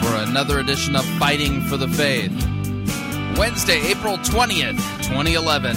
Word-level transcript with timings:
for 0.00 0.14
another 0.14 0.58
edition 0.58 0.96
of 0.96 1.04
Fighting 1.18 1.60
for 1.62 1.76
the 1.76 1.88
Faith. 1.88 2.32
Wednesday, 3.36 3.80
April 3.90 4.16
20th, 4.18 4.78
2011. 5.02 5.76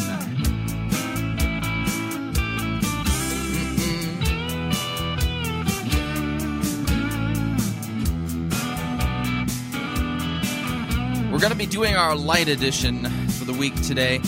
We're 11.31 11.39
going 11.39 11.51
to 11.51 11.57
be 11.57 11.65
doing 11.65 11.95
our 11.95 12.15
light 12.15 12.47
edition 12.47 13.05
for 13.31 13.45
the 13.45 13.53
week 13.53 13.75
today. 13.81 14.21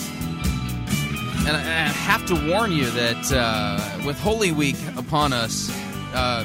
And 1.46 1.56
I 1.56 1.60
have 1.60 2.26
to 2.26 2.34
warn 2.50 2.72
you 2.72 2.90
that 2.90 3.32
uh, 3.32 4.04
with 4.04 4.18
Holy 4.18 4.50
Week 4.52 4.76
upon 4.96 5.32
us, 5.32 5.70
uh, 6.12 6.44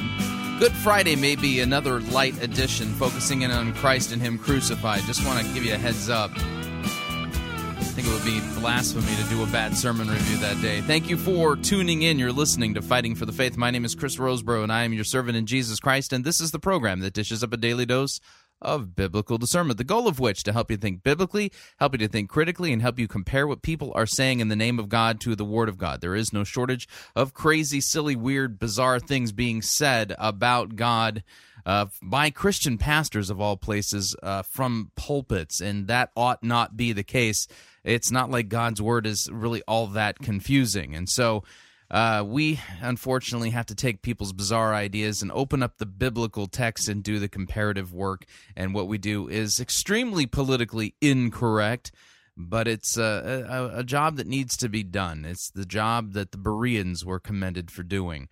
Good 0.62 0.70
Friday 0.74 1.16
may 1.16 1.34
be 1.34 1.58
another 1.58 1.98
light 1.98 2.40
edition 2.40 2.86
focusing 2.94 3.42
in 3.42 3.50
on 3.50 3.74
Christ 3.74 4.12
and 4.12 4.22
Him 4.22 4.38
crucified. 4.38 5.00
Just 5.00 5.26
want 5.26 5.44
to 5.44 5.52
give 5.54 5.64
you 5.64 5.74
a 5.74 5.76
heads 5.76 6.08
up. 6.08 6.30
I 6.36 7.82
think 7.82 8.06
it 8.06 8.12
would 8.12 8.24
be 8.24 8.38
blasphemy 8.60 9.12
to 9.16 9.28
do 9.28 9.42
a 9.42 9.46
bad 9.46 9.76
sermon 9.76 10.08
review 10.08 10.36
that 10.36 10.62
day. 10.62 10.80
Thank 10.80 11.10
you 11.10 11.16
for 11.16 11.56
tuning 11.56 12.02
in. 12.02 12.16
You're 12.16 12.30
listening 12.30 12.74
to 12.74 12.80
Fighting 12.80 13.16
for 13.16 13.26
the 13.26 13.32
Faith. 13.32 13.56
My 13.56 13.72
name 13.72 13.84
is 13.84 13.96
Chris 13.96 14.18
Rosebrough, 14.18 14.62
and 14.62 14.72
I 14.72 14.84
am 14.84 14.92
your 14.92 15.02
servant 15.02 15.36
in 15.36 15.46
Jesus 15.46 15.80
Christ. 15.80 16.12
And 16.12 16.24
this 16.24 16.40
is 16.40 16.52
the 16.52 16.60
program 16.60 17.00
that 17.00 17.12
dishes 17.12 17.42
up 17.42 17.52
a 17.52 17.56
daily 17.56 17.84
dose 17.84 18.20
of 18.62 18.96
biblical 18.96 19.38
discernment, 19.38 19.76
the 19.78 19.84
goal 19.84 20.08
of 20.08 20.18
which 20.18 20.42
to 20.44 20.52
help 20.52 20.70
you 20.70 20.76
think 20.76 21.02
biblically, 21.02 21.52
help 21.78 21.92
you 21.92 21.98
to 21.98 22.08
think 22.08 22.30
critically, 22.30 22.72
and 22.72 22.80
help 22.80 22.98
you 22.98 23.06
compare 23.06 23.46
what 23.46 23.62
people 23.62 23.92
are 23.94 24.06
saying 24.06 24.40
in 24.40 24.48
the 24.48 24.56
name 24.56 24.78
of 24.78 24.88
God 24.88 25.20
to 25.20 25.36
the 25.36 25.44
Word 25.44 25.68
of 25.68 25.78
God. 25.78 26.00
There 26.00 26.14
is 26.14 26.32
no 26.32 26.44
shortage 26.44 26.88
of 27.14 27.34
crazy, 27.34 27.80
silly, 27.80 28.16
weird, 28.16 28.58
bizarre 28.58 28.98
things 28.98 29.32
being 29.32 29.62
said 29.62 30.14
about 30.18 30.76
God. 30.76 31.22
Uh, 31.64 31.86
by 32.02 32.28
Christian 32.28 32.76
pastors 32.76 33.30
of 33.30 33.40
all 33.40 33.56
places 33.56 34.16
uh, 34.20 34.42
from 34.42 34.90
pulpits, 34.96 35.60
and 35.60 35.86
that 35.86 36.10
ought 36.16 36.42
not 36.42 36.76
be 36.76 36.92
the 36.92 37.04
case. 37.04 37.46
It's 37.84 38.10
not 38.10 38.30
like 38.30 38.48
God's 38.48 38.82
word 38.82 39.06
is 39.06 39.28
really 39.30 39.62
all 39.68 39.86
that 39.88 40.18
confusing. 40.18 40.92
And 40.96 41.08
so 41.08 41.44
uh, 41.92 42.24
we 42.26 42.58
unfortunately 42.80 43.50
have 43.50 43.66
to 43.66 43.74
take 43.74 44.00
people's 44.00 44.32
bizarre 44.32 44.74
ideas 44.74 45.20
and 45.20 45.30
open 45.32 45.62
up 45.62 45.76
the 45.76 45.86
biblical 45.86 46.46
text 46.46 46.88
and 46.88 47.04
do 47.04 47.18
the 47.18 47.28
comparative 47.28 47.92
work. 47.92 48.24
And 48.56 48.72
what 48.72 48.88
we 48.88 48.96
do 48.96 49.28
is 49.28 49.60
extremely 49.60 50.24
politically 50.24 50.94
incorrect, 51.02 51.92
but 52.34 52.66
it's 52.66 52.96
a, 52.96 53.46
a, 53.46 53.80
a 53.80 53.84
job 53.84 54.16
that 54.16 54.26
needs 54.26 54.56
to 54.56 54.70
be 54.70 54.82
done. 54.82 55.26
It's 55.26 55.50
the 55.50 55.66
job 55.66 56.14
that 56.14 56.32
the 56.32 56.38
Bereans 56.38 57.04
were 57.04 57.20
commended 57.20 57.70
for 57.70 57.82
doing. 57.82 58.30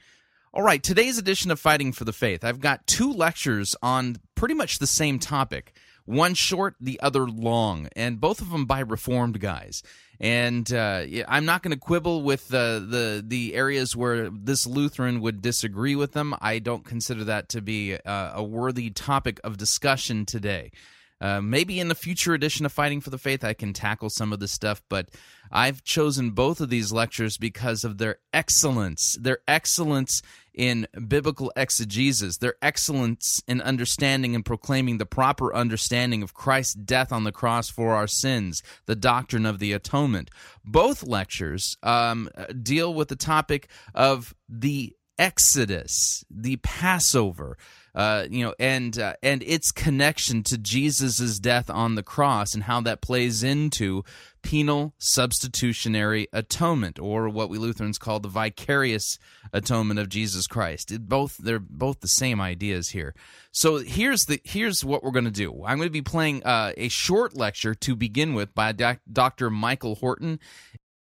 All 0.55 0.63
right, 0.63 0.83
today's 0.83 1.19
edition 1.19 1.51
of 1.51 1.61
Fighting 1.61 1.93
for 1.93 2.05
the 2.05 2.13
Faith, 2.15 2.43
I've 2.43 2.61
got 2.61 2.87
two 2.87 3.13
lectures 3.13 3.77
on 3.83 4.17
pretty 4.35 4.55
much 4.55 4.79
the 4.79 4.87
same 4.87 5.19
topic. 5.19 5.77
One 6.07 6.35
short, 6.35 6.75
the 6.81 6.99
other 7.01 7.29
long, 7.29 7.89
and 7.95 8.21
both 8.21 8.41
of 8.41 8.51
them 8.51 8.65
by 8.65 8.81
Reformed 8.81 9.39
guys. 9.39 9.83
And 10.21 10.71
uh, 10.71 11.05
I'm 11.27 11.47
not 11.47 11.63
going 11.63 11.73
to 11.73 11.81
quibble 11.81 12.23
with 12.23 12.49
the, 12.49 12.85
the 12.87 13.25
the 13.27 13.55
areas 13.55 13.97
where 13.97 14.29
this 14.29 14.67
Lutheran 14.67 15.23
would 15.23 15.41
disagree 15.41 15.97
with 15.97 16.13
them. 16.13 16.35
I 16.43 16.59
don't 16.59 16.85
consider 16.85 17.25
that 17.25 17.49
to 17.51 17.63
be 17.63 17.93
a, 17.93 18.33
a 18.35 18.43
worthy 18.43 18.91
topic 18.91 19.41
of 19.43 19.57
discussion 19.57 20.27
today. 20.27 20.73
Uh, 21.21 21.41
maybe 21.41 21.79
in 21.79 21.89
the 21.89 21.95
future 21.95 22.33
edition 22.33 22.65
of 22.65 22.73
Fighting 22.73 23.01
for 23.01 23.11
the 23.11 23.19
Faith, 23.19 23.45
I 23.45 23.53
can 23.53 23.73
tackle 23.73 24.09
some 24.09 24.33
of 24.33 24.41
this 24.41 24.53
stuff, 24.53 24.83
but 24.89 25.11
I've 25.53 25.85
chosen 25.85 26.31
both 26.31 26.61
of 26.61 26.71
these 26.71 26.93
lectures 26.93 27.37
because 27.37 27.85
of 27.85 27.99
their 27.99 28.19
excellence, 28.33 29.17
their 29.21 29.39
excellence 29.47 30.23
in 30.55 30.87
biblical 31.09 31.53
exegesis, 31.57 32.39
their 32.39 32.55
excellence 32.63 33.41
in 33.47 33.61
understanding 33.61 34.35
and 34.35 34.45
proclaiming 34.45 34.99
the 34.99 35.07
proper 35.07 35.55
understanding 35.55 36.23
of 36.23 36.35
Christ's 36.35 36.75
death 36.75 37.13
on 37.13 37.25
the 37.25 37.33
cross 37.33 37.69
for 37.69 37.95
our 37.95 38.07
sins, 38.07 38.63
the 38.87 38.97
doctrine 38.97 39.47
of 39.47 39.59
the 39.59 39.73
atonement. 39.73 40.31
Both 40.65 41.03
lectures 41.03 41.77
um, 41.83 42.31
deal 42.63 42.95
with 42.95 43.09
the 43.09 43.17
topic 43.17 43.69
of 43.95 44.35
the 44.49 44.95
Exodus, 45.19 46.25
the 46.31 46.57
Passover, 46.57 47.59
uh, 47.95 48.27
you 48.31 48.45
know, 48.45 48.55
and 48.59 48.99
uh, 48.99 49.15
and 49.23 49.43
its 49.43 49.73
connection 49.73 50.43
to 50.45 50.59
Jesus's 50.59 51.41
death 51.41 51.69
on 51.69 51.95
the 51.95 52.03
cross 52.03 52.55
and 52.55 52.65
how 52.65 52.81
that 52.83 53.01
plays 53.01 53.43
into 53.43 54.05
penal 54.43 54.95
substitutionary 54.99 56.29
atonement, 56.33 56.99
or 56.99 57.29
what 57.29 57.51
we 57.51 57.59
Lutherans 57.59 57.99
call 57.99 58.21
the 58.21 58.29
vicarious 58.29 59.19
atonement 59.53 59.99
of 59.99 60.09
Jesus 60.09 60.47
Christ. 60.47 60.93
It 60.93 61.09
both 61.09 61.37
they're 61.39 61.59
both 61.59 62.01
the 62.01 62.09
same 62.09 62.41
ideas 62.41 62.91
here. 62.91 63.15
So 63.53 63.79
here's 63.79 64.25
the 64.27 64.41
here's 64.45 64.85
what 64.85 65.03
we're 65.03 65.11
going 65.11 65.25
to 65.25 65.31
do. 65.31 65.65
I'm 65.67 65.79
going 65.79 65.89
to 65.89 65.91
be 65.91 66.03
playing 66.03 66.45
uh, 66.45 66.73
a 66.77 66.89
short 66.89 67.37
lecture 67.37 67.75
to 67.75 67.97
begin 67.97 68.35
with 68.35 68.55
by 68.55 68.73
Dr. 68.73 69.51
Michael 69.51 69.97
Horton, 69.97 70.39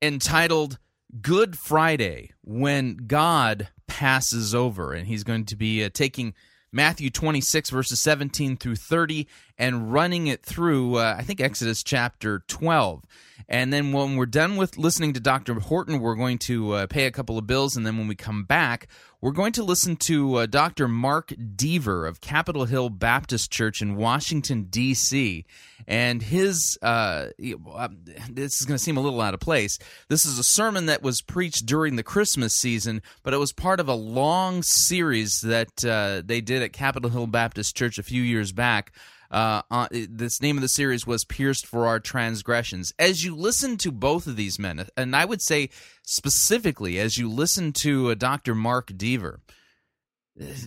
entitled 0.02 0.78
"Good 1.22 1.58
Friday: 1.58 2.32
When 2.44 2.98
God 3.08 3.70
Passes 3.88 4.54
Over," 4.54 4.94
and 4.94 5.08
he's 5.08 5.24
going 5.24 5.46
to 5.46 5.56
be 5.56 5.84
uh, 5.84 5.90
taking 5.92 6.36
Matthew 6.76 7.10
26, 7.10 7.70
verses 7.70 8.02
17 8.02 8.58
through 8.58 8.76
30, 8.76 9.28
and 9.58 9.92
running 9.92 10.28
it 10.28 10.44
through, 10.44 10.96
uh, 10.96 11.16
I 11.18 11.24
think, 11.24 11.40
Exodus 11.40 11.84
chapter 11.84 12.44
12. 12.48 13.04
And 13.48 13.72
then 13.72 13.92
when 13.92 14.16
we're 14.16 14.26
done 14.26 14.56
with 14.56 14.78
listening 14.78 15.14
to 15.14 15.20
Dr. 15.20 15.54
Horton, 15.56 16.00
we're 16.00 16.16
going 16.16 16.40
to 16.40 16.72
uh, 16.72 16.88
pay 16.88 17.06
a 17.06 17.12
couple 17.12 17.38
of 17.38 17.46
bills. 17.46 17.76
And 17.76 17.86
then 17.86 17.98
when 17.98 18.08
we 18.08 18.16
come 18.16 18.44
back, 18.44 18.88
we're 19.22 19.32
going 19.32 19.54
to 19.54 19.64
listen 19.64 19.96
to 19.98 20.36
uh, 20.36 20.46
Dr. 20.46 20.88
Mark 20.88 21.34
Dever 21.56 22.08
of 22.08 22.22
Capitol 22.22 22.66
Hill 22.66 22.90
Baptist 22.90 23.52
Church 23.52 23.82
in 23.82 23.96
Washington, 23.96 24.64
D.C. 24.64 25.46
And 25.88 26.22
his, 26.24 26.78
uh, 26.82 27.28
um, 27.76 28.00
this 28.30 28.60
is 28.60 28.66
going 28.66 28.78
to 28.78 28.84
seem 28.84 28.98
a 28.98 29.02
little 29.02 29.22
out 29.22 29.34
of 29.36 29.40
place. 29.40 29.78
This 30.10 30.26
is 30.26 30.40
a 30.40 30.44
sermon 30.44 30.88
that 30.88 31.04
was 31.04 31.22
preached 31.22 31.66
during 31.66 31.96
the 31.96 32.04
Christmas 32.04 32.56
season, 32.56 33.02
but 33.22 33.34
it 33.34 33.38
was 33.38 33.54
part 33.54 33.80
of 33.80 33.88
a 33.88 33.94
long 33.94 34.64
series 34.64 35.42
that 35.42 35.86
uh, 35.86 36.24
they 36.26 36.42
did 36.42 36.64
at 36.64 36.74
Capitol 36.74 37.12
Hill 37.12 37.28
Baptist 37.28 37.76
Church 37.76 38.00
a 38.00 38.04
few 38.04 38.24
years 38.24 38.52
back 38.52 38.92
uh, 39.32 39.62
uh, 39.70 39.88
this 39.92 40.42
name 40.42 40.58
of 40.58 40.62
the 40.62 40.70
series 40.70 41.08
was 41.08 41.26
Pierced 41.26 41.66
for 41.66 41.88
Our 41.88 42.00
Transgressions. 42.00 42.94
As 43.00 43.24
you 43.24 43.36
listen 43.36 43.78
to 43.78 43.92
both 43.92 44.28
of 44.28 44.36
these 44.36 44.60
men, 44.60 44.88
and 44.96 45.16
I 45.16 45.26
would 45.26 45.42
say 45.42 45.70
specifically 46.04 47.00
as 47.00 47.18
you 47.18 47.30
listen 47.30 47.74
to 47.74 48.12
uh, 48.12 48.16
Dr. 48.16 48.56
Mark 48.56 48.92
Dever, 48.96 49.42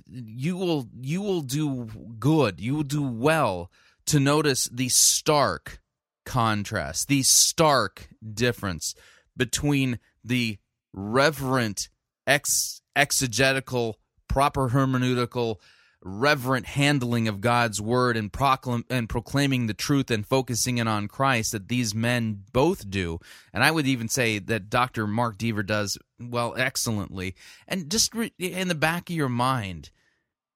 you 0.06 0.56
will 0.56 0.88
you 0.98 1.20
will 1.20 1.42
do 1.42 1.86
good. 2.18 2.60
You 2.60 2.74
will 2.74 2.82
do 2.82 3.02
well 3.02 3.70
to 4.06 4.18
notice 4.18 4.68
the 4.72 4.88
stark 4.88 5.80
contrast, 6.24 7.08
the 7.08 7.22
stark 7.22 8.08
difference 8.34 8.94
between 9.36 9.98
the 10.24 10.58
reverent 10.92 11.88
ex- 12.26 12.80
exegetical, 12.96 13.98
proper 14.28 14.70
hermeneutical 14.70 15.56
reverent 16.02 16.66
handling 16.66 17.28
of 17.28 17.40
God's 17.40 17.80
word 17.80 18.16
and, 18.16 18.32
proclam- 18.32 18.84
and 18.88 19.08
proclaiming 19.08 19.66
the 19.66 19.74
truth 19.74 20.10
and 20.10 20.26
focusing 20.26 20.78
in 20.78 20.86
on 20.86 21.08
Christ 21.08 21.52
that 21.52 21.68
these 21.68 21.94
men 21.94 22.44
both 22.52 22.88
do. 22.88 23.18
And 23.52 23.64
I 23.64 23.70
would 23.70 23.86
even 23.86 24.08
say 24.08 24.38
that 24.38 24.70
Dr. 24.70 25.06
Mark 25.06 25.38
Dever 25.38 25.62
does, 25.62 25.98
well, 26.20 26.54
excellently. 26.56 27.34
And 27.66 27.90
just 27.90 28.14
re- 28.14 28.32
in 28.38 28.68
the 28.68 28.74
back 28.74 29.10
of 29.10 29.16
your 29.16 29.28
mind, 29.28 29.90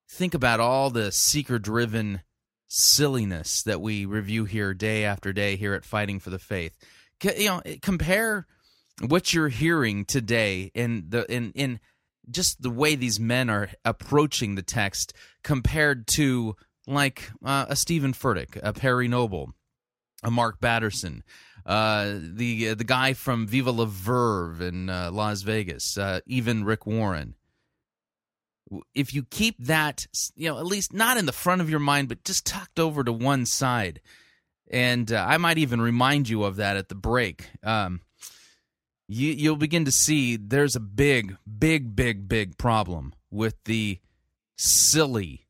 think 0.08 0.34
about 0.34 0.60
all 0.60 0.90
the 0.90 1.10
seeker 1.10 1.58
driven 1.58 2.22
silliness 2.68 3.62
that 3.64 3.80
we 3.80 4.06
review 4.06 4.44
here 4.44 4.72
day 4.72 5.04
after 5.04 5.32
day 5.32 5.56
here 5.56 5.74
at 5.74 5.84
Fighting 5.84 6.20
for 6.20 6.30
the 6.30 6.38
Faith. 6.38 6.76
You 7.22 7.46
know, 7.46 7.62
compare 7.82 8.46
what 9.06 9.32
you're 9.32 9.48
hearing 9.48 10.04
today 10.04 10.70
in 10.74 11.06
the 11.08 11.30
in 11.32 11.52
in 11.52 11.80
just 12.30 12.62
the 12.62 12.70
way 12.70 12.94
these 12.94 13.18
men 13.18 13.50
are 13.50 13.70
approaching 13.84 14.54
the 14.54 14.62
text 14.62 15.12
compared 15.42 16.06
to 16.06 16.56
like 16.86 17.30
uh, 17.44 17.66
a 17.68 17.76
Stephen 17.76 18.12
Furtick, 18.12 18.58
a 18.62 18.72
Perry 18.72 19.08
Noble, 19.08 19.52
a 20.22 20.30
Mark 20.30 20.60
Batterson, 20.60 21.22
uh, 21.64 22.14
the 22.20 22.70
uh, 22.70 22.74
the 22.74 22.84
guy 22.84 23.12
from 23.12 23.46
Viva 23.46 23.70
La 23.70 23.84
Verve 23.84 24.60
in 24.60 24.88
uh, 24.88 25.10
Las 25.12 25.42
Vegas, 25.42 25.96
uh, 25.96 26.20
even 26.26 26.64
Rick 26.64 26.86
Warren. 26.86 27.34
If 28.94 29.12
you 29.12 29.24
keep 29.24 29.56
that, 29.58 30.06
you 30.34 30.48
know, 30.48 30.58
at 30.58 30.64
least 30.64 30.94
not 30.94 31.18
in 31.18 31.26
the 31.26 31.32
front 31.32 31.60
of 31.60 31.68
your 31.68 31.78
mind, 31.78 32.08
but 32.08 32.24
just 32.24 32.46
tucked 32.46 32.80
over 32.80 33.04
to 33.04 33.12
one 33.12 33.44
side, 33.46 34.00
and 34.70 35.12
uh, 35.12 35.24
I 35.28 35.36
might 35.36 35.58
even 35.58 35.80
remind 35.80 36.28
you 36.28 36.44
of 36.44 36.56
that 36.56 36.76
at 36.76 36.88
the 36.88 36.94
break. 36.94 37.50
Um, 37.62 38.00
you, 39.12 39.32
you'll 39.32 39.56
begin 39.56 39.84
to 39.84 39.92
see 39.92 40.36
there's 40.36 40.74
a 40.74 40.80
big, 40.80 41.36
big, 41.58 41.94
big, 41.94 42.28
big 42.28 42.56
problem 42.56 43.12
with 43.30 43.54
the 43.64 43.98
silly, 44.56 45.46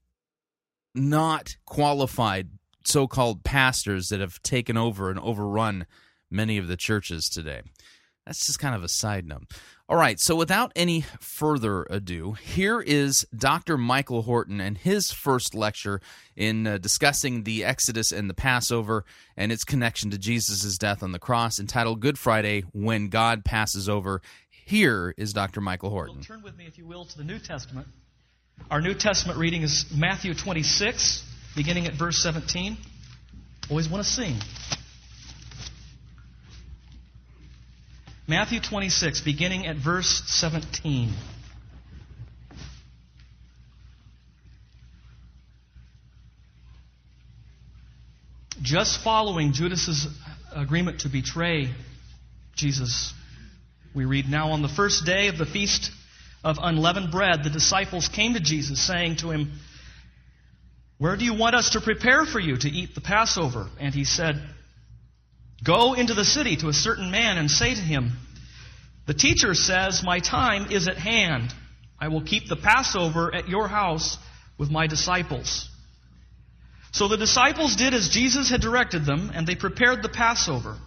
not 0.95 1.57
qualified 1.65 2.49
so 2.85 3.07
called 3.07 3.45
pastors 3.45 4.09
that 4.09 4.21
have 4.21 4.43
taken 4.43 4.77
over 4.77 5.11
and 5.11 5.21
overrun 5.21 5.87
many 6.31 6.59
of 6.59 6.67
the 6.67 6.77
churches 6.77 7.29
today. 7.29 7.63
That's 8.27 8.47
just 8.47 8.59
kind 8.59 8.75
of 8.75 8.83
a 8.83 8.89
side 8.89 9.27
note. 9.27 9.45
All 9.93 9.99
right, 9.99 10.19
so 10.19 10.35
without 10.35 10.73
any 10.75 11.03
further 11.21 11.87
ado, 11.91 12.33
here 12.33 12.81
is 12.81 13.27
Dr. 13.37 13.77
Michael 13.77 14.23
Horton 14.23 14.59
and 14.59 14.79
his 14.79 15.13
first 15.13 15.55
lecture 15.55 16.01
in 16.35 16.67
uh, 16.67 16.79
discussing 16.79 17.43
the 17.43 17.63
Exodus 17.63 18.11
and 18.11 18.31
the 18.31 18.33
Passover 18.33 19.05
and 19.37 19.53
its 19.53 19.65
connection 19.65 20.09
to 20.09 20.17
Jesus' 20.17 20.79
death 20.79 21.03
on 21.03 21.13
the 21.13 21.19
cross, 21.19 21.59
entitled 21.59 22.01
Good 22.01 22.19
Friday 22.19 22.63
When 22.73 23.11
God 23.11 23.45
Passes 23.45 23.87
Over. 23.87 24.23
Here 24.49 25.13
is 25.19 25.35
Dr. 25.35 25.61
Michael 25.61 25.91
Horton. 25.91 26.15
Well, 26.15 26.25
turn 26.25 26.43
with 26.43 26.57
me, 26.57 26.65
if 26.67 26.79
you 26.79 26.87
will, 26.87 27.05
to 27.05 27.19
the 27.19 27.25
New 27.25 27.39
Testament. 27.39 27.87
Our 28.71 28.81
New 28.81 28.95
Testament 28.95 29.39
reading 29.39 29.61
is 29.61 29.85
Matthew 29.95 30.33
26, 30.33 31.23
beginning 31.55 31.87
at 31.87 31.93
verse 31.93 32.17
17. 32.23 32.79
Always 33.69 33.91
want 33.91 34.03
to 34.03 34.11
sing. 34.11 34.37
Matthew 38.29 38.61
26, 38.61 39.21
beginning 39.23 39.67
at 39.67 39.77
verse 39.77 40.23
17. 40.27 41.13
Just 48.63 49.03
following 49.03 49.53
Judas's 49.53 50.07
agreement 50.55 51.01
to 51.01 51.09
betray 51.09 51.71
Jesus, 52.55 53.13
we 53.93 54.05
read 54.05 54.29
now 54.29 54.53
on 54.53 54.63
the 54.63 54.69
first 54.69 55.05
day 55.05 55.27
of 55.27 55.37
the 55.37 55.47
feast 55.47 55.91
of 56.45 56.59
unleavened 56.63 57.11
bread, 57.11 57.43
the 57.43 57.51
disciples 57.51 58.07
came 58.07 58.35
to 58.35 58.41
Jesus, 58.41 58.81
saying 58.87 59.17
to 59.17 59.33
him, 59.33 59.51
Where 60.99 61.17
do 61.17 61.25
you 61.25 61.35
want 61.35 61.57
us 61.57 61.71
to 61.71 61.81
prepare 61.81 62.25
for 62.25 62.39
you 62.39 62.57
to 62.57 62.69
eat 62.69 62.95
the 62.95 63.01
Passover? 63.01 63.69
And 63.81 63.93
he 63.93 64.05
said, 64.05 64.41
Go 65.63 65.95
into 65.95 66.15
the 66.15 66.25
city 66.25 66.57
to 66.57 66.69
a 66.69 66.73
certain 66.73 67.11
man 67.11 67.39
and 67.39 67.51
say 67.51 67.75
to 67.75 67.81
him, 67.81 68.13
The 69.07 69.15
teacher 69.15 69.55
says, 69.55 70.03
My 70.03 70.19
time 70.19 70.71
is 70.71 70.89
at 70.89 70.97
hand. 70.97 71.53
I 72.01 72.09
will 72.09 72.23
keep 72.23 72.49
the 72.49 72.57
Passover 72.57 73.33
at 73.33 73.49
your 73.49 73.69
house 73.69 74.19
with 74.59 74.71
my 74.71 74.89
disciples. 74.89 75.69
So 76.91 77.07
the 77.09 77.17
disciples 77.17 77.77
did 77.77 77.95
as 77.95 78.09
Jesus 78.09 78.51
had 78.51 78.61
directed 78.61 79.07
them, 79.07 79.31
and 79.35 79.47
they 79.47 79.55
prepared 79.55 80.03
the 80.03 80.09
Passover. 80.09 80.79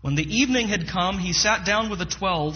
When 0.00 0.14
the 0.14 0.36
evening 0.36 0.68
had 0.68 0.88
come, 0.88 1.18
he 1.18 1.32
sat 1.32 1.66
down 1.66 1.90
with 1.90 1.98
the 1.98 2.06
twelve, 2.06 2.54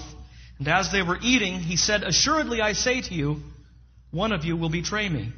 and 0.58 0.68
as 0.68 0.92
they 0.92 1.02
were 1.02 1.18
eating, 1.20 1.58
he 1.58 1.76
said, 1.76 2.02
Assuredly 2.02 2.60
I 2.60 2.72
say 2.72 3.00
to 3.00 3.14
you, 3.14 3.42
one 4.10 4.32
of 4.32 4.44
you 4.44 4.56
will 4.56 4.70
betray 4.70 5.08
me. 5.08 5.32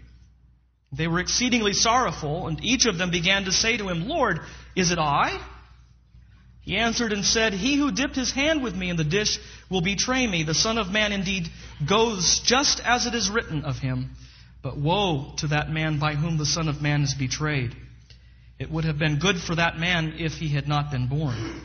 They 0.93 1.09
were 1.09 1.21
exceedingly 1.21 1.73
sorrowful, 1.73 2.47
and 2.49 2.63
each 2.65 2.87
of 2.87 2.99
them 2.99 3.11
began 3.11 3.45
to 3.45 3.53
say 3.53 3.77
to 3.77 3.89
him, 3.89 4.07
Lord, 4.07 4.41
is 4.77 4.91
it 4.91 4.99
I? 4.99 5.41
He 6.71 6.77
answered 6.77 7.13
and 7.13 7.25
said, 7.25 7.53
He 7.53 7.75
who 7.75 7.91
dipped 7.91 8.15
his 8.15 8.31
hand 8.31 8.63
with 8.63 8.77
me 8.77 8.91
in 8.91 8.97
the 8.97 9.03
dish 9.03 9.41
will 9.69 9.81
betray 9.81 10.25
me. 10.25 10.45
The 10.45 10.55
Son 10.55 10.79
of 10.79 10.93
Man 10.93 11.11
indeed 11.11 11.49
goes 11.85 12.41
just 12.45 12.79
as 12.85 13.07
it 13.07 13.15
is 13.17 13.29
written 13.29 13.65
of 13.65 13.79
him. 13.79 14.11
But 14.63 14.77
woe 14.77 15.35
to 15.39 15.49
that 15.49 15.69
man 15.69 15.99
by 15.99 16.15
whom 16.15 16.39
the 16.39 16.47
Son 16.47 16.69
of 16.69 16.81
Man 16.81 17.03
is 17.03 17.13
betrayed. 17.13 17.75
It 18.61 18.71
would 18.71 18.85
have 18.85 19.01
been 19.01 19.19
good 19.19 19.41
for 19.41 19.57
that 19.57 19.81
man 19.81 20.15
if 20.19 20.35
he 20.35 20.47
had 20.47 20.69
not 20.69 20.93
been 20.93 21.09
born. 21.09 21.61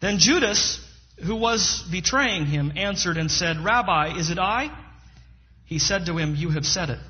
Then 0.00 0.16
Judas, 0.20 0.80
who 1.22 1.36
was 1.36 1.86
betraying 1.92 2.46
him, 2.46 2.72
answered 2.76 3.18
and 3.18 3.30
said, 3.30 3.62
Rabbi, 3.62 4.16
is 4.16 4.30
it 4.30 4.38
I? 4.38 4.70
He 5.66 5.78
said 5.78 6.06
to 6.06 6.16
him, 6.16 6.34
You 6.34 6.48
have 6.48 6.64
said 6.64 6.88
it. 6.88 7.00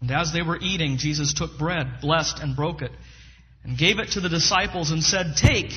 And 0.00 0.12
as 0.12 0.32
they 0.32 0.42
were 0.42 0.58
eating, 0.60 0.98
Jesus 0.98 1.34
took 1.34 1.58
bread, 1.58 2.00
blessed, 2.00 2.38
and 2.38 2.54
broke 2.54 2.80
it 2.80 2.92
and 3.64 3.76
gave 3.76 3.98
it 3.98 4.12
to 4.12 4.20
the 4.20 4.28
disciples 4.28 4.90
and 4.90 5.02
said, 5.02 5.36
Take, 5.36 5.72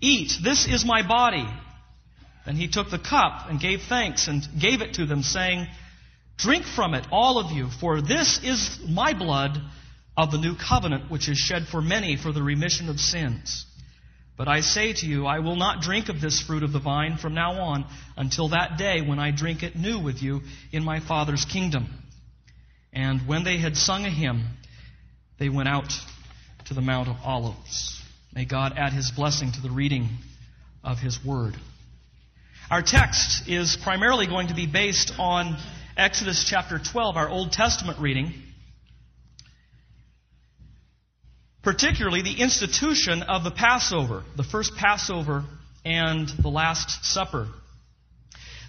eat, 0.00 0.32
this 0.42 0.66
is 0.66 0.84
my 0.84 1.06
body. 1.06 1.46
Then 2.44 2.56
he 2.56 2.68
took 2.68 2.90
the 2.90 2.98
cup 2.98 3.50
and 3.50 3.60
gave 3.60 3.82
thanks 3.88 4.28
and 4.28 4.46
gave 4.60 4.80
it 4.80 4.94
to 4.94 5.06
them, 5.06 5.22
saying, 5.22 5.66
Drink 6.36 6.64
from 6.64 6.94
it, 6.94 7.06
all 7.10 7.38
of 7.38 7.50
you, 7.50 7.68
for 7.80 8.00
this 8.00 8.40
is 8.44 8.78
my 8.86 9.14
blood 9.14 9.58
of 10.16 10.30
the 10.30 10.38
new 10.38 10.54
covenant, 10.54 11.10
which 11.10 11.28
is 11.28 11.38
shed 11.38 11.66
for 11.66 11.82
many 11.82 12.16
for 12.16 12.32
the 12.32 12.42
remission 12.42 12.88
of 12.88 13.00
sins. 13.00 13.66
But 14.36 14.48
I 14.48 14.60
say 14.60 14.92
to 14.92 15.06
you, 15.06 15.26
I 15.26 15.38
will 15.38 15.56
not 15.56 15.80
drink 15.80 16.08
of 16.08 16.20
this 16.20 16.40
fruit 16.40 16.62
of 16.62 16.72
the 16.72 16.78
vine 16.78 17.16
from 17.16 17.34
now 17.34 17.52
on 17.52 17.86
until 18.16 18.50
that 18.50 18.76
day 18.76 19.00
when 19.00 19.18
I 19.18 19.30
drink 19.30 19.62
it 19.62 19.76
new 19.76 19.98
with 19.98 20.22
you 20.22 20.42
in 20.72 20.84
my 20.84 21.00
Father's 21.00 21.46
kingdom. 21.46 21.88
And 22.92 23.26
when 23.26 23.44
they 23.44 23.56
had 23.56 23.76
sung 23.76 24.04
a 24.04 24.10
hymn, 24.10 24.46
they 25.38 25.48
went 25.48 25.68
out 25.68 25.90
to 26.66 26.74
the 26.74 26.80
Mount 26.80 27.08
of 27.08 27.16
Olives. 27.24 28.02
May 28.34 28.44
God 28.44 28.74
add 28.76 28.92
his 28.92 29.12
blessing 29.12 29.52
to 29.52 29.60
the 29.60 29.70
reading 29.70 30.08
of 30.82 30.98
his 30.98 31.24
word. 31.24 31.54
Our 32.70 32.82
text 32.82 33.48
is 33.48 33.76
primarily 33.76 34.26
going 34.26 34.48
to 34.48 34.54
be 34.54 34.66
based 34.66 35.12
on 35.18 35.56
Exodus 35.96 36.44
chapter 36.48 36.80
12, 36.80 37.16
our 37.16 37.28
Old 37.28 37.52
Testament 37.52 38.00
reading, 38.00 38.34
particularly 41.62 42.22
the 42.22 42.40
institution 42.40 43.22
of 43.22 43.44
the 43.44 43.52
Passover, 43.52 44.24
the 44.36 44.44
first 44.44 44.74
Passover 44.74 45.44
and 45.84 46.28
the 46.28 46.48
Last 46.48 47.04
Supper. 47.04 47.46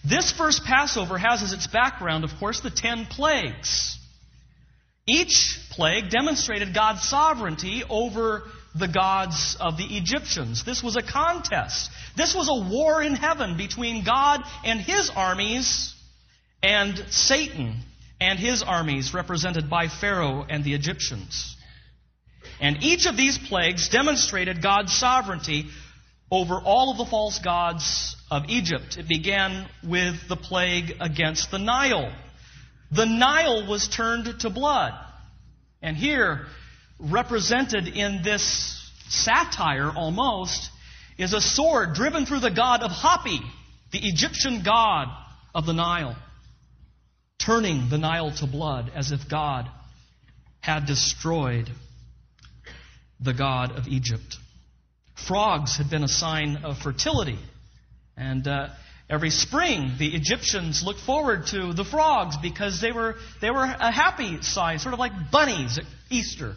This 0.05 0.31
first 0.31 0.63
Passover 0.63 1.17
has 1.17 1.41
as 1.41 1.51
its 1.51 1.65
background, 1.65 2.23
of 2.23 2.29
course, 2.39 2.59
the 2.59 2.69
ten 2.69 3.07
plagues. 3.07 3.97
Each 5.07 5.57
plague 5.71 6.09
demonstrated 6.09 6.73
God's 6.73 7.07
sovereignty 7.07 7.83
over 7.89 8.43
the 8.75 8.89
gods 8.89 9.55
of 9.59 9.77
the 9.77 9.97
Egyptians. 9.97 10.65
This 10.65 10.83
was 10.83 10.97
a 10.97 11.01
contest. 11.01 11.89
This 12.15 12.35
was 12.35 12.49
a 12.49 12.69
war 12.69 13.01
in 13.01 13.15
heaven 13.15 13.57
between 13.57 14.03
God 14.03 14.41
and 14.65 14.79
his 14.81 15.09
armies 15.15 15.93
and 16.61 17.05
Satan 17.09 17.83
and 18.19 18.37
his 18.37 18.63
armies, 18.63 19.13
represented 19.13 19.69
by 19.69 19.87
Pharaoh 19.87 20.45
and 20.47 20.63
the 20.63 20.73
Egyptians. 20.73 21.55
And 22.59 22.83
each 22.83 23.05
of 23.05 23.15
these 23.15 23.37
plagues 23.37 23.89
demonstrated 23.89 24.61
God's 24.61 24.93
sovereignty 24.93 25.67
over 26.31 26.55
all 26.55 26.91
of 26.91 26.97
the 26.97 27.05
false 27.05 27.39
gods 27.39 28.15
of 28.29 28.43
Egypt. 28.49 28.97
It 28.97 29.07
began 29.07 29.69
with 29.83 30.15
the 30.27 30.35
plague 30.35 30.93
against 30.99 31.51
the 31.51 31.59
Nile. 31.59 32.11
The 32.91 33.05
Nile 33.05 33.67
was 33.67 33.87
turned 33.87 34.39
to 34.41 34.49
blood. 34.49 34.93
And 35.81 35.95
here, 35.95 36.45
represented 36.99 37.87
in 37.87 38.21
this 38.23 38.91
satire 39.09 39.91
almost, 39.95 40.69
is 41.17 41.33
a 41.33 41.41
sword 41.41 41.93
driven 41.93 42.25
through 42.25 42.39
the 42.39 42.51
god 42.51 42.83
of 42.83 42.91
Hapi, 42.91 43.39
the 43.91 43.99
Egyptian 43.99 44.63
god 44.63 45.07
of 45.53 45.65
the 45.65 45.73
Nile, 45.73 46.15
turning 47.39 47.89
the 47.89 47.97
Nile 47.97 48.31
to 48.37 48.47
blood 48.47 48.91
as 48.95 49.11
if 49.11 49.27
God 49.29 49.69
had 50.59 50.85
destroyed 50.85 51.69
the 53.19 53.33
god 53.33 53.71
of 53.77 53.87
Egypt. 53.87 54.37
Frogs 55.27 55.77
had 55.77 55.89
been 55.89 56.03
a 56.03 56.07
sign 56.07 56.57
of 56.63 56.77
fertility. 56.77 57.39
And 58.15 58.47
uh, 58.47 58.69
Every 59.09 59.29
spring, 59.29 59.93
the 59.97 60.13
Egyptians 60.13 60.83
looked 60.83 60.99
forward 60.99 61.47
to 61.47 61.71
the 61.71 61.85
frogs 61.85 62.35
because 62.37 62.81
they 62.81 62.91
were, 62.91 63.15
they 63.39 63.49
were 63.49 63.63
a 63.63 63.91
happy 63.91 64.41
sign, 64.41 64.79
sort 64.79 64.93
of 64.93 64.99
like 64.99 65.31
bunnies 65.31 65.77
at 65.77 65.85
Easter, 66.09 66.55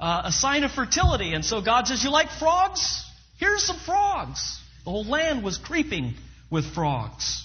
uh, 0.00 0.22
a 0.24 0.32
sign 0.32 0.64
of 0.64 0.72
fertility. 0.72 1.34
And 1.34 1.44
so 1.44 1.60
God 1.60 1.86
says, 1.86 2.02
You 2.02 2.10
like 2.10 2.30
frogs? 2.30 3.04
Here's 3.38 3.62
some 3.62 3.78
frogs. 3.78 4.58
The 4.84 4.90
whole 4.90 5.04
land 5.04 5.44
was 5.44 5.58
creeping 5.58 6.14
with 6.50 6.64
frogs. 6.74 7.44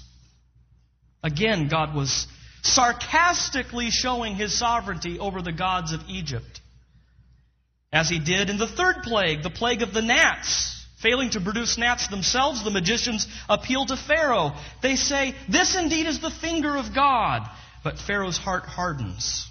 Again, 1.24 1.68
God 1.68 1.94
was 1.94 2.26
sarcastically 2.64 3.90
showing 3.90 4.36
his 4.36 4.58
sovereignty 4.58 5.20
over 5.20 5.42
the 5.42 5.52
gods 5.52 5.92
of 5.92 6.02
Egypt. 6.08 6.62
As 7.92 8.08
he 8.08 8.20
did 8.20 8.50
in 8.50 8.58
the 8.58 8.68
third 8.68 9.04
plague, 9.04 9.44
the 9.44 9.50
plague 9.50 9.82
of 9.82 9.94
the 9.94 10.02
gnats. 10.02 10.81
Failing 11.02 11.32
to 11.32 11.42
produce 11.42 11.78
gnats 11.78 12.08
themselves, 12.08 12.64
the 12.64 12.70
magicians 12.70 13.28
appeal 13.50 13.86
to 13.88 13.98
Pharaoh. 13.98 14.54
They 14.82 14.96
say, 14.96 15.34
This 15.50 15.76
indeed 15.76 16.06
is 16.06 16.20
the 16.20 16.30
finger 16.30 16.76
of 16.76 16.94
God. 16.94 17.50
But 17.84 17.98
Pharaoh's 17.98 18.38
heart 18.38 18.64
hardens. 18.64 19.48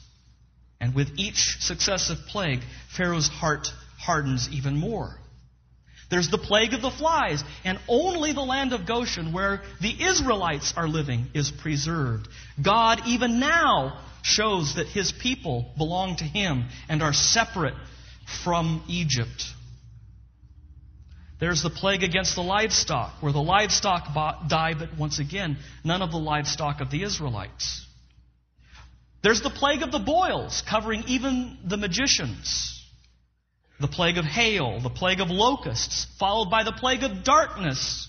And 0.81 0.95
with 0.95 1.11
each 1.17 1.57
successive 1.61 2.19
plague, 2.29 2.61
Pharaoh's 2.97 3.29
heart 3.29 3.69
hardens 3.99 4.49
even 4.53 4.77
more. 4.77 5.17
There's 6.11 6.29
the 6.29 6.39
plague 6.39 6.75
of 6.75 6.83
the 6.83 6.91
flies, 6.91 7.45
and 7.65 7.79
only 7.89 8.33
the 8.33 8.41
land 8.41 8.73
of 8.73 8.87
Goshen, 8.87 9.33
where 9.33 9.63
the 9.81 10.05
Israelites 10.05 10.75
are 10.77 10.89
living, 10.89 11.27
is 11.35 11.51
preserved. 11.51 12.29
God, 12.63 13.03
even 13.07 13.39
now, 13.39 14.01
shows 14.23 14.75
that 14.75 14.89
his 14.89 15.13
people 15.13 15.73
belong 15.79 16.17
to 16.17 16.25
him 16.25 16.67
and 16.89 17.03
are 17.03 17.13
separate 17.13 17.75
from 18.45 18.83
Egypt. 18.89 19.45
There's 21.41 21.63
the 21.63 21.71
plague 21.71 22.03
against 22.03 22.35
the 22.35 22.43
livestock, 22.43 23.23
where 23.23 23.33
the 23.33 23.43
livestock 23.43 24.15
die, 24.49 24.75
but 24.79 24.97
once 24.99 25.19
again, 25.19 25.57
none 25.83 26.03
of 26.03 26.11
the 26.11 26.19
livestock 26.19 26.81
of 26.81 26.91
the 26.91 27.03
Israelites. 27.03 27.87
There's 29.23 29.43
the 29.43 29.51
plague 29.51 29.83
of 29.83 29.91
the 29.91 29.99
boils, 29.99 30.63
covering 30.69 31.05
even 31.07 31.59
the 31.65 31.77
magicians 31.77 32.77
the 33.81 33.89
plague 33.89 34.19
of 34.19 34.25
hail, 34.27 34.79
the 34.81 34.91
plague 34.91 35.21
of 35.21 35.31
locusts, 35.31 36.07
followed 36.19 36.51
by 36.51 36.65
the 36.65 36.73
plague 36.73 37.03
of 37.03 37.25
darkness. 37.25 38.09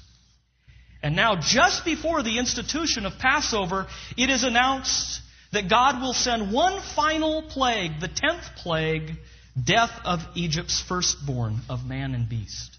And 1.02 1.16
now, 1.16 1.38
just 1.40 1.86
before 1.86 2.22
the 2.22 2.38
institution 2.38 3.06
of 3.06 3.18
Passover, 3.18 3.88
it 4.18 4.30
is 4.30 4.44
announced 4.44 5.22
that 5.54 5.70
God 5.70 6.02
will 6.02 6.14
send 6.14 6.52
one 6.52 6.82
final 6.96 7.42
plague, 7.42 8.00
the 8.02 8.10
tenth 8.10 8.44
plague, 8.58 9.14
death 9.62 9.92
of 10.04 10.20
Egypt's 10.36 10.82
firstborn 10.82 11.62
of 11.70 11.86
man 11.86 12.14
and 12.14 12.28
beast. 12.28 12.78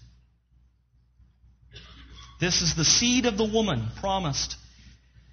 This 2.39 2.61
is 2.61 2.75
the 2.75 2.85
seed 2.85 3.25
of 3.25 3.37
the 3.37 3.45
woman 3.45 3.87
promised 3.99 4.55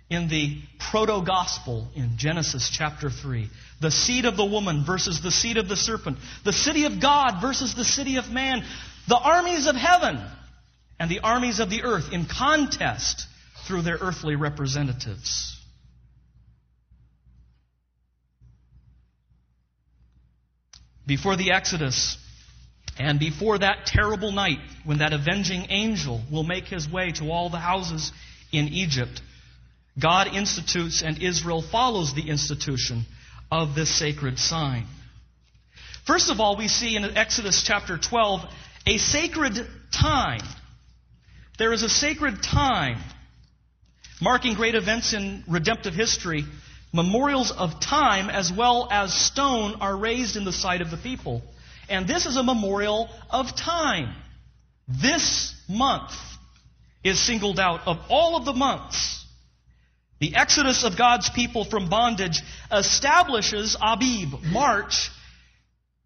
in 0.09 0.29
the 0.29 0.61
proto 0.91 1.25
gospel 1.25 1.89
in 1.95 2.17
Genesis 2.17 2.69
chapter 2.71 3.11
3. 3.11 3.49
The 3.81 3.91
seed 3.91 4.25
of 4.25 4.37
the 4.37 4.45
woman 4.45 4.85
versus 4.85 5.21
the 5.23 5.31
seed 5.31 5.57
of 5.57 5.69
the 5.69 5.77
serpent. 5.77 6.19
The 6.45 6.53
city 6.53 6.85
of 6.85 7.01
God 7.01 7.41
versus 7.41 7.75
the 7.75 7.85
city 7.85 8.17
of 8.17 8.31
man. 8.31 8.65
The 9.09 9.17
armies 9.19 9.67
of 9.67 9.77
heaven 9.77 10.21
and 10.99 11.11
the 11.11 11.21
armies 11.21 11.61
of 11.61 11.71
the 11.71 11.83
earth 11.85 12.13
in 12.13 12.27
contest 12.27 13.27
through 13.67 13.83
their 13.83 13.99
earthly 14.01 14.37
representatives. 14.37 15.57
Before 21.07 21.37
the 21.37 21.53
Exodus, 21.53 22.19
and 23.01 23.19
before 23.19 23.59
that 23.59 23.87
terrible 23.87 24.31
night 24.31 24.59
when 24.85 24.99
that 24.99 25.15
avenging 25.15 25.67
angel 25.71 26.21
will 26.31 26.43
make 26.43 26.65
his 26.67 26.87
way 26.89 27.13
to 27.13 27.31
all 27.31 27.49
the 27.49 27.59
houses 27.59 28.13
in 28.53 28.69
Egypt, 28.69 29.23
God 30.01 30.29
institutes 30.29 31.03
and 31.03 31.23
Israel 31.23 31.63
follows 31.63 32.15
the 32.15 32.29
institution 32.29 33.07
of 33.51 33.75
this 33.75 33.99
sacred 33.99 34.39
sign. 34.39 34.87
First 36.07 36.31
of 36.31 36.41
all, 36.41 36.57
we 36.59 36.69
see 36.69 36.95
in 36.97 37.05
Exodus 37.17 37.63
chapter 37.65 37.97
12 37.97 38.41
a 38.87 38.99
sacred 38.99 39.55
time. 39.93 40.43
There 41.59 41.73
is 41.73 41.83
a 41.83 41.89
sacred 41.89 42.43
time 42.43 42.99
marking 44.21 44.55
great 44.55 44.75
events 44.75 45.15
in 45.15 45.43
redemptive 45.49 45.95
history. 45.95 46.45
Memorials 46.93 47.51
of 47.51 47.81
time 47.81 48.29
as 48.29 48.53
well 48.53 48.89
as 48.91 49.15
stone 49.15 49.77
are 49.81 49.97
raised 49.97 50.37
in 50.37 50.45
the 50.45 50.53
sight 50.53 50.83
of 50.83 50.91
the 50.91 50.97
people. 50.99 51.43
And 51.91 52.09
this 52.09 52.25
is 52.25 52.37
a 52.37 52.43
memorial 52.43 53.11
of 53.29 53.55
time. 53.55 54.15
This 54.89 55.55
month 55.69 56.13
is 57.05 57.21
singled 57.21 57.61
out 57.61 57.87
of 57.87 57.99
all 58.09 58.37
of 58.37 58.45
the 58.45 58.53
months 58.55 59.21
the 60.21 60.37
exodus 60.37 60.85
of 60.85 60.99
God's 60.99 61.31
people 61.31 61.65
from 61.65 61.89
bondage 61.89 62.43
establishes 62.71 63.75
Abib, 63.81 64.43
March, 64.45 65.11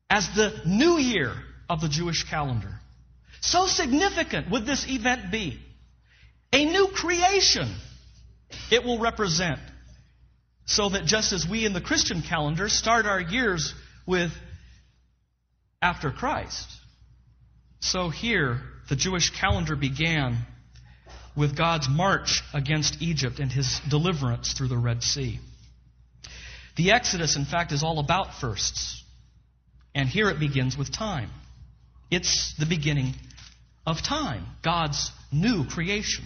as 0.08 0.28
the 0.36 0.62
new 0.64 0.98
year 0.98 1.32
of 1.68 1.80
the 1.80 1.88
Jewish 1.88 2.22
calendar. 2.22 2.72
So 3.40 3.66
significant 3.66 4.50
would 4.50 4.64
this 4.64 4.86
event 4.88 5.32
be. 5.32 5.58
A 6.52 6.64
new 6.64 6.88
creation 6.94 7.74
it 8.70 8.84
will 8.84 9.00
represent. 9.00 9.58
So 10.66 10.90
that 10.90 11.04
just 11.04 11.32
as 11.32 11.46
we 11.46 11.66
in 11.66 11.72
the 11.72 11.80
Christian 11.80 12.22
calendar 12.22 12.68
start 12.68 13.06
our 13.06 13.20
years 13.20 13.74
with 14.06 14.30
after 15.84 16.10
Christ, 16.10 16.66
so 17.80 18.08
here 18.08 18.58
the 18.88 18.96
Jewish 18.96 19.28
calendar 19.38 19.76
began 19.76 20.38
with 21.36 21.54
God's 21.54 21.90
march 21.90 22.42
against 22.54 23.02
Egypt 23.02 23.38
and 23.38 23.52
his 23.52 23.80
deliverance 23.90 24.54
through 24.54 24.68
the 24.68 24.78
Red 24.78 25.02
Sea. 25.02 25.40
The 26.76 26.92
Exodus, 26.92 27.36
in 27.36 27.44
fact, 27.44 27.70
is 27.70 27.82
all 27.82 27.98
about 27.98 28.40
firsts. 28.40 29.02
And 29.94 30.08
here 30.08 30.30
it 30.30 30.40
begins 30.40 30.74
with 30.74 30.90
time. 30.90 31.28
It's 32.10 32.54
the 32.58 32.66
beginning 32.66 33.12
of 33.86 34.02
time, 34.02 34.46
God's 34.62 35.12
new 35.30 35.66
creation. 35.66 36.24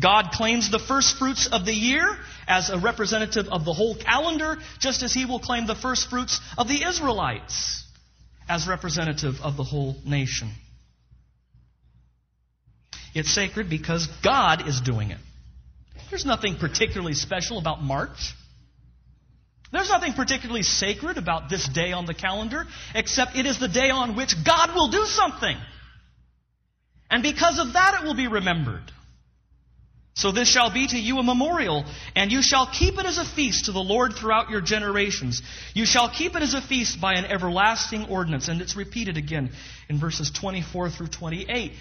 God 0.00 0.30
claims 0.32 0.70
the 0.70 0.78
first 0.78 1.18
fruits 1.18 1.48
of 1.52 1.66
the 1.66 1.74
year 1.74 2.16
as 2.48 2.70
a 2.70 2.78
representative 2.78 3.46
of 3.52 3.66
the 3.66 3.74
whole 3.74 3.94
calendar, 3.94 4.56
just 4.78 5.02
as 5.02 5.12
he 5.12 5.26
will 5.26 5.40
claim 5.40 5.66
the 5.66 5.74
first 5.74 6.08
fruits 6.08 6.40
of 6.56 6.66
the 6.66 6.82
Israelites 6.82 7.84
as 8.50 8.66
representative 8.66 9.36
of 9.44 9.56
the 9.56 9.62
whole 9.62 9.94
nation. 10.04 10.50
It's 13.14 13.32
sacred 13.32 13.70
because 13.70 14.08
God 14.24 14.68
is 14.68 14.80
doing 14.80 15.12
it. 15.12 15.18
There's 16.10 16.26
nothing 16.26 16.56
particularly 16.56 17.14
special 17.14 17.58
about 17.58 17.80
March. 17.80 18.34
There's 19.70 19.88
nothing 19.88 20.14
particularly 20.14 20.64
sacred 20.64 21.16
about 21.16 21.48
this 21.48 21.68
day 21.68 21.92
on 21.92 22.06
the 22.06 22.14
calendar, 22.14 22.64
except 22.92 23.36
it 23.36 23.46
is 23.46 23.60
the 23.60 23.68
day 23.68 23.90
on 23.90 24.16
which 24.16 24.34
God 24.44 24.74
will 24.74 24.90
do 24.90 25.04
something. 25.04 25.56
And 27.08 27.22
because 27.22 27.60
of 27.60 27.74
that, 27.74 28.00
it 28.00 28.04
will 28.04 28.16
be 28.16 28.26
remembered. 28.26 28.90
So 30.14 30.32
this 30.32 30.48
shall 30.48 30.72
be 30.72 30.86
to 30.86 30.98
you 30.98 31.18
a 31.18 31.22
memorial, 31.22 31.84
and 32.14 32.32
you 32.32 32.42
shall 32.42 32.66
keep 32.66 32.98
it 32.98 33.06
as 33.06 33.18
a 33.18 33.24
feast 33.24 33.66
to 33.66 33.72
the 33.72 33.80
Lord 33.80 34.14
throughout 34.14 34.50
your 34.50 34.60
generations. 34.60 35.40
You 35.72 35.86
shall 35.86 36.10
keep 36.10 36.34
it 36.34 36.42
as 36.42 36.54
a 36.54 36.60
feast 36.60 37.00
by 37.00 37.14
an 37.14 37.24
everlasting 37.24 38.06
ordinance. 38.06 38.48
And 38.48 38.60
it's 38.60 38.76
repeated 38.76 39.16
again 39.16 39.50
in 39.88 39.98
verses 40.00 40.30
24 40.30 40.90
through 40.90 41.08
28. 41.08 41.72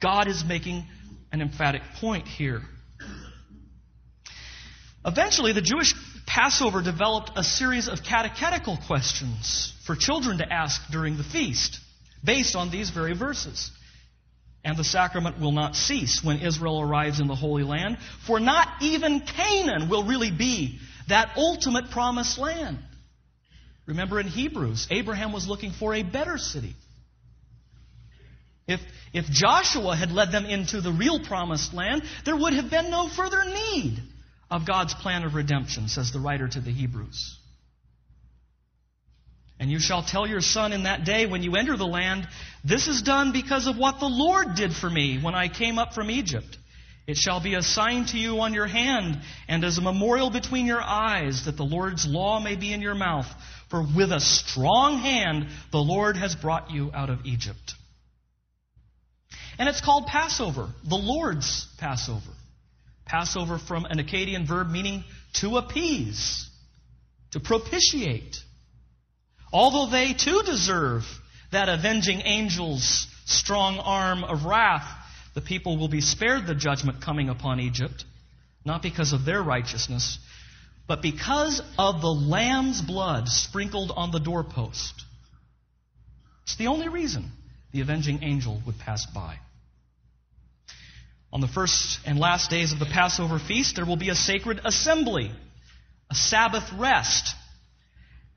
God 0.00 0.28
is 0.28 0.44
making 0.44 0.84
an 1.30 1.42
emphatic 1.42 1.82
point 2.00 2.26
here. 2.26 2.62
Eventually, 5.04 5.52
the 5.52 5.62
Jewish 5.62 5.94
Passover 6.26 6.82
developed 6.82 7.32
a 7.36 7.44
series 7.44 7.88
of 7.88 8.02
catechetical 8.02 8.78
questions 8.86 9.72
for 9.86 9.94
children 9.94 10.38
to 10.38 10.52
ask 10.52 10.80
during 10.90 11.16
the 11.16 11.24
feast, 11.24 11.78
based 12.24 12.56
on 12.56 12.70
these 12.70 12.90
very 12.90 13.16
verses. 13.16 13.70
And 14.64 14.76
the 14.76 14.84
sacrament 14.84 15.40
will 15.40 15.52
not 15.52 15.76
cease 15.76 16.22
when 16.22 16.40
Israel 16.40 16.80
arrives 16.80 17.20
in 17.20 17.28
the 17.28 17.34
Holy 17.34 17.62
Land, 17.62 17.98
for 18.26 18.40
not 18.40 18.68
even 18.82 19.20
Canaan 19.20 19.88
will 19.88 20.04
really 20.04 20.30
be 20.30 20.78
that 21.08 21.30
ultimate 21.36 21.90
promised 21.90 22.38
land. 22.38 22.78
Remember 23.86 24.20
in 24.20 24.26
Hebrews, 24.26 24.88
Abraham 24.90 25.32
was 25.32 25.48
looking 25.48 25.72
for 25.72 25.94
a 25.94 26.02
better 26.02 26.36
city. 26.36 26.74
If, 28.66 28.80
if 29.14 29.24
Joshua 29.26 29.96
had 29.96 30.12
led 30.12 30.30
them 30.30 30.44
into 30.44 30.82
the 30.82 30.92
real 30.92 31.20
promised 31.24 31.72
land, 31.72 32.02
there 32.26 32.36
would 32.36 32.52
have 32.52 32.70
been 32.70 32.90
no 32.90 33.08
further 33.08 33.42
need 33.46 33.98
of 34.50 34.66
God's 34.66 34.92
plan 34.94 35.24
of 35.24 35.34
redemption, 35.34 35.88
says 35.88 36.12
the 36.12 36.20
writer 36.20 36.46
to 36.46 36.60
the 36.60 36.70
Hebrews. 36.70 37.38
And 39.58 39.70
you 39.70 39.80
shall 39.80 40.02
tell 40.02 40.26
your 40.26 40.40
son 40.40 40.72
in 40.72 40.84
that 40.84 41.04
day 41.04 41.26
when 41.26 41.42
you 41.42 41.56
enter 41.56 41.76
the 41.76 41.86
land, 41.86 42.28
This 42.64 42.88
is 42.88 43.02
done 43.02 43.32
because 43.32 43.66
of 43.66 43.76
what 43.78 44.00
the 44.00 44.06
Lord 44.06 44.54
did 44.54 44.74
for 44.74 44.90
me 44.90 45.20
when 45.20 45.34
I 45.34 45.48
came 45.48 45.78
up 45.78 45.94
from 45.94 46.10
Egypt. 46.10 46.58
It 47.06 47.16
shall 47.16 47.40
be 47.40 47.54
a 47.54 47.62
sign 47.62 48.04
to 48.06 48.18
you 48.18 48.40
on 48.40 48.52
your 48.52 48.66
hand 48.66 49.20
and 49.48 49.64
as 49.64 49.78
a 49.78 49.82
memorial 49.82 50.30
between 50.30 50.66
your 50.66 50.82
eyes 50.82 51.46
that 51.46 51.56
the 51.56 51.64
Lord's 51.64 52.06
law 52.06 52.38
may 52.38 52.54
be 52.54 52.72
in 52.72 52.82
your 52.82 52.94
mouth. 52.94 53.26
For 53.70 53.82
with 53.82 54.12
a 54.12 54.20
strong 54.20 54.98
hand 54.98 55.46
the 55.72 55.78
Lord 55.78 56.16
has 56.16 56.34
brought 56.34 56.70
you 56.70 56.90
out 56.92 57.08
of 57.08 57.24
Egypt. 57.24 57.74
And 59.58 59.68
it's 59.68 59.80
called 59.80 60.06
Passover, 60.06 60.68
the 60.84 60.96
Lord's 60.96 61.66
Passover. 61.78 62.30
Passover 63.06 63.58
from 63.58 63.86
an 63.86 63.98
Akkadian 63.98 64.46
verb 64.46 64.68
meaning 64.68 65.02
to 65.40 65.56
appease, 65.56 66.46
to 67.32 67.40
propitiate. 67.40 68.36
Although 69.50 69.90
they 69.90 70.12
too 70.12 70.42
deserve 70.44 71.04
that 71.52 71.68
avenging 71.68 72.22
angel's 72.22 73.06
strong 73.24 73.78
arm 73.78 74.24
of 74.24 74.44
wrath, 74.44 74.88
the 75.34 75.40
people 75.40 75.78
will 75.78 75.88
be 75.88 76.00
spared 76.00 76.46
the 76.46 76.54
judgment 76.54 77.02
coming 77.02 77.28
upon 77.28 77.60
Egypt, 77.60 78.04
not 78.64 78.82
because 78.82 79.12
of 79.12 79.24
their 79.24 79.42
righteousness, 79.42 80.18
but 80.86 81.02
because 81.02 81.60
of 81.78 82.00
the 82.00 82.08
lamb's 82.08 82.80
blood 82.80 83.28
sprinkled 83.28 83.92
on 83.94 84.10
the 84.10 84.18
doorpost. 84.18 85.04
It's 86.44 86.56
the 86.56 86.68
only 86.68 86.88
reason 86.88 87.30
the 87.72 87.82
avenging 87.82 88.22
angel 88.22 88.62
would 88.66 88.78
pass 88.78 89.04
by. 89.06 89.38
On 91.30 91.42
the 91.42 91.48
first 91.48 92.00
and 92.06 92.18
last 92.18 92.48
days 92.48 92.72
of 92.72 92.78
the 92.78 92.86
Passover 92.86 93.38
feast, 93.38 93.76
there 93.76 93.84
will 93.84 93.96
be 93.96 94.08
a 94.08 94.14
sacred 94.14 94.60
assembly, 94.64 95.30
a 96.10 96.14
Sabbath 96.14 96.72
rest. 96.72 97.34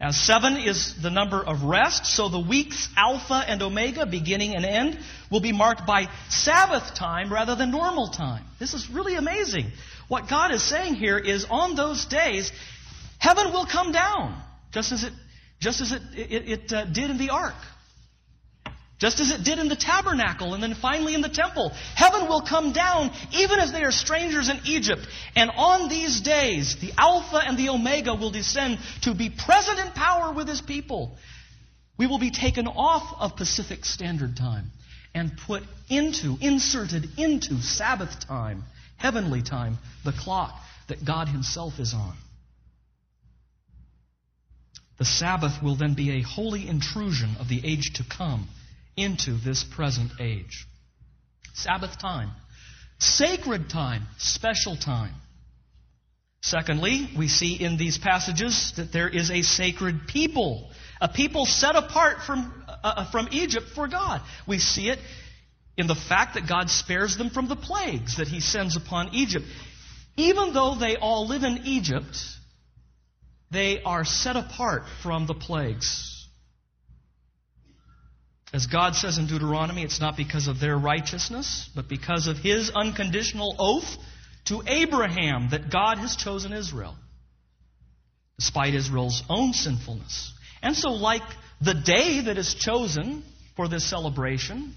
As 0.02 0.18
seven 0.18 0.58
is 0.58 0.96
the 1.00 1.12
number 1.12 1.44
of 1.44 1.62
rest, 1.62 2.08
so 2.08 2.28
the 2.28 2.40
week's 2.40 2.90
Alpha 2.98 3.36
and 3.48 3.62
Omega, 3.62 4.08
beginning 4.08 4.56
and 4.56 4.66
end, 4.66 4.98
will 5.30 5.42
be 5.42 5.52
marked 5.52 5.86
by 5.86 6.08
Sabbath 6.28 6.96
time 6.96 7.32
rather 7.32 7.56
than 7.56 7.70
normal 7.70 8.08
time. 8.08 8.44
This 8.60 8.74
is 8.74 8.90
really 8.90 9.14
amazing. 9.14 9.68
What 10.08 10.28
God 10.28 10.52
is 10.52 10.64
saying 10.64 10.96
here 10.96 11.20
is 11.20 11.46
on 11.52 11.76
those 11.76 12.06
days, 12.06 12.52
heaven 13.20 13.54
will 13.54 13.68
come 13.68 13.92
down, 13.92 14.42
just 14.74 14.92
as 14.92 15.04
it, 15.04 15.14
just 15.60 15.82
as 15.82 15.92
it, 15.92 16.02
it, 16.16 16.50
it 16.50 16.74
uh, 16.74 16.86
did 16.86 17.12
in 17.12 17.20
the 17.20 17.30
ark. 17.30 17.54
Just 19.02 19.20
as 19.20 19.32
it 19.32 19.44
did 19.44 19.58
in 19.58 19.68
the 19.68 19.76
tabernacle 19.76 20.54
and 20.54 20.62
then 20.62 20.76
finally 20.76 21.16
in 21.16 21.22
the 21.22 21.28
temple. 21.28 21.72
Heaven 21.96 22.28
will 22.28 22.44
come 22.44 22.72
down 22.72 23.10
even 23.32 23.58
as 23.58 23.72
they 23.72 23.82
are 23.82 23.92
strangers 23.92 24.48
in 24.48 24.60
Egypt. 24.64 25.08
And 25.36 25.50
on 25.50 25.90
these 25.90 26.22
days, 26.22 26.76
the 26.80 26.94
Alpha 27.00 27.38
and 27.38 27.58
the 27.58 27.70
Omega 27.70 28.14
will 28.14 28.30
descend 28.30 28.78
to 29.02 29.16
be 29.16 29.32
present 29.32 29.80
in 29.80 29.92
power 29.94 30.32
with 30.32 30.48
His 30.48 30.62
people. 30.62 31.18
We 31.98 32.06
will 32.06 32.20
be 32.20 32.30
taken 32.30 32.68
off 32.68 33.20
of 33.20 33.36
Pacific 33.38 33.86
Standard 33.86 34.38
Time 34.38 34.70
and 35.16 35.36
put 35.48 35.64
into, 35.90 36.38
inserted 36.40 37.10
into 37.18 37.60
Sabbath 37.60 38.28
time, 38.28 38.66
heavenly 38.98 39.42
time, 39.42 39.80
the 40.06 40.12
clock 40.12 40.54
that 40.90 41.04
God 41.04 41.28
Himself 41.28 41.80
is 41.80 41.96
on. 41.96 42.16
The 45.00 45.06
Sabbath 45.06 45.64
will 45.64 45.76
then 45.76 45.96
be 45.96 46.20
a 46.20 46.22
holy 46.22 46.68
intrusion 46.68 47.38
of 47.40 47.48
the 47.50 47.66
age 47.66 47.94
to 47.96 48.04
come 48.04 48.48
into 49.02 49.34
this 49.34 49.64
present 49.64 50.12
age. 50.20 50.66
Sabbath 51.54 52.00
time, 52.00 52.32
sacred 53.00 53.70
time, 53.70 54.04
special 54.18 54.76
time. 54.76 55.14
Secondly, 56.42 57.10
we 57.18 57.28
see 57.28 57.54
in 57.54 57.78
these 57.78 57.98
passages 57.98 58.74
that 58.78 58.92
there 58.92 59.08
is 59.10 59.30
a 59.30 59.44
sacred 59.44 60.08
people, 60.08 60.72
a 61.00 61.08
people 61.08 61.46
set 61.46 61.76
apart 61.76 62.24
from, 62.26 62.64
uh, 62.68 62.74
uh, 62.84 63.12
from 63.12 63.28
Egypt 63.32 63.68
for 63.76 63.88
God. 63.88 64.22
We 64.48 64.58
see 64.58 64.90
it 64.90 65.00
in 65.78 65.88
the 65.88 65.96
fact 65.96 66.34
that 66.34 66.48
God 66.48 66.70
spares 66.70 67.18
them 67.18 67.30
from 67.30 67.48
the 67.48 67.56
plagues 67.56 68.18
that 68.18 68.28
He 68.28 68.40
sends 68.40 68.76
upon 68.76 69.14
Egypt. 69.14 69.46
Even 70.18 70.54
though 70.54 70.76
they 70.76 70.98
all 70.98 71.28
live 71.28 71.44
in 71.44 71.62
Egypt, 71.66 72.18
they 73.52 73.82
are 73.84 74.04
set 74.04 74.36
apart 74.36 74.84
from 75.04 75.28
the 75.28 75.34
plagues. 75.34 76.21
As 78.54 78.68
God 78.68 78.96
says 78.96 79.18
in 79.18 79.28
Deuteronomy, 79.28 79.84
it's 79.84 80.02
not 80.02 80.18
because 80.18 80.48
of 80.48 80.60
their 80.60 80.78
righteousness, 80.78 81.70
but 81.74 81.88
because 81.88 82.28
of 82.28 82.38
his 82.38 82.70
unconditional 82.76 83.56
oath 83.58 83.98
to 84.46 84.62
Abraham 84.68 85.50
that 85.52 85.72
God 85.72 85.98
has 86.00 86.18
chosen 86.18 86.52
Israel, 86.52 86.96
despite 88.38 88.74
Israel's 88.74 89.24
own 89.30 89.54
sinfulness. 89.54 90.34
And 90.62 90.76
so, 90.76 90.90
like 90.90 91.22
the 91.62 91.74
day 91.74 92.22
that 92.26 92.38
is 92.38 92.54
chosen 92.56 93.24
for 93.56 93.70
this 93.70 93.90
celebration, 93.90 94.74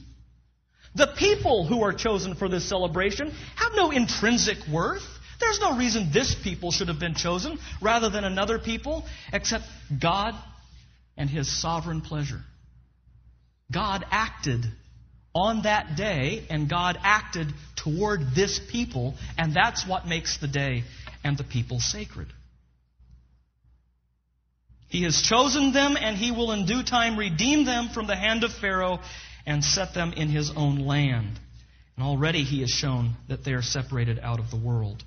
the 0.95 1.09
people 1.19 1.67
who 1.67 1.83
are 1.83 1.93
chosen 1.93 2.37
for 2.37 2.49
this 2.49 2.69
celebration 2.69 3.33
have 3.57 3.73
no 3.75 3.91
intrinsic 3.91 4.59
worth. 4.73 5.03
There's 5.41 5.59
no 5.59 5.77
reason 5.77 6.11
this 6.13 6.37
people 6.45 6.71
should 6.71 6.87
have 6.87 7.01
been 7.01 7.17
chosen 7.17 7.59
rather 7.83 8.09
than 8.09 8.23
another 8.23 8.61
people, 8.61 9.05
except 9.33 9.65
God 10.01 10.35
and 11.17 11.29
His 11.29 11.61
sovereign 11.61 12.03
pleasure. 12.03 12.41
God 13.73 14.05
acted 14.11 14.65
on 15.35 15.63
that 15.63 15.97
day, 15.97 16.47
and 16.49 16.71
God 16.71 16.97
acted 17.03 17.49
toward 17.77 18.35
this 18.35 18.61
people, 18.71 19.15
and 19.37 19.55
that's 19.55 19.87
what 19.87 20.07
makes 20.07 20.39
the 20.39 20.47
day 20.47 20.85
and 21.25 21.37
the 21.37 21.45
people 21.45 21.81
sacred. 21.81 22.29
He 24.89 25.03
has 25.03 25.21
chosen 25.23 25.73
them, 25.73 25.97
and 26.01 26.17
He 26.17 26.31
will 26.31 26.53
in 26.53 26.67
due 26.67 26.85
time 26.85 27.19
redeem 27.19 27.65
them 27.65 27.89
from 27.93 28.07
the 28.07 28.15
hand 28.15 28.45
of 28.45 28.53
Pharaoh 28.53 29.01
and 29.45 29.65
set 29.65 29.93
them 29.93 30.13
in 30.13 30.29
His 30.29 30.53
own 30.55 30.79
land. 30.79 31.41
And 31.97 32.07
already 32.07 32.45
He 32.45 32.61
has 32.61 32.71
shown 32.71 33.15
that 33.29 33.45
they 33.45 33.53
are 33.53 33.63
separated 33.63 34.21
out 34.21 34.39
of 34.39 34.51
the 34.51 34.57
world. 34.57 35.03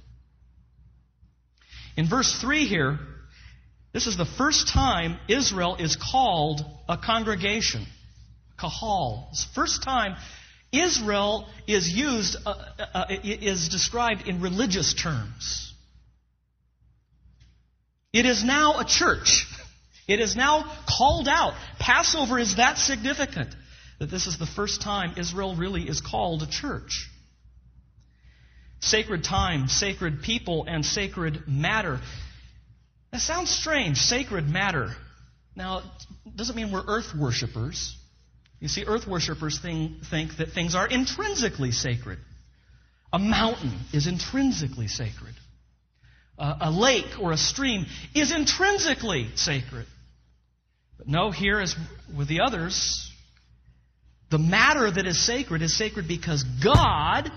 In 1.95 2.09
verse 2.09 2.37
3 2.41 2.67
here, 2.67 2.99
this 3.93 4.07
is 4.07 4.17
the 4.17 4.25
first 4.25 4.67
time 4.67 5.17
Israel 5.29 5.77
is 5.77 5.95
called 5.95 6.61
a 6.89 6.97
congregation 6.97 7.87
kahal. 8.59 9.31
First 9.53 9.83
time 9.83 10.15
Israel 10.71 11.47
is 11.67 11.87
used, 11.89 12.37
uh, 12.45 12.49
uh, 12.79 12.85
uh, 12.93 13.05
is 13.23 13.69
described 13.69 14.27
in 14.27 14.41
religious 14.41 14.93
terms. 14.93 15.73
It 18.13 18.25
is 18.25 18.43
now 18.43 18.79
a 18.79 18.85
church. 18.85 19.45
It 20.07 20.19
is 20.19 20.35
now 20.35 20.63
called 20.87 21.27
out. 21.27 21.53
Passover 21.79 22.39
is 22.39 22.55
that 22.55 22.77
significant 22.77 23.53
that 23.99 24.09
this 24.09 24.27
is 24.27 24.37
the 24.37 24.45
first 24.45 24.81
time 24.81 25.15
Israel 25.17 25.55
really 25.55 25.83
is 25.83 26.01
called 26.01 26.43
a 26.43 26.47
church. 26.47 27.09
Sacred 28.79 29.23
time, 29.23 29.67
sacred 29.67 30.21
people, 30.21 30.65
and 30.67 30.85
sacred 30.85 31.47
matter. 31.47 31.99
That 33.11 33.21
sounds 33.21 33.49
strange, 33.49 33.97
sacred 33.97 34.47
matter. 34.47 34.95
Now, 35.55 35.79
it 36.25 36.35
doesn't 36.35 36.55
mean 36.55 36.71
we're 36.71 36.85
earth 36.87 37.13
worshippers. 37.17 37.95
You 38.59 38.67
see, 38.67 38.85
earth 38.85 39.07
worshippers 39.07 39.59
think, 39.59 40.03
think 40.09 40.37
that 40.37 40.51
things 40.51 40.73
are 40.73 40.87
intrinsically 40.87 41.71
sacred. 41.71 42.17
A 43.13 43.19
mountain 43.19 43.73
is 43.93 44.07
intrinsically 44.07 44.87
sacred. 44.87 45.35
Uh, 46.37 46.57
a 46.61 46.71
lake 46.71 47.19
or 47.19 47.31
a 47.31 47.37
stream 47.37 47.85
is 48.15 48.35
intrinsically 48.35 49.29
sacred. 49.35 49.85
But 50.97 51.07
no, 51.07 51.31
here, 51.31 51.59
as 51.59 51.75
with 52.15 52.27
the 52.27 52.41
others, 52.41 53.11
the 54.29 54.39
matter 54.39 54.89
that 54.89 55.05
is 55.05 55.23
sacred 55.23 55.61
is 55.61 55.77
sacred 55.77 56.07
because 56.07 56.43
God 56.63 57.31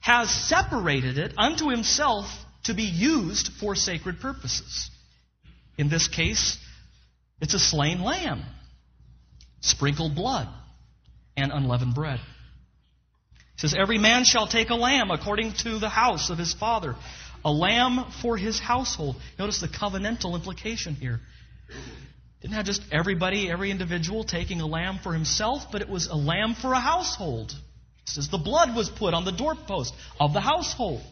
has 0.00 0.30
separated 0.30 1.18
it 1.18 1.32
unto 1.38 1.70
himself 1.70 2.26
to 2.64 2.74
be 2.74 2.84
used 2.84 3.50
for 3.58 3.74
sacred 3.74 4.20
purposes. 4.20 4.90
In 5.78 5.88
this 5.88 6.06
case, 6.06 6.58
it's 7.40 7.54
a 7.54 7.58
slain 7.58 8.02
lamb, 8.02 8.42
sprinkled 9.60 10.14
blood 10.14 10.48
and 11.36 11.52
unleavened 11.52 11.94
bread. 11.94 12.20
He 13.56 13.60
says, 13.60 13.74
Every 13.78 13.98
man 13.98 14.24
shall 14.24 14.46
take 14.46 14.70
a 14.70 14.74
lamb 14.74 15.10
according 15.10 15.52
to 15.62 15.78
the 15.78 15.88
house 15.88 16.30
of 16.30 16.38
his 16.38 16.52
father, 16.52 16.94
a 17.44 17.50
lamb 17.50 18.04
for 18.22 18.36
his 18.36 18.58
household. 18.58 19.16
Notice 19.38 19.60
the 19.60 19.68
covenantal 19.68 20.34
implication 20.34 20.94
here. 20.94 21.20
Didn't 22.42 22.54
have 22.54 22.66
just 22.66 22.82
everybody, 22.92 23.50
every 23.50 23.70
individual 23.70 24.24
taking 24.24 24.60
a 24.60 24.66
lamb 24.66 24.98
for 25.02 25.12
himself, 25.12 25.72
but 25.72 25.80
it 25.82 25.88
was 25.88 26.06
a 26.08 26.14
lamb 26.14 26.54
for 26.54 26.72
a 26.72 26.80
household. 26.80 27.50
It 27.50 28.08
says 28.08 28.28
the 28.28 28.38
blood 28.38 28.76
was 28.76 28.88
put 28.88 29.14
on 29.14 29.24
the 29.24 29.32
doorpost 29.32 29.94
of 30.20 30.32
the 30.32 30.40
household. 30.40 31.02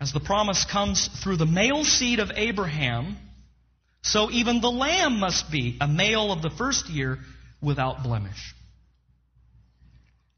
As 0.00 0.12
the 0.12 0.20
promise 0.20 0.64
comes 0.64 1.08
through 1.22 1.36
the 1.36 1.46
male 1.46 1.84
seed 1.84 2.18
of 2.18 2.30
Abraham, 2.34 3.16
so 4.02 4.30
even 4.30 4.60
the 4.60 4.70
lamb 4.70 5.18
must 5.18 5.50
be 5.50 5.76
a 5.80 5.88
male 5.88 6.32
of 6.32 6.40
the 6.40 6.50
first 6.50 6.88
year 6.88 7.18
without 7.60 8.02
blemish. 8.02 8.54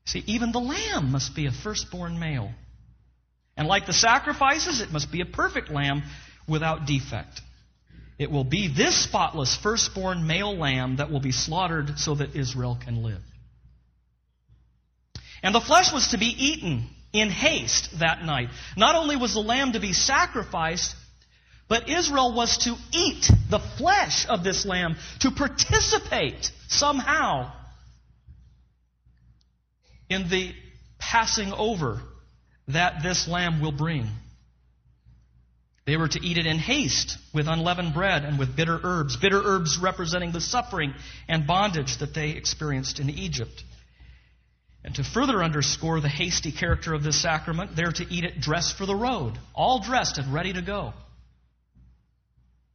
See, 0.07 0.25
even 0.27 0.53
the 0.53 0.61
lamb 0.61 1.13
must 1.13 1.35
be 1.37 1.47
a 1.47 1.53
firstborn 1.53 2.19
male. 2.19 2.51
And 3.57 3.69
like 3.69 3.87
the 3.87 3.93
sacrifices, 3.93 4.81
it 4.81 4.91
must 4.91 5.13
be 5.13 5.21
a 5.21 5.27
perfect 5.27 5.71
lamb 5.71 6.03
without 6.49 6.87
defect. 6.87 7.41
It 8.19 8.31
will 8.31 8.45
be 8.45 8.69
this 8.69 9.05
spotless 9.05 9.57
firstborn 9.57 10.27
male 10.27 10.57
lamb 10.57 10.97
that 10.97 11.11
will 11.11 11.21
be 11.21 11.33
slaughtered 11.33 11.99
so 11.99 12.17
that 12.17 12.35
Israel 12.37 12.79
can 12.83 13.03
live. 13.03 13.23
And 15.43 15.55
the 15.55 15.61
flesh 15.61 15.93
was 15.93 16.09
to 16.09 16.19
be 16.19 16.27
eaten 16.27 16.89
in 17.13 17.31
haste 17.31 17.99
that 18.01 18.23
night. 18.25 18.49
Not 18.77 18.95
only 18.95 19.17
was 19.17 19.35
the 19.35 19.41
lamb 19.41 19.73
to 19.73 19.81
be 19.81 19.93
sacrificed, 19.93 20.95
but 21.71 21.89
Israel 21.89 22.35
was 22.35 22.59
to 22.65 22.75
eat 22.93 23.31
the 23.49 23.61
flesh 23.61 24.27
of 24.29 24.43
this 24.43 24.67
lamb, 24.67 24.97
to 25.21 25.31
participate 25.31 26.51
somehow 26.67 27.53
in 30.09 30.29
the 30.29 30.53
passing 30.99 31.53
over 31.53 32.03
that 32.67 33.05
this 33.05 33.29
lamb 33.29 33.63
will 33.63 33.71
bring. 33.71 34.09
They 35.87 35.97
were 35.97 36.09
to 36.09 36.21
eat 36.21 36.39
it 36.39 36.47
in 36.47 36.59
haste 36.59 37.17
with 37.33 37.47
unleavened 37.47 37.95
bread 37.95 38.25
and 38.25 38.37
with 38.37 38.57
bitter 38.57 38.81
herbs, 38.83 39.17
bitter 39.17 39.41
herbs 39.41 39.79
representing 39.81 40.33
the 40.33 40.41
suffering 40.41 40.93
and 41.29 41.47
bondage 41.47 41.99
that 41.99 42.15
they 42.15 42.31
experienced 42.31 42.99
in 42.99 43.09
Egypt. 43.11 43.63
And 44.83 44.93
to 44.97 45.05
further 45.05 45.41
underscore 45.41 46.01
the 46.01 46.09
hasty 46.09 46.51
character 46.51 46.95
of 46.95 47.05
this 47.05 47.23
sacrament, 47.23 47.77
they're 47.77 47.93
to 47.93 48.07
eat 48.13 48.25
it 48.25 48.41
dressed 48.41 48.77
for 48.77 48.87
the 48.87 48.97
road, 48.97 49.39
all 49.55 49.79
dressed 49.79 50.19
and 50.19 50.35
ready 50.35 50.53
to 50.53 50.63
go. 50.63 50.95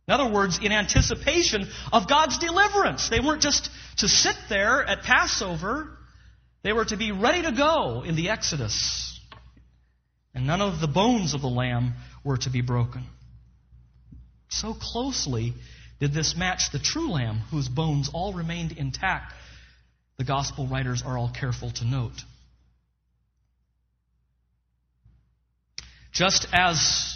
In 0.07 0.13
other 0.13 0.31
words, 0.31 0.59
in 0.61 0.71
anticipation 0.71 1.67
of 1.91 2.07
God's 2.07 2.37
deliverance. 2.37 3.09
They 3.09 3.19
weren't 3.19 3.41
just 3.41 3.69
to 3.97 4.07
sit 4.07 4.35
there 4.49 4.83
at 4.83 5.01
Passover, 5.03 5.89
they 6.63 6.73
were 6.73 6.85
to 6.85 6.97
be 6.97 7.11
ready 7.11 7.41
to 7.43 7.51
go 7.51 8.03
in 8.03 8.15
the 8.15 8.29
Exodus. 8.29 9.19
And 10.33 10.45
none 10.45 10.61
of 10.61 10.81
the 10.81 10.87
bones 10.87 11.33
of 11.33 11.41
the 11.41 11.47
lamb 11.47 11.93
were 12.23 12.37
to 12.37 12.49
be 12.49 12.61
broken. 12.61 13.05
So 14.49 14.73
closely 14.73 15.53
did 15.99 16.13
this 16.13 16.35
match 16.35 16.71
the 16.71 16.79
true 16.79 17.11
lamb, 17.11 17.39
whose 17.51 17.69
bones 17.69 18.09
all 18.13 18.33
remained 18.33 18.73
intact, 18.73 19.33
the 20.17 20.23
gospel 20.23 20.67
writers 20.67 21.03
are 21.05 21.17
all 21.17 21.31
careful 21.31 21.71
to 21.71 21.85
note. 21.85 22.21
Just 26.11 26.47
as 26.53 27.14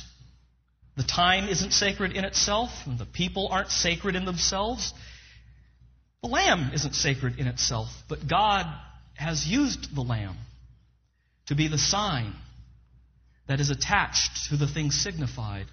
the 1.00 1.06
time 1.06 1.48
isn't 1.48 1.72
sacred 1.72 2.12
in 2.12 2.26
itself, 2.26 2.72
and 2.86 3.00
the 3.00 3.06
people 3.06 3.48
aren't 3.50 3.72
sacred 3.72 4.18
in 4.18 4.26
themselves, 4.26 4.94
the 6.22 6.28
lamb 6.28 6.72
isn't 6.74 6.94
sacred 6.94 7.40
in 7.40 7.48
itself, 7.48 7.88
but 8.10 8.28
God 8.28 8.66
has 9.14 9.48
used 9.48 9.96
the 9.96 10.02
lamb 10.02 10.36
to 11.46 11.56
be 11.56 11.70
the 11.70 11.78
sign 11.78 12.34
that 13.48 13.62
is 13.62 13.70
attached 13.70 14.50
to 14.50 14.58
the 14.58 14.68
thing 14.68 14.92
signified, 14.92 15.68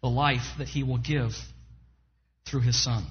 the 0.00 0.08
life 0.08 0.46
that 0.58 0.68
he 0.68 0.84
will 0.84 0.98
give 0.98 1.32
through 2.46 2.60
his 2.60 2.80
son. 2.80 3.04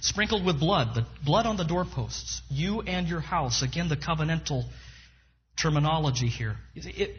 Sprinkled 0.00 0.44
with 0.44 0.58
blood, 0.58 0.96
the 0.96 1.06
blood 1.24 1.46
on 1.46 1.56
the 1.56 1.64
doorposts, 1.64 2.42
you 2.50 2.80
and 2.80 3.06
your 3.06 3.20
house. 3.20 3.62
Again, 3.62 3.88
the 3.88 3.96
covenantal 3.96 4.64
terminology 5.62 6.26
here. 6.26 6.56
It, 6.74 7.14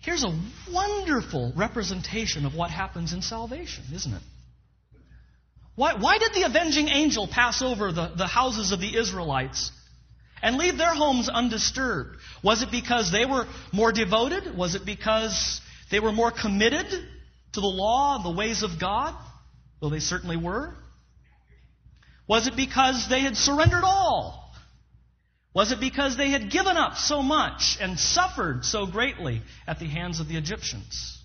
here's 0.00 0.24
a 0.24 0.40
wonderful 0.72 1.52
representation 1.56 2.46
of 2.46 2.54
what 2.54 2.70
happens 2.70 3.12
in 3.12 3.22
salvation, 3.22 3.84
isn't 3.92 4.12
it? 4.12 4.22
Why, 5.74 5.94
why 5.94 6.18
did 6.18 6.32
the 6.34 6.42
avenging 6.42 6.88
angel 6.88 7.28
pass 7.28 7.62
over 7.62 7.92
the, 7.92 8.12
the 8.16 8.26
houses 8.26 8.72
of 8.72 8.80
the 8.80 8.96
Israelites 8.96 9.70
and 10.42 10.56
leave 10.56 10.76
their 10.76 10.94
homes 10.94 11.28
undisturbed? 11.28 12.16
Was 12.42 12.62
it 12.62 12.70
because 12.70 13.12
they 13.12 13.24
were 13.24 13.46
more 13.72 13.92
devoted? 13.92 14.56
Was 14.56 14.74
it 14.74 14.84
because 14.84 15.60
they 15.90 16.00
were 16.00 16.12
more 16.12 16.32
committed 16.32 16.86
to 16.90 17.60
the 17.60 17.66
law 17.66 18.16
and 18.16 18.24
the 18.24 18.36
ways 18.36 18.64
of 18.64 18.80
God? 18.80 19.14
Though 19.80 19.90
they 19.90 20.00
certainly 20.00 20.36
were. 20.36 20.74
Was 22.26 22.48
it 22.48 22.56
because 22.56 23.08
they 23.08 23.20
had 23.20 23.36
surrendered 23.36 23.84
all? 23.84 24.47
Was 25.58 25.72
it 25.72 25.80
because 25.80 26.16
they 26.16 26.30
had 26.30 26.52
given 26.52 26.76
up 26.76 26.96
so 26.96 27.20
much 27.20 27.78
and 27.80 27.98
suffered 27.98 28.64
so 28.64 28.86
greatly 28.86 29.42
at 29.66 29.80
the 29.80 29.86
hands 29.86 30.20
of 30.20 30.28
the 30.28 30.36
Egyptians? 30.36 31.18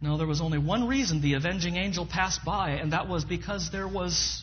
No, 0.00 0.16
there 0.16 0.26
was 0.26 0.40
only 0.40 0.56
one 0.56 0.88
reason 0.88 1.20
the 1.20 1.34
avenging 1.34 1.76
angel 1.76 2.06
passed 2.06 2.42
by, 2.46 2.70
and 2.70 2.94
that 2.94 3.08
was 3.08 3.26
because 3.26 3.70
there 3.70 3.86
was 3.86 4.42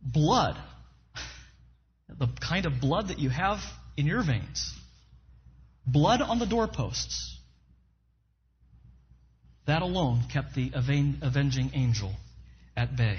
blood. 0.00 0.56
The 2.08 2.28
kind 2.40 2.66
of 2.66 2.80
blood 2.80 3.08
that 3.08 3.18
you 3.18 3.30
have 3.30 3.58
in 3.96 4.06
your 4.06 4.22
veins. 4.22 4.72
Blood 5.84 6.22
on 6.22 6.38
the 6.38 6.46
doorposts. 6.46 7.36
That 9.66 9.82
alone 9.82 10.22
kept 10.32 10.54
the 10.54 10.70
avenging 10.72 11.72
angel 11.74 12.12
at 12.76 12.96
bay. 12.96 13.18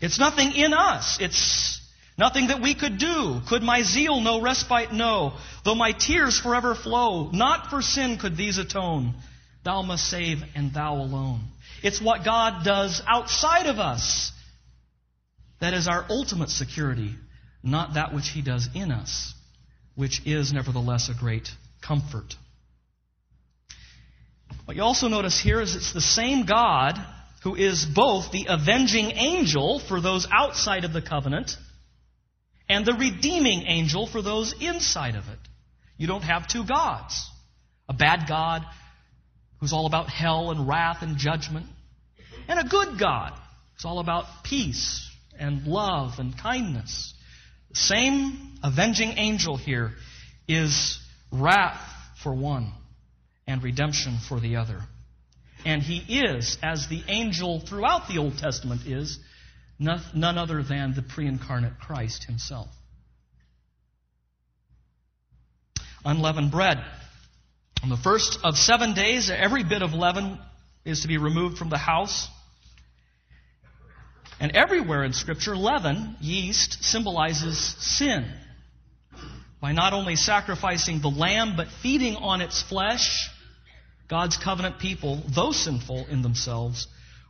It's 0.00 0.18
nothing 0.18 0.52
in 0.52 0.72
us. 0.72 1.18
It's 1.20 1.80
nothing 2.16 2.48
that 2.48 2.62
we 2.62 2.74
could 2.74 2.98
do. 2.98 3.40
Could 3.48 3.62
my 3.62 3.82
zeal 3.82 4.20
no 4.20 4.40
respite 4.40 4.92
know? 4.92 5.34
Though 5.64 5.74
my 5.74 5.92
tears 5.92 6.38
forever 6.38 6.74
flow, 6.74 7.30
not 7.30 7.70
for 7.70 7.82
sin 7.82 8.18
could 8.18 8.36
these 8.36 8.58
atone. 8.58 9.14
Thou 9.64 9.82
must 9.82 10.08
save, 10.08 10.38
and 10.54 10.72
thou 10.72 10.96
alone. 10.96 11.42
It's 11.82 12.00
what 12.00 12.24
God 12.24 12.64
does 12.64 13.02
outside 13.06 13.66
of 13.66 13.78
us 13.78 14.32
that 15.60 15.74
is 15.74 15.86
our 15.86 16.06
ultimate 16.08 16.48
security, 16.48 17.14
not 17.62 17.94
that 17.94 18.14
which 18.14 18.28
He 18.28 18.40
does 18.40 18.68
in 18.74 18.90
us, 18.90 19.34
which 19.94 20.22
is 20.24 20.52
nevertheless 20.52 21.10
a 21.10 21.14
great 21.14 21.48
comfort. 21.82 22.34
What 24.64 24.76
you 24.76 24.82
also 24.82 25.08
notice 25.08 25.38
here 25.38 25.60
is 25.60 25.76
it's 25.76 25.92
the 25.92 26.00
same 26.00 26.46
God 26.46 26.98
who 27.42 27.54
is 27.54 27.84
both 27.84 28.32
the 28.32 28.46
avenging 28.48 29.12
angel 29.12 29.78
for 29.78 30.00
those 30.00 30.26
outside 30.30 30.84
of 30.84 30.92
the 30.92 31.02
covenant 31.02 31.56
and 32.68 32.84
the 32.84 32.94
redeeming 32.94 33.64
angel 33.66 34.06
for 34.06 34.22
those 34.22 34.54
inside 34.60 35.16
of 35.16 35.28
it. 35.28 35.38
You 35.96 36.06
don't 36.06 36.22
have 36.22 36.46
two 36.46 36.64
gods. 36.64 37.28
A 37.88 37.92
bad 37.92 38.26
God 38.28 38.64
who's 39.60 39.72
all 39.72 39.86
about 39.86 40.08
hell 40.08 40.50
and 40.50 40.66
wrath 40.66 41.02
and 41.02 41.18
judgment, 41.18 41.66
and 42.48 42.58
a 42.58 42.64
good 42.64 42.98
God 42.98 43.32
who's 43.74 43.84
all 43.84 43.98
about 43.98 44.24
peace 44.44 45.08
and 45.38 45.66
love 45.66 46.18
and 46.18 46.36
kindness. 46.36 47.14
The 47.70 47.76
same 47.76 48.58
avenging 48.62 49.10
angel 49.16 49.56
here 49.56 49.92
is 50.48 50.98
wrath 51.30 51.80
for 52.22 52.34
one 52.34 52.72
and 53.46 53.62
redemption 53.62 54.18
for 54.28 54.40
the 54.40 54.56
other. 54.56 54.80
And 55.64 55.82
he 55.82 56.20
is, 56.20 56.56
as 56.62 56.88
the 56.88 57.02
angel 57.08 57.60
throughout 57.60 58.08
the 58.08 58.18
Old 58.18 58.38
Testament 58.38 58.86
is, 58.86 59.18
none 59.78 60.38
other 60.38 60.62
than 60.62 60.94
the 60.94 61.02
pre 61.02 61.26
incarnate 61.26 61.78
Christ 61.78 62.24
himself. 62.24 62.68
Unleavened 66.04 66.50
bread. 66.50 66.82
On 67.82 67.88
the 67.88 67.96
first 67.96 68.38
of 68.44 68.56
seven 68.56 68.94
days, 68.94 69.30
every 69.30 69.64
bit 69.64 69.82
of 69.82 69.92
leaven 69.92 70.38
is 70.84 71.02
to 71.02 71.08
be 71.08 71.18
removed 71.18 71.58
from 71.58 71.70
the 71.70 71.78
house. 71.78 72.28
And 74.38 74.56
everywhere 74.56 75.04
in 75.04 75.12
Scripture, 75.12 75.56
leaven, 75.56 76.16
yeast, 76.20 76.82
symbolizes 76.82 77.58
sin. 77.78 78.30
By 79.60 79.72
not 79.72 79.92
only 79.92 80.16
sacrificing 80.16 81.00
the 81.00 81.10
lamb, 81.10 81.54
but 81.56 81.68
feeding 81.82 82.16
on 82.16 82.40
its 82.40 82.62
flesh, 82.62 83.28
God's 84.10 84.36
covenant 84.36 84.80
people, 84.80 85.22
though 85.32 85.52
sinful 85.52 86.08
in 86.08 86.22
themselves, 86.22 86.88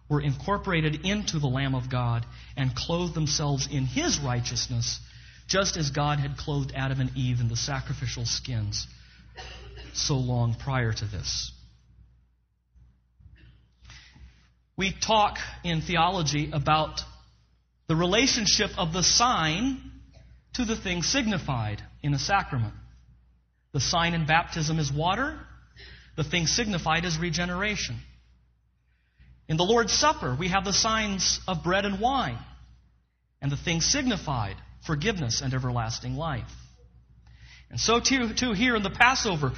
were 0.09 0.23
incorporated 0.23 1.05
into 1.05 1.39
the 1.39 1.47
Lamb 1.47 1.75
of 1.75 1.91
God 1.91 2.25
and 2.57 2.75
clothed 2.75 3.15
themselves 3.15 3.69
in 3.71 3.85
His 3.85 4.19
righteousness, 4.19 4.99
just 5.47 5.77
as 5.77 5.91
God 5.91 6.19
had 6.19 6.39
clothed 6.39 6.73
Adam 6.75 7.01
and 7.01 7.15
Eve 7.15 7.41
in 7.41 7.49
the 7.49 7.57
sacrificial 7.57 8.25
skins 8.25 8.87
so 9.93 10.15
long 10.15 10.55
prior 10.55 10.93
to 10.93 11.05
this. 11.05 11.53
We 14.77 14.95
talk 15.07 15.37
in 15.63 15.83
theology 15.83 16.51
about 16.51 17.03
the 17.89 17.97
relationship 17.97 18.71
of 18.79 18.95
the 18.95 19.03
sign 19.03 19.83
to 20.55 20.65
the 20.65 20.77
thing 20.77 21.03
signified 21.03 21.83
in 22.03 22.15
a 22.15 22.19
sacrament. 22.19 22.73
The 23.73 23.81
sign 23.81 24.15
in 24.15 24.25
baptism 24.27 24.79
is 24.79 24.91
water, 24.91 25.39
the 26.17 26.25
thing 26.25 26.47
signified 26.47 27.05
is 27.05 27.19
regeneration. 27.19 27.97
In 29.49 29.57
the 29.57 29.65
Lord's 29.65 29.93
Supper, 29.93 30.37
we 30.39 30.49
have 30.49 30.65
the 30.65 30.73
signs 30.73 31.41
of 31.49 31.65
bread 31.65 31.85
and 31.85 32.01
wine, 32.01 32.39
and 33.43 33.51
the 33.51 33.57
thing 33.57 33.81
signified 33.81 34.57
forgiveness 34.87 35.41
and 35.43 35.53
everlasting 35.53 36.15
life. 36.15 36.51
And 37.71 37.79
so, 37.79 38.01
too, 38.01 38.35
too, 38.35 38.53
here 38.53 38.77
in 38.77 38.83
the 38.83 38.91
Passover, 38.91 39.53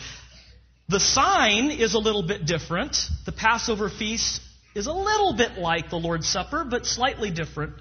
the 0.88 1.00
sign 1.00 1.70
is 1.70 1.94
a 1.94 1.98
little 1.98 2.22
bit 2.22 2.44
different. 2.46 2.96
The 3.24 3.32
Passover 3.32 3.88
feast 3.88 4.40
is 4.74 4.86
a 4.86 4.92
little 4.92 5.34
bit 5.34 5.58
like 5.58 5.90
the 5.90 5.96
Lord's 5.96 6.28
Supper, 6.28 6.64
but 6.64 6.86
slightly 6.86 7.30
different. 7.30 7.74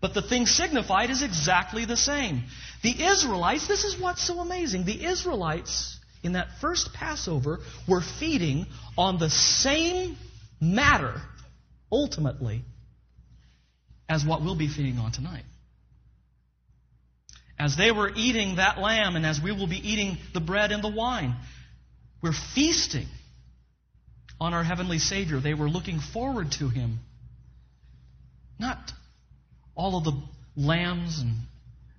But 0.00 0.14
the 0.14 0.22
thing 0.22 0.46
signified 0.46 1.10
is 1.10 1.22
exactly 1.22 1.84
the 1.84 1.96
same. 1.96 2.44
The 2.82 3.04
Israelites, 3.04 3.68
this 3.68 3.84
is 3.84 4.00
what's 4.00 4.26
so 4.26 4.40
amazing. 4.40 4.84
The 4.84 5.04
Israelites 5.04 5.98
in 6.22 6.32
that 6.34 6.48
first 6.60 6.92
Passover 6.92 7.60
were 7.88 8.02
feeding 8.18 8.66
on 8.96 9.18
the 9.18 9.30
same 9.30 10.16
matter, 10.60 11.20
ultimately, 11.90 12.62
as 14.08 14.24
what 14.24 14.42
we'll 14.42 14.58
be 14.58 14.68
feeding 14.68 14.98
on 14.98 15.12
tonight. 15.12 15.44
As 17.58 17.76
they 17.76 17.90
were 17.90 18.10
eating 18.14 18.56
that 18.56 18.78
lamb 18.78 19.16
and 19.16 19.26
as 19.26 19.40
we 19.42 19.52
will 19.52 19.66
be 19.66 19.76
eating 19.76 20.18
the 20.32 20.40
bread 20.40 20.72
and 20.72 20.82
the 20.82 20.88
wine, 20.88 21.36
we're 22.22 22.32
feasting 22.54 23.06
on 24.40 24.54
our 24.54 24.64
heavenly 24.64 24.98
Savior. 24.98 25.40
They 25.40 25.54
were 25.54 25.68
looking 25.68 26.00
forward 26.00 26.52
to 26.52 26.68
Him. 26.68 27.00
Not 28.58 28.92
all 29.74 29.98
of 29.98 30.04
the 30.04 30.22
lambs 30.56 31.20
and 31.20 31.36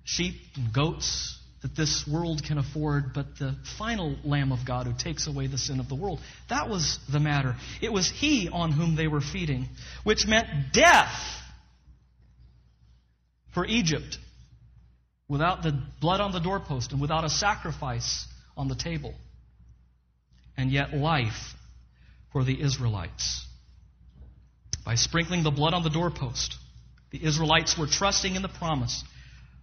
sheep 0.04 0.34
and 0.56 0.72
goats 0.72 1.38
that 1.62 1.76
this 1.76 2.04
world 2.10 2.42
can 2.44 2.58
afford, 2.58 3.12
but 3.14 3.38
the 3.38 3.56
final 3.78 4.16
Lamb 4.24 4.50
of 4.50 4.66
God 4.66 4.86
who 4.86 4.94
takes 4.98 5.28
away 5.28 5.46
the 5.46 5.58
sin 5.58 5.78
of 5.78 5.88
the 5.88 5.94
world. 5.94 6.20
That 6.50 6.68
was 6.68 6.98
the 7.10 7.20
matter. 7.20 7.54
It 7.80 7.92
was 7.92 8.10
He 8.10 8.48
on 8.48 8.72
whom 8.72 8.96
they 8.96 9.06
were 9.06 9.20
feeding, 9.20 9.68
which 10.02 10.26
meant 10.26 10.46
death 10.72 11.14
for 13.54 13.64
Egypt. 13.64 14.18
Without 15.28 15.62
the 15.62 15.80
blood 16.00 16.20
on 16.20 16.32
the 16.32 16.40
doorpost 16.40 16.92
and 16.92 17.00
without 17.00 17.24
a 17.24 17.30
sacrifice 17.30 18.26
on 18.56 18.68
the 18.68 18.74
table, 18.74 19.14
and 20.56 20.70
yet 20.70 20.92
life 20.92 21.54
for 22.32 22.44
the 22.44 22.60
Israelites. 22.60 23.46
By 24.84 24.96
sprinkling 24.96 25.42
the 25.42 25.50
blood 25.50 25.74
on 25.74 25.84
the 25.84 25.90
doorpost, 25.90 26.56
the 27.12 27.24
Israelites 27.24 27.78
were 27.78 27.86
trusting 27.86 28.34
in 28.34 28.42
the 28.42 28.48
promise 28.48 29.04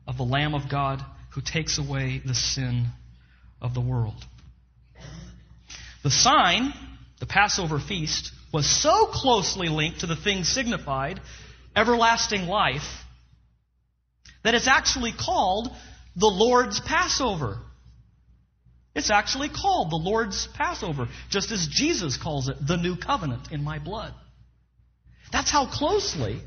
of 0.08 0.18
the 0.18 0.24
Lamb 0.24 0.56
of 0.56 0.70
God 0.70 1.04
who 1.32 1.42
takes 1.42 1.78
away 1.78 2.22
the 2.26 2.36
sin 2.36 2.88
of 3.62 3.74
the 3.74 3.82
world. 3.82 4.26
The 6.04 6.12
sign, 6.12 6.74
the 7.20 7.26
Passover 7.26 7.80
feast, 7.80 8.32
was 8.54 8.66
so 8.66 9.08
closely 9.08 9.70
linked 9.70 10.00
to 10.00 10.08
the 10.08 10.16
thing 10.16 10.44
signified, 10.44 11.20
everlasting 11.76 12.48
life, 12.48 12.88
that 14.44 14.56
it's 14.56 14.68
actually 14.68 15.12
called 15.12 15.70
the 16.16 16.28
Lord's 16.28 16.80
Passover. 16.80 17.58
It's 18.96 19.12
actually 19.12 19.50
called 19.50 19.92
the 19.92 19.98
Lord's 19.98 20.48
Passover, 20.56 21.08
just 21.30 21.52
as 21.52 21.68
Jesus 21.68 22.18
calls 22.18 22.50
it 22.50 22.58
the 22.66 22.78
new 22.78 22.96
covenant 22.96 23.52
in 23.52 23.64
my 23.64 23.78
blood. 23.80 24.14
That's 25.32 25.52
how 25.52 25.68
closely 25.68 26.42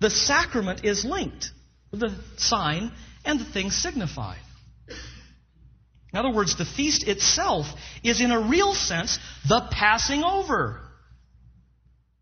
the 0.00 0.10
sacrament 0.10 0.84
is 0.84 1.04
linked 1.04 1.50
with 1.90 2.00
the 2.00 2.14
sign 2.36 2.92
and 3.28 3.38
the 3.38 3.44
thing 3.44 3.70
signified. 3.70 4.40
In 6.12 6.18
other 6.18 6.30
words, 6.30 6.56
the 6.56 6.64
feast 6.64 7.06
itself 7.06 7.66
is, 8.02 8.22
in 8.22 8.30
a 8.30 8.40
real 8.40 8.72
sense, 8.72 9.18
the 9.46 9.68
passing 9.70 10.24
over. 10.24 10.80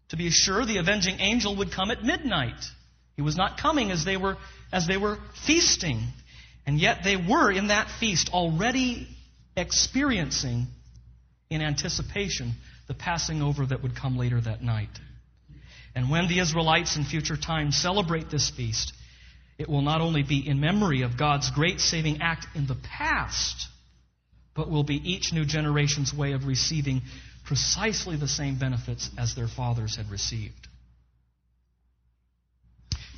To 0.08 0.16
be 0.16 0.30
sure, 0.30 0.66
the 0.66 0.78
avenging 0.78 1.20
angel 1.20 1.56
would 1.58 1.70
come 1.70 1.92
at 1.92 2.02
midnight. 2.02 2.60
He 3.14 3.22
was 3.22 3.36
not 3.36 3.56
coming 3.56 3.92
as 3.92 4.04
they 4.04 4.16
were, 4.16 4.36
as 4.72 4.88
they 4.88 4.96
were 4.96 5.18
feasting. 5.46 6.02
And 6.66 6.80
yet 6.80 6.98
they 7.04 7.16
were 7.16 7.52
in 7.52 7.68
that 7.68 7.88
feast 8.00 8.30
already 8.32 9.06
experiencing, 9.56 10.66
in 11.48 11.62
anticipation, 11.62 12.54
the 12.88 12.94
passing 12.94 13.42
over 13.42 13.64
that 13.64 13.80
would 13.80 13.94
come 13.94 14.18
later 14.18 14.40
that 14.40 14.60
night. 14.60 14.90
And 15.94 16.10
when 16.10 16.26
the 16.26 16.40
Israelites 16.40 16.96
in 16.96 17.04
future 17.04 17.36
times 17.36 17.76
celebrate 17.76 18.28
this 18.28 18.50
feast, 18.50 18.92
it 19.58 19.68
will 19.68 19.82
not 19.82 20.00
only 20.00 20.22
be 20.22 20.46
in 20.46 20.60
memory 20.60 21.02
of 21.02 21.16
God's 21.16 21.50
great 21.50 21.80
saving 21.80 22.20
act 22.20 22.46
in 22.54 22.66
the 22.66 22.76
past, 22.76 23.68
but 24.54 24.70
will 24.70 24.84
be 24.84 24.96
each 24.96 25.32
new 25.32 25.44
generation's 25.44 26.12
way 26.12 26.32
of 26.32 26.46
receiving 26.46 27.02
precisely 27.44 28.16
the 28.16 28.28
same 28.28 28.58
benefits 28.58 29.08
as 29.16 29.34
their 29.34 29.48
fathers 29.48 29.96
had 29.96 30.10
received. 30.10 30.68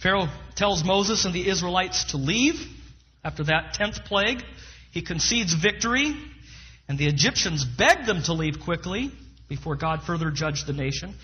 Pharaoh 0.02 0.28
tells 0.54 0.84
Moses 0.84 1.24
and 1.24 1.34
the 1.34 1.48
Israelites 1.48 2.12
to 2.12 2.18
leave 2.18 2.54
after 3.24 3.44
that 3.44 3.74
tenth 3.74 4.04
plague. 4.04 4.42
He 4.92 5.02
concedes 5.02 5.54
victory, 5.54 6.14
and 6.88 6.98
the 6.98 7.06
Egyptians 7.06 7.64
begged 7.64 8.06
them 8.06 8.22
to 8.24 8.32
leave 8.32 8.60
quickly 8.60 9.10
before 9.48 9.76
God 9.76 10.02
further 10.04 10.30
judged 10.30 10.66
the 10.66 10.72
nation. 10.72 11.14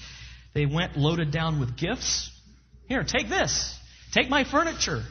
They 0.55 0.67
went 0.67 0.97
loaded 0.97 1.31
down 1.31 1.61
with 1.61 1.77
gifts. 1.77 2.31
Here, 2.89 3.05
take 3.05 3.29
this. 3.29 3.79
Take 4.15 4.31
my 4.31 4.45
furniture. 4.45 5.03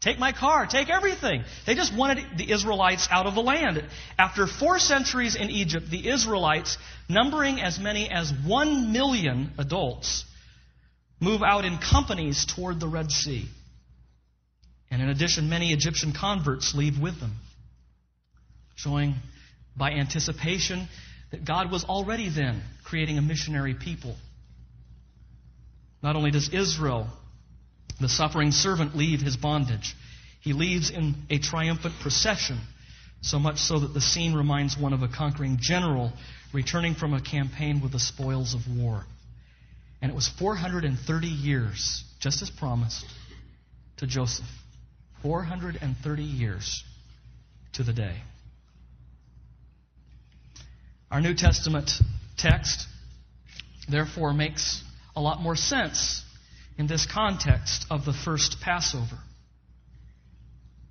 Take 0.00 0.20
my 0.20 0.30
car. 0.30 0.66
Take 0.66 0.88
everything. 0.88 1.42
They 1.66 1.74
just 1.74 1.92
wanted 1.92 2.38
the 2.38 2.52
Israelites 2.52 3.08
out 3.10 3.26
of 3.26 3.34
the 3.34 3.42
land. 3.42 3.82
After 4.16 4.46
four 4.46 4.78
centuries 4.78 5.34
in 5.34 5.50
Egypt, 5.50 5.90
the 5.90 6.08
Israelites, 6.08 6.78
numbering 7.08 7.60
as 7.60 7.80
many 7.80 8.08
as 8.08 8.32
one 8.46 8.92
million 8.92 9.50
adults, 9.58 10.24
move 11.18 11.42
out 11.42 11.64
in 11.64 11.78
companies 11.78 12.46
toward 12.46 12.78
the 12.78 12.86
Red 12.86 13.10
Sea. 13.10 13.48
And 14.92 15.02
in 15.02 15.08
addition, 15.08 15.48
many 15.48 15.72
Egyptian 15.72 16.12
converts 16.12 16.72
leave 16.72 17.00
with 17.00 17.18
them, 17.18 17.32
showing 18.76 19.16
by 19.76 19.90
anticipation 19.90 20.86
that 21.32 21.44
God 21.44 21.72
was 21.72 21.82
already 21.82 22.28
then 22.28 22.62
creating 22.84 23.18
a 23.18 23.22
missionary 23.22 23.74
people. 23.74 24.14
Not 26.00 26.14
only 26.14 26.30
does 26.30 26.50
Israel 26.50 27.08
the 28.00 28.08
suffering 28.08 28.52
servant 28.52 28.96
leave 28.96 29.20
his 29.20 29.36
bondage. 29.36 29.94
He 30.40 30.52
leaves 30.52 30.90
in 30.90 31.14
a 31.30 31.38
triumphant 31.38 31.94
procession, 32.00 32.58
so 33.22 33.38
much 33.38 33.58
so 33.58 33.80
that 33.80 33.94
the 33.94 34.00
scene 34.00 34.34
reminds 34.34 34.76
one 34.76 34.92
of 34.92 35.02
a 35.02 35.08
conquering 35.08 35.58
general 35.60 36.12
returning 36.52 36.94
from 36.94 37.14
a 37.14 37.20
campaign 37.20 37.80
with 37.82 37.92
the 37.92 37.98
spoils 37.98 38.54
of 38.54 38.60
war. 38.68 39.04
And 40.02 40.10
it 40.10 40.14
was 40.14 40.28
430 40.28 41.26
years, 41.26 42.04
just 42.20 42.42
as 42.42 42.50
promised, 42.50 43.06
to 43.98 44.06
Joseph. 44.06 44.46
430 45.22 46.22
years 46.22 46.84
to 47.72 47.82
the 47.82 47.92
day. 47.92 48.16
Our 51.10 51.20
New 51.20 51.34
Testament 51.34 51.90
text, 52.36 52.86
therefore, 53.88 54.34
makes 54.34 54.82
a 55.14 55.20
lot 55.20 55.40
more 55.40 55.56
sense 55.56 56.22
in 56.78 56.86
this 56.86 57.06
context 57.06 57.86
of 57.90 58.04
the 58.04 58.12
first 58.12 58.60
Passover. 58.60 59.18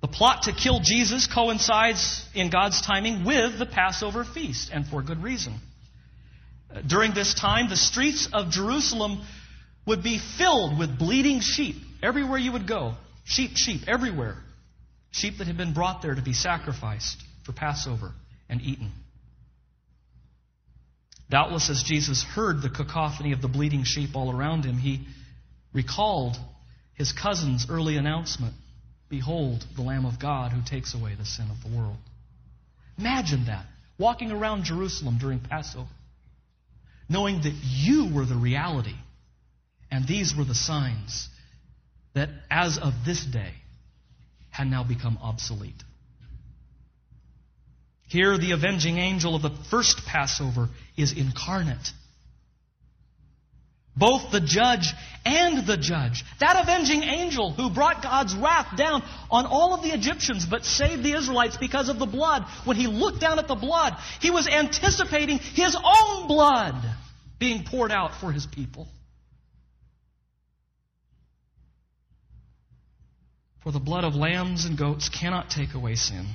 The 0.02 0.08
plot 0.08 0.42
to 0.42 0.52
kill 0.52 0.80
Jesus 0.80 1.26
coincides 1.26 2.24
in 2.34 2.50
God's 2.50 2.80
timing 2.82 3.24
with 3.24 3.58
the 3.58 3.66
Passover 3.66 4.24
feast, 4.24 4.70
and 4.72 4.86
for 4.86 5.02
good 5.02 5.22
reason. 5.22 5.58
During 6.86 7.14
this 7.14 7.34
time, 7.34 7.68
the 7.68 7.76
streets 7.76 8.28
of 8.32 8.50
Jerusalem 8.50 9.24
would 9.86 10.02
be 10.02 10.18
filled 10.38 10.78
with 10.78 10.98
bleeding 10.98 11.40
sheep 11.40 11.76
everywhere 12.02 12.38
you 12.38 12.52
would 12.52 12.68
go. 12.68 12.94
Sheep, 13.24 13.52
sheep, 13.54 13.82
everywhere. 13.86 14.36
Sheep 15.12 15.38
that 15.38 15.46
had 15.46 15.56
been 15.56 15.72
brought 15.72 16.02
there 16.02 16.14
to 16.14 16.22
be 16.22 16.32
sacrificed 16.32 17.22
for 17.44 17.52
Passover 17.52 18.12
and 18.48 18.60
eaten. 18.60 18.92
Doubtless, 21.30 21.70
as 21.70 21.82
Jesus 21.82 22.22
heard 22.22 22.62
the 22.62 22.70
cacophony 22.70 23.32
of 23.32 23.40
the 23.40 23.48
bleeding 23.48 23.82
sheep 23.84 24.10
all 24.14 24.30
around 24.30 24.64
him, 24.64 24.76
he 24.76 25.06
recalled 25.76 26.36
his 26.94 27.12
cousin's 27.12 27.66
early 27.70 27.96
announcement 27.96 28.54
Behold, 29.08 29.64
the 29.76 29.82
Lamb 29.82 30.04
of 30.04 30.18
God 30.18 30.50
who 30.50 30.60
takes 30.68 30.92
away 30.94 31.14
the 31.14 31.24
sin 31.24 31.46
of 31.48 31.62
the 31.62 31.78
world. 31.78 31.98
Imagine 32.98 33.46
that, 33.46 33.66
walking 33.98 34.32
around 34.32 34.64
Jerusalem 34.64 35.18
during 35.20 35.38
Passover, 35.38 35.86
knowing 37.08 37.42
that 37.42 37.54
you 37.62 38.12
were 38.12 38.24
the 38.24 38.34
reality 38.34 38.96
and 39.92 40.08
these 40.08 40.34
were 40.36 40.44
the 40.44 40.56
signs 40.56 41.28
that, 42.14 42.30
as 42.50 42.78
of 42.78 42.92
this 43.04 43.24
day, 43.24 43.52
had 44.50 44.66
now 44.66 44.82
become 44.82 45.18
obsolete. 45.22 45.84
Here, 48.08 48.36
the 48.38 48.52
avenging 48.52 48.98
angel 48.98 49.36
of 49.36 49.42
the 49.42 49.56
first 49.70 50.04
Passover 50.06 50.68
is 50.96 51.12
incarnate 51.12 51.92
both 53.96 54.30
the 54.30 54.40
judge 54.40 54.92
and 55.24 55.66
the 55.66 55.76
judge. 55.76 56.24
That 56.38 56.62
avenging 56.62 57.02
angel 57.02 57.52
who 57.52 57.70
brought 57.70 58.02
God's 58.02 58.34
wrath 58.34 58.76
down 58.76 59.02
on 59.30 59.46
all 59.46 59.74
of 59.74 59.82
the 59.82 59.92
Egyptians 59.92 60.44
but 60.44 60.64
saved 60.64 61.02
the 61.02 61.12
Israelites 61.12 61.56
because 61.56 61.88
of 61.88 61.98
the 61.98 62.06
blood. 62.06 62.44
When 62.64 62.76
he 62.76 62.86
looked 62.86 63.20
down 63.20 63.38
at 63.38 63.48
the 63.48 63.54
blood, 63.54 63.94
he 64.20 64.30
was 64.30 64.46
anticipating 64.46 65.38
his 65.38 65.76
own 65.76 66.28
blood 66.28 66.74
being 67.38 67.64
poured 67.64 67.92
out 67.92 68.20
for 68.20 68.32
his 68.32 68.46
people. 68.46 68.88
For 73.62 73.72
the 73.72 73.80
blood 73.80 74.04
of 74.04 74.14
lambs 74.14 74.64
and 74.64 74.78
goats 74.78 75.08
cannot 75.08 75.50
take 75.50 75.74
away 75.74 75.96
sin 75.96 76.26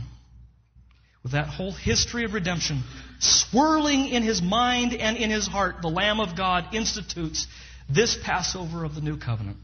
with 1.23 1.33
that 1.33 1.47
whole 1.47 1.71
history 1.71 2.23
of 2.23 2.33
redemption 2.33 2.83
swirling 3.19 4.07
in 4.07 4.23
his 4.23 4.41
mind 4.41 4.93
and 4.93 5.17
in 5.17 5.29
his 5.29 5.47
heart, 5.47 5.75
the 5.81 5.89
Lamb 5.89 6.19
of 6.19 6.35
God 6.35 6.73
institutes 6.73 7.47
this 7.89 8.17
Passover 8.23 8.83
of 8.83 8.95
the 8.95 9.01
new 9.01 9.17
covenant, 9.17 9.57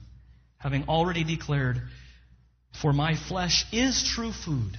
having 0.57 0.83
already 0.87 1.23
declared, 1.23 1.81
For 2.81 2.93
my 2.93 3.15
flesh 3.15 3.65
is 3.71 4.03
true 4.03 4.31
food, 4.31 4.77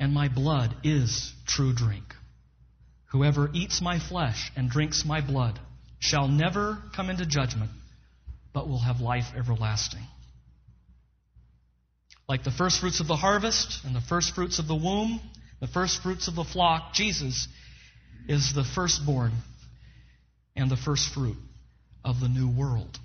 and 0.00 0.12
my 0.12 0.28
blood 0.28 0.74
is 0.82 1.32
true 1.46 1.72
drink. 1.72 2.04
Whoever 3.12 3.50
eats 3.52 3.80
my 3.80 3.98
flesh 3.98 4.50
and 4.56 4.70
drinks 4.70 5.04
my 5.04 5.20
blood 5.20 5.60
shall 6.00 6.26
never 6.26 6.78
come 6.96 7.10
into 7.10 7.26
judgment, 7.26 7.70
but 8.52 8.68
will 8.68 8.80
have 8.80 9.00
life 9.00 9.26
everlasting. 9.36 10.02
Like 12.32 12.44
the 12.44 12.50
first 12.50 12.80
fruits 12.80 12.98
of 13.00 13.08
the 13.08 13.14
harvest 13.14 13.84
and 13.84 13.94
the 13.94 14.00
first 14.00 14.34
fruits 14.34 14.58
of 14.58 14.66
the 14.66 14.74
womb, 14.74 15.20
the 15.60 15.66
first 15.66 16.02
fruits 16.02 16.28
of 16.28 16.34
the 16.34 16.44
flock, 16.44 16.94
Jesus 16.94 17.46
is 18.26 18.54
the 18.54 18.64
firstborn 18.64 19.32
and 20.56 20.70
the 20.70 20.78
first 20.78 21.12
fruit 21.12 21.36
of 22.02 22.20
the 22.20 22.28
new 22.28 22.48
world. 22.48 22.98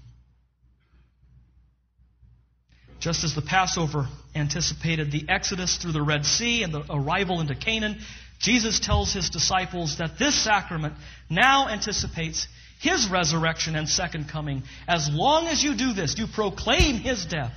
Just 3.02 3.26
as 3.26 3.36
the 3.36 3.42
Passover 3.42 4.08
anticipated 4.34 5.12
the 5.12 5.26
exodus 5.28 5.76
through 5.76 5.92
the 5.92 6.02
Red 6.02 6.26
Sea 6.26 6.64
and 6.64 6.74
the 6.74 6.86
arrival 6.90 7.42
into 7.42 7.54
Canaan, 7.54 8.00
Jesus 8.40 8.80
tells 8.80 9.12
his 9.12 9.30
disciples 9.30 9.98
that 9.98 10.18
this 10.18 10.42
sacrament 10.42 10.94
now 11.30 11.68
anticipates 11.68 12.48
his 12.80 13.10
resurrection 13.10 13.76
and 13.76 13.90
second 13.90 14.30
coming. 14.30 14.64
As 14.88 15.10
long 15.12 15.48
as 15.48 15.62
you 15.62 15.76
do 15.76 15.92
this, 15.92 16.18
you 16.18 16.28
proclaim 16.28 16.96
his 16.96 17.26
death 17.26 17.52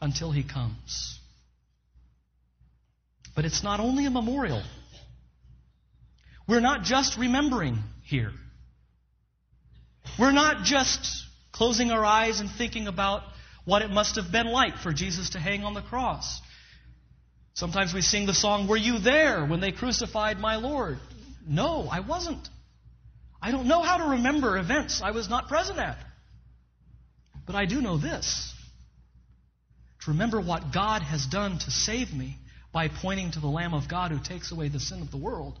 until 0.00 0.30
he 0.30 0.42
comes. 0.42 1.18
But 3.34 3.44
it's 3.44 3.62
not 3.62 3.80
only 3.80 4.06
a 4.06 4.10
memorial. 4.10 4.62
We're 6.48 6.60
not 6.60 6.82
just 6.82 7.18
remembering 7.18 7.78
here. 8.04 8.32
We're 10.18 10.32
not 10.32 10.64
just 10.64 11.24
closing 11.52 11.90
our 11.90 12.04
eyes 12.04 12.40
and 12.40 12.50
thinking 12.50 12.86
about 12.86 13.22
what 13.64 13.82
it 13.82 13.90
must 13.90 14.16
have 14.16 14.32
been 14.32 14.46
like 14.46 14.78
for 14.78 14.92
Jesus 14.92 15.30
to 15.30 15.38
hang 15.38 15.62
on 15.62 15.74
the 15.74 15.82
cross. 15.82 16.40
Sometimes 17.54 17.92
we 17.92 18.00
sing 18.00 18.26
the 18.26 18.34
song, 18.34 18.66
Were 18.66 18.76
you 18.76 18.98
there 18.98 19.44
when 19.44 19.60
they 19.60 19.72
crucified 19.72 20.38
my 20.38 20.56
Lord? 20.56 20.98
No, 21.46 21.88
I 21.90 22.00
wasn't. 22.00 22.48
I 23.42 23.50
don't 23.50 23.66
know 23.66 23.82
how 23.82 23.98
to 23.98 24.04
remember 24.10 24.58
events 24.58 25.00
I 25.02 25.10
was 25.10 25.28
not 25.28 25.48
present 25.48 25.78
at. 25.78 25.98
But 27.46 27.56
I 27.56 27.66
do 27.66 27.80
know 27.80 27.98
this 27.98 28.54
remember 30.08 30.40
what 30.40 30.72
God 30.72 31.02
has 31.02 31.26
done 31.26 31.58
to 31.58 31.70
save 31.70 32.12
me 32.12 32.36
by 32.72 32.88
pointing 32.88 33.30
to 33.32 33.40
the 33.40 33.46
Lamb 33.46 33.74
of 33.74 33.88
God 33.88 34.10
who 34.10 34.18
takes 34.18 34.50
away 34.50 34.68
the 34.68 34.80
sin 34.80 35.00
of 35.00 35.10
the 35.10 35.16
world, 35.16 35.58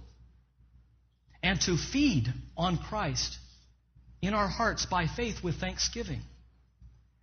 and 1.42 1.60
to 1.62 1.76
feed 1.76 2.32
on 2.56 2.78
Christ 2.78 3.36
in 4.20 4.34
our 4.34 4.48
hearts 4.48 4.86
by 4.86 5.06
faith 5.06 5.42
with 5.44 5.56
thanksgiving 5.56 6.20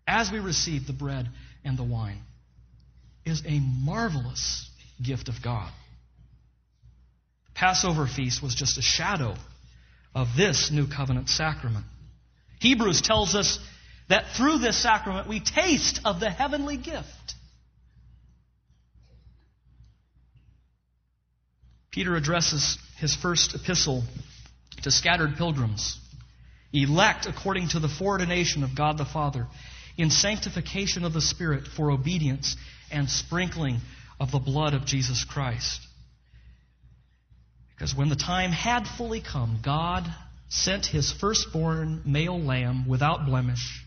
as 0.07 0.31
we 0.31 0.39
receive 0.39 0.87
the 0.87 0.93
bread 0.93 1.27
and 1.63 1.77
the 1.77 1.83
wine 1.83 2.21
is 3.25 3.41
a 3.45 3.59
marvelous 3.59 4.69
gift 5.03 5.27
of 5.27 5.35
God. 5.43 5.71
The 7.47 7.59
Passover 7.59 8.07
feast 8.07 8.41
was 8.41 8.55
just 8.55 8.77
a 8.77 8.81
shadow 8.81 9.35
of 10.13 10.27
this 10.37 10.71
new 10.71 10.87
covenant 10.87 11.29
sacrament. 11.29 11.85
Hebrews 12.59 13.01
tells 13.01 13.35
us 13.35 13.59
that 14.09 14.25
through 14.37 14.59
this 14.59 14.81
sacrament 14.81 15.27
we 15.27 15.39
taste 15.39 15.99
of 16.05 16.19
the 16.19 16.29
heavenly 16.29 16.77
gift. 16.77 17.33
Peter 21.91 22.15
addresses 22.15 22.77
his 22.97 23.15
first 23.15 23.55
epistle 23.55 24.03
to 24.83 24.91
scattered 24.91 25.35
pilgrims, 25.37 25.97
elect 26.73 27.25
according 27.25 27.69
to 27.69 27.79
the 27.79 27.87
foreordination 27.87 28.63
of 28.63 28.75
God 28.75 28.97
the 28.97 29.05
Father 29.05 29.47
in 29.97 30.09
sanctification 30.09 31.05
of 31.05 31.13
the 31.13 31.21
Spirit 31.21 31.67
for 31.67 31.91
obedience 31.91 32.57
and 32.91 33.09
sprinkling 33.09 33.77
of 34.19 34.31
the 34.31 34.39
blood 34.39 34.73
of 34.73 34.85
Jesus 34.85 35.23
Christ. 35.23 35.79
Because 37.73 37.95
when 37.95 38.09
the 38.09 38.15
time 38.15 38.51
had 38.51 38.87
fully 38.87 39.21
come, 39.21 39.59
God 39.63 40.03
sent 40.49 40.85
his 40.85 41.11
firstborn 41.13 42.01
male 42.05 42.39
lamb 42.39 42.87
without 42.87 43.25
blemish 43.25 43.84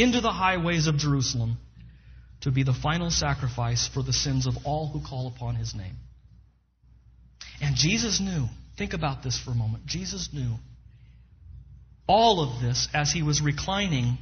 into 0.00 0.20
the 0.20 0.32
highways 0.32 0.86
of 0.86 0.96
Jerusalem 0.96 1.58
to 2.40 2.50
be 2.50 2.62
the 2.62 2.72
final 2.72 3.10
sacrifice 3.10 3.86
for 3.86 4.02
the 4.02 4.12
sins 4.12 4.46
of 4.46 4.54
all 4.64 4.88
who 4.88 5.00
call 5.06 5.26
upon 5.26 5.56
his 5.56 5.74
name. 5.74 5.96
And 7.60 7.76
Jesus 7.76 8.20
knew, 8.20 8.46
think 8.78 8.94
about 8.94 9.22
this 9.22 9.38
for 9.38 9.50
a 9.50 9.54
moment. 9.54 9.84
Jesus 9.84 10.30
knew 10.32 10.54
all 12.06 12.40
of 12.40 12.62
this 12.62 12.88
as 12.94 13.12
he 13.12 13.22
was 13.22 13.42
reclining 13.42 14.16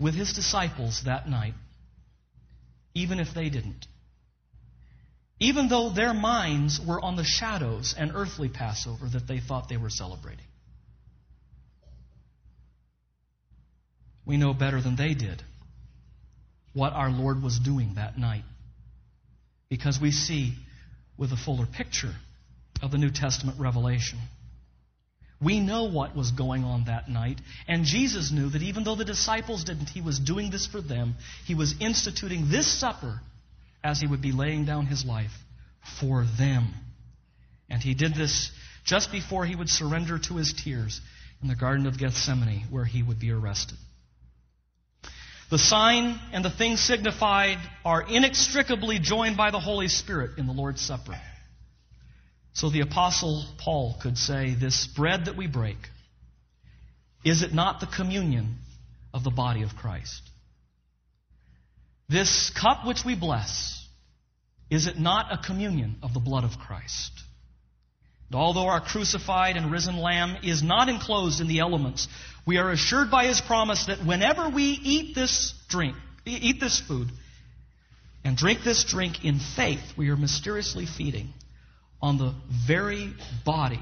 with 0.00 0.14
his 0.14 0.32
disciples 0.32 1.02
that 1.04 1.28
night, 1.28 1.54
even 2.94 3.20
if 3.20 3.32
they 3.32 3.48
didn't. 3.48 3.86
Even 5.38 5.68
though 5.68 5.90
their 5.90 6.14
minds 6.14 6.80
were 6.80 7.00
on 7.00 7.14
the 7.16 7.24
shadows 7.24 7.94
and 7.96 8.10
earthly 8.14 8.48
Passover 8.48 9.06
that 9.12 9.28
they 9.28 9.38
thought 9.38 9.68
they 9.68 9.76
were 9.76 9.90
celebrating. 9.90 10.46
We 14.26 14.36
know 14.36 14.52
better 14.52 14.82
than 14.82 14.96
they 14.96 15.14
did 15.14 15.42
what 16.72 16.92
our 16.92 17.10
Lord 17.10 17.42
was 17.42 17.58
doing 17.58 17.94
that 17.94 18.18
night. 18.18 18.44
Because 19.70 19.98
we 20.00 20.10
see 20.10 20.54
with 21.16 21.32
a 21.32 21.36
fuller 21.36 21.66
picture 21.66 22.12
of 22.82 22.90
the 22.90 22.98
New 22.98 23.10
Testament 23.10 23.58
revelation. 23.58 24.18
We 25.40 25.60
know 25.60 25.84
what 25.84 26.16
was 26.16 26.30
going 26.30 26.64
on 26.64 26.84
that 26.84 27.08
night, 27.08 27.40
and 27.68 27.84
Jesus 27.84 28.32
knew 28.32 28.48
that 28.50 28.62
even 28.62 28.84
though 28.84 28.94
the 28.94 29.04
disciples 29.04 29.64
didn't, 29.64 29.88
he 29.88 30.00
was 30.00 30.18
doing 30.18 30.50
this 30.50 30.66
for 30.66 30.80
them. 30.80 31.14
He 31.44 31.54
was 31.54 31.74
instituting 31.80 32.48
this 32.50 32.66
supper 32.66 33.20
as 33.84 34.00
he 34.00 34.06
would 34.06 34.22
be 34.22 34.32
laying 34.32 34.64
down 34.64 34.86
his 34.86 35.04
life 35.04 35.32
for 36.00 36.26
them. 36.38 36.72
And 37.68 37.82
he 37.82 37.94
did 37.94 38.14
this 38.14 38.50
just 38.84 39.12
before 39.12 39.44
he 39.44 39.56
would 39.56 39.68
surrender 39.68 40.18
to 40.18 40.36
his 40.36 40.54
tears 40.64 41.00
in 41.42 41.48
the 41.48 41.56
Garden 41.56 41.86
of 41.86 41.98
Gethsemane, 41.98 42.64
where 42.70 42.84
he 42.84 43.02
would 43.02 43.20
be 43.20 43.30
arrested. 43.30 43.76
The 45.48 45.58
sign 45.58 46.18
and 46.32 46.44
the 46.44 46.50
thing 46.50 46.76
signified 46.76 47.58
are 47.84 48.02
inextricably 48.02 48.98
joined 48.98 49.36
by 49.36 49.52
the 49.52 49.60
Holy 49.60 49.86
Spirit 49.86 50.38
in 50.38 50.46
the 50.46 50.52
Lord's 50.52 50.80
Supper. 50.80 51.20
So 52.52 52.68
the 52.68 52.80
Apostle 52.80 53.44
Paul 53.58 53.96
could 54.02 54.18
say, 54.18 54.54
This 54.54 54.86
bread 54.86 55.26
that 55.26 55.36
we 55.36 55.46
break, 55.46 55.76
is 57.24 57.42
it 57.42 57.54
not 57.54 57.80
the 57.80 57.86
communion 57.86 58.56
of 59.14 59.22
the 59.22 59.30
body 59.30 59.62
of 59.62 59.76
Christ? 59.76 60.22
This 62.08 62.50
cup 62.50 62.86
which 62.86 63.04
we 63.04 63.14
bless, 63.14 63.84
is 64.68 64.86
it 64.86 64.98
not 64.98 65.32
a 65.32 65.38
communion 65.38 65.96
of 66.02 66.12
the 66.12 66.20
blood 66.20 66.44
of 66.44 66.58
Christ? 66.58 67.12
And 68.30 68.36
although 68.36 68.66
our 68.66 68.80
crucified 68.80 69.56
and 69.56 69.70
risen 69.70 69.98
Lamb 69.98 70.38
is 70.42 70.62
not 70.62 70.88
enclosed 70.88 71.40
in 71.40 71.46
the 71.46 71.60
elements, 71.60 72.08
we 72.46 72.58
are 72.58 72.70
assured 72.70 73.10
by 73.10 73.26
his 73.26 73.40
promise 73.40 73.86
that 73.86 73.98
whenever 74.06 74.48
we 74.48 74.62
eat 74.62 75.14
this 75.14 75.52
drink, 75.68 75.96
eat 76.24 76.60
this 76.60 76.80
food, 76.80 77.08
and 78.24 78.36
drink 78.36 78.60
this 78.64 78.84
drink 78.84 79.24
in 79.24 79.38
faith, 79.38 79.82
we 79.96 80.10
are 80.10 80.16
mysteriously 80.16 80.86
feeding 80.86 81.32
on 82.00 82.18
the 82.18 82.34
very 82.66 83.12
body 83.44 83.80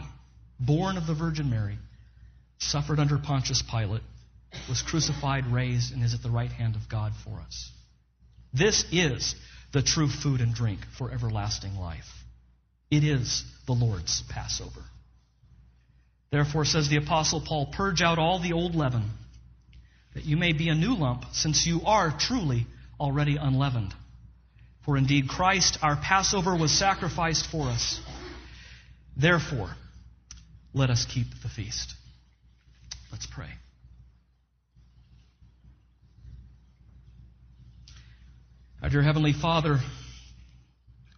born 0.59 0.96
of 0.96 1.07
the 1.07 1.14
Virgin 1.14 1.50
Mary, 1.50 1.77
suffered 2.59 2.98
under 2.98 3.18
Pontius 3.18 3.62
Pilate, 3.62 4.03
was 4.68 4.83
crucified, 4.83 5.46
raised, 5.46 5.92
and 5.92 6.03
is 6.03 6.14
at 6.14 6.22
the 6.22 6.31
right 6.31 6.50
hand 6.50 6.77
of 6.77 6.88
God 6.88 7.12
for 7.24 7.40
us. 7.40 7.70
This 8.53 8.85
is 8.92 9.35
the 9.72 9.83
true 9.83 10.09
food 10.09 10.40
and 10.40 10.55
drink 10.55 10.81
for 10.96 11.11
everlasting 11.11 11.74
life. 11.77 12.09
It 12.90 13.03
is 13.03 13.44
the 13.66 13.72
Lord's 13.72 14.22
Passover. 14.31 14.85
Therefore, 16.35 16.64
says 16.64 16.88
the 16.88 16.97
Apostle 16.97 17.40
Paul, 17.40 17.66
purge 17.66 18.03
out 18.03 18.18
all 18.18 18.40
the 18.40 18.55
old 18.55 18.75
leaven, 18.75 19.09
that 20.14 20.25
you 20.25 20.37
may 20.37 20.53
be 20.53 20.68
a 20.68 20.75
new 20.75 20.97
lump, 20.97 21.27
since 21.33 21.64
you 21.64 21.83
are 21.87 22.12
truly 22.18 22.66
already 22.99 23.37
unleavened. 23.37 23.94
For 24.85 24.97
indeed, 24.97 25.29
Christ, 25.29 25.79
our 25.81 25.94
Passover, 25.94 26.57
was 26.57 26.77
sacrificed 26.77 27.47
for 27.53 27.68
us. 27.68 28.01
Therefore, 29.16 29.77
let 30.73 30.90
us 30.90 31.07
keep 31.09 31.29
the 31.44 31.49
feast. 31.49 31.94
Let's 33.12 33.27
pray. 33.27 33.51
Our 38.83 38.90
dear 38.90 39.03
Heavenly 39.05 39.35
Father, 39.35 39.79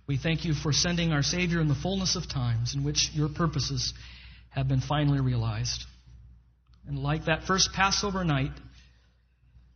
we 0.06 0.18
thank 0.18 0.44
you 0.44 0.52
for 0.52 0.74
sending 0.74 1.12
our 1.12 1.22
Savior 1.22 1.62
in 1.62 1.68
the 1.68 1.74
fullness 1.74 2.16
of 2.16 2.28
times 2.28 2.74
in 2.74 2.84
which 2.84 3.12
your 3.14 3.30
purposes 3.30 3.94
have 4.56 4.68
been 4.68 4.80
finally 4.80 5.20
realized. 5.20 5.84
And 6.88 6.98
like 6.98 7.26
that 7.26 7.44
first 7.44 7.72
Passover 7.72 8.24
night, 8.24 8.52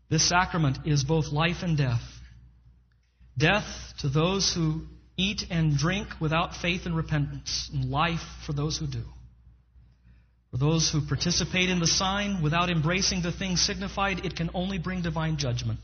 this 0.08 0.28
sacrament 0.28 0.78
is 0.86 1.04
both 1.04 1.32
life 1.32 1.62
and 1.62 1.76
death. 1.76 2.02
Death 3.36 3.64
to 4.00 4.08
those 4.08 4.52
who 4.52 4.82
eat 5.16 5.44
and 5.50 5.76
drink 5.76 6.08
without 6.20 6.56
faith 6.56 6.86
and 6.86 6.96
repentance, 6.96 7.70
and 7.72 7.90
life 7.90 8.24
for 8.46 8.52
those 8.52 8.78
who 8.78 8.86
do. 8.86 9.04
For 10.50 10.56
those 10.56 10.90
who 10.90 11.00
participate 11.06 11.68
in 11.68 11.78
the 11.78 11.86
sign 11.86 12.42
without 12.42 12.70
embracing 12.70 13.22
the 13.22 13.30
thing 13.30 13.56
signified, 13.56 14.24
it 14.24 14.34
can 14.34 14.50
only 14.54 14.78
bring 14.78 15.02
divine 15.02 15.36
judgment. 15.36 15.78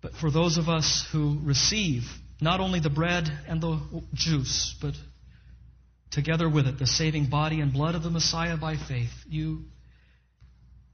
But 0.00 0.14
for 0.14 0.30
those 0.30 0.56
of 0.56 0.68
us 0.68 1.06
who 1.12 1.38
receive 1.42 2.04
not 2.40 2.60
only 2.60 2.80
the 2.80 2.90
bread 2.90 3.30
and 3.46 3.60
the 3.60 3.80
juice, 4.14 4.74
but 4.80 4.94
together 6.10 6.48
with 6.48 6.66
it 6.66 6.78
the 6.78 6.86
saving 6.86 7.26
body 7.26 7.60
and 7.60 7.72
blood 7.72 7.94
of 7.94 8.02
the 8.02 8.10
Messiah 8.10 8.56
by 8.56 8.76
faith, 8.76 9.12
you 9.28 9.64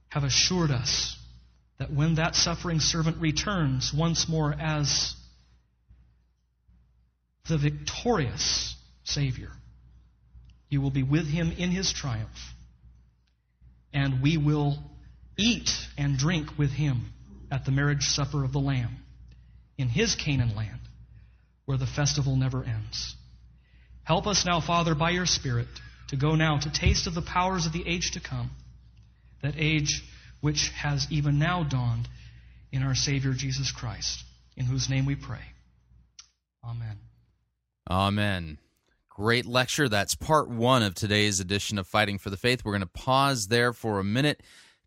have 0.09 0.23
assured 0.23 0.71
us 0.71 1.17
that 1.79 1.91
when 1.91 2.15
that 2.15 2.35
suffering 2.35 2.79
servant 2.79 3.21
returns 3.21 3.93
once 3.93 4.27
more 4.27 4.53
as 4.53 5.15
the 7.49 7.57
victorious 7.57 8.75
Savior, 9.03 9.51
you 10.69 10.81
will 10.81 10.91
be 10.91 11.03
with 11.03 11.27
him 11.27 11.51
in 11.51 11.71
his 11.71 11.93
triumph. 11.93 12.29
And 13.93 14.21
we 14.21 14.37
will 14.37 14.77
eat 15.37 15.69
and 15.97 16.17
drink 16.17 16.57
with 16.57 16.71
him 16.71 17.11
at 17.51 17.65
the 17.65 17.71
marriage 17.71 18.03
supper 18.03 18.43
of 18.43 18.51
the 18.51 18.59
Lamb 18.59 18.97
in 19.77 19.87
his 19.87 20.15
Canaan 20.15 20.55
land, 20.55 20.79
where 21.65 21.77
the 21.77 21.85
festival 21.85 22.35
never 22.35 22.63
ends. 22.63 23.15
Help 24.07 24.25
us 24.25 24.45
now, 24.45 24.61
Father, 24.61 24.95
by 24.95 25.09
your 25.09 25.25
Spirit, 25.25 25.67
to 26.07 26.15
go 26.15 26.35
now 26.35 26.57
to 26.57 26.69
taste 26.71 27.07
of 27.07 27.13
the 27.13 27.21
powers 27.21 27.65
of 27.65 27.73
the 27.73 27.85
age 27.85 28.11
to 28.11 28.21
come, 28.21 28.51
that 29.41 29.55
age 29.57 30.01
which 30.39 30.69
has 30.69 31.05
even 31.11 31.37
now 31.39 31.63
dawned 31.63 32.07
in 32.71 32.83
our 32.83 32.95
Savior 32.95 33.33
Jesus 33.33 33.69
Christ, 33.69 34.23
in 34.55 34.65
whose 34.65 34.89
name 34.89 35.05
we 35.05 35.15
pray. 35.15 35.41
Amen. 36.63 36.99
Amen. 37.91 38.59
Great 39.09 39.45
lecture. 39.45 39.89
That's 39.89 40.15
part 40.15 40.47
one 40.47 40.83
of 40.83 40.95
today's 40.95 41.41
edition 41.41 41.77
of 41.77 41.85
Fighting 41.85 42.17
for 42.17 42.29
the 42.29 42.37
Faith. 42.37 42.63
We're 42.63 42.71
going 42.71 42.79
to 42.83 42.87
pause 42.87 43.47
there 43.47 43.73
for 43.73 43.99
a 43.99 44.05
minute, 44.05 44.41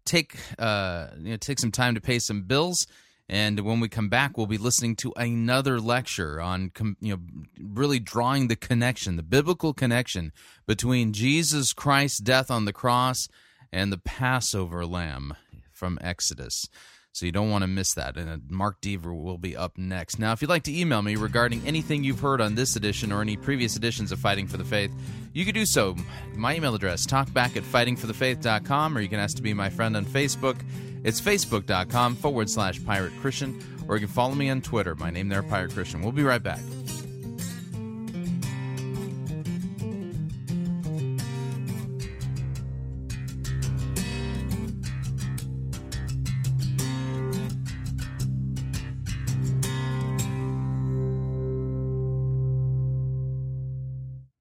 take 0.06 0.38
uh, 0.58 1.08
you 1.18 1.32
know, 1.32 1.36
take 1.36 1.58
some 1.58 1.72
time 1.72 1.94
to 1.94 2.00
pay 2.00 2.20
some 2.20 2.44
bills, 2.44 2.86
and 3.32 3.60
when 3.60 3.78
we 3.78 3.88
come 3.88 4.08
back, 4.08 4.36
we'll 4.36 4.48
be 4.48 4.58
listening 4.58 4.96
to 4.96 5.12
another 5.14 5.78
lecture 5.78 6.40
on 6.40 6.72
you 7.00 7.14
know 7.14 7.20
really 7.60 8.00
drawing 8.00 8.48
the 8.48 8.56
connection, 8.56 9.14
the 9.14 9.22
biblical 9.22 9.72
connection 9.72 10.32
between 10.66 11.12
Jesus 11.12 11.72
Christ's 11.72 12.18
death 12.18 12.50
on 12.50 12.64
the 12.64 12.72
cross 12.72 13.28
and 13.72 13.92
the 13.92 13.98
Passover 13.98 14.84
lamb 14.84 15.36
from 15.70 15.96
Exodus. 16.00 16.68
So 17.12 17.26
you 17.26 17.32
don't 17.32 17.50
want 17.50 17.62
to 17.62 17.68
miss 17.68 17.94
that. 17.94 18.16
And 18.16 18.30
uh, 18.30 18.36
Mark 18.48 18.80
Dever 18.80 19.12
will 19.12 19.38
be 19.38 19.56
up 19.56 19.76
next. 19.76 20.18
Now, 20.18 20.32
if 20.32 20.40
you'd 20.40 20.48
like 20.48 20.62
to 20.64 20.76
email 20.76 21.02
me 21.02 21.16
regarding 21.16 21.66
anything 21.66 22.04
you've 22.04 22.20
heard 22.20 22.40
on 22.40 22.54
this 22.54 22.76
edition 22.76 23.10
or 23.12 23.20
any 23.20 23.36
previous 23.36 23.76
editions 23.76 24.12
of 24.12 24.20
Fighting 24.20 24.46
for 24.46 24.56
the 24.56 24.64
Faith, 24.64 24.92
you 25.32 25.44
can 25.44 25.54
do 25.54 25.66
so. 25.66 25.96
My 26.34 26.54
email 26.54 26.74
address, 26.74 27.06
talkback 27.06 27.56
at 27.56 27.64
fightingforthefaith.com, 27.64 28.96
or 28.96 29.00
you 29.00 29.08
can 29.08 29.18
ask 29.18 29.36
to 29.36 29.42
be 29.42 29.54
my 29.54 29.70
friend 29.70 29.96
on 29.96 30.04
Facebook. 30.04 30.56
It's 31.02 31.20
facebook.com 31.20 32.16
forward 32.16 32.48
slash 32.48 32.84
pirate 32.84 33.12
Christian, 33.20 33.60
or 33.88 33.96
you 33.96 34.06
can 34.06 34.14
follow 34.14 34.34
me 34.34 34.50
on 34.50 34.60
Twitter. 34.60 34.94
My 34.94 35.10
name 35.10 35.28
there, 35.28 35.42
Pirate 35.42 35.72
Christian. 35.72 36.02
We'll 36.02 36.12
be 36.12 36.22
right 36.22 36.42
back. 36.42 36.60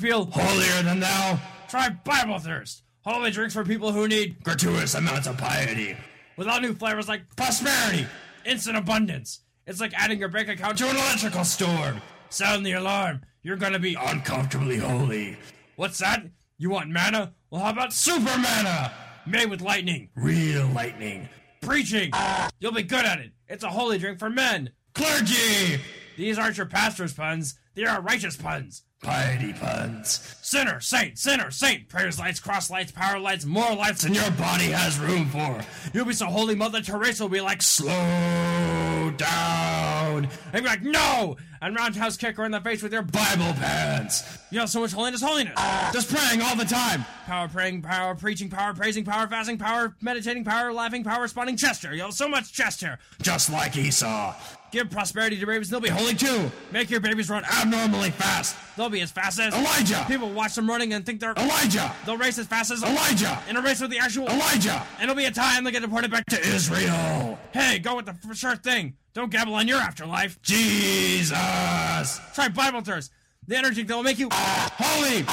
feel 0.00 0.24
holier 0.32 0.82
than 0.82 1.00
thou? 1.00 1.38
Try 1.68 1.90
Bible 1.90 2.38
Thirst, 2.38 2.82
holy 3.04 3.30
drinks 3.30 3.54
for 3.54 3.64
people 3.64 3.92
who 3.92 4.08
need 4.08 4.42
gratuitous 4.42 4.94
amounts 4.94 5.26
of 5.26 5.36
piety. 5.36 5.96
With 6.36 6.48
all 6.48 6.60
new 6.60 6.74
flavors 6.74 7.08
like 7.08 7.22
prosperity, 7.36 8.06
instant 8.44 8.78
abundance. 8.78 9.40
It's 9.66 9.80
like 9.80 9.92
adding 9.94 10.18
your 10.18 10.30
bank 10.30 10.48
account 10.48 10.78
to 10.78 10.88
an 10.88 10.96
electrical 10.96 11.44
storm. 11.44 12.00
Sound 12.30 12.64
the 12.64 12.72
alarm. 12.72 13.20
You're 13.42 13.56
gonna 13.56 13.78
be 13.78 13.94
uncomfortably 13.94 14.78
holy. 14.78 15.36
What's 15.76 15.98
that? 15.98 16.24
You 16.56 16.70
want 16.70 16.90
mana? 16.90 17.34
Well, 17.50 17.62
how 17.62 17.70
about 17.70 17.92
super 17.92 18.36
mana? 18.38 18.92
made 19.26 19.50
with 19.50 19.60
lightning. 19.60 20.08
Real 20.14 20.66
lightning. 20.68 21.28
Preaching. 21.60 22.10
You'll 22.58 22.72
be 22.72 22.82
good 22.82 23.04
at 23.04 23.20
it. 23.20 23.32
It's 23.48 23.64
a 23.64 23.68
holy 23.68 23.98
drink 23.98 24.18
for 24.18 24.30
men. 24.30 24.70
Clergy. 24.94 25.80
These 26.20 26.38
aren't 26.38 26.58
your 26.58 26.66
pastor's 26.66 27.14
puns. 27.14 27.54
They 27.74 27.84
are 27.84 28.02
righteous 28.02 28.36
puns. 28.36 28.82
Piety 29.02 29.54
puns. 29.54 30.36
Sinner, 30.42 30.78
saint, 30.78 31.18
sinner, 31.18 31.50
saint. 31.50 31.88
Prayers 31.88 32.18
lights, 32.18 32.38
cross 32.38 32.68
lights, 32.68 32.92
power 32.92 33.18
lights, 33.18 33.46
more 33.46 33.74
lights 33.74 34.02
than 34.02 34.12
your 34.12 34.30
body 34.32 34.66
has 34.66 34.98
room 34.98 35.30
for. 35.30 35.62
You'll 35.94 36.04
be 36.04 36.12
so 36.12 36.26
holy, 36.26 36.54
Mother 36.54 36.82
Teresa 36.82 37.22
will 37.22 37.30
be 37.30 37.40
like, 37.40 37.62
slow 37.62 39.14
down. 39.16 40.28
And 40.52 40.62
be 40.62 40.68
like, 40.68 40.82
no! 40.82 41.38
And 41.62 41.74
roundhouse 41.74 42.18
kick 42.18 42.36
her 42.36 42.44
in 42.44 42.52
the 42.52 42.60
face 42.60 42.82
with 42.82 42.92
your 42.92 43.00
Bible 43.00 43.54
pants. 43.54 44.38
You 44.50 44.58
know, 44.58 44.66
so 44.66 44.80
much 44.80 44.92
holiness, 44.92 45.22
holiness. 45.22 45.58
Just 45.94 46.14
praying 46.14 46.42
all 46.42 46.56
the 46.56 46.66
time. 46.66 47.06
Power 47.24 47.48
praying, 47.48 47.80
power 47.80 48.14
preaching, 48.14 48.50
power 48.50 48.74
praising, 48.74 49.06
power 49.06 49.26
fasting, 49.26 49.56
power 49.56 49.96
meditating, 50.02 50.44
power 50.44 50.70
laughing, 50.70 51.02
power 51.02 51.22
responding, 51.22 51.56
Chester. 51.56 51.92
You 51.92 52.02
know, 52.02 52.10
so 52.10 52.28
much 52.28 52.52
Chester. 52.52 52.98
Just 53.22 53.50
like 53.50 53.74
Esau. 53.78 54.34
Give 54.70 54.88
prosperity 54.88 55.38
to 55.38 55.46
babies, 55.46 55.68
they'll 55.68 55.80
be 55.80 55.88
holy 55.88 56.14
too. 56.14 56.50
Make 56.70 56.90
your 56.90 57.00
babies 57.00 57.28
run 57.28 57.44
abnormally 57.44 58.10
fast. 58.10 58.56
They'll 58.76 58.88
be 58.88 59.00
as 59.00 59.10
fast 59.10 59.40
as 59.40 59.52
Elijah. 59.52 60.04
People 60.06 60.30
watch 60.30 60.54
them 60.54 60.68
running 60.68 60.92
and 60.92 61.04
think 61.04 61.20
they're 61.20 61.32
Elijah. 61.32 61.94
They'll 62.06 62.16
race 62.16 62.38
as 62.38 62.46
fast 62.46 62.70
as 62.70 62.82
Elijah. 62.82 63.42
In 63.48 63.56
a 63.56 63.62
race 63.62 63.80
with 63.80 63.90
the 63.90 63.98
actual 63.98 64.28
Elijah. 64.28 64.86
And 64.98 65.04
it'll 65.04 65.16
be 65.16 65.24
a 65.24 65.30
time 65.30 65.64
they 65.64 65.72
get 65.72 65.82
deported 65.82 66.10
back 66.10 66.24
to 66.26 66.40
Israel. 66.40 67.38
Hey, 67.52 67.80
go 67.80 67.96
with 67.96 68.06
the 68.06 68.14
for 68.14 68.34
sure 68.34 68.56
thing. 68.56 68.94
Don't 69.12 69.30
gamble 69.30 69.54
on 69.54 69.66
your 69.66 69.78
afterlife. 69.78 70.40
Jesus. 70.40 72.20
Try 72.34 72.48
Bible 72.48 72.82
thirst. 72.82 73.10
The 73.48 73.56
energy 73.56 73.82
that 73.82 73.94
will 73.94 74.04
make 74.04 74.18
you 74.18 74.28
holy. 74.30 75.24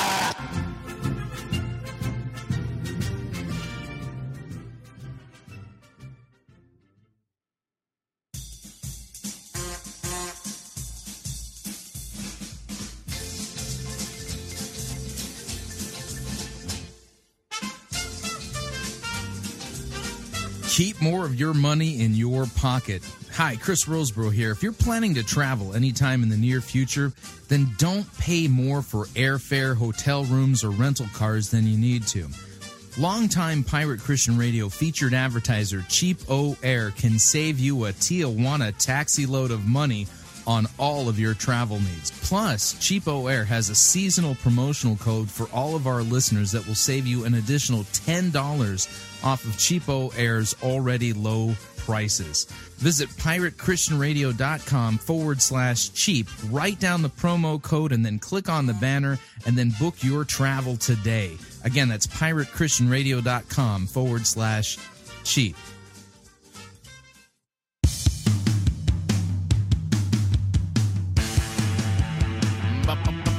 Keep 20.77 21.01
more 21.01 21.25
of 21.25 21.33
your 21.33 21.55
money 21.55 22.01
in 22.03 22.13
your 22.13 22.45
pocket. 22.55 23.01
Hi, 23.31 23.55
Chris 23.55 23.85
Rosebrough 23.85 24.31
here. 24.31 24.51
If 24.51 24.61
you're 24.61 24.71
planning 24.71 25.15
to 25.15 25.23
travel 25.23 25.73
anytime 25.73 26.21
in 26.21 26.29
the 26.29 26.37
near 26.37 26.61
future, 26.61 27.11
then 27.47 27.71
don't 27.79 28.05
pay 28.19 28.47
more 28.47 28.83
for 28.83 29.05
airfare, 29.15 29.75
hotel 29.75 30.23
rooms, 30.25 30.63
or 30.63 30.69
rental 30.69 31.07
cars 31.15 31.49
than 31.49 31.65
you 31.65 31.79
need 31.79 32.05
to. 32.09 32.27
Longtime 32.99 33.63
Pirate 33.63 34.01
Christian 34.01 34.37
Radio 34.37 34.69
featured 34.69 35.15
advertiser 35.15 35.83
Cheap 35.89 36.19
O 36.29 36.55
Air 36.61 36.91
can 36.91 37.17
save 37.17 37.57
you 37.57 37.85
a 37.85 37.91
Tijuana 37.93 38.71
taxi 38.77 39.25
load 39.25 39.49
of 39.49 39.65
money 39.65 40.05
on 40.45 40.65
all 40.79 41.09
of 41.09 41.19
your 41.19 41.33
travel 41.33 41.79
needs. 41.79 42.11
Plus, 42.21 42.75
CheapOair 42.75 43.45
has 43.45 43.69
a 43.69 43.75
seasonal 43.75 44.35
promotional 44.35 44.95
code 44.95 45.29
for 45.29 45.47
all 45.51 45.75
of 45.75 45.87
our 45.87 46.01
listeners 46.01 46.51
that 46.53 46.65
will 46.65 46.75
save 46.75 47.05
you 47.05 47.25
an 47.25 47.33
additional 47.33 47.83
$10 47.83 49.06
off 49.23 49.43
of 49.45 49.51
CheapOair's 49.51 50.55
already 50.63 51.13
low 51.13 51.55
prices. 51.77 52.45
Visit 52.77 53.09
piratechristianradio.com 53.09 54.97
forward 54.97 55.41
slash 55.41 55.89
cheap, 55.89 56.27
write 56.49 56.79
down 56.79 57.01
the 57.01 57.09
promo 57.09 57.61
code, 57.61 57.91
and 57.91 58.05
then 58.05 58.19
click 58.19 58.49
on 58.49 58.65
the 58.65 58.73
banner 58.73 59.17
and 59.45 59.57
then 59.57 59.71
book 59.79 60.03
your 60.03 60.25
travel 60.25 60.75
today. 60.77 61.37
Again, 61.63 61.87
that's 61.87 62.07
piratechristianradio.com 62.07 63.87
forward 63.87 64.27
slash 64.27 64.77
cheap. 65.23 65.55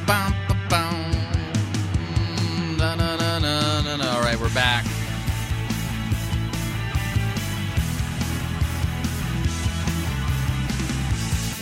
we're 0.06 0.37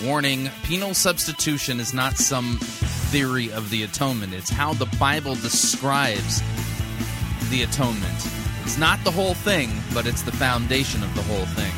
Warning 0.07 0.50
penal 0.62 0.94
substitution 0.94 1.80
is 1.80 1.92
not 1.92 2.16
some 2.16 2.59
theory 3.11 3.50
of 3.50 3.70
the 3.70 3.82
atonement, 3.82 4.34
it's 4.34 4.48
how 4.48 4.72
the 4.72 4.86
Bible 5.00 5.34
describes 5.34 6.40
the 7.50 7.64
atonement. 7.64 8.14
It's 8.62 8.78
not 8.78 9.02
the 9.02 9.11
whole 9.11 9.34
thing, 9.34 9.68
but 9.92 10.07
it's 10.07 10.22
the 10.22 10.30
foundation 10.30 11.02
of 11.02 11.12
the 11.16 11.22
whole 11.22 11.46
thing. 11.46 11.72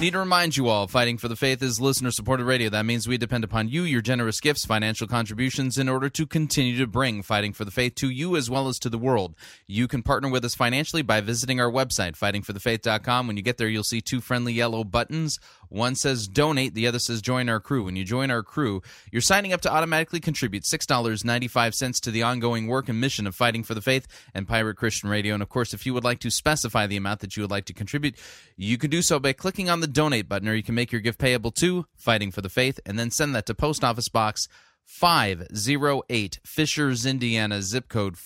Need 0.00 0.10
to 0.10 0.18
remind 0.18 0.56
you 0.56 0.68
all, 0.68 0.88
Fighting 0.88 1.18
for 1.18 1.28
the 1.28 1.36
Faith 1.36 1.62
is 1.62 1.80
listener 1.80 2.10
supported 2.10 2.44
radio. 2.44 2.68
That 2.68 2.84
means 2.84 3.06
we 3.06 3.16
depend 3.16 3.44
upon 3.44 3.68
you, 3.68 3.84
your 3.84 4.02
generous 4.02 4.40
gifts, 4.40 4.66
financial 4.66 5.06
contributions 5.06 5.78
in 5.78 5.88
order 5.88 6.10
to 6.10 6.26
continue 6.26 6.76
to 6.78 6.86
bring 6.88 7.22
Fighting 7.22 7.52
for 7.52 7.64
the 7.64 7.70
Faith 7.70 7.94
to 7.96 8.10
you 8.10 8.36
as 8.36 8.50
well 8.50 8.66
as 8.66 8.80
to 8.80 8.90
the 8.90 8.98
world. 8.98 9.36
You 9.68 9.86
can 9.86 10.02
partner 10.02 10.28
with 10.28 10.44
us 10.44 10.56
financially 10.56 11.02
by 11.02 11.20
visiting 11.20 11.60
our 11.60 11.70
website, 11.70 12.18
fightingforthefaith.com. 12.18 13.28
When 13.28 13.36
you 13.36 13.42
get 13.42 13.56
there, 13.56 13.68
you'll 13.68 13.84
see 13.84 14.00
two 14.00 14.20
friendly 14.20 14.52
yellow 14.52 14.82
buttons 14.82 15.38
One 15.74 15.96
says 15.96 16.28
donate, 16.28 16.74
the 16.74 16.86
other 16.86 17.00
says 17.00 17.20
join 17.20 17.48
our 17.48 17.58
crew. 17.58 17.82
When 17.84 17.96
you 17.96 18.04
join 18.04 18.30
our 18.30 18.44
crew, 18.44 18.80
you're 19.10 19.20
signing 19.20 19.52
up 19.52 19.60
to 19.62 19.72
automatically 19.72 20.20
contribute 20.20 20.62
$6.95 20.62 22.00
to 22.00 22.10
the 22.12 22.22
ongoing 22.22 22.68
work 22.68 22.88
and 22.88 23.00
mission 23.00 23.26
of 23.26 23.34
Fighting 23.34 23.64
for 23.64 23.74
the 23.74 23.82
Faith 23.82 24.06
and 24.32 24.46
Pirate 24.46 24.76
Christian 24.76 25.08
Radio. 25.08 25.34
And 25.34 25.42
of 25.42 25.48
course, 25.48 25.74
if 25.74 25.84
you 25.84 25.92
would 25.92 26.04
like 26.04 26.20
to 26.20 26.30
specify 26.30 26.86
the 26.86 26.96
amount 26.96 27.18
that 27.20 27.36
you 27.36 27.42
would 27.42 27.50
like 27.50 27.64
to 27.64 27.72
contribute, 27.72 28.14
you 28.56 28.78
can 28.78 28.88
do 28.88 29.02
so 29.02 29.18
by 29.18 29.32
clicking 29.32 29.68
on 29.68 29.80
the 29.80 29.88
donate 29.88 30.28
button, 30.28 30.48
or 30.48 30.54
you 30.54 30.62
can 30.62 30.76
make 30.76 30.92
your 30.92 31.00
gift 31.00 31.18
payable 31.18 31.50
to 31.50 31.86
Fighting 31.96 32.30
for 32.30 32.40
the 32.40 32.48
Faith 32.48 32.78
and 32.86 32.96
then 32.96 33.10
send 33.10 33.34
that 33.34 33.46
to 33.46 33.54
Post 33.54 33.82
Office 33.82 34.08
Box 34.08 34.46
508, 34.84 36.38
Fishers, 36.44 37.04
Indiana, 37.04 37.62
zip 37.62 37.88
code 37.88 38.16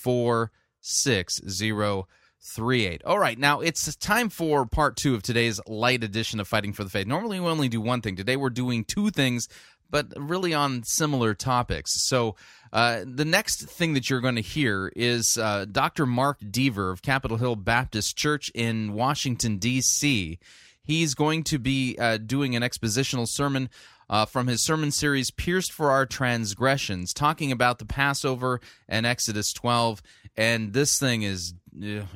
46038. 2.40 3.02
All 3.04 3.18
right, 3.18 3.38
now 3.38 3.60
it's 3.60 3.94
time 3.96 4.28
for 4.28 4.66
part 4.66 4.96
two 4.96 5.14
of 5.14 5.22
today's 5.22 5.60
light 5.66 6.04
edition 6.04 6.40
of 6.40 6.48
Fighting 6.48 6.72
for 6.72 6.84
the 6.84 6.90
Faith. 6.90 7.06
Normally 7.06 7.40
we 7.40 7.46
only 7.46 7.68
do 7.68 7.80
one 7.80 8.00
thing. 8.00 8.16
Today 8.16 8.36
we're 8.36 8.50
doing 8.50 8.84
two 8.84 9.10
things, 9.10 9.48
but 9.90 10.12
really 10.16 10.54
on 10.54 10.82
similar 10.84 11.34
topics. 11.34 12.02
So 12.06 12.36
uh, 12.72 13.04
the 13.06 13.24
next 13.24 13.68
thing 13.68 13.94
that 13.94 14.08
you're 14.08 14.20
going 14.20 14.36
to 14.36 14.40
hear 14.40 14.92
is 14.94 15.36
uh, 15.36 15.66
Dr. 15.70 16.06
Mark 16.06 16.38
Dever 16.50 16.90
of 16.90 17.02
Capitol 17.02 17.36
Hill 17.38 17.56
Baptist 17.56 18.16
Church 18.16 18.50
in 18.54 18.92
Washington, 18.92 19.58
D.C. 19.58 20.38
He's 20.82 21.14
going 21.14 21.44
to 21.44 21.58
be 21.58 21.96
uh, 21.98 22.18
doing 22.18 22.56
an 22.56 22.62
expositional 22.62 23.28
sermon 23.28 23.68
uh, 24.10 24.24
from 24.24 24.46
his 24.46 24.64
sermon 24.64 24.90
series, 24.90 25.30
Pierced 25.30 25.72
for 25.72 25.90
Our 25.90 26.06
Transgressions, 26.06 27.12
talking 27.12 27.52
about 27.52 27.78
the 27.78 27.84
Passover 27.84 28.60
and 28.88 29.04
Exodus 29.04 29.52
12. 29.52 30.02
And 30.36 30.72
this 30.72 30.98
thing 30.98 31.22
is 31.22 31.52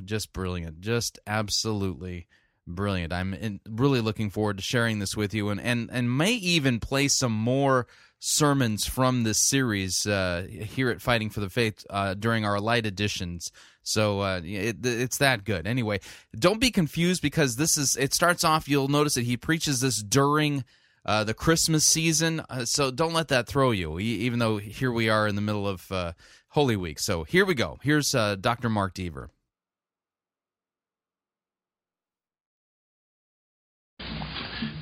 just 0.05 0.33
brilliant, 0.33 0.81
just 0.81 1.19
absolutely 1.27 2.27
brilliant. 2.67 3.13
I'm 3.13 3.35
in, 3.35 3.61
really 3.69 4.01
looking 4.01 4.31
forward 4.31 4.59
to 4.59 4.63
sharing 4.63 4.99
this 4.99 5.17
with 5.17 5.35
you 5.35 5.49
and, 5.51 5.61
and, 5.61 5.91
and 5.93 6.17
may 6.17 6.33
even 6.33 6.81
play 6.81 7.09
some 7.09 7.33
more 7.33 7.87
sermons 8.19 8.87
from 8.87 9.25
this 9.25 9.39
series 9.39 10.07
uh, 10.07 10.47
here 10.49 10.91
at 10.91 11.03
Fighting 11.03 11.29
for 11.29 11.41
the 11.41 11.51
Faith 11.51 11.85
uh, 11.91 12.15
during 12.15 12.45
our 12.45 12.61
light 12.61 12.87
editions. 12.87 13.51
So 13.83 14.21
uh, 14.21 14.41
it, 14.45 14.77
it's 14.85 15.19
that 15.19 15.45
good. 15.45 15.67
Anyway, 15.67 16.01
don't 16.39 16.61
be 16.61 16.71
confused 16.71 17.21
because 17.21 17.57
this 17.57 17.77
is. 17.77 17.97
It 17.97 18.15
starts 18.15 18.45
off. 18.45 18.69
You'll 18.69 18.87
notice 18.87 19.15
that 19.15 19.25
he 19.25 19.37
preaches 19.37 19.81
this 19.81 20.01
during 20.01 20.65
uh, 21.05 21.25
the 21.25 21.35
Christmas 21.35 21.85
season. 21.85 22.45
Uh, 22.49 22.65
so 22.65 22.93
don't 22.93 23.13
let 23.13 23.29
that 23.29 23.49
throw 23.49 23.73
you. 23.73 23.99
Even 23.99 24.39
though 24.39 24.59
here 24.59 24.93
we 24.93 25.09
are 25.09 25.27
in 25.27 25.35
the 25.35 25.41
middle 25.41 25.67
of 25.67 25.91
uh, 25.91 26.13
Holy 26.51 26.77
Week. 26.77 26.99
So 27.01 27.25
here 27.25 27.45
we 27.45 27.55
go. 27.55 27.79
Here's 27.83 28.15
uh, 28.15 28.37
Dr. 28.37 28.69
Mark 28.69 28.95
Dever. 28.95 29.31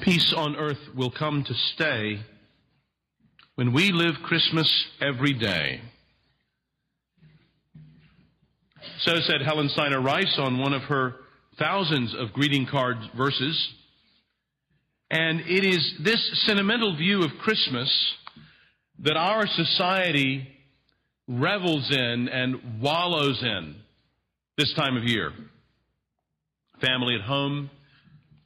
Peace 0.03 0.33
on 0.35 0.57
earth 0.57 0.79
will 0.97 1.11
come 1.11 1.45
to 1.45 1.53
stay 1.75 2.21
when 3.57 3.75
we 3.75 3.93
live 3.93 4.15
Christmas 4.23 4.87
every 4.99 5.35
day. 5.35 5.83
So 9.01 9.17
said 9.27 9.43
Helen 9.43 9.69
Steiner 9.69 10.01
Rice 10.01 10.39
on 10.39 10.59
one 10.59 10.73
of 10.73 10.83
her 10.85 11.17
thousands 11.59 12.15
of 12.19 12.33
greeting 12.33 12.67
card 12.67 12.97
verses. 13.15 13.73
And 15.11 15.41
it 15.41 15.67
is 15.67 15.97
this 16.03 16.47
sentimental 16.47 16.97
view 16.97 17.23
of 17.23 17.33
Christmas 17.43 18.15
that 19.01 19.19
our 19.19 19.47
society 19.47 20.49
revels 21.29 21.91
in 21.91 22.29
and 22.29 22.81
wallows 22.81 23.43
in 23.43 23.77
this 24.57 24.73
time 24.73 24.97
of 24.97 25.05
year. 25.05 25.31
Family 26.81 27.17
at 27.17 27.27
home, 27.27 27.69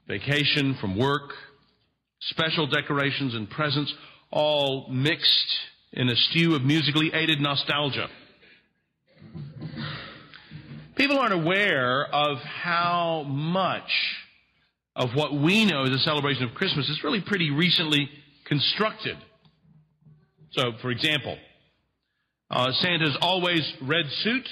vacation 0.07 0.77
from 0.81 0.99
work, 0.99 1.33
special 2.21 2.67
decorations 2.67 3.35
and 3.35 3.49
presents, 3.49 3.93
all 4.31 4.89
mixed 4.91 5.57
in 5.93 6.09
a 6.09 6.17
stew 6.17 6.55
of 6.55 6.63
musically 6.63 7.13
aided 7.15 7.41
nostalgia. 7.41 8.09
People 10.97 11.19
aren't 11.19 11.35
aware 11.35 12.07
of 12.07 12.39
how 12.39 13.25
much 13.27 13.91
of 14.97 15.11
what 15.15 15.35
we 15.35 15.65
know 15.65 15.83
as 15.83 15.91
a 15.91 15.99
celebration 15.99 16.45
of 16.45 16.55
Christmas 16.55 16.89
is 16.89 17.03
really 17.03 17.21
pretty 17.21 17.51
recently 17.51 18.09
constructed. 18.45 19.17
So, 20.53 20.73
for 20.81 20.91
example, 20.91 21.37
uh, 22.49 22.71
Santa's 22.73 23.17
always 23.21 23.61
red 23.83 24.07
suit 24.23 24.49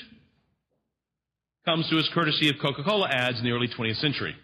comes 1.64 1.88
to 1.90 1.98
us 1.98 2.10
courtesy 2.12 2.48
of 2.48 2.56
Coca 2.60 2.82
Cola 2.82 3.08
ads 3.08 3.38
in 3.38 3.44
the 3.44 3.52
early 3.52 3.68
20th 3.68 4.00
century. 4.00 4.34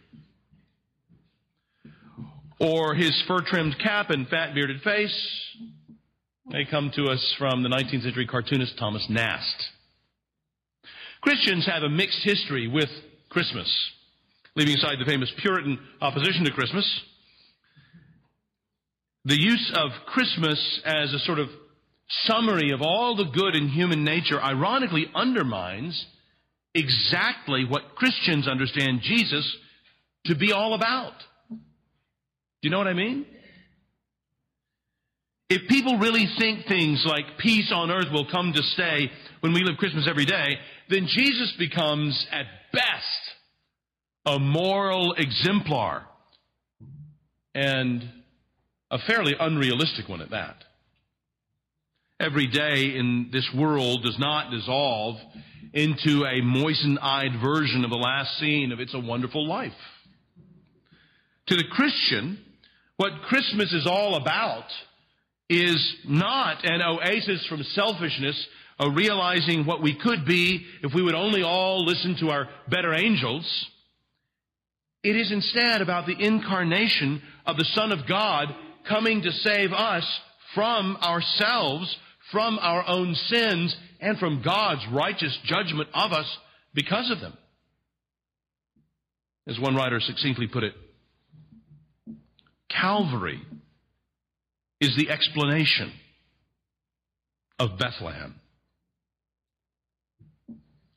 Or 2.60 2.94
his 2.94 3.22
fur 3.28 3.40
trimmed 3.40 3.78
cap 3.78 4.10
and 4.10 4.26
fat 4.28 4.54
bearded 4.54 4.82
face, 4.82 5.16
may 6.46 6.64
come 6.64 6.90
to 6.96 7.04
us 7.04 7.34
from 7.38 7.62
the 7.62 7.68
19th 7.68 8.02
century 8.02 8.26
cartoonist 8.26 8.78
Thomas 8.78 9.06
Nast. 9.08 9.64
Christians 11.20 11.66
have 11.66 11.82
a 11.82 11.88
mixed 11.88 12.20
history 12.22 12.68
with 12.68 12.88
Christmas. 13.28 13.68
Leaving 14.56 14.76
aside 14.76 14.96
the 14.98 15.08
famous 15.08 15.30
Puritan 15.40 15.78
opposition 16.00 16.44
to 16.44 16.50
Christmas, 16.50 17.00
the 19.24 19.40
use 19.40 19.72
of 19.76 19.90
Christmas 20.06 20.80
as 20.84 21.12
a 21.12 21.18
sort 21.20 21.38
of 21.38 21.48
summary 22.24 22.70
of 22.72 22.80
all 22.80 23.14
the 23.14 23.30
good 23.30 23.54
in 23.54 23.68
human 23.68 24.02
nature 24.02 24.40
ironically 24.42 25.06
undermines 25.14 26.06
exactly 26.74 27.64
what 27.64 27.94
Christians 27.94 28.48
understand 28.48 29.00
Jesus 29.02 29.56
to 30.24 30.34
be 30.34 30.52
all 30.52 30.74
about. 30.74 31.12
Do 32.60 32.68
you 32.68 32.70
know 32.70 32.78
what 32.78 32.88
I 32.88 32.94
mean? 32.94 33.24
If 35.48 35.68
people 35.68 35.98
really 35.98 36.26
think 36.38 36.66
things 36.66 37.04
like 37.06 37.38
peace 37.38 37.72
on 37.74 37.90
earth 37.90 38.12
will 38.12 38.30
come 38.30 38.52
to 38.52 38.62
stay 38.62 39.10
when 39.40 39.54
we 39.54 39.62
live 39.62 39.78
Christmas 39.78 40.06
every 40.08 40.26
day, 40.26 40.56
then 40.90 41.06
Jesus 41.06 41.54
becomes, 41.58 42.26
at 42.30 42.46
best, 42.72 42.84
a 44.26 44.38
moral 44.38 45.14
exemplar 45.16 46.04
and 47.54 48.04
a 48.90 48.98
fairly 49.06 49.34
unrealistic 49.38 50.08
one 50.08 50.20
at 50.20 50.30
that. 50.30 50.64
Every 52.20 52.46
day 52.46 52.96
in 52.96 53.30
this 53.32 53.48
world 53.56 54.02
does 54.02 54.18
not 54.18 54.50
dissolve 54.50 55.16
into 55.72 56.24
a 56.24 56.42
moistened 56.42 56.98
eyed 57.00 57.40
version 57.42 57.84
of 57.84 57.90
the 57.90 57.96
last 57.96 58.38
scene 58.38 58.72
of 58.72 58.80
It's 58.80 58.94
a 58.94 58.98
Wonderful 58.98 59.46
Life. 59.46 59.72
To 61.46 61.56
the 61.56 61.64
Christian, 61.70 62.38
what 62.98 63.22
Christmas 63.28 63.72
is 63.72 63.86
all 63.86 64.16
about 64.16 64.64
is 65.48 65.96
not 66.04 66.64
an 66.64 66.82
oasis 66.82 67.46
from 67.46 67.62
selfishness 67.62 68.46
of 68.78 68.96
realizing 68.96 69.64
what 69.64 69.80
we 69.80 69.94
could 69.94 70.26
be 70.26 70.66
if 70.82 70.92
we 70.92 71.02
would 71.02 71.14
only 71.14 71.42
all 71.42 71.84
listen 71.84 72.16
to 72.20 72.30
our 72.30 72.48
better 72.68 72.92
angels. 72.92 73.66
It 75.04 75.14
is 75.14 75.30
instead 75.30 75.80
about 75.80 76.06
the 76.06 76.18
incarnation 76.18 77.22
of 77.46 77.56
the 77.56 77.68
Son 77.72 77.92
of 77.92 78.06
God 78.08 78.48
coming 78.88 79.22
to 79.22 79.30
save 79.30 79.72
us 79.72 80.04
from 80.56 80.96
ourselves, 80.96 81.96
from 82.32 82.58
our 82.60 82.84
own 82.86 83.14
sins, 83.14 83.76
and 84.00 84.18
from 84.18 84.42
God's 84.42 84.84
righteous 84.92 85.38
judgment 85.44 85.88
of 85.94 86.12
us 86.12 86.26
because 86.74 87.12
of 87.12 87.20
them. 87.20 87.36
As 89.46 89.58
one 89.58 89.76
writer 89.76 90.00
succinctly 90.00 90.48
put 90.48 90.64
it, 90.64 90.74
Calvary 92.70 93.40
is 94.80 94.94
the 94.96 95.10
explanation 95.10 95.92
of 97.58 97.78
Bethlehem. 97.78 98.34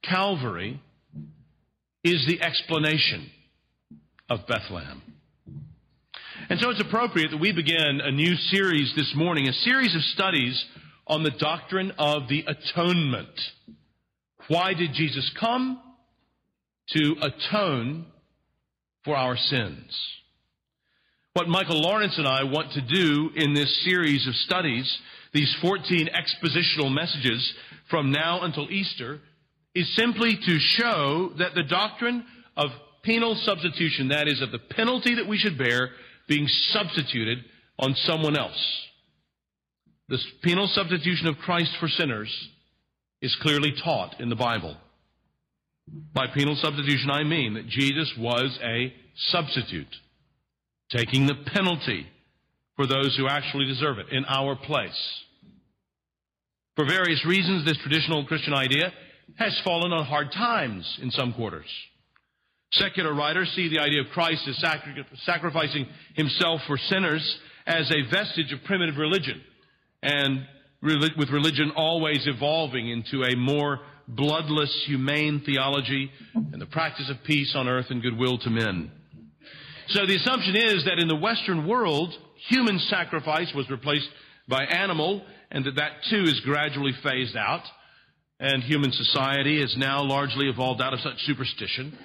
Calvary 0.04 0.82
is 2.04 2.26
the 2.28 2.42
explanation 2.42 3.30
of 4.30 4.40
Bethlehem. 4.48 5.02
And 6.50 6.60
so 6.60 6.70
it's 6.70 6.82
appropriate 6.82 7.32
that 7.32 7.40
we 7.40 7.52
begin 7.52 8.02
a 8.04 8.12
new 8.12 8.36
series 8.36 8.94
this 8.96 9.14
morning, 9.16 9.48
a 9.48 9.54
series 9.54 9.96
of 9.96 10.02
studies 10.02 10.64
on 11.08 11.24
the 11.24 11.32
doctrine 11.32 11.92
of 11.98 12.28
the 12.28 12.44
atonement. 12.48 13.40
Why 14.48 14.74
did 14.74 14.92
Jesus 14.94 15.32
come? 15.40 15.80
To 16.90 17.16
atone 17.22 18.06
for 19.06 19.16
our 19.16 19.38
sins. 19.38 19.98
What 21.34 21.48
Michael 21.48 21.82
Lawrence 21.82 22.18
and 22.18 22.28
I 22.28 22.44
want 22.44 22.74
to 22.74 22.82
do 22.82 23.30
in 23.36 23.54
this 23.54 23.86
series 23.86 24.28
of 24.28 24.36
studies, 24.36 25.00
these 25.34 25.56
14 25.62 26.10
expositional 26.10 26.94
messages 26.94 27.54
from 27.90 28.12
now 28.12 28.42
until 28.42 28.70
Easter, 28.70 29.22
is 29.74 29.96
simply 29.96 30.36
to 30.36 30.60
show 30.60 31.32
that 31.38 31.56
the 31.56 31.64
doctrine 31.64 32.26
of 32.58 32.72
penal 33.04 33.40
substitution, 33.46 34.10
that 34.10 34.28
is, 34.28 34.42
of 34.42 34.52
the 34.52 34.60
penalty 34.60 35.16
that 35.16 35.28
we 35.28 35.38
should 35.38 35.58
bear 35.58 35.92
being 36.28 36.48
substituted 36.72 37.38
on 37.80 37.96
someone 37.96 38.38
else. 38.38 38.88
This 40.10 40.26
penal 40.44 40.68
substitution 40.68 41.28
of 41.28 41.38
Christ 41.38 41.72
for 41.80 41.88
sinners 41.88 42.50
is 43.22 43.34
clearly 43.42 43.74
taught 43.82 44.20
in 44.20 44.28
the 44.28 44.36
Bible. 44.36 44.76
By 46.14 46.28
penal 46.28 46.58
substitution, 46.58 47.10
I 47.10 47.24
mean 47.24 47.54
that 47.54 47.68
Jesus 47.68 48.14
was 48.18 48.60
a 48.62 48.94
substitute. 49.16 49.88
Taking 50.96 51.26
the 51.26 51.36
penalty 51.54 52.06
for 52.76 52.88
those 52.88 53.16
who 53.18 53.28
actually 53.28 53.66
deserve 53.66 54.00
it 54.00 54.08
in 54.12 54.26
our 54.26 54.56
place. 54.56 55.22
For 56.76 56.86
various 56.86 57.26
reasons, 57.26 57.66
this 57.66 57.78
traditional 57.78 58.26
Christian 58.26 58.54
idea 58.54 58.92
has 59.38 59.60
fallen 59.64 59.92
on 59.92 60.06
hard 60.06 60.32
times 60.32 61.00
in 61.02 61.12
some 61.12 61.34
quarters. 61.34 61.68
Secular 62.74 63.14
writers 63.14 63.52
see 63.56 63.68
the 63.70 63.80
idea 63.80 64.02
of 64.02 64.08
Christ 64.14 64.48
as 64.48 64.58
sacri- 64.58 65.06
sacrificing 65.26 65.86
himself 66.16 66.62
for 66.68 66.78
sinners 66.78 67.40
as 67.68 67.92
a 67.92 68.10
vestige 68.10 68.54
of 68.54 68.64
primitive 68.64 68.98
religion, 68.98 69.42
and 70.02 70.48
re- 70.82 71.12
with 71.18 71.30
religion 71.30 71.72
always 71.76 72.26
evolving 72.26 72.90
into 72.90 73.24
a 73.24 73.36
more 73.36 73.80
bloodless, 74.08 74.84
humane 74.88 75.42
theology 75.46 76.10
and 76.34 76.62
the 76.62 76.66
practice 76.66 77.10
of 77.10 77.24
peace 77.26 77.54
on 77.56 77.68
earth 77.68 77.88
and 77.90 78.02
goodwill 78.02 78.38
to 78.40 78.50
men. 78.50 78.92
So 79.94 80.06
the 80.06 80.16
assumption 80.16 80.56
is 80.56 80.86
that 80.86 81.00
in 81.00 81.08
the 81.08 81.16
Western 81.16 81.68
world, 81.68 82.14
human 82.48 82.80
sacrifice 82.80 83.52
was 83.54 83.70
replaced 83.70 84.08
by 84.48 84.64
animal, 84.64 85.24
and 85.52 85.66
that 85.66 85.76
that 85.76 85.92
too 86.10 86.24
is 86.24 86.40
gradually 86.42 86.94
phased 87.04 87.36
out. 87.36 87.64
And 88.40 88.64
human 88.64 88.92
society 88.92 89.60
has 89.60 89.76
now 89.78 90.02
largely 90.02 90.48
evolved 90.48 90.82
out 90.82 90.94
of 90.94 91.00
such 91.02 91.22
superstition. 91.26 91.98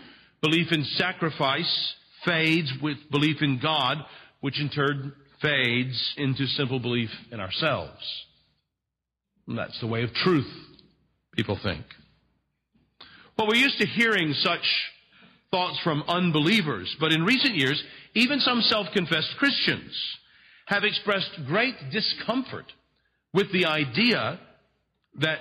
Belief 0.42 0.72
in 0.72 0.84
sacrifice 0.96 1.94
fades 2.24 2.70
with 2.82 2.98
belief 3.10 3.40
in 3.40 3.58
God, 3.60 3.98
which 4.40 4.60
in 4.60 4.68
turn 4.68 5.12
fades 5.40 6.14
into 6.16 6.46
simple 6.46 6.80
belief 6.80 7.10
in 7.30 7.40
ourselves. 7.40 8.02
And 9.46 9.56
that's 9.56 9.78
the 9.80 9.86
way 9.86 10.02
of 10.02 10.12
truth, 10.12 10.52
people 11.36 11.58
think. 11.62 11.84
Well, 13.38 13.46
we're 13.46 13.56
used 13.56 13.78
to 13.78 13.86
hearing 13.86 14.32
such 14.34 14.66
thoughts 15.50 15.78
from 15.82 16.02
unbelievers, 16.08 16.94
but 17.00 17.12
in 17.12 17.24
recent 17.24 17.54
years, 17.54 17.82
even 18.14 18.40
some 18.40 18.60
self-confessed 18.60 19.36
Christians 19.38 19.94
have 20.66 20.84
expressed 20.84 21.30
great 21.46 21.74
discomfort 21.92 22.72
with 23.32 23.52
the 23.52 23.66
idea 23.66 24.40
that 25.20 25.40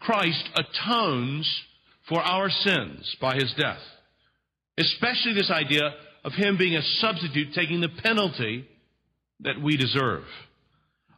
Christ 0.00 0.48
atones 0.56 1.62
for 2.08 2.20
our 2.20 2.50
sins 2.50 3.16
by 3.20 3.34
his 3.34 3.54
death. 3.56 3.80
Especially 4.78 5.34
this 5.34 5.50
idea 5.50 5.92
of 6.24 6.32
him 6.32 6.56
being 6.56 6.76
a 6.76 6.82
substitute 6.82 7.54
taking 7.54 7.80
the 7.80 7.88
penalty 8.02 8.66
that 9.40 9.60
we 9.60 9.76
deserve. 9.76 10.24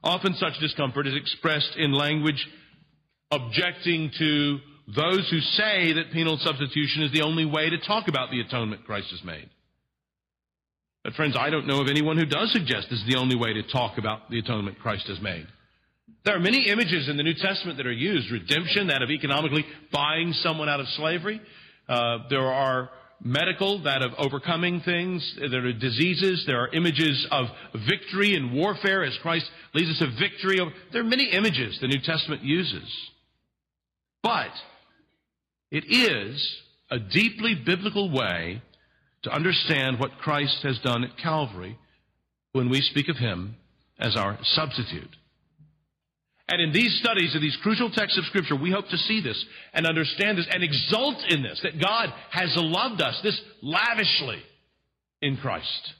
Often 0.02 0.34
such 0.34 0.58
discomfort 0.60 1.06
is 1.06 1.14
expressed 1.14 1.76
in 1.76 1.92
language 1.92 2.46
objecting 3.30 4.10
to 4.18 4.58
those 4.86 5.28
who 5.30 5.40
say 5.40 5.94
that 5.94 6.12
penal 6.12 6.38
substitution 6.38 7.02
is 7.02 7.12
the 7.12 7.22
only 7.22 7.44
way 7.44 7.70
to 7.70 7.78
talk 7.78 8.08
about 8.08 8.30
the 8.30 8.40
atonement 8.40 8.84
Christ 8.84 9.08
has 9.10 9.24
made. 9.24 9.48
But 11.02 11.14
friends, 11.14 11.36
I 11.38 11.50
don't 11.50 11.66
know 11.66 11.80
of 11.80 11.88
anyone 11.88 12.18
who 12.18 12.26
does 12.26 12.52
suggest 12.52 12.88
this 12.90 13.00
is 13.00 13.06
the 13.06 13.18
only 13.18 13.36
way 13.36 13.54
to 13.54 13.62
talk 13.62 13.98
about 13.98 14.30
the 14.30 14.38
atonement 14.38 14.78
Christ 14.78 15.06
has 15.08 15.20
made. 15.20 15.46
There 16.24 16.34
are 16.36 16.40
many 16.40 16.68
images 16.68 17.08
in 17.08 17.16
the 17.16 17.22
New 17.22 17.34
Testament 17.34 17.76
that 17.76 17.86
are 17.86 17.92
used. 17.92 18.30
Redemption, 18.30 18.88
that 18.88 19.02
of 19.02 19.10
economically 19.10 19.64
buying 19.92 20.32
someone 20.32 20.68
out 20.68 20.80
of 20.80 20.86
slavery. 20.96 21.40
Uh, 21.88 22.18
there 22.30 22.50
are 22.50 22.90
medical, 23.22 23.82
that 23.84 24.02
of 24.02 24.12
overcoming 24.18 24.80
things. 24.80 25.34
There 25.38 25.66
are 25.66 25.72
diseases. 25.72 26.44
There 26.46 26.60
are 26.60 26.68
images 26.68 27.26
of 27.30 27.46
victory 27.86 28.34
in 28.34 28.54
warfare 28.54 29.04
as 29.04 29.16
Christ 29.22 29.46
leads 29.74 29.90
us 29.90 29.98
to 29.98 30.10
victory. 30.18 30.58
There 30.92 31.02
are 31.02 31.04
many 31.04 31.30
images 31.30 31.78
the 31.80 31.88
New 31.88 32.00
Testament 32.02 32.42
uses. 32.42 32.90
But 34.22 34.50
it 35.74 35.84
is 35.88 36.56
a 36.88 37.00
deeply 37.00 37.56
biblical 37.66 38.08
way 38.08 38.62
to 39.24 39.30
understand 39.30 39.98
what 39.98 40.18
Christ 40.18 40.58
has 40.62 40.78
done 40.78 41.02
at 41.02 41.18
Calvary 41.18 41.76
when 42.52 42.70
we 42.70 42.80
speak 42.80 43.08
of 43.08 43.16
Him 43.16 43.56
as 43.98 44.16
our 44.16 44.38
substitute. 44.42 45.10
And 46.48 46.60
in 46.60 46.72
these 46.72 47.00
studies 47.02 47.34
of 47.34 47.40
these 47.40 47.58
crucial 47.60 47.90
texts 47.90 48.16
of 48.18 48.24
Scripture, 48.26 48.54
we 48.54 48.70
hope 48.70 48.88
to 48.88 48.96
see 48.96 49.20
this 49.20 49.44
and 49.72 49.84
understand 49.84 50.38
this 50.38 50.46
and 50.48 50.62
exult 50.62 51.16
in 51.28 51.42
this, 51.42 51.60
that 51.64 51.80
God 51.80 52.12
has 52.30 52.52
loved 52.54 53.02
us 53.02 53.18
this 53.24 53.40
lavishly 53.60 54.42
in 55.22 55.38
Christ. 55.38 55.92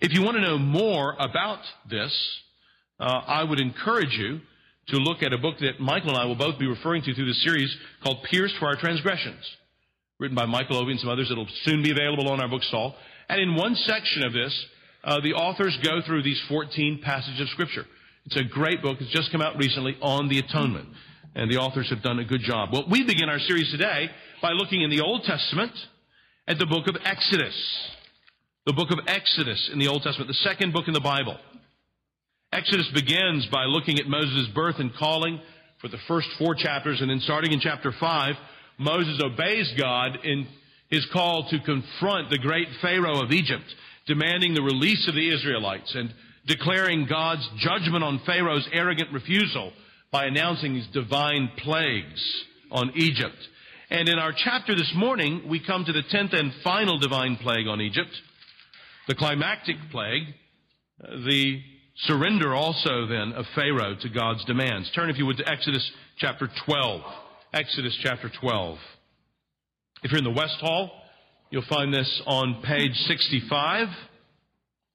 If 0.00 0.12
you 0.12 0.22
want 0.22 0.36
to 0.36 0.42
know 0.42 0.58
more 0.58 1.16
about 1.18 1.60
this, 1.90 2.14
uh, 3.00 3.22
I 3.26 3.42
would 3.42 3.60
encourage 3.60 4.12
you 4.12 4.40
to 4.88 4.96
look 4.96 5.22
at 5.22 5.32
a 5.32 5.38
book 5.38 5.56
that 5.60 5.80
Michael 5.80 6.10
and 6.10 6.18
I 6.18 6.24
will 6.26 6.36
both 6.36 6.58
be 6.58 6.66
referring 6.66 7.02
to 7.02 7.14
through 7.14 7.26
this 7.26 7.42
series 7.42 7.74
called 8.02 8.18
Pierced 8.30 8.56
for 8.58 8.66
Our 8.66 8.76
Transgressions 8.76 9.44
written 10.18 10.36
by 10.36 10.46
Michael 10.46 10.76
Ovey 10.76 10.92
and 10.92 11.00
some 11.00 11.10
others. 11.10 11.28
It'll 11.30 11.48
soon 11.64 11.82
be 11.82 11.90
available 11.90 12.28
on 12.30 12.40
our 12.40 12.48
bookstall. 12.48 12.94
And 13.28 13.40
in 13.40 13.54
one 13.54 13.74
section 13.74 14.24
of 14.24 14.32
this, 14.32 14.66
uh, 15.02 15.20
the 15.20 15.34
authors 15.34 15.76
go 15.82 16.00
through 16.06 16.22
these 16.22 16.40
14 16.48 17.00
passages 17.02 17.40
of 17.40 17.48
Scripture. 17.48 17.84
It's 18.26 18.36
a 18.36 18.44
great 18.44 18.80
book. 18.80 18.98
It's 19.00 19.10
just 19.10 19.32
come 19.32 19.42
out 19.42 19.56
recently 19.58 19.96
on 20.00 20.28
the 20.28 20.38
atonement. 20.38 20.88
And 21.34 21.50
the 21.50 21.56
authors 21.56 21.90
have 21.90 22.02
done 22.02 22.20
a 22.20 22.24
good 22.24 22.42
job. 22.42 22.70
Well, 22.72 22.84
we 22.88 23.04
begin 23.04 23.28
our 23.28 23.40
series 23.40 23.70
today 23.70 24.08
by 24.40 24.52
looking 24.52 24.82
in 24.82 24.90
the 24.90 25.00
Old 25.00 25.24
Testament 25.24 25.72
at 26.46 26.58
the 26.58 26.66
book 26.66 26.86
of 26.86 26.96
Exodus. 27.04 27.54
The 28.66 28.72
book 28.72 28.90
of 28.92 29.00
Exodus 29.06 29.68
in 29.72 29.78
the 29.78 29.88
Old 29.88 30.02
Testament, 30.02 30.28
the 30.28 30.34
second 30.34 30.72
book 30.72 30.86
in 30.86 30.94
the 30.94 31.00
Bible. 31.00 31.36
Exodus 32.54 32.88
begins 32.94 33.46
by 33.46 33.64
looking 33.64 33.98
at 33.98 34.06
Moses' 34.06 34.46
birth 34.54 34.76
and 34.78 34.94
calling 34.94 35.40
for 35.80 35.88
the 35.88 35.98
first 36.06 36.28
four 36.38 36.54
chapters, 36.54 37.00
and 37.00 37.10
then 37.10 37.18
starting 37.18 37.52
in 37.52 37.58
chapter 37.58 37.92
5, 37.98 38.34
Moses 38.78 39.20
obeys 39.20 39.74
God 39.76 40.18
in 40.22 40.46
his 40.88 41.04
call 41.12 41.48
to 41.50 41.58
confront 41.58 42.30
the 42.30 42.38
great 42.38 42.68
Pharaoh 42.80 43.20
of 43.20 43.32
Egypt, 43.32 43.64
demanding 44.06 44.54
the 44.54 44.62
release 44.62 45.08
of 45.08 45.16
the 45.16 45.34
Israelites 45.34 45.92
and 45.96 46.14
declaring 46.46 47.06
God's 47.10 47.44
judgment 47.58 48.04
on 48.04 48.20
Pharaoh's 48.24 48.68
arrogant 48.72 49.12
refusal 49.12 49.72
by 50.12 50.26
announcing 50.26 50.76
his 50.76 50.86
divine 50.92 51.50
plagues 51.58 52.44
on 52.70 52.92
Egypt. 52.94 53.48
And 53.90 54.08
in 54.08 54.20
our 54.20 54.32
chapter 54.32 54.76
this 54.76 54.92
morning, 54.94 55.48
we 55.48 55.58
come 55.58 55.84
to 55.84 55.92
the 55.92 56.04
tenth 56.08 56.32
and 56.32 56.52
final 56.62 57.00
divine 57.00 57.34
plague 57.34 57.66
on 57.66 57.80
Egypt, 57.80 58.12
the 59.08 59.16
climactic 59.16 59.76
plague, 59.90 60.22
uh, 61.02 61.16
the 61.26 61.60
surrender 61.96 62.54
also 62.54 63.06
then 63.06 63.32
of 63.32 63.46
Pharaoh 63.54 63.96
to 64.00 64.08
God's 64.08 64.44
demands. 64.44 64.90
Turn, 64.94 65.10
if 65.10 65.18
you 65.18 65.26
would, 65.26 65.38
to 65.38 65.48
Exodus 65.48 65.90
chapter 66.18 66.48
12. 66.66 67.00
Exodus 67.52 67.96
chapter 68.02 68.30
12. 68.40 68.78
If 70.02 70.10
you're 70.10 70.18
in 70.18 70.24
the 70.24 70.30
West 70.30 70.56
Hall, 70.60 70.90
you'll 71.50 71.64
find 71.68 71.92
this 71.92 72.22
on 72.26 72.62
page 72.62 72.94
65 73.06 73.88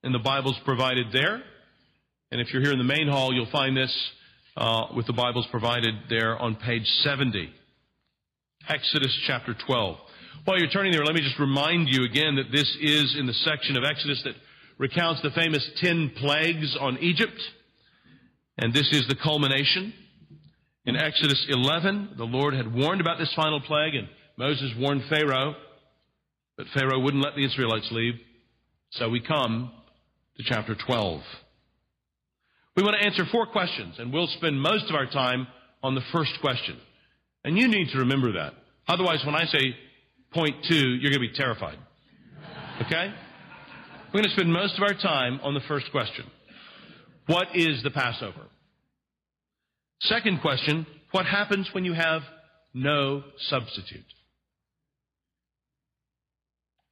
in 0.04 0.12
the 0.12 0.20
Bibles 0.20 0.60
provided 0.66 1.08
there. 1.12 1.42
And 2.32 2.40
if 2.42 2.54
you're 2.54 2.62
here 2.62 2.74
in 2.74 2.78
the 2.78 2.84
main 2.84 3.08
hall, 3.08 3.34
you'll 3.34 3.52
find 3.52 3.76
this 3.76 4.12
uh, 4.56 4.88
with 4.96 5.08
the 5.08 5.14
Bibles 5.14 5.48
provided 5.52 5.96
there 6.10 6.38
on 6.38 6.56
page 6.56 6.86
70. 7.02 7.50
Exodus 8.68 9.18
chapter 9.26 9.56
12. 9.66 9.98
While 10.46 10.60
you're 10.60 10.70
turning 10.70 10.92
there, 10.92 11.04
let 11.04 11.16
me 11.16 11.22
just 11.22 11.40
remind 11.40 11.90
you 11.90 12.04
again 12.04 12.36
that 12.36 12.52
this 12.52 12.70
is 12.82 13.16
in 13.18 13.26
the 13.26 13.34
section 13.34 13.78
of 13.78 13.84
Exodus 13.84 14.22
that 14.26 14.36
recounts 14.80 15.22
the 15.22 15.30
famous 15.32 15.70
ten 15.80 16.12
plagues 16.16 16.76
on 16.80 16.98
Egypt. 17.00 17.40
And 18.58 18.74
this 18.74 18.90
is 18.92 19.06
the 19.08 19.16
culmination. 19.16 19.94
In 20.86 20.96
Exodus 20.96 21.46
11, 21.48 22.16
the 22.18 22.24
Lord 22.24 22.56
had 22.56 22.74
warned 22.74 23.02
about 23.02 23.20
this 23.20 23.32
final 23.36 23.62
plague, 23.62 23.94
and 23.94 24.08
Moses 24.38 24.72
warned 24.78 25.04
Pharaoh, 25.10 25.54
but 26.58 26.66
Pharaoh 26.74 27.00
wouldn't 27.00 27.24
let 27.24 27.36
the 27.36 27.46
Israelites 27.46 27.90
leave. 27.92 28.16
So 28.92 29.10
we 29.10 29.22
come 29.22 29.72
to 30.38 30.44
chapter 30.44 30.76
12. 30.76 31.22
We 32.76 32.84
want 32.84 32.96
to 33.00 33.06
answer 33.06 33.24
four 33.32 33.46
questions, 33.46 33.96
and 34.00 34.12
we'll 34.12 34.28
spend 34.28 34.60
most 34.60 34.90
of 34.90 34.96
our 34.96 35.06
time 35.06 35.48
on 35.84 35.96
the 35.96 36.02
first 36.12 36.32
question. 36.42 36.78
And 37.44 37.58
you 37.58 37.68
need 37.68 37.90
to 37.92 38.00
remember 38.00 38.34
that. 38.34 38.54
Otherwise, 38.88 39.24
when 39.26 39.36
I 39.36 39.46
say 39.46 39.76
point 40.34 40.56
two, 40.68 40.76
you're 40.76 41.12
going 41.12 41.22
to 41.22 41.32
be 41.32 41.34
terrified. 41.34 41.78
Okay? 42.86 43.14
We're 44.12 44.22
going 44.22 44.30
to 44.30 44.32
spend 44.32 44.52
most 44.52 44.76
of 44.76 44.82
our 44.82 44.96
time 44.96 45.40
on 45.44 45.54
the 45.54 45.60
first 45.68 45.92
question. 45.92 46.26
What 47.28 47.56
is 47.56 47.84
the 47.84 47.92
Passover? 47.92 48.42
Second 50.02 50.42
question, 50.42 50.88
what 51.12 51.28
happens 51.28 51.70
when 51.74 51.86
you 51.86 51.94
have 51.94 52.24
no 52.74 53.24
substitute? 53.38 54.06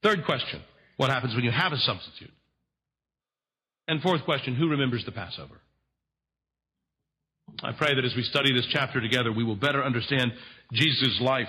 Third 0.03 0.26
question, 0.26 0.61
what 0.97 1.09
happens 1.09 1.34
when 1.34 1.43
you 1.43 1.49
have 1.49 1.72
a 1.72 1.78
substitute? 1.78 2.30
And 3.88 3.99
fourth 4.03 4.24
question, 4.24 4.53
who 4.53 4.70
remembers 4.70 5.03
the 5.03 5.11
Passover? 5.11 5.55
I 7.63 7.72
pray 7.72 7.95
that 7.95 8.05
as 8.05 8.13
we 8.15 8.22
study 8.22 8.53
this 8.53 8.68
chapter 8.72 9.01
together, 9.01 9.32
we 9.32 9.43
will 9.43 9.55
better 9.55 9.84
understand 9.84 10.34
Jesus' 10.72 11.20
life 11.20 11.47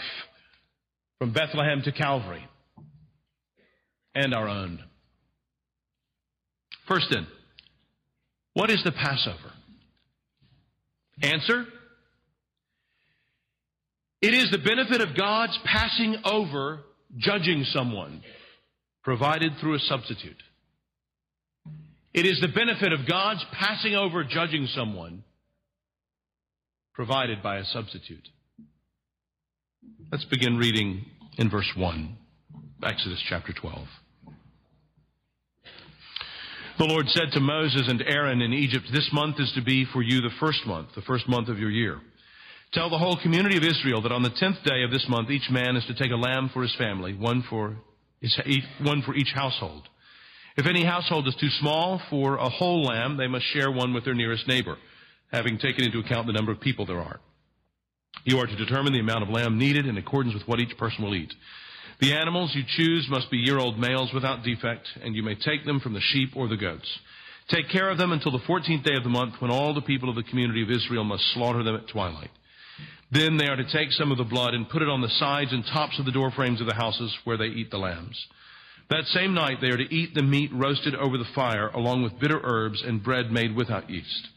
from 1.19 1.35
Bethlehem 1.35 1.83
to 1.85 1.93
Calvary 1.93 2.47
and 4.15 4.33
our 4.33 4.49
own. 4.49 4.83
First 6.89 7.09
then, 7.11 7.27
what 8.55 8.71
is 8.71 8.83
the 8.83 8.93
Passover? 8.93 9.53
Answer? 11.23 11.67
It 14.21 14.35
is 14.35 14.51
the 14.51 14.59
benefit 14.59 15.01
of 15.01 15.17
God's 15.17 15.57
passing 15.65 16.17
over 16.25 16.81
judging 17.17 17.65
someone 17.65 18.23
provided 19.05 19.53
through 19.61 19.75
a 19.75 19.79
substitute. 19.79 20.43
It 22.15 22.27
is 22.27 22.41
the 22.41 22.49
benefit 22.49 22.93
of 22.93 23.07
God's 23.07 23.45
passing 23.53 23.95
over 23.95 24.25
judging 24.25 24.67
someone 24.67 25.23
provided 26.95 27.43
by 27.43 27.59
a 27.59 27.65
substitute. 27.65 28.29
Let's 30.11 30.25
begin 30.25 30.57
reading 30.57 31.05
in 31.37 31.49
verse 31.49 31.71
1, 31.77 32.17
Exodus 32.83 33.23
chapter 33.29 33.53
12. 33.53 33.87
The 36.79 36.85
Lord 36.85 37.09
said 37.09 37.33
to 37.33 37.41
Moses 37.41 37.89
and 37.89 38.01
Aaron 38.07 38.41
in 38.41 38.53
Egypt, 38.53 38.87
This 38.93 39.11
month 39.13 39.41
is 39.41 39.51
to 39.57 39.63
be 39.63 39.85
for 39.93 40.01
you 40.01 40.21
the 40.21 40.31
first 40.39 40.65
month, 40.65 40.91
the 40.95 41.03
first 41.03 41.29
month 41.29 41.49
of 41.49 41.59
your 41.59 41.73
year. 41.73 42.01
Tell 42.73 42.89
the 42.89 42.99
whole 42.99 43.19
community 43.21 43.57
of 43.57 43.65
Israel 43.65 44.01
that 44.03 44.13
on 44.13 44.23
the 44.23 44.31
tenth 44.31 44.63
day 44.65 44.85
of 44.85 44.93
this 44.93 45.05
month, 45.09 45.29
each 45.29 45.51
man 45.51 45.75
is 45.75 45.85
to 45.87 45.95
take 45.97 46.13
a 46.13 46.17
lamb 46.17 46.51
for 46.55 46.63
his 46.63 46.73
family, 46.77 47.15
one 47.15 47.43
for, 47.51 47.75
his, 48.21 48.39
one 48.81 49.03
for 49.03 49.17
each 49.17 49.33
household. 49.35 49.89
If 50.57 50.67
any 50.67 50.85
household 50.85 51.27
is 51.27 51.35
too 51.41 51.49
small 51.59 52.01
for 52.11 52.37
a 52.37 52.49
whole 52.49 52.85
lamb, 52.85 53.17
they 53.17 53.27
must 53.27 53.47
share 53.53 53.73
one 53.73 53.93
with 53.93 54.05
their 54.05 54.15
nearest 54.15 54.47
neighbor, 54.47 54.77
having 55.33 55.59
taken 55.59 55.85
into 55.85 55.99
account 55.99 56.29
the 56.29 56.33
number 56.33 56.53
of 56.53 56.61
people 56.61 56.87
there 56.87 57.01
are. 57.01 57.19
You 58.23 58.39
are 58.39 58.47
to 58.47 58.57
determine 58.57 58.93
the 58.93 59.01
amount 59.01 59.25
of 59.25 59.31
lamb 59.31 59.59
needed 59.59 59.87
in 59.87 59.99
accordance 59.99 60.35
with 60.35 60.47
what 60.47 60.61
each 60.61 60.79
person 60.79 61.03
will 61.03 61.17
eat. 61.17 61.33
The 62.01 62.15
animals 62.15 62.55
you 62.55 62.63
choose 62.77 63.09
must 63.11 63.31
be 63.31 63.39
year 63.39 63.59
old 63.59 63.79
males 63.79 64.13
without 64.15 64.45
defect, 64.45 64.87
and 65.03 65.17
you 65.17 65.23
may 65.25 65.35
take 65.35 65.65
them 65.65 65.81
from 65.81 65.95
the 65.95 66.01
sheep 66.01 66.31
or 66.37 66.47
the 66.47 66.57
goats. 66.57 66.89
Take 67.49 67.71
care 67.71 67.91
of 67.91 67.99
them 67.99 68.13
until 68.13 68.31
the 68.31 68.45
14th 68.47 68.85
day 68.85 68.95
of 68.97 69.03
the 69.03 69.09
month 69.09 69.35
when 69.41 69.51
all 69.51 69.75
the 69.75 69.81
people 69.81 70.09
of 70.09 70.15
the 70.15 70.23
community 70.23 70.63
of 70.63 70.71
Israel 70.71 71.03
must 71.03 71.25
slaughter 71.35 71.65
them 71.65 71.75
at 71.75 71.89
twilight. 71.89 72.31
Then 73.11 73.37
they 73.37 73.47
are 73.47 73.57
to 73.57 73.73
take 73.73 73.91
some 73.93 74.13
of 74.13 74.19
the 74.19 74.25
blood 74.25 74.55
and 74.55 74.69
put 74.69 74.83
it 74.83 74.89
on 74.89 75.01
the 75.01 75.09
sides 75.09 75.53
and 75.53 75.65
tops 75.65 75.99
of 75.99 76.05
the 76.05 76.13
door 76.13 76.31
frames 76.31 76.61
of 76.61 76.67
the 76.67 76.75
houses 76.75 77.17
where 77.25 77.39
they 77.39 77.47
eat 77.47 77.71
the 77.71 77.79
lambs. 77.79 78.17
That 78.91 79.07
same 79.07 79.35
night 79.35 79.59
they 79.61 79.69
are 79.69 79.77
to 79.79 79.95
eat 79.95 80.15
the 80.15 80.23
meat 80.23 80.51
roasted 80.53 80.95
over 80.95 81.19
the 81.19 81.29
fire 81.35 81.69
along 81.69 82.03
with 82.03 82.21
bitter 82.21 82.41
herbs 82.43 82.83
and 82.87 83.03
bread 83.03 83.33
made 83.33 83.57
without 83.57 83.91
yeast. 83.91 84.29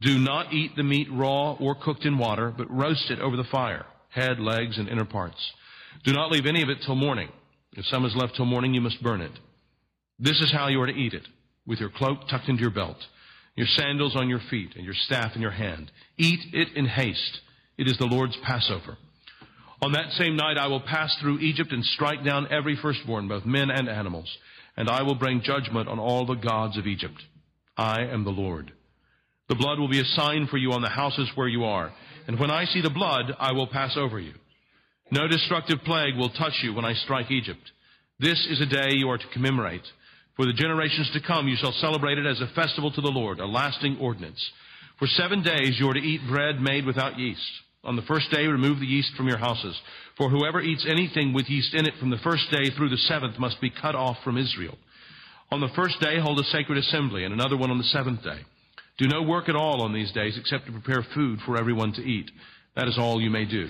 Do 0.00 0.18
not 0.18 0.52
eat 0.52 0.76
the 0.76 0.84
meat 0.84 1.08
raw 1.10 1.52
or 1.54 1.74
cooked 1.74 2.04
in 2.04 2.18
water, 2.18 2.54
but 2.56 2.70
roast 2.70 3.10
it 3.10 3.18
over 3.18 3.36
the 3.36 3.44
fire, 3.44 3.84
head, 4.10 4.38
legs, 4.38 4.78
and 4.78 4.88
inner 4.88 5.04
parts. 5.04 5.52
Do 6.04 6.12
not 6.12 6.30
leave 6.30 6.46
any 6.46 6.62
of 6.62 6.68
it 6.68 6.78
till 6.84 6.94
morning. 6.94 7.28
If 7.72 7.86
some 7.86 8.04
is 8.04 8.14
left 8.16 8.36
till 8.36 8.44
morning, 8.44 8.74
you 8.74 8.80
must 8.80 9.02
burn 9.02 9.20
it. 9.20 9.32
This 10.18 10.40
is 10.40 10.52
how 10.52 10.68
you 10.68 10.80
are 10.80 10.86
to 10.86 10.92
eat 10.92 11.14
it, 11.14 11.26
with 11.66 11.80
your 11.80 11.90
cloak 11.90 12.28
tucked 12.28 12.48
into 12.48 12.62
your 12.62 12.70
belt, 12.70 12.96
your 13.54 13.66
sandals 13.66 14.16
on 14.16 14.28
your 14.28 14.40
feet, 14.50 14.74
and 14.74 14.84
your 14.84 14.94
staff 14.94 15.32
in 15.34 15.42
your 15.42 15.50
hand. 15.50 15.90
Eat 16.16 16.40
it 16.52 16.76
in 16.76 16.86
haste. 16.86 17.40
It 17.76 17.86
is 17.86 17.98
the 17.98 18.06
Lord's 18.06 18.36
Passover. 18.44 18.96
On 19.80 19.92
that 19.92 20.10
same 20.12 20.36
night 20.36 20.58
I 20.58 20.66
will 20.66 20.80
pass 20.80 21.16
through 21.20 21.38
Egypt 21.38 21.72
and 21.72 21.84
strike 21.84 22.24
down 22.24 22.48
every 22.50 22.76
firstborn, 22.80 23.28
both 23.28 23.44
men 23.44 23.70
and 23.70 23.88
animals, 23.88 24.28
and 24.76 24.88
I 24.88 25.02
will 25.02 25.14
bring 25.14 25.42
judgment 25.42 25.88
on 25.88 26.00
all 26.00 26.26
the 26.26 26.34
gods 26.34 26.76
of 26.76 26.86
Egypt. 26.86 27.22
I 27.76 28.02
am 28.02 28.24
the 28.24 28.30
Lord. 28.30 28.72
The 29.48 29.54
blood 29.54 29.78
will 29.78 29.88
be 29.88 30.00
a 30.00 30.04
sign 30.04 30.48
for 30.48 30.56
you 30.56 30.72
on 30.72 30.82
the 30.82 30.88
houses 30.88 31.30
where 31.36 31.48
you 31.48 31.64
are, 31.64 31.92
and 32.26 32.40
when 32.40 32.50
I 32.50 32.64
see 32.64 32.82
the 32.82 32.90
blood, 32.90 33.32
I 33.38 33.52
will 33.52 33.68
pass 33.68 33.96
over 33.96 34.18
you. 34.18 34.34
No 35.10 35.26
destructive 35.26 35.78
plague 35.86 36.16
will 36.16 36.28
touch 36.28 36.52
you 36.62 36.74
when 36.74 36.84
I 36.84 36.92
strike 36.92 37.30
Egypt. 37.30 37.72
This 38.20 38.46
is 38.50 38.60
a 38.60 38.66
day 38.66 38.90
you 38.92 39.08
are 39.08 39.16
to 39.16 39.32
commemorate. 39.32 39.86
For 40.36 40.44
the 40.44 40.52
generations 40.52 41.10
to 41.14 41.26
come, 41.26 41.48
you 41.48 41.56
shall 41.56 41.72
celebrate 41.72 42.18
it 42.18 42.26
as 42.26 42.40
a 42.42 42.54
festival 42.54 42.92
to 42.92 43.00
the 43.00 43.10
Lord, 43.10 43.40
a 43.40 43.46
lasting 43.46 43.96
ordinance. 44.00 44.44
For 44.98 45.06
seven 45.06 45.42
days 45.42 45.76
you 45.78 45.88
are 45.88 45.94
to 45.94 46.00
eat 46.00 46.20
bread 46.28 46.60
made 46.60 46.84
without 46.84 47.18
yeast. 47.18 47.40
On 47.84 47.96
the 47.96 48.02
first 48.02 48.30
day, 48.30 48.46
remove 48.46 48.80
the 48.80 48.86
yeast 48.86 49.14
from 49.16 49.28
your 49.28 49.38
houses. 49.38 49.80
For 50.18 50.28
whoever 50.28 50.60
eats 50.60 50.84
anything 50.86 51.32
with 51.32 51.48
yeast 51.48 51.72
in 51.72 51.86
it 51.86 51.94
from 51.98 52.10
the 52.10 52.18
first 52.22 52.50
day 52.50 52.68
through 52.76 52.90
the 52.90 52.98
seventh 52.98 53.38
must 53.38 53.60
be 53.62 53.70
cut 53.70 53.94
off 53.94 54.18
from 54.22 54.36
Israel. 54.36 54.76
On 55.50 55.60
the 55.60 55.72
first 55.74 56.00
day, 56.00 56.18
hold 56.20 56.38
a 56.38 56.44
sacred 56.44 56.76
assembly, 56.76 57.24
and 57.24 57.32
another 57.32 57.56
one 57.56 57.70
on 57.70 57.78
the 57.78 57.84
seventh 57.84 58.22
day. 58.22 58.40
Do 58.98 59.08
no 59.08 59.22
work 59.22 59.48
at 59.48 59.56
all 59.56 59.80
on 59.82 59.94
these 59.94 60.12
days 60.12 60.36
except 60.36 60.66
to 60.66 60.72
prepare 60.72 61.06
food 61.14 61.38
for 61.46 61.56
everyone 61.56 61.94
to 61.94 62.02
eat. 62.02 62.30
That 62.76 62.88
is 62.88 62.98
all 62.98 63.22
you 63.22 63.30
may 63.30 63.46
do 63.46 63.68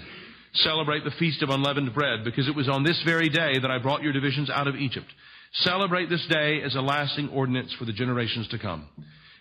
celebrate 0.55 1.05
the 1.05 1.12
feast 1.18 1.42
of 1.42 1.51
unleavened 1.51 1.94
bread, 1.94 2.24
because 2.24 2.49
it 2.49 2.57
was 2.57 2.68
on 2.68 2.84
this 2.84 3.01
very 3.05 3.28
day 3.28 3.59
that 3.61 3.70
I 3.70 3.78
brought 3.78 4.03
your 4.03 4.12
divisions 4.12 4.51
out 4.51 4.66
of 4.66 4.76
Egypt. 4.76 5.07
Celebrate 5.53 6.09
this 6.09 6.26
day 6.28 6.61
as 6.62 6.74
a 6.74 6.80
lasting 6.80 7.30
ordinance 7.30 7.72
for 7.78 7.84
the 7.84 7.92
generations 7.92 8.49
to 8.49 8.59
come. 8.59 8.88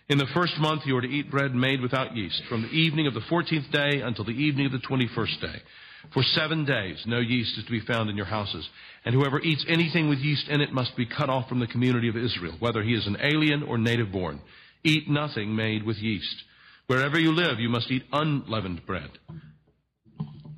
In 0.08 0.16
the 0.16 0.26
first 0.32 0.58
month 0.58 0.82
you 0.86 0.96
are 0.96 1.02
to 1.02 1.06
eat 1.06 1.30
bread 1.30 1.54
made 1.54 1.82
without 1.82 2.16
yeast, 2.16 2.42
from 2.48 2.62
the 2.62 2.68
evening 2.68 3.06
of 3.06 3.14
the 3.14 3.20
fourteenth 3.28 3.70
day 3.70 4.00
until 4.00 4.24
the 4.24 4.30
evening 4.30 4.66
of 4.66 4.72
the 4.72 4.78
twenty-first 4.78 5.40
day. 5.40 5.56
For 6.14 6.22
seven 6.22 6.64
days 6.64 7.02
no 7.06 7.18
yeast 7.18 7.58
is 7.58 7.64
to 7.64 7.70
be 7.70 7.80
found 7.80 8.08
in 8.08 8.16
your 8.16 8.24
houses, 8.24 8.66
and 9.04 9.14
whoever 9.14 9.40
eats 9.40 9.66
anything 9.68 10.08
with 10.08 10.20
yeast 10.20 10.48
in 10.48 10.60
it 10.60 10.72
must 10.72 10.96
be 10.96 11.04
cut 11.04 11.28
off 11.28 11.48
from 11.48 11.60
the 11.60 11.66
community 11.66 12.08
of 12.08 12.16
Israel, 12.16 12.54
whether 12.58 12.82
he 12.82 12.94
is 12.94 13.06
an 13.06 13.18
alien 13.20 13.62
or 13.62 13.76
native 13.76 14.12
born. 14.12 14.40
Eat 14.84 15.10
nothing 15.10 15.54
made 15.54 15.82
with 15.82 15.96
yeast. 15.98 16.36
Wherever 16.86 17.18
you 17.18 17.32
live, 17.32 17.58
you 17.58 17.68
must 17.68 17.90
eat 17.90 18.04
unleavened 18.12 18.86
bread. 18.86 19.10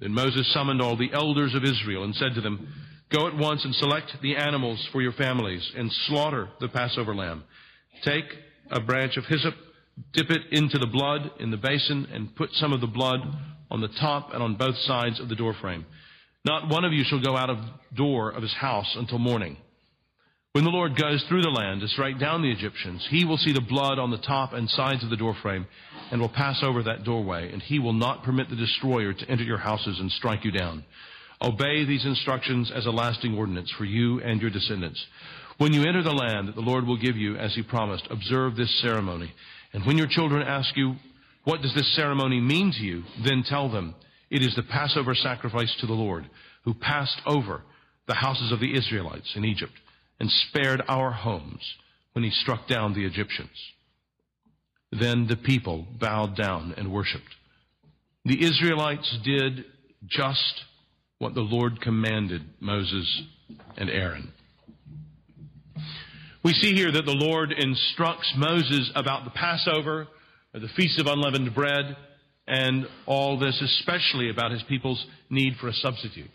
Then 0.01 0.13
Moses 0.13 0.51
summoned 0.53 0.81
all 0.81 0.97
the 0.97 1.13
elders 1.13 1.55
of 1.55 1.65
Israel 1.65 2.05
and 2.05 2.15
said 2.15 2.35
to 2.35 2.41
them, 2.41 2.69
Go 3.13 3.27
at 3.27 3.37
once 3.37 3.65
and 3.65 3.75
select 3.75 4.13
the 4.23 4.37
animals 4.37 4.89
for 4.93 5.03
your 5.03 5.13
families 5.13 5.69
and 5.77 5.91
slaughter 6.07 6.49
the 6.61 6.69
Passover 6.69 7.15
lamb. 7.15 7.45
Take 8.05 8.25
a 8.71 8.81
branch 8.81 9.17
of 9.17 9.25
hyssop, 9.25 9.55
dip 10.13 10.31
it 10.31 10.43
into 10.53 10.79
the 10.79 10.87
blood 10.87 11.31
in 11.39 11.51
the 11.51 11.57
basin, 11.57 12.07
and 12.13 12.35
put 12.35 12.51
some 12.53 12.73
of 12.73 12.81
the 12.81 12.87
blood 12.87 13.21
on 13.71 13.81
the 13.81 13.89
top 14.01 14.33
and 14.33 14.43
on 14.43 14.57
both 14.57 14.77
sides 14.79 15.21
of 15.21 15.29
the 15.29 15.35
doorframe. 15.35 15.85
Not 16.45 16.69
one 16.69 16.85
of 16.85 16.93
you 16.93 17.05
shall 17.05 17.21
go 17.21 17.37
out 17.37 17.51
of 17.51 17.59
door 17.95 18.31
of 18.31 18.43
his 18.43 18.55
house 18.55 18.95
until 18.97 19.19
morning. 19.19 19.57
When 20.53 20.65
the 20.65 20.71
Lord 20.71 20.97
goes 21.01 21.25
through 21.29 21.43
the 21.43 21.49
land 21.49 21.81
to 21.81 21.87
strike 21.87 22.19
down 22.19 22.43
the 22.43 22.51
Egyptians, 22.51 23.07
he 23.09 23.25
will 23.25 23.37
see 23.37 23.53
the 23.53 23.61
blood 23.61 24.01
on 24.01 24.11
the 24.11 24.19
top 24.19 24.53
and 24.53 24.69
sides 24.69 25.05
of 25.05 25.09
the 25.09 25.17
doorframe 25.17 25.65
and 26.11 26.21
will 26.21 26.29
pass 26.29 26.59
over 26.65 26.83
that 26.83 27.05
doorway, 27.05 27.53
and 27.53 27.63
he 27.63 27.79
will 27.79 27.93
not 27.93 28.25
permit 28.25 28.51
the 28.51 28.57
destroyer 28.57 29.13
to 29.13 29.31
enter 29.31 29.45
your 29.45 29.59
houses 29.59 30.01
and 30.01 30.11
strike 30.11 30.45
you 30.45 30.51
down. 30.51 30.85
Obey 31.41 31.85
these 31.85 32.05
instructions 32.05 32.73
as 32.75 32.87
a 32.87 32.91
lasting 32.91 33.39
ordinance 33.39 33.71
for 33.79 33.85
you 33.85 34.21
and 34.23 34.41
your 34.41 34.51
descendants. 34.51 35.01
When 35.59 35.73
you 35.73 35.85
enter 35.85 36.03
the 36.03 36.11
land 36.11 36.49
that 36.49 36.57
the 36.57 36.63
Lord 36.63 36.85
will 36.85 36.99
give 36.99 37.17
you 37.17 37.37
as 37.37 37.55
he 37.55 37.63
promised, 37.63 38.09
observe 38.11 38.57
this 38.57 38.81
ceremony. 38.83 39.33
And 39.73 39.87
when 39.87 39.99
your 39.99 40.09
children 40.09 40.43
ask 40.43 40.77
you, 40.77 40.97
what 41.45 41.63
does 41.63 41.75
this 41.77 41.95
ceremony 41.95 42.41
mean 42.41 42.73
to 42.73 42.83
you? 42.83 43.05
Then 43.25 43.45
tell 43.47 43.71
them, 43.71 43.95
it 44.31 44.43
is 44.43 44.57
the 44.57 44.65
Passover 44.65 45.15
sacrifice 45.15 45.73
to 45.79 45.87
the 45.87 45.93
Lord, 45.93 46.29
who 46.65 46.75
passed 46.75 47.21
over 47.25 47.63
the 48.09 48.15
houses 48.15 48.51
of 48.51 48.59
the 48.59 48.77
Israelites 48.77 49.33
in 49.37 49.45
Egypt 49.45 49.75
and 50.21 50.31
spared 50.31 50.83
our 50.87 51.11
homes 51.11 51.75
when 52.13 52.23
he 52.23 52.31
struck 52.31 52.69
down 52.69 52.95
the 52.95 53.07
Egyptians. 53.07 53.51
Then 54.93 55.27
the 55.27 55.37
people 55.37 55.87
bowed 55.99 56.37
down 56.37 56.75
and 56.77 56.93
worshiped. 56.93 57.35
The 58.25 58.45
Israelites 58.45 59.19
did 59.25 59.65
just 60.07 60.65
what 61.19 61.35
the 61.35 61.41
Lord 61.41 61.81
commanded 61.81 62.43
Moses 62.61 63.23
and 63.77 63.89
Aaron. 63.89 64.33
We 66.43 66.53
see 66.53 66.75
here 66.75 66.91
that 66.91 67.05
the 67.05 67.13
Lord 67.13 67.53
instructs 67.53 68.33
Moses 68.37 68.91
about 68.95 69.25
the 69.25 69.31
Passover, 69.31 70.09
the 70.53 70.69
Feast 70.77 70.99
of 70.99 71.07
Unleavened 71.07 71.55
Bread, 71.55 71.97
and 72.47 72.87
all 73.07 73.39
this, 73.39 73.61
especially 73.63 74.31
about 74.31 74.51
his 74.51 74.63
people's 74.65 75.05
need 75.29 75.55
for 75.61 75.69
a 75.69 75.73
substitute. 75.73 76.31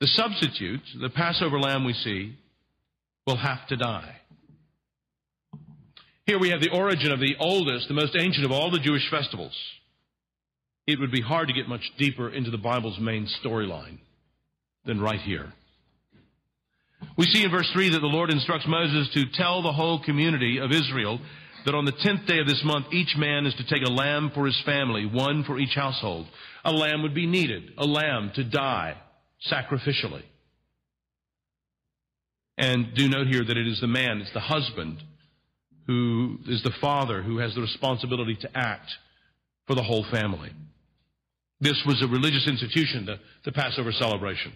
The 0.00 0.06
substitute, 0.06 0.80
the 1.00 1.10
Passover 1.10 1.58
lamb 1.58 1.84
we 1.84 1.92
see, 1.92 2.36
will 3.26 3.36
have 3.36 3.66
to 3.68 3.76
die. 3.76 4.14
Here 6.24 6.38
we 6.38 6.50
have 6.50 6.60
the 6.60 6.70
origin 6.70 7.10
of 7.10 7.20
the 7.20 7.34
oldest, 7.40 7.88
the 7.88 7.94
most 7.94 8.14
ancient 8.18 8.44
of 8.44 8.52
all 8.52 8.70
the 8.70 8.78
Jewish 8.78 9.08
festivals. 9.10 9.56
It 10.86 11.00
would 11.00 11.10
be 11.10 11.20
hard 11.20 11.48
to 11.48 11.54
get 11.54 11.68
much 11.68 11.82
deeper 11.98 12.30
into 12.30 12.50
the 12.50 12.58
Bible's 12.58 12.98
main 13.00 13.26
storyline 13.42 13.98
than 14.84 15.00
right 15.00 15.20
here. 15.20 15.52
We 17.16 17.26
see 17.26 17.44
in 17.44 17.50
verse 17.50 17.68
3 17.72 17.90
that 17.90 18.00
the 18.00 18.06
Lord 18.06 18.30
instructs 18.30 18.66
Moses 18.68 19.08
to 19.14 19.24
tell 19.34 19.62
the 19.62 19.72
whole 19.72 20.02
community 20.04 20.58
of 20.58 20.70
Israel 20.70 21.18
that 21.64 21.74
on 21.74 21.84
the 21.84 21.92
tenth 21.92 22.26
day 22.26 22.38
of 22.38 22.46
this 22.46 22.62
month, 22.64 22.86
each 22.92 23.16
man 23.16 23.46
is 23.46 23.54
to 23.54 23.66
take 23.66 23.86
a 23.86 23.90
lamb 23.90 24.30
for 24.32 24.46
his 24.46 24.60
family, 24.64 25.06
one 25.06 25.44
for 25.44 25.58
each 25.58 25.74
household. 25.74 26.26
A 26.64 26.72
lamb 26.72 27.02
would 27.02 27.14
be 27.14 27.26
needed, 27.26 27.72
a 27.76 27.84
lamb 27.84 28.30
to 28.36 28.44
die 28.44 28.96
sacrificially. 29.50 30.22
And 32.56 32.94
do 32.94 33.08
note 33.08 33.28
here 33.28 33.44
that 33.44 33.56
it 33.56 33.68
is 33.68 33.80
the 33.80 33.86
man, 33.86 34.18
it's 34.20 34.32
the 34.32 34.40
husband 34.40 35.02
who 35.86 36.38
is 36.46 36.62
the 36.62 36.74
father 36.80 37.22
who 37.22 37.38
has 37.38 37.54
the 37.54 37.60
responsibility 37.60 38.36
to 38.42 38.50
act 38.54 38.90
for 39.66 39.74
the 39.74 39.82
whole 39.82 40.04
family. 40.10 40.50
This 41.60 41.82
was 41.86 42.02
a 42.02 42.08
religious 42.08 42.46
institution, 42.48 43.06
the, 43.06 43.16
the 43.44 43.52
Passover 43.52 43.92
celebration. 43.92 44.52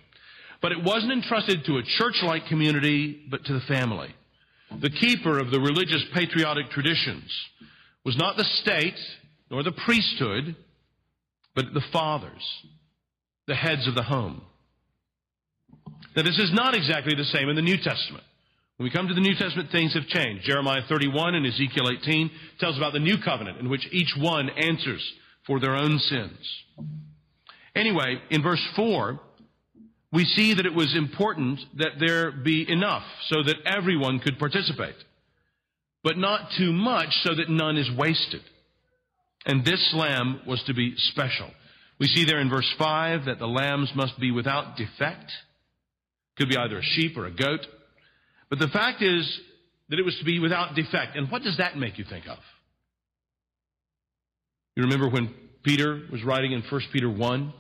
But 0.60 0.72
it 0.72 0.82
wasn't 0.82 1.12
entrusted 1.12 1.64
to 1.66 1.78
a 1.78 1.82
church-like 1.82 2.46
community, 2.46 3.22
but 3.30 3.44
to 3.44 3.52
the 3.54 3.60
family. 3.60 4.14
The 4.80 4.90
keeper 4.90 5.38
of 5.38 5.50
the 5.50 5.60
religious 5.60 6.04
patriotic 6.14 6.70
traditions 6.70 7.30
was 8.04 8.16
not 8.16 8.36
the 8.36 8.44
state 8.62 8.98
nor 9.50 9.62
the 9.62 9.72
priesthood, 9.72 10.56
but 11.54 11.66
the 11.74 11.82
fathers, 11.92 12.42
the 13.46 13.54
heads 13.54 13.86
of 13.86 13.94
the 13.94 14.02
home. 14.02 14.42
Now, 16.16 16.22
this 16.22 16.38
is 16.38 16.52
not 16.52 16.74
exactly 16.74 17.14
the 17.14 17.24
same 17.24 17.48
in 17.48 17.56
the 17.56 17.62
New 17.62 17.76
Testament. 17.76 18.24
When 18.76 18.84
we 18.84 18.90
come 18.90 19.08
to 19.08 19.14
the 19.14 19.20
New 19.20 19.34
Testament, 19.34 19.70
things 19.70 19.94
have 19.94 20.06
changed. 20.06 20.44
Jeremiah 20.44 20.82
31 20.88 21.34
and 21.34 21.46
Ezekiel 21.46 21.88
18 22.00 22.30
tells 22.58 22.76
about 22.76 22.92
the 22.92 22.98
new 22.98 23.16
covenant 23.24 23.58
in 23.58 23.68
which 23.68 23.86
each 23.92 24.14
one 24.18 24.50
answers 24.50 25.02
for 25.46 25.60
their 25.60 25.76
own 25.76 25.98
sins. 25.98 26.38
Anyway, 27.74 28.20
in 28.30 28.42
verse 28.42 28.64
4, 28.76 29.20
we 30.12 30.24
see 30.24 30.54
that 30.54 30.66
it 30.66 30.74
was 30.74 30.94
important 30.96 31.60
that 31.76 31.92
there 31.98 32.30
be 32.30 32.70
enough 32.70 33.04
so 33.28 33.42
that 33.42 33.56
everyone 33.64 34.18
could 34.18 34.38
participate, 34.38 34.96
but 36.04 36.18
not 36.18 36.50
too 36.58 36.72
much 36.72 37.08
so 37.22 37.34
that 37.34 37.48
none 37.48 37.76
is 37.76 37.90
wasted. 37.96 38.42
And 39.46 39.64
this 39.64 39.92
lamb 39.94 40.42
was 40.46 40.62
to 40.66 40.74
be 40.74 40.94
special. 40.96 41.50
We 41.98 42.06
see 42.08 42.24
there 42.24 42.40
in 42.40 42.50
verse 42.50 42.70
5 42.78 43.24
that 43.24 43.38
the 43.38 43.46
lambs 43.46 43.90
must 43.94 44.18
be 44.20 44.30
without 44.30 44.76
defect. 44.76 45.32
Could 46.38 46.48
be 46.48 46.56
either 46.56 46.78
a 46.78 46.82
sheep 46.82 47.16
or 47.16 47.26
a 47.26 47.30
goat. 47.30 47.60
But 48.48 48.58
the 48.58 48.68
fact 48.68 49.02
is 49.02 49.40
that 49.88 49.98
it 49.98 50.04
was 50.04 50.16
to 50.18 50.24
be 50.24 50.38
without 50.38 50.74
defect. 50.74 51.16
And 51.16 51.30
what 51.30 51.42
does 51.42 51.56
that 51.58 51.76
make 51.76 51.98
you 51.98 52.04
think 52.08 52.26
of? 52.26 52.38
You 54.76 54.84
remember 54.84 55.08
when 55.08 55.34
Peter 55.62 56.02
was 56.10 56.24
writing 56.24 56.52
in 56.52 56.62
1 56.62 56.80
Peter 56.92 57.10
1, 57.10 57.52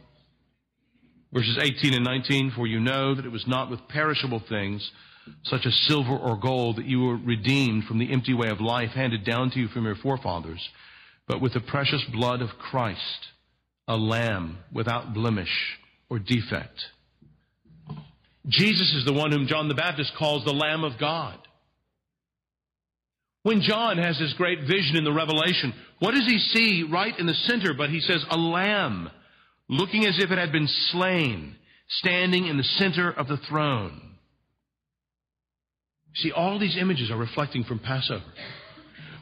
verses 1.32 1.58
18 1.60 1.94
and 1.94 2.04
19, 2.04 2.52
For 2.56 2.66
you 2.66 2.80
know 2.80 3.14
that 3.14 3.26
it 3.26 3.30
was 3.30 3.44
not 3.46 3.70
with 3.70 3.80
perishable 3.88 4.42
things, 4.48 4.90
such 5.44 5.66
as 5.66 5.74
silver 5.88 6.16
or 6.16 6.38
gold, 6.38 6.76
that 6.76 6.86
you 6.86 7.00
were 7.00 7.16
redeemed 7.16 7.84
from 7.84 7.98
the 7.98 8.12
empty 8.12 8.34
way 8.34 8.48
of 8.48 8.60
life 8.60 8.90
handed 8.90 9.24
down 9.24 9.50
to 9.50 9.60
you 9.60 9.68
from 9.68 9.84
your 9.84 9.96
forefathers, 9.96 10.66
but 11.28 11.40
with 11.40 11.52
the 11.52 11.60
precious 11.60 12.02
blood 12.12 12.40
of 12.40 12.48
Christ, 12.58 13.28
a 13.86 13.96
lamb 13.96 14.58
without 14.72 15.14
blemish 15.14 15.78
or 16.08 16.18
defect. 16.18 16.80
Jesus 18.48 18.92
is 18.94 19.04
the 19.04 19.12
one 19.12 19.30
whom 19.30 19.46
John 19.46 19.68
the 19.68 19.74
Baptist 19.74 20.12
calls 20.18 20.44
the 20.44 20.52
Lamb 20.52 20.84
of 20.84 20.98
God. 20.98 21.38
When 23.44 23.60
John 23.60 23.98
has 23.98 24.18
this 24.18 24.34
great 24.34 24.60
vision 24.60 24.96
in 24.96 25.04
the 25.04 25.12
Revelation, 25.12 25.74
what 25.98 26.12
does 26.12 26.26
he 26.26 26.38
see 26.38 26.84
right 26.90 27.16
in 27.18 27.26
the 27.26 27.34
center? 27.34 27.74
But 27.76 27.90
he 27.90 28.00
says, 28.00 28.24
a 28.30 28.36
lamb, 28.36 29.10
looking 29.68 30.06
as 30.06 30.18
if 30.18 30.30
it 30.30 30.38
had 30.38 30.52
been 30.52 30.68
slain, 30.68 31.56
standing 31.88 32.46
in 32.46 32.56
the 32.56 32.64
center 32.64 33.10
of 33.10 33.26
the 33.28 33.38
throne. 33.48 34.00
See, 36.16 36.30
all 36.30 36.58
these 36.58 36.76
images 36.76 37.10
are 37.10 37.16
reflecting 37.16 37.64
from 37.64 37.78
Passover. 37.78 38.24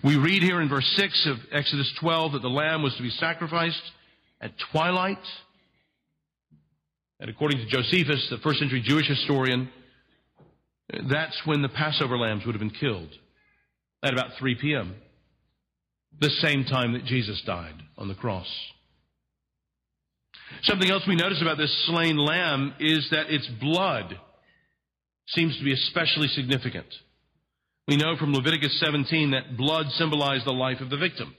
We 0.03 0.16
read 0.16 0.43
here 0.43 0.61
in 0.61 0.68
verse 0.68 0.91
6 0.97 1.27
of 1.27 1.37
Exodus 1.53 1.93
12 2.01 2.33
that 2.33 2.43
the 2.43 2.49
lamb 2.49 2.83
was 2.83 2.95
to 2.97 3.03
be 3.03 3.11
sacrificed 3.11 3.83
at 4.41 4.53
twilight. 4.73 5.18
And 7.21 7.29
according 7.29 7.59
to 7.59 7.66
Josephus, 7.66 8.29
the 8.31 8.39
first 8.39 8.59
century 8.59 8.83
Jewish 8.83 9.07
historian, 9.07 9.68
that's 11.09 11.39
when 11.45 11.61
the 11.61 11.68
Passover 11.68 12.16
lambs 12.16 12.47
would 12.47 12.55
have 12.55 12.61
been 12.61 12.71
killed 12.71 13.11
at 14.03 14.14
about 14.14 14.39
3 14.39 14.57
p.m., 14.61 14.95
the 16.18 16.31
same 16.41 16.64
time 16.64 16.95
that 16.95 17.05
Jesus 17.05 17.41
died 17.47 17.75
on 17.99 18.09
the 18.09 18.14
cross. 18.14 18.49
Something 20.62 20.91
else 20.91 21.05
we 21.07 21.14
notice 21.14 21.41
about 21.41 21.59
this 21.59 21.87
slain 21.87 22.16
lamb 22.16 22.75
is 22.81 23.09
that 23.11 23.31
its 23.31 23.47
blood 23.61 24.18
seems 25.29 25.57
to 25.59 25.64
be 25.64 25.73
especially 25.73 26.29
significant. 26.29 26.87
We 27.87 27.97
know 27.97 28.16
from 28.16 28.33
Leviticus 28.33 28.81
17 28.81 29.33
that 29.33 29.57
blood 29.57 29.87
symbolized 29.93 30.47
the 30.47 30.53
life 30.53 30.81
of 30.81 30.91
the 30.91 30.97
victim 30.97 31.35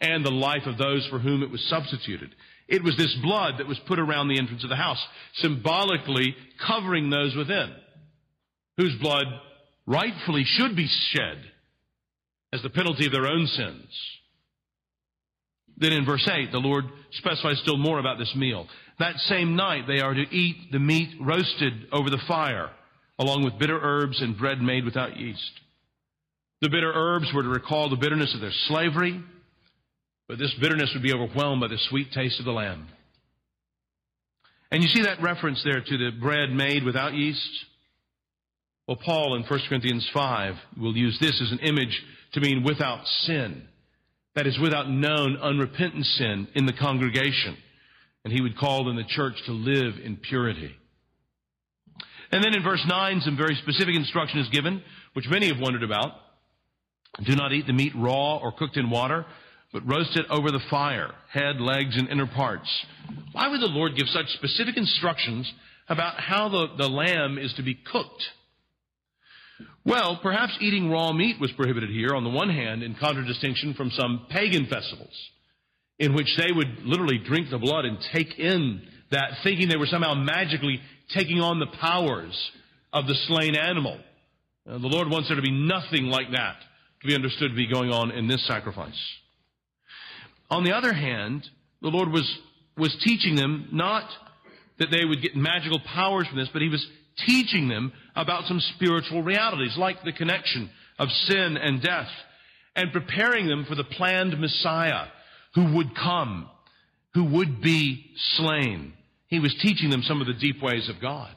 and 0.00 0.24
the 0.24 0.30
life 0.30 0.66
of 0.66 0.78
those 0.78 1.06
for 1.08 1.18
whom 1.18 1.42
it 1.42 1.50
was 1.50 1.62
substituted. 1.68 2.34
It 2.68 2.82
was 2.82 2.96
this 2.96 3.14
blood 3.22 3.54
that 3.58 3.68
was 3.68 3.78
put 3.86 3.98
around 3.98 4.28
the 4.28 4.38
entrance 4.38 4.62
of 4.64 4.70
the 4.70 4.76
house, 4.76 5.02
symbolically 5.36 6.34
covering 6.66 7.10
those 7.10 7.34
within, 7.34 7.72
whose 8.76 8.94
blood 9.00 9.26
rightfully 9.86 10.44
should 10.44 10.76
be 10.76 10.88
shed 11.10 11.38
as 12.52 12.62
the 12.62 12.70
penalty 12.70 13.06
of 13.06 13.12
their 13.12 13.26
own 13.26 13.46
sins. 13.46 13.88
Then 15.76 15.92
in 15.92 16.04
verse 16.04 16.28
8, 16.30 16.52
the 16.52 16.58
Lord 16.58 16.84
specifies 17.12 17.58
still 17.62 17.78
more 17.78 17.98
about 17.98 18.18
this 18.18 18.34
meal. 18.36 18.68
That 18.98 19.16
same 19.18 19.56
night, 19.56 19.86
they 19.86 20.00
are 20.00 20.14
to 20.14 20.34
eat 20.34 20.70
the 20.70 20.78
meat 20.78 21.10
roasted 21.20 21.88
over 21.92 22.10
the 22.10 22.22
fire, 22.28 22.70
along 23.18 23.44
with 23.44 23.58
bitter 23.58 23.78
herbs 23.82 24.20
and 24.20 24.38
bread 24.38 24.60
made 24.60 24.84
without 24.84 25.16
yeast. 25.16 25.50
The 26.60 26.68
bitter 26.68 26.92
herbs 26.94 27.32
were 27.34 27.42
to 27.42 27.48
recall 27.48 27.90
the 27.90 27.96
bitterness 27.96 28.34
of 28.34 28.40
their 28.40 28.52
slavery, 28.68 29.20
but 30.32 30.38
this 30.38 30.54
bitterness 30.62 30.90
would 30.94 31.02
be 31.02 31.12
overwhelmed 31.12 31.60
by 31.60 31.68
the 31.68 31.76
sweet 31.90 32.10
taste 32.10 32.38
of 32.38 32.46
the 32.46 32.52
lamb. 32.52 32.88
And 34.70 34.82
you 34.82 34.88
see 34.88 35.02
that 35.02 35.20
reference 35.20 35.62
there 35.62 35.82
to 35.82 35.98
the 35.98 36.10
bread 36.18 36.48
made 36.48 36.84
without 36.84 37.12
yeast? 37.12 37.50
Well, 38.88 38.96
Paul 38.96 39.34
in 39.34 39.42
1 39.42 39.60
Corinthians 39.68 40.08
5 40.14 40.54
will 40.80 40.96
use 40.96 41.18
this 41.20 41.38
as 41.38 41.52
an 41.52 41.58
image 41.58 42.02
to 42.32 42.40
mean 42.40 42.64
without 42.64 43.06
sin. 43.06 43.68
That 44.34 44.46
is, 44.46 44.58
without 44.58 44.88
known, 44.88 45.36
unrepentant 45.36 46.06
sin 46.06 46.48
in 46.54 46.64
the 46.64 46.72
congregation. 46.72 47.58
And 48.24 48.32
he 48.32 48.40
would 48.40 48.56
call 48.56 48.88
in 48.88 48.96
the 48.96 49.04
church 49.04 49.34
to 49.44 49.52
live 49.52 49.96
in 50.02 50.16
purity. 50.16 50.74
And 52.30 52.42
then 52.42 52.54
in 52.54 52.62
verse 52.62 52.82
9, 52.88 53.20
some 53.20 53.36
very 53.36 53.56
specific 53.56 53.94
instruction 53.94 54.40
is 54.40 54.48
given, 54.48 54.82
which 55.12 55.28
many 55.28 55.48
have 55.48 55.60
wondered 55.60 55.82
about. 55.82 56.12
Do 57.22 57.36
not 57.36 57.52
eat 57.52 57.66
the 57.66 57.74
meat 57.74 57.92
raw 57.94 58.38
or 58.38 58.50
cooked 58.52 58.78
in 58.78 58.88
water, 58.88 59.26
but 59.72 59.88
roast 59.88 60.16
it 60.16 60.26
over 60.28 60.50
the 60.50 60.60
fire, 60.70 61.12
head, 61.30 61.60
legs, 61.60 61.96
and 61.96 62.08
inner 62.08 62.26
parts. 62.26 62.68
Why 63.32 63.48
would 63.48 63.60
the 63.60 63.66
Lord 63.66 63.96
give 63.96 64.08
such 64.08 64.26
specific 64.34 64.76
instructions 64.76 65.50
about 65.88 66.20
how 66.20 66.48
the, 66.48 66.66
the 66.76 66.88
lamb 66.88 67.38
is 67.38 67.52
to 67.54 67.62
be 67.62 67.74
cooked? 67.74 68.22
Well, 69.84 70.20
perhaps 70.22 70.56
eating 70.60 70.90
raw 70.90 71.12
meat 71.12 71.40
was 71.40 71.50
prohibited 71.52 71.90
here, 71.90 72.14
on 72.14 72.24
the 72.24 72.30
one 72.30 72.50
hand, 72.50 72.82
in 72.82 72.94
contradistinction 72.94 73.74
from 73.74 73.90
some 73.90 74.26
pagan 74.30 74.66
festivals, 74.66 75.14
in 75.98 76.14
which 76.14 76.36
they 76.36 76.52
would 76.52 76.84
literally 76.84 77.18
drink 77.18 77.50
the 77.50 77.58
blood 77.58 77.84
and 77.84 77.98
take 78.12 78.38
in 78.38 78.82
that, 79.10 79.38
thinking 79.42 79.68
they 79.68 79.76
were 79.76 79.86
somehow 79.86 80.14
magically 80.14 80.80
taking 81.14 81.40
on 81.40 81.58
the 81.58 81.66
powers 81.80 82.50
of 82.92 83.06
the 83.06 83.14
slain 83.26 83.56
animal. 83.56 83.98
Uh, 84.68 84.78
the 84.78 84.86
Lord 84.86 85.08
wants 85.10 85.28
there 85.28 85.36
to 85.36 85.42
be 85.42 85.50
nothing 85.50 86.04
like 86.04 86.30
that 86.30 86.56
to 87.00 87.06
be 87.08 87.14
understood 87.14 87.50
to 87.50 87.56
be 87.56 87.66
going 87.66 87.90
on 87.90 88.12
in 88.12 88.28
this 88.28 88.46
sacrifice. 88.46 88.98
On 90.52 90.64
the 90.64 90.72
other 90.72 90.92
hand, 90.92 91.48
the 91.80 91.88
Lord 91.88 92.10
was, 92.10 92.30
was 92.76 92.94
teaching 93.02 93.36
them 93.36 93.70
not 93.72 94.04
that 94.78 94.88
they 94.90 95.02
would 95.02 95.22
get 95.22 95.34
magical 95.34 95.80
powers 95.80 96.26
from 96.28 96.36
this, 96.36 96.50
but 96.52 96.60
He 96.60 96.68
was 96.68 96.86
teaching 97.26 97.68
them 97.68 97.90
about 98.14 98.44
some 98.44 98.60
spiritual 98.76 99.22
realities, 99.22 99.78
like 99.78 100.04
the 100.04 100.12
connection 100.12 100.68
of 100.98 101.08
sin 101.08 101.56
and 101.56 101.80
death, 101.80 102.10
and 102.76 102.92
preparing 102.92 103.46
them 103.46 103.64
for 103.66 103.74
the 103.74 103.84
planned 103.84 104.38
Messiah 104.38 105.06
who 105.54 105.74
would 105.76 105.96
come, 105.96 106.50
who 107.14 107.24
would 107.24 107.62
be 107.62 108.04
slain. 108.36 108.92
He 109.28 109.40
was 109.40 109.54
teaching 109.62 109.88
them 109.88 110.02
some 110.02 110.20
of 110.20 110.26
the 110.26 110.34
deep 110.34 110.62
ways 110.62 110.90
of 110.90 111.00
God. 111.00 111.34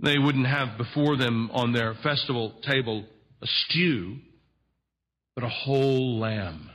They 0.00 0.18
wouldn't 0.18 0.46
have 0.46 0.76
before 0.76 1.16
them 1.16 1.50
on 1.52 1.72
their 1.72 1.94
festival 2.02 2.60
table 2.68 3.06
a 3.40 3.46
stew, 3.46 4.18
but 5.34 5.44
a 5.44 5.48
whole 5.48 6.18
lamb, 6.18 6.68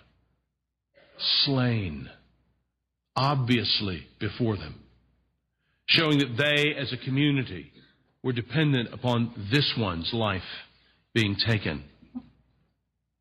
slain, 1.46 2.10
obviously 3.16 4.08
before 4.20 4.58
them 4.58 4.76
showing 5.88 6.20
that 6.20 6.36
they 6.38 6.76
as 6.80 6.92
a 6.94 6.98
community 6.98 7.72
were 8.24 8.34
dependent 8.34 8.94
upon 8.94 9.34
this 9.52 9.74
one's 9.78 10.14
life 10.14 10.42
being 11.14 11.36
taken. 11.48 11.84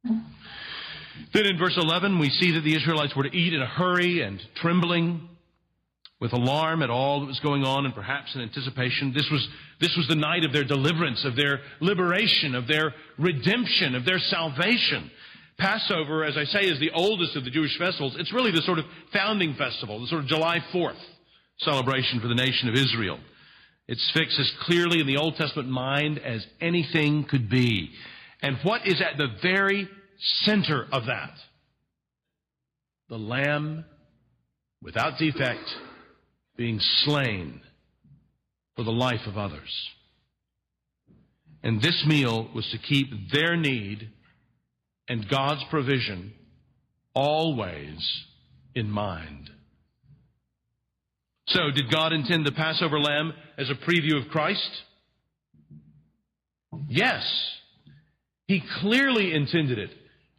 Then 0.04 1.46
in 1.46 1.58
verse 1.58 1.76
11, 1.76 2.18
we 2.18 2.28
see 2.28 2.52
that 2.52 2.62
the 2.62 2.76
Israelites 2.76 3.14
were 3.16 3.22
to 3.22 3.36
eat 3.36 3.54
in 3.54 3.62
a 3.62 3.66
hurry 3.66 4.22
and 4.22 4.40
trembling 4.56 5.28
with 6.20 6.32
alarm 6.32 6.82
at 6.82 6.90
all 6.90 7.20
that 7.20 7.26
was 7.26 7.40
going 7.40 7.62
on 7.62 7.84
and 7.84 7.94
perhaps 7.94 8.34
in 8.34 8.40
anticipation. 8.40 9.12
This 9.14 9.28
was, 9.30 9.46
this 9.80 9.94
was 9.96 10.08
the 10.08 10.16
night 10.16 10.44
of 10.44 10.52
their 10.52 10.64
deliverance, 10.64 11.24
of 11.24 11.36
their 11.36 11.60
liberation, 11.80 12.54
of 12.54 12.66
their 12.66 12.94
redemption, 13.18 13.94
of 13.94 14.04
their 14.04 14.18
salvation. 14.18 15.10
Passover, 15.58 16.24
as 16.24 16.36
I 16.36 16.44
say, 16.44 16.66
is 16.66 16.78
the 16.78 16.90
oldest 16.92 17.36
of 17.36 17.44
the 17.44 17.50
Jewish 17.50 17.76
festivals. 17.78 18.16
It's 18.18 18.32
really 18.32 18.50
the 18.50 18.62
sort 18.62 18.78
of 18.78 18.84
founding 19.12 19.54
festival, 19.54 20.00
the 20.00 20.06
sort 20.06 20.22
of 20.22 20.28
July 20.28 20.58
4th 20.72 21.00
celebration 21.58 22.20
for 22.20 22.28
the 22.28 22.34
nation 22.34 22.68
of 22.68 22.74
Israel. 22.74 23.18
It's 23.88 24.10
fixed 24.12 24.38
as 24.38 24.50
clearly 24.62 25.00
in 25.00 25.06
the 25.06 25.16
Old 25.16 25.36
Testament 25.36 25.68
mind 25.68 26.18
as 26.18 26.44
anything 26.60 27.24
could 27.24 27.48
be. 27.48 27.90
And 28.42 28.58
what 28.62 28.86
is 28.86 29.00
at 29.00 29.16
the 29.16 29.28
very 29.42 29.88
center 30.44 30.86
of 30.92 31.06
that? 31.06 31.34
The 33.08 33.16
Lamb 33.16 33.84
without 34.82 35.18
defect 35.18 35.64
being 36.56 36.80
slain 36.80 37.60
for 38.74 38.82
the 38.82 38.90
life 38.90 39.26
of 39.26 39.38
others. 39.38 39.90
And 41.62 41.80
this 41.80 42.04
meal 42.06 42.48
was 42.54 42.68
to 42.72 42.78
keep 42.78 43.08
their 43.32 43.56
need 43.56 44.10
and 45.08 45.28
God's 45.28 45.62
provision 45.70 46.32
always 47.14 48.24
in 48.74 48.90
mind. 48.90 49.50
So, 51.48 51.70
did 51.74 51.90
God 51.90 52.12
intend 52.12 52.44
the 52.44 52.52
Passover 52.52 52.98
lamb 52.98 53.32
as 53.56 53.70
a 53.70 53.74
preview 53.74 54.20
of 54.20 54.30
Christ? 54.30 54.68
Yes. 56.88 57.24
He 58.46 58.62
clearly 58.80 59.32
intended 59.32 59.78
it 59.78 59.90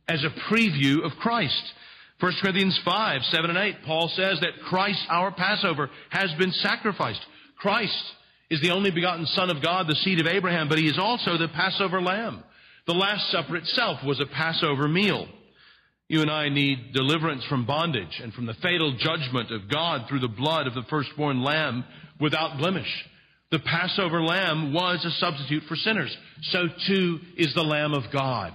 as 0.07 0.23
a 0.23 0.53
preview 0.53 1.05
of 1.05 1.11
Christ. 1.19 1.73
1 2.19 2.33
Corinthians 2.41 2.79
5, 2.83 3.21
7 3.23 3.49
and 3.49 3.59
8, 3.59 3.75
Paul 3.85 4.11
says 4.15 4.39
that 4.41 4.63
Christ, 4.65 4.99
our 5.09 5.31
Passover, 5.31 5.89
has 6.09 6.31
been 6.39 6.51
sacrificed. 6.51 7.21
Christ 7.57 8.03
is 8.49 8.61
the 8.61 8.71
only 8.71 8.91
begotten 8.91 9.25
Son 9.27 9.49
of 9.49 9.61
God, 9.61 9.87
the 9.87 9.95
seed 9.95 10.19
of 10.19 10.27
Abraham, 10.27 10.67
but 10.67 10.79
he 10.79 10.87
is 10.87 10.97
also 10.97 11.37
the 11.37 11.49
Passover 11.49 12.01
lamb. 12.01 12.43
The 12.87 12.93
Last 12.93 13.29
Supper 13.31 13.57
itself 13.57 13.99
was 14.05 14.21
a 14.21 14.25
Passover 14.25 14.87
meal. 14.87 15.27
You 16.07 16.21
and 16.21 16.31
I 16.31 16.47
need 16.47 16.93
deliverance 16.93 17.43
from 17.49 17.65
bondage 17.65 18.21
and 18.23 18.33
from 18.33 18.45
the 18.45 18.53
fatal 18.53 18.95
judgment 18.97 19.51
of 19.51 19.69
God 19.69 20.07
through 20.07 20.21
the 20.21 20.29
blood 20.29 20.67
of 20.67 20.73
the 20.73 20.85
firstborn 20.89 21.43
lamb 21.43 21.83
without 22.21 22.57
blemish. 22.57 22.87
The 23.51 23.59
Passover 23.59 24.23
lamb 24.23 24.73
was 24.73 25.03
a 25.03 25.11
substitute 25.11 25.63
for 25.67 25.75
sinners. 25.75 26.15
So 26.43 26.67
too 26.87 27.19
is 27.35 27.53
the 27.53 27.63
Lamb 27.63 27.93
of 27.93 28.09
God. 28.11 28.53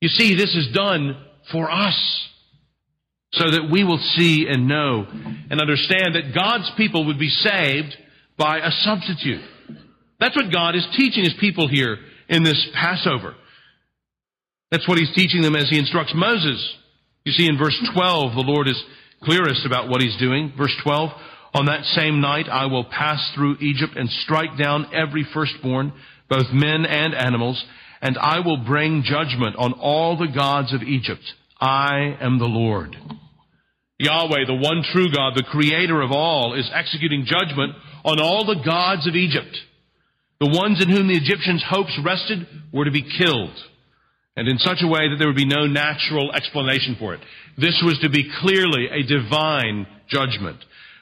You 0.00 0.08
see, 0.08 0.34
this 0.34 0.54
is 0.54 0.68
done 0.72 1.16
for 1.50 1.70
us 1.70 2.28
so 3.32 3.50
that 3.50 3.68
we 3.70 3.84
will 3.84 3.98
see 4.16 4.46
and 4.48 4.68
know 4.68 5.06
and 5.50 5.60
understand 5.60 6.14
that 6.14 6.34
God's 6.34 6.70
people 6.76 7.06
would 7.06 7.18
be 7.18 7.28
saved 7.28 7.96
by 8.36 8.58
a 8.58 8.70
substitute. 8.70 9.42
That's 10.20 10.36
what 10.36 10.52
God 10.52 10.74
is 10.76 10.86
teaching 10.96 11.24
his 11.24 11.34
people 11.38 11.68
here 11.68 11.98
in 12.28 12.42
this 12.42 12.68
Passover. 12.74 13.34
That's 14.70 14.86
what 14.88 14.98
he's 14.98 15.14
teaching 15.14 15.42
them 15.42 15.56
as 15.56 15.68
he 15.70 15.78
instructs 15.78 16.12
Moses. 16.14 16.76
You 17.24 17.32
see, 17.32 17.46
in 17.46 17.58
verse 17.58 17.78
12, 17.94 18.34
the 18.34 18.40
Lord 18.40 18.68
is 18.68 18.82
clearest 19.22 19.66
about 19.66 19.88
what 19.88 20.00
he's 20.00 20.16
doing. 20.18 20.52
Verse 20.56 20.74
12, 20.82 21.10
on 21.54 21.66
that 21.66 21.84
same 21.84 22.20
night 22.20 22.48
I 22.48 22.66
will 22.66 22.84
pass 22.84 23.32
through 23.34 23.56
Egypt 23.60 23.94
and 23.96 24.08
strike 24.10 24.58
down 24.58 24.94
every 24.94 25.26
firstborn, 25.34 25.92
both 26.28 26.46
men 26.52 26.84
and 26.86 27.14
animals, 27.14 27.62
and 28.00 28.16
I 28.18 28.40
will 28.40 28.58
bring 28.58 29.02
judgment 29.02 29.56
on 29.56 29.72
all 29.72 30.16
the 30.16 30.32
gods 30.34 30.72
of 30.72 30.82
Egypt. 30.82 31.22
I 31.60 32.16
am 32.20 32.38
the 32.38 32.46
Lord. 32.46 32.96
Yahweh, 33.98 34.46
the 34.46 34.54
one 34.54 34.84
true 34.92 35.10
God, 35.12 35.34
the 35.34 35.42
creator 35.42 36.00
of 36.00 36.12
all, 36.12 36.54
is 36.54 36.70
executing 36.72 37.26
judgment 37.26 37.74
on 38.04 38.20
all 38.20 38.46
the 38.46 38.62
gods 38.64 39.08
of 39.08 39.16
Egypt. 39.16 39.58
The 40.40 40.54
ones 40.54 40.80
in 40.80 40.88
whom 40.88 41.08
the 41.08 41.18
Egyptians' 41.18 41.64
hopes 41.68 41.98
rested 42.04 42.46
were 42.72 42.84
to 42.84 42.92
be 42.92 43.02
killed, 43.02 43.56
and 44.36 44.46
in 44.46 44.58
such 44.58 44.78
a 44.82 44.86
way 44.86 45.08
that 45.08 45.16
there 45.18 45.26
would 45.26 45.36
be 45.36 45.44
no 45.44 45.66
natural 45.66 46.30
explanation 46.32 46.94
for 46.96 47.14
it. 47.14 47.20
This 47.56 47.82
was 47.84 47.98
to 48.02 48.08
be 48.08 48.30
clearly 48.40 48.86
a 48.86 49.02
divine 49.02 49.88
judgment. 50.08 50.58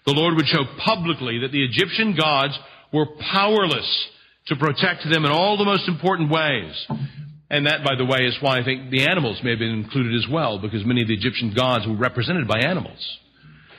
The 0.06 0.14
Lord 0.14 0.34
would 0.36 0.46
show 0.46 0.64
publicly 0.82 1.40
that 1.40 1.52
the 1.52 1.64
Egyptian 1.64 2.16
gods 2.16 2.58
were 2.94 3.06
powerless 3.30 4.08
to 4.46 4.56
protect 4.56 5.04
them 5.10 5.24
in 5.24 5.30
all 5.30 5.56
the 5.56 5.64
most 5.64 5.88
important 5.88 6.30
ways. 6.30 6.86
And 7.48 7.66
that, 7.66 7.84
by 7.84 7.94
the 7.96 8.04
way, 8.04 8.26
is 8.26 8.36
why 8.40 8.58
I 8.58 8.64
think 8.64 8.90
the 8.90 9.06
animals 9.06 9.40
may 9.42 9.50
have 9.50 9.58
been 9.58 9.70
included 9.70 10.14
as 10.14 10.26
well, 10.30 10.58
because 10.58 10.84
many 10.84 11.02
of 11.02 11.08
the 11.08 11.14
Egyptian 11.14 11.54
gods 11.54 11.86
were 11.86 11.96
represented 11.96 12.48
by 12.48 12.58
animals. 12.58 13.18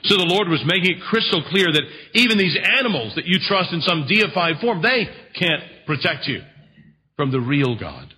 So 0.03 0.15
the 0.15 0.23
Lord 0.23 0.47
was 0.47 0.63
making 0.65 0.97
it 0.97 1.03
crystal 1.03 1.43
clear 1.49 1.65
that 1.65 1.83
even 2.13 2.37
these 2.37 2.57
animals 2.79 3.15
that 3.15 3.25
you 3.25 3.39
trust 3.45 3.73
in 3.73 3.81
some 3.81 4.07
deified 4.07 4.59
form, 4.61 4.81
they 4.81 5.09
can't 5.37 5.63
protect 5.85 6.27
you 6.27 6.41
from 7.17 7.31
the 7.31 7.41
real 7.41 7.77
God. 7.77 8.13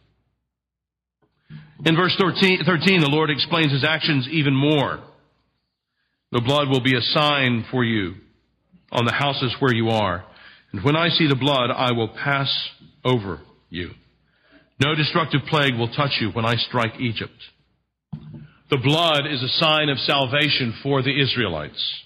In 1.85 1.95
verse 1.95 2.15
13, 2.19 2.63
13, 2.65 2.99
the 2.99 3.09
Lord 3.09 3.29
explains 3.29 3.71
his 3.71 3.85
actions 3.85 4.27
even 4.29 4.53
more. 4.53 4.99
The 6.31 6.41
blood 6.41 6.67
will 6.69 6.81
be 6.81 6.95
a 6.95 7.01
sign 7.01 7.65
for 7.71 7.83
you 7.83 8.15
on 8.91 9.05
the 9.05 9.13
houses 9.13 9.55
where 9.59 9.73
you 9.73 9.89
are. 9.89 10.25
And 10.71 10.83
when 10.83 10.95
I 10.95 11.09
see 11.09 11.27
the 11.27 11.35
blood, 11.35 11.71
I 11.71 11.91
will 11.91 12.09
pass 12.09 12.49
over 13.03 13.39
you. 13.69 13.91
No 14.79 14.95
destructive 14.95 15.41
plague 15.47 15.75
will 15.75 15.91
touch 15.93 16.17
you 16.21 16.29
when 16.29 16.45
I 16.45 16.55
strike 16.55 16.99
Egypt. 16.99 17.33
The 18.69 18.77
blood 18.77 19.25
is 19.29 19.41
a 19.41 19.63
sign 19.63 19.89
of 19.89 19.97
salvation 19.99 20.75
for 20.83 21.01
the 21.01 21.19
Israelites. 21.19 22.03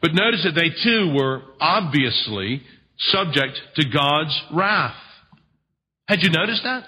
But 0.00 0.14
notice 0.14 0.44
that 0.44 0.54
they 0.54 0.70
too 0.84 1.12
were 1.14 1.42
obviously 1.60 2.62
subject 2.98 3.58
to 3.76 3.88
God's 3.88 4.38
wrath. 4.52 4.94
Had 6.06 6.22
you 6.22 6.30
noticed 6.30 6.62
that? 6.64 6.84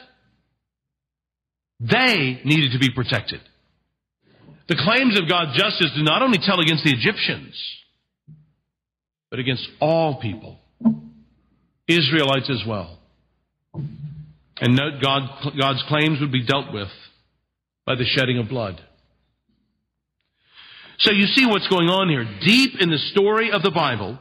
They 1.80 2.40
needed 2.44 2.72
to 2.72 2.78
be 2.78 2.90
protected. 2.94 3.40
The 4.68 4.76
claims 4.76 5.18
of 5.18 5.28
God's 5.28 5.58
justice 5.58 5.90
do 5.96 6.04
not 6.04 6.22
only 6.22 6.38
tell 6.40 6.60
against 6.60 6.84
the 6.84 6.92
Egyptians, 6.92 7.54
but 9.30 9.40
against 9.40 9.66
all 9.80 10.20
people. 10.20 10.59
Israelites 11.96 12.50
as 12.50 12.66
well. 12.66 12.98
And 14.60 14.76
note 14.76 15.02
God, 15.02 15.22
God's 15.58 15.82
claims 15.88 16.20
would 16.20 16.32
be 16.32 16.44
dealt 16.44 16.72
with 16.72 16.88
by 17.86 17.94
the 17.94 18.04
shedding 18.04 18.38
of 18.38 18.48
blood. 18.48 18.80
So 20.98 21.12
you 21.12 21.26
see 21.26 21.46
what's 21.46 21.68
going 21.68 21.88
on 21.88 22.10
here. 22.10 22.24
Deep 22.44 22.78
in 22.78 22.90
the 22.90 22.98
story 23.12 23.52
of 23.52 23.62
the 23.62 23.70
Bible, 23.70 24.18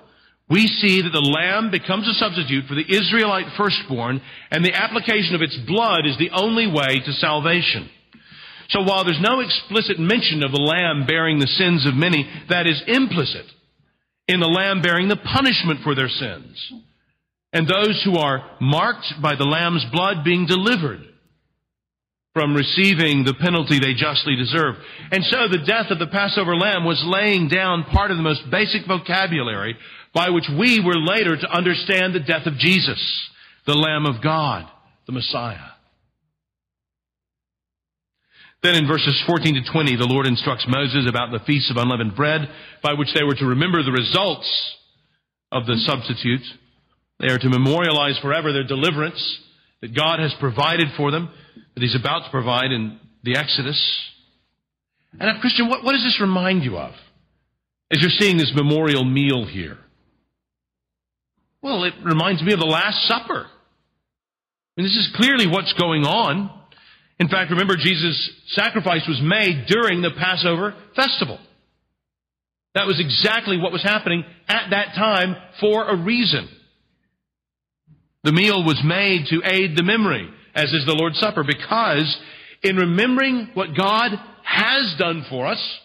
we 0.49 0.65
see 0.65 1.01
that 1.01 1.11
the 1.11 1.19
lamb 1.19 1.71
becomes 1.71 2.07
a 2.07 2.13
substitute 2.13 2.65
for 2.67 2.75
the 2.75 2.87
Israelite 2.87 3.51
firstborn, 3.57 4.21
and 4.49 4.63
the 4.63 4.73
application 4.73 5.35
of 5.35 5.41
its 5.41 5.57
blood 5.67 6.07
is 6.07 6.17
the 6.17 6.31
only 6.31 6.67
way 6.67 6.99
to 7.03 7.11
salvation. 7.13 7.89
So 8.69 8.81
while 8.83 9.03
there's 9.03 9.21
no 9.21 9.41
explicit 9.41 9.99
mention 9.99 10.41
of 10.41 10.51
the 10.51 10.61
lamb 10.61 11.05
bearing 11.05 11.39
the 11.39 11.47
sins 11.47 11.85
of 11.85 11.95
many, 11.95 12.29
that 12.49 12.65
is 12.65 12.81
implicit 12.87 13.45
in 14.27 14.39
the 14.39 14.47
lamb 14.47 14.81
bearing 14.81 15.09
the 15.09 15.17
punishment 15.17 15.81
for 15.83 15.95
their 15.95 16.07
sins 16.07 16.71
and 17.51 17.67
those 17.67 18.01
who 18.03 18.17
are 18.17 18.57
marked 18.61 19.13
by 19.21 19.35
the 19.35 19.45
Lamb's 19.45 19.85
blood 19.91 20.23
being 20.23 20.45
delivered 20.45 21.01
from 22.33 22.55
receiving 22.55 23.23
the 23.25 23.33
penalty 23.33 23.79
they 23.79 23.93
justly 23.93 24.35
deserve. 24.35 24.75
And 25.11 25.23
so 25.25 25.47
the 25.47 25.65
death 25.65 25.87
of 25.89 25.97
the 25.99 26.07
Passover 26.07 26.55
lamb 26.55 26.85
was 26.85 27.03
laying 27.05 27.47
down 27.47 27.83
part 27.85 28.11
of 28.11 28.17
the 28.17 28.23
most 28.23 28.49
basic 28.51 28.87
vocabulary 28.87 29.75
by 30.13 30.29
which 30.29 30.45
we 30.57 30.79
were 30.83 30.97
later 30.97 31.35
to 31.35 31.51
understand 31.51 32.13
the 32.13 32.19
death 32.19 32.45
of 32.45 32.57
Jesus, 32.57 32.99
the 33.65 33.73
Lamb 33.73 34.05
of 34.05 34.21
God, 34.21 34.69
the 35.07 35.11
Messiah. 35.11 35.57
Then 38.61 38.75
in 38.75 38.87
verses 38.87 39.21
14 39.25 39.55
to 39.55 39.71
20, 39.71 39.95
the 39.95 40.05
Lord 40.05 40.27
instructs 40.27 40.65
Moses 40.67 41.07
about 41.09 41.31
the 41.31 41.43
Feast 41.45 41.71
of 41.71 41.77
Unleavened 41.77 42.15
Bread, 42.15 42.41
by 42.83 42.93
which 42.93 43.13
they 43.13 43.23
were 43.23 43.35
to 43.35 43.45
remember 43.45 43.81
the 43.83 43.91
results 43.91 44.75
of 45.51 45.65
the 45.65 45.77
substitute 45.77 46.41
they 47.19 47.27
are 47.27 47.37
to 47.37 47.49
memorialize 47.49 48.17
forever 48.21 48.53
their 48.53 48.63
deliverance 48.63 49.39
that 49.81 49.95
God 49.95 50.19
has 50.19 50.33
provided 50.39 50.87
for 50.97 51.11
them, 51.11 51.29
that 51.75 51.81
He's 51.81 51.95
about 51.95 52.25
to 52.25 52.31
provide 52.31 52.71
in 52.71 52.99
the 53.23 53.35
Exodus. 53.35 53.79
And 55.11 55.21
now, 55.21 55.39
Christian, 55.41 55.69
what, 55.69 55.83
what 55.83 55.93
does 55.93 56.03
this 56.03 56.19
remind 56.21 56.63
you 56.63 56.77
of 56.77 56.93
as 57.91 58.01
you're 58.01 58.11
seeing 58.11 58.37
this 58.37 58.51
memorial 58.55 59.03
meal 59.03 59.45
here? 59.45 59.77
Well, 61.61 61.83
it 61.83 61.93
reminds 62.03 62.41
me 62.41 62.53
of 62.53 62.59
the 62.59 62.65
Last 62.65 63.07
Supper. 63.07 63.47
Mean, 64.79 64.85
this 64.85 64.95
is 64.95 65.13
clearly 65.15 65.45
what's 65.45 65.73
going 65.73 66.05
on. 66.05 66.49
In 67.19 67.27
fact, 67.27 67.51
remember, 67.51 67.75
Jesus' 67.75 68.31
sacrifice 68.51 69.05
was 69.09 69.19
made 69.21 69.65
during 69.67 70.01
the 70.01 70.11
Passover 70.17 70.73
festival. 70.95 71.37
That 72.75 72.87
was 72.87 72.97
exactly 72.97 73.57
what 73.57 73.73
was 73.73 73.83
happening 73.83 74.23
at 74.47 74.69
that 74.69 74.95
time 74.95 75.35
for 75.59 75.85
a 75.89 75.97
reason. 75.97 76.47
The 78.23 78.33
meal 78.33 78.63
was 78.63 78.81
made 78.83 79.27
to 79.27 79.41
aid 79.45 79.77
the 79.77 79.83
memory, 79.83 80.29
as 80.53 80.71
is 80.73 80.85
the 80.85 80.95
Lord's 80.95 81.19
Supper, 81.19 81.43
because 81.43 82.19
in 82.63 82.75
remembering 82.75 83.51
what 83.53 83.77
God 83.77 84.11
has 84.43 84.95
done 84.97 85.25
for 85.29 85.47
us, 85.47 85.79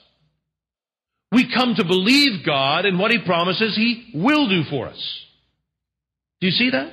we 1.31 1.53
come 1.53 1.75
to 1.77 1.85
believe 1.85 2.45
God 2.45 2.87
and 2.87 2.99
what 2.99 3.11
He 3.11 3.19
promises 3.25 3.77
He 3.77 4.11
will 4.15 4.49
do 4.49 4.63
for 4.71 4.89
us. 4.89 5.21
Do 6.41 6.47
you 6.49 6.53
see 6.53 6.71
that? 6.71 6.93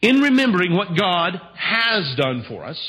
In 0.00 0.20
remembering 0.20 0.74
what 0.74 0.96
God 0.98 1.40
has 1.56 2.14
done 2.16 2.44
for 2.48 2.64
us, 2.64 2.80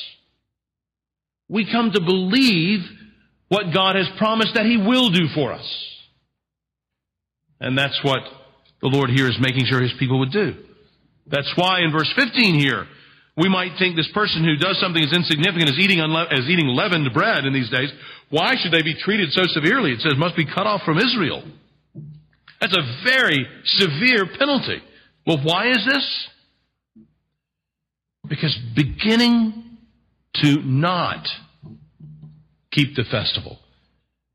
we 1.47 1.69
come 1.69 1.91
to 1.91 2.01
believe 2.01 2.79
what 3.49 3.73
God 3.73 3.95
has 3.95 4.07
promised 4.17 4.55
that 4.55 4.65
He 4.65 4.77
will 4.77 5.09
do 5.09 5.27
for 5.35 5.53
us. 5.53 5.89
And 7.59 7.77
that's 7.77 7.99
what 8.03 8.21
the 8.81 8.87
Lord 8.87 9.09
here 9.09 9.29
is 9.29 9.37
making 9.39 9.65
sure 9.65 9.81
His 9.81 9.93
people 9.99 10.19
would 10.19 10.31
do. 10.31 10.55
That's 11.27 11.51
why 11.55 11.81
in 11.81 11.91
verse 11.91 12.11
15 12.15 12.59
here, 12.59 12.85
we 13.37 13.49
might 13.49 13.77
think 13.79 13.95
this 13.95 14.11
person 14.13 14.43
who 14.43 14.55
does 14.57 14.79
something 14.79 15.03
as 15.03 15.13
insignificant 15.13 15.71
as 15.71 15.79
eating, 15.79 15.99
unle- 15.99 16.31
as 16.31 16.47
eating 16.49 16.67
leavened 16.67 17.11
bread 17.13 17.45
in 17.45 17.53
these 17.53 17.69
days, 17.69 17.91
Why 18.29 18.55
should 18.57 18.71
they 18.71 18.81
be 18.81 18.95
treated 18.95 19.31
so 19.31 19.43
severely? 19.45 19.91
It 19.91 20.01
says 20.01 20.13
must 20.17 20.35
be 20.35 20.45
cut 20.45 20.65
off 20.65 20.81
from 20.83 20.97
Israel. 20.97 21.43
That's 22.59 22.75
a 22.75 23.03
very 23.03 23.45
severe 23.65 24.25
penalty. 24.39 24.81
Well, 25.27 25.39
why 25.43 25.69
is 25.69 25.85
this? 25.85 26.27
Because 28.27 28.57
beginning 28.75 29.77
to 30.35 30.61
not 30.63 31.27
keep 32.71 32.95
the 32.95 33.03
festival, 33.03 33.59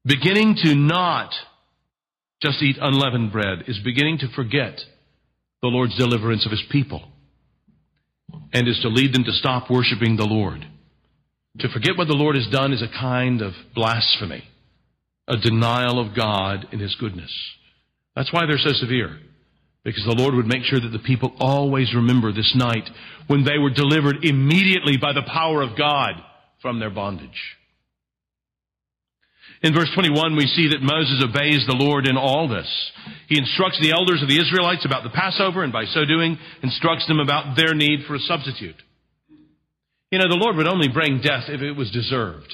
beginning 0.04 0.56
to 0.62 0.74
not 0.74 1.32
just 2.42 2.62
eat 2.62 2.76
unleavened 2.80 3.32
bread, 3.32 3.64
is 3.66 3.78
beginning 3.82 4.18
to 4.18 4.28
forget 4.28 4.78
the 5.62 5.68
Lord's 5.68 5.96
deliverance 5.96 6.44
of 6.44 6.52
his 6.52 6.62
people 6.70 7.02
and 8.52 8.68
is 8.68 8.78
to 8.82 8.88
lead 8.88 9.14
them 9.14 9.24
to 9.24 9.32
stop 9.32 9.70
worshiping 9.70 10.16
the 10.16 10.24
Lord. 10.24 10.66
To 11.60 11.68
forget 11.68 11.96
what 11.96 12.08
the 12.08 12.14
Lord 12.14 12.36
has 12.36 12.46
done 12.50 12.72
is 12.72 12.82
a 12.82 13.00
kind 13.00 13.42
of 13.42 13.52
blasphemy, 13.74 14.44
a 15.26 15.36
denial 15.36 15.98
of 15.98 16.14
God 16.14 16.66
in 16.72 16.78
his 16.78 16.94
goodness. 16.94 17.34
That's 18.14 18.32
why 18.32 18.46
they're 18.46 18.58
so 18.58 18.72
severe. 18.72 19.18
Because 19.84 20.04
the 20.04 20.16
Lord 20.20 20.34
would 20.34 20.46
make 20.46 20.64
sure 20.64 20.80
that 20.80 20.88
the 20.88 20.98
people 20.98 21.34
always 21.40 21.94
remember 21.94 22.32
this 22.32 22.52
night 22.54 22.88
when 23.26 23.44
they 23.44 23.58
were 23.58 23.70
delivered 23.70 24.24
immediately 24.24 24.96
by 25.00 25.12
the 25.12 25.22
power 25.22 25.62
of 25.62 25.78
God 25.78 26.12
from 26.60 26.78
their 26.78 26.90
bondage. 26.90 27.56
In 29.62 29.74
verse 29.74 29.90
21, 29.92 30.36
we 30.36 30.46
see 30.46 30.68
that 30.68 30.82
Moses 30.82 31.22
obeys 31.22 31.66
the 31.66 31.74
Lord 31.74 32.06
in 32.06 32.16
all 32.16 32.48
this. 32.48 32.68
He 33.28 33.38
instructs 33.38 33.80
the 33.80 33.90
elders 33.90 34.22
of 34.22 34.28
the 34.28 34.40
Israelites 34.40 34.84
about 34.84 35.02
the 35.02 35.10
Passover, 35.10 35.64
and 35.64 35.72
by 35.72 35.84
so 35.84 36.04
doing, 36.04 36.38
instructs 36.62 37.06
them 37.08 37.18
about 37.18 37.56
their 37.56 37.74
need 37.74 38.06
for 38.06 38.14
a 38.14 38.20
substitute. 38.20 38.76
You 40.12 40.18
know, 40.18 40.28
the 40.28 40.40
Lord 40.40 40.56
would 40.56 40.68
only 40.68 40.88
bring 40.88 41.20
death 41.20 41.44
if 41.48 41.60
it 41.60 41.72
was 41.72 41.90
deserved. 41.90 42.52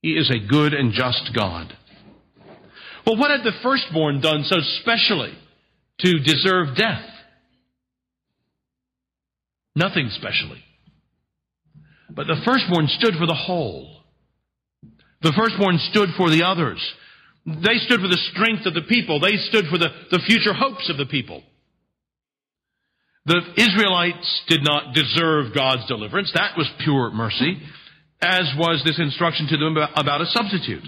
He 0.00 0.12
is 0.12 0.30
a 0.30 0.48
good 0.48 0.72
and 0.72 0.92
just 0.92 1.30
God. 1.36 1.76
Well, 3.06 3.16
what 3.16 3.30
had 3.30 3.44
the 3.44 3.58
firstborn 3.62 4.20
done 4.20 4.44
so 4.44 4.58
specially 4.80 5.36
to 6.00 6.18
deserve 6.20 6.76
death? 6.76 7.04
Nothing 9.76 10.10
specially. 10.10 10.62
But 12.10 12.26
the 12.26 12.40
firstborn 12.44 12.88
stood 12.88 13.14
for 13.18 13.26
the 13.26 13.34
whole. 13.34 13.91
The 15.22 15.32
firstborn 15.36 15.78
stood 15.90 16.10
for 16.16 16.30
the 16.30 16.44
others. 16.44 16.82
They 17.46 17.78
stood 17.86 18.00
for 18.00 18.08
the 18.08 18.20
strength 18.32 18.66
of 18.66 18.74
the 18.74 18.82
people. 18.82 19.20
They 19.20 19.36
stood 19.36 19.66
for 19.70 19.78
the, 19.78 19.88
the 20.10 20.22
future 20.26 20.54
hopes 20.54 20.90
of 20.90 20.96
the 20.96 21.06
people. 21.06 21.42
The 23.24 23.40
Israelites 23.56 24.42
did 24.48 24.62
not 24.64 24.94
deserve 24.94 25.54
God's 25.54 25.86
deliverance. 25.86 26.32
That 26.34 26.56
was 26.56 26.68
pure 26.82 27.10
mercy, 27.12 27.56
as 28.20 28.50
was 28.58 28.82
this 28.84 28.98
instruction 28.98 29.46
to 29.48 29.56
them 29.56 29.76
about 29.96 30.20
a 30.20 30.26
substitute. 30.26 30.82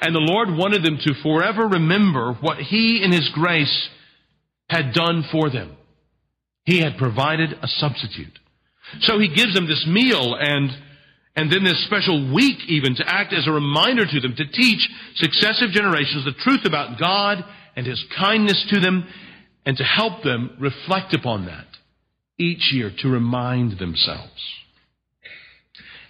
And 0.00 0.14
the 0.14 0.20
Lord 0.20 0.48
wanted 0.50 0.84
them 0.84 0.98
to 1.02 1.22
forever 1.22 1.66
remember 1.66 2.34
what 2.40 2.58
He 2.58 3.02
in 3.04 3.12
His 3.12 3.30
grace 3.32 3.88
had 4.68 4.92
done 4.92 5.24
for 5.30 5.48
them. 5.48 5.76
He 6.64 6.80
had 6.80 6.98
provided 6.98 7.52
a 7.52 7.68
substitute. 7.68 8.36
So 9.02 9.18
He 9.18 9.28
gives 9.28 9.54
them 9.54 9.68
this 9.68 9.86
meal 9.88 10.36
and 10.38 10.70
and 11.36 11.52
then 11.52 11.64
this 11.64 11.84
special 11.84 12.32
week 12.34 12.58
even 12.66 12.96
to 12.96 13.04
act 13.06 13.34
as 13.34 13.46
a 13.46 13.52
reminder 13.52 14.06
to 14.06 14.20
them 14.20 14.34
to 14.34 14.46
teach 14.46 14.88
successive 15.16 15.70
generations 15.70 16.24
the 16.24 16.32
truth 16.32 16.64
about 16.64 16.98
God 16.98 17.44
and 17.76 17.86
His 17.86 18.02
kindness 18.18 18.66
to 18.70 18.80
them 18.80 19.06
and 19.66 19.76
to 19.76 19.84
help 19.84 20.22
them 20.22 20.56
reflect 20.58 21.14
upon 21.14 21.44
that 21.46 21.66
each 22.38 22.72
year 22.72 22.90
to 22.98 23.08
remind 23.08 23.78
themselves. 23.78 24.30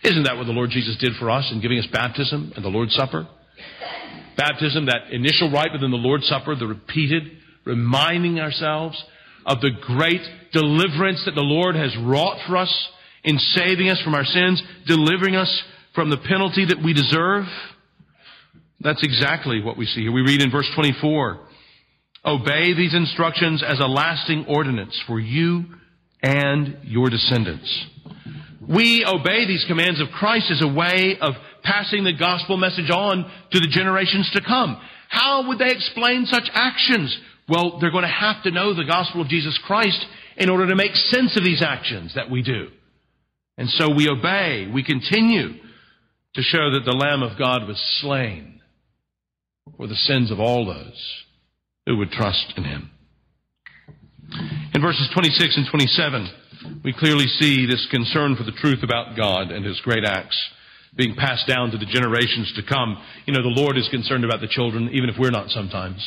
Isn't 0.04 0.24
that 0.24 0.36
what 0.36 0.46
the 0.46 0.52
Lord 0.52 0.70
Jesus 0.70 0.96
did 0.98 1.14
for 1.18 1.30
us 1.30 1.50
in 1.52 1.60
giving 1.60 1.78
us 1.78 1.86
baptism 1.92 2.52
and 2.54 2.64
the 2.64 2.68
Lord's 2.68 2.94
Supper? 2.94 3.26
Baptism, 4.36 4.86
that 4.86 5.10
initial 5.10 5.50
rite 5.50 5.72
within 5.72 5.90
the 5.90 5.96
Lord's 5.96 6.28
Supper, 6.28 6.54
the 6.54 6.66
repeated, 6.66 7.24
reminding 7.64 8.38
ourselves 8.38 9.02
of 9.44 9.60
the 9.60 9.70
great 9.70 10.20
deliverance 10.52 11.22
that 11.24 11.34
the 11.34 11.40
Lord 11.40 11.74
has 11.74 11.96
wrought 11.96 12.38
for 12.46 12.56
us 12.56 12.88
in 13.26 13.38
saving 13.38 13.90
us 13.90 14.00
from 14.02 14.14
our 14.14 14.24
sins, 14.24 14.62
delivering 14.86 15.36
us 15.36 15.62
from 15.94 16.08
the 16.08 16.16
penalty 16.16 16.64
that 16.64 16.82
we 16.82 16.94
deserve. 16.94 17.44
That's 18.80 19.02
exactly 19.02 19.60
what 19.60 19.76
we 19.76 19.84
see 19.84 20.02
here. 20.02 20.12
We 20.12 20.22
read 20.22 20.40
in 20.40 20.50
verse 20.50 20.70
24, 20.74 21.40
Obey 22.24 22.74
these 22.74 22.94
instructions 22.94 23.62
as 23.66 23.80
a 23.80 23.86
lasting 23.86 24.46
ordinance 24.48 25.00
for 25.06 25.18
you 25.18 25.64
and 26.22 26.78
your 26.82 27.10
descendants. 27.10 27.86
We 28.68 29.04
obey 29.06 29.46
these 29.46 29.64
commands 29.68 30.00
of 30.00 30.08
Christ 30.08 30.50
as 30.50 30.62
a 30.62 30.72
way 30.72 31.16
of 31.20 31.34
passing 31.62 32.04
the 32.04 32.12
gospel 32.12 32.56
message 32.56 32.90
on 32.90 33.30
to 33.52 33.60
the 33.60 33.68
generations 33.68 34.30
to 34.34 34.40
come. 34.40 34.80
How 35.08 35.48
would 35.48 35.58
they 35.58 35.70
explain 35.70 36.26
such 36.26 36.48
actions? 36.52 37.16
Well, 37.48 37.78
they're 37.80 37.92
going 37.92 38.02
to 38.02 38.08
have 38.08 38.42
to 38.42 38.50
know 38.50 38.74
the 38.74 38.84
gospel 38.84 39.20
of 39.22 39.28
Jesus 39.28 39.58
Christ 39.66 40.04
in 40.36 40.50
order 40.50 40.68
to 40.68 40.76
make 40.76 40.94
sense 40.94 41.36
of 41.36 41.44
these 41.44 41.62
actions 41.62 42.14
that 42.14 42.30
we 42.30 42.42
do. 42.42 42.68
And 43.58 43.68
so 43.70 43.90
we 43.94 44.08
obey, 44.08 44.68
we 44.72 44.84
continue 44.84 45.54
to 46.34 46.42
show 46.42 46.70
that 46.72 46.84
the 46.84 46.96
Lamb 46.96 47.22
of 47.22 47.38
God 47.38 47.66
was 47.66 47.80
slain 48.02 48.60
for 49.76 49.86
the 49.86 49.94
sins 49.94 50.30
of 50.30 50.38
all 50.38 50.66
those 50.66 51.24
who 51.86 51.96
would 51.96 52.10
trust 52.10 52.52
in 52.56 52.64
him. 52.64 52.90
In 54.74 54.82
verses 54.82 55.08
26 55.14 55.56
and 55.56 55.66
27, 55.70 56.82
we 56.84 56.92
clearly 56.92 57.26
see 57.26 57.64
this 57.64 57.86
concern 57.90 58.36
for 58.36 58.42
the 58.42 58.52
truth 58.52 58.82
about 58.82 59.16
God 59.16 59.50
and 59.50 59.64
his 59.64 59.80
great 59.80 60.04
acts 60.04 60.36
being 60.94 61.14
passed 61.14 61.46
down 61.46 61.70
to 61.70 61.78
the 61.78 61.86
generations 61.86 62.52
to 62.56 62.62
come. 62.62 63.02
You 63.24 63.32
know, 63.32 63.42
the 63.42 63.60
Lord 63.60 63.78
is 63.78 63.88
concerned 63.90 64.24
about 64.24 64.40
the 64.40 64.48
children, 64.48 64.90
even 64.92 65.08
if 65.08 65.16
we're 65.18 65.30
not 65.30 65.50
sometimes. 65.50 66.00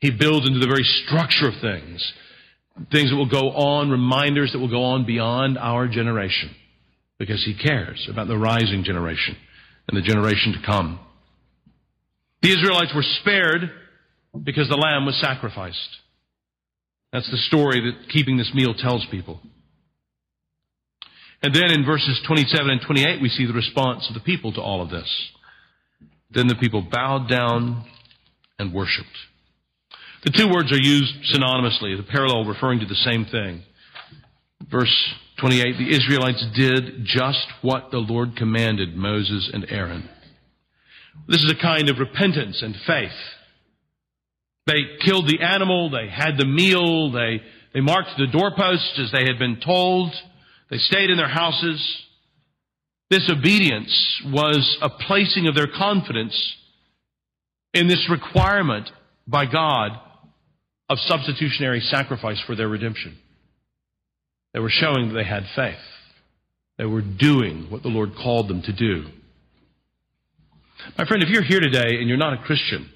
He 0.00 0.10
builds 0.10 0.46
into 0.46 0.60
the 0.60 0.66
very 0.66 0.84
structure 0.84 1.48
of 1.48 1.60
things, 1.60 2.12
things 2.90 3.10
that 3.10 3.16
will 3.16 3.28
go 3.28 3.50
on, 3.50 3.90
reminders 3.90 4.52
that 4.52 4.58
will 4.58 4.70
go 4.70 4.82
on 4.82 5.04
beyond 5.04 5.58
our 5.58 5.88
generation 5.88 6.54
because 7.22 7.44
he 7.44 7.54
cares 7.54 8.08
about 8.10 8.26
the 8.26 8.36
rising 8.36 8.82
generation 8.82 9.36
and 9.86 9.96
the 9.96 10.02
generation 10.02 10.52
to 10.54 10.66
come. 10.66 10.98
The 12.42 12.50
Israelites 12.50 12.92
were 12.92 13.04
spared 13.20 13.70
because 14.42 14.68
the 14.68 14.76
lamb 14.76 15.06
was 15.06 15.16
sacrificed. 15.20 15.98
That's 17.12 17.30
the 17.30 17.36
story 17.36 17.78
that 17.78 18.10
keeping 18.10 18.38
this 18.38 18.50
meal 18.52 18.74
tells 18.74 19.06
people. 19.08 19.40
And 21.44 21.54
then 21.54 21.70
in 21.70 21.84
verses 21.86 22.20
27 22.26 22.68
and 22.68 22.80
28, 22.84 23.22
we 23.22 23.28
see 23.28 23.46
the 23.46 23.52
response 23.52 24.04
of 24.08 24.14
the 24.14 24.20
people 24.26 24.52
to 24.54 24.60
all 24.60 24.82
of 24.82 24.90
this. 24.90 25.30
Then 26.32 26.48
the 26.48 26.56
people 26.56 26.82
bowed 26.82 27.28
down 27.28 27.84
and 28.58 28.74
worshiped. 28.74 29.06
The 30.24 30.32
two 30.32 30.50
words 30.52 30.72
are 30.72 30.82
used 30.82 31.14
synonymously, 31.32 31.96
the 31.96 32.06
parallel 32.10 32.46
referring 32.46 32.80
to 32.80 32.86
the 32.86 32.96
same 32.96 33.26
thing. 33.26 33.62
Verse 34.68 35.14
28, 35.38 35.78
the 35.78 35.94
Israelites 35.94 36.44
did 36.54 37.04
just 37.04 37.46
what 37.62 37.90
the 37.90 37.98
Lord 37.98 38.36
commanded 38.36 38.94
Moses 38.94 39.50
and 39.52 39.66
Aaron. 39.68 40.08
This 41.28 41.42
is 41.42 41.50
a 41.50 41.60
kind 41.60 41.88
of 41.88 41.98
repentance 41.98 42.62
and 42.62 42.74
faith. 42.86 43.10
They 44.66 44.82
killed 45.04 45.26
the 45.26 45.42
animal, 45.42 45.90
they 45.90 46.08
had 46.08 46.38
the 46.38 46.46
meal, 46.46 47.10
they, 47.10 47.42
they 47.74 47.80
marked 47.80 48.10
the 48.16 48.28
doorposts 48.28 48.98
as 48.98 49.10
they 49.10 49.24
had 49.24 49.38
been 49.38 49.60
told, 49.64 50.12
they 50.70 50.78
stayed 50.78 51.10
in 51.10 51.16
their 51.16 51.28
houses. 51.28 52.02
This 53.10 53.30
obedience 53.30 54.22
was 54.26 54.78
a 54.80 54.88
placing 54.88 55.46
of 55.48 55.54
their 55.54 55.66
confidence 55.66 56.56
in 57.74 57.88
this 57.88 58.08
requirement 58.10 58.88
by 59.26 59.46
God 59.46 59.92
of 60.88 60.98
substitutionary 61.00 61.80
sacrifice 61.80 62.40
for 62.46 62.54
their 62.54 62.68
redemption. 62.68 63.18
They 64.52 64.60
were 64.60 64.70
showing 64.70 65.08
that 65.08 65.14
they 65.14 65.24
had 65.24 65.44
faith. 65.56 65.80
They 66.78 66.84
were 66.84 67.02
doing 67.02 67.66
what 67.70 67.82
the 67.82 67.88
Lord 67.88 68.10
called 68.16 68.48
them 68.48 68.62
to 68.62 68.72
do. 68.72 69.06
My 70.98 71.06
friend, 71.06 71.22
if 71.22 71.28
you're 71.28 71.44
here 71.44 71.60
today 71.60 71.98
and 71.98 72.08
you're 72.08 72.18
not 72.18 72.34
a 72.34 72.42
Christian, 72.42 72.90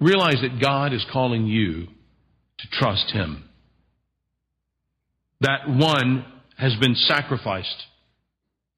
realize 0.00 0.40
that 0.42 0.60
God 0.60 0.92
is 0.92 1.04
calling 1.12 1.46
you 1.46 1.86
to 1.86 2.68
trust 2.72 3.10
Him. 3.12 3.48
That 5.40 5.68
one 5.68 6.24
has 6.56 6.74
been 6.76 6.94
sacrificed 6.94 7.82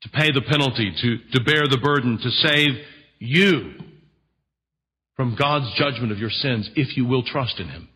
to 0.03 0.09
pay 0.09 0.33
the 0.33 0.43
penalty, 0.43 0.93
to, 1.01 1.39
to 1.39 1.45
bear 1.45 1.63
the 1.69 1.79
burden, 1.83 2.19
to 2.19 2.31
save 2.31 2.71
you 3.19 3.75
from 5.17 5.37
God's 5.39 5.73
judgment 5.77 6.13
of 6.13 6.19
your 6.19 6.31
sins 6.31 6.71
if 6.77 6.97
you 6.97 7.05
will 7.05 7.23
trust 7.23 7.61
in 7.61 7.69
Him 7.69 7.89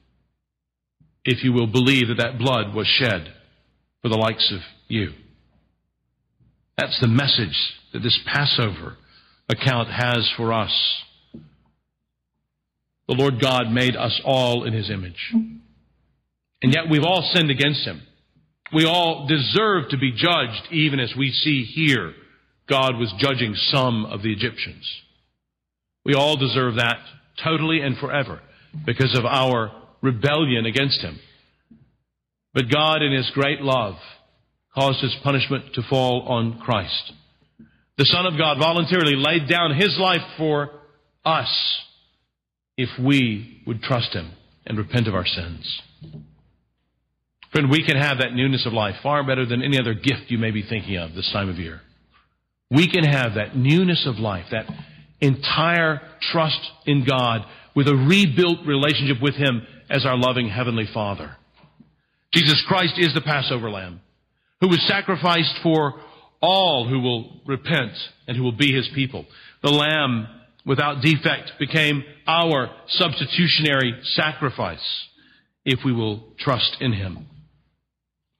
if 1.24 1.44
you 1.44 1.53
will 1.53 1.66
believe 1.66 2.09
that 2.09 2.19
that 2.19 2.39
blood 2.39 2.74
was 2.74 2.86
shed 2.86 3.32
for 4.01 4.09
the 4.09 4.16
likes 4.16 4.53
of 4.53 4.61
you. 4.89 5.12
That's 6.77 6.99
the 7.01 7.09
message 7.09 7.57
that 7.93 8.01
this 8.01 8.19
Passover 8.27 8.97
account 9.49 9.89
has 9.90 10.31
for 10.36 10.53
us. 10.53 10.73
The 13.09 13.15
Lord 13.15 13.40
God 13.40 13.70
made 13.70 13.97
us 13.97 14.20
all 14.24 14.65
in 14.65 14.73
His 14.73 14.90
image. 14.90 15.32
And 15.32 16.73
yet 16.73 16.85
we've 16.90 17.05
all 17.05 17.28
sinned 17.35 17.51
against 17.51 17.85
Him. 17.85 18.03
We 18.73 18.86
all 18.86 19.27
deserve 19.28 19.90
to 19.90 19.99
be 19.99 20.12
judged, 20.12 20.73
even 20.73 20.99
as 20.99 21.12
we 21.16 21.31
see 21.31 21.65
here 21.65 22.15
God 22.69 22.97
was 22.97 23.12
judging 23.19 23.55
some 23.55 24.07
of 24.07 24.23
the 24.23 24.32
Egyptians. 24.32 24.89
We 26.05 26.15
all 26.15 26.36
deserve 26.36 26.77
that 26.77 26.99
totally 27.44 27.81
and 27.81 27.97
forever 27.99 28.40
because 28.86 29.16
of 29.16 29.27
our 29.27 29.81
rebellion 30.03 30.66
against 30.66 31.01
Him. 31.01 31.19
But 32.55 32.70
God, 32.70 33.03
in 33.03 33.12
His 33.12 33.31
great 33.35 33.62
love, 33.62 33.95
caused 34.74 35.01
His 35.01 35.16
punishment 35.23 35.74
to 35.74 35.83
fall 35.89 36.23
on 36.29 36.59
Christ. 36.59 37.12
The 37.97 38.05
Son 38.05 38.27
of 38.27 38.39
God 38.39 38.59
voluntarily 38.59 39.16
laid 39.16 39.49
down 39.49 39.74
His 39.74 39.97
life 39.99 40.23
for 40.37 40.70
us 41.24 41.81
if 42.77 42.89
we 42.99 43.62
would 43.66 43.83
trust 43.83 44.12
Him 44.15 44.33
and 44.66 44.79
repent 44.79 45.09
of 45.09 45.15
our 45.15 45.27
sins. 45.27 45.81
Friend, 47.53 47.70
we 47.70 47.85
can 47.87 47.97
have 47.97 48.19
that 48.19 48.33
newness 48.33 48.66
of 48.66 48.73
life 48.73 48.97
far 49.03 49.27
better 49.27 49.45
than 49.45 49.62
any 49.62 49.79
other 49.79 49.93
gift 49.93 50.23
you 50.29 50.39
may 50.39 50.51
be 50.51 50.62
thinking 50.66 50.97
of 50.97 51.15
this 51.15 51.31
time 51.33 51.51
of 51.51 51.59
year. 51.59 51.83
We 52.70 52.91
can 52.91 53.05
have 53.05 53.35
that 53.35 53.55
newness 53.55 54.07
of 54.07 54.16
life, 54.16 54.47
that 54.51 54.65
entire 55.20 56.01
trust 56.33 56.61
in 56.87 57.05
God 57.07 57.43
with 57.77 57.89
a 57.89 57.95
rebuilt 57.95 58.66
relationship 58.66 59.23
with 59.23 59.35
Him 59.35 59.66
as 59.90 60.04
our 60.04 60.16
loving 60.16 60.48
Heavenly 60.48 60.86
Father. 60.92 61.36
Jesus 62.32 62.62
Christ 62.66 62.94
is 62.98 63.14
the 63.14 63.20
Passover 63.20 63.70
Lamb 63.70 64.00
who 64.62 64.68
was 64.68 64.80
sacrificed 64.86 65.59
for 65.62 66.00
all 66.40 66.88
who 66.88 67.00
will 67.00 67.40
repent 67.46 67.92
and 68.26 68.36
who 68.36 68.44
will 68.44 68.56
be 68.56 68.72
His 68.72 68.88
people. 68.94 69.26
The 69.62 69.70
Lamb 69.70 70.28
without 70.64 71.02
defect 71.02 71.52
became 71.59 72.04
our 72.26 72.70
substitutionary 72.88 74.00
sacrifice 74.04 75.09
if 75.64 75.80
we 75.84 75.92
will 75.92 76.32
trust 76.38 76.76
in 76.80 76.92
Him. 76.92 77.26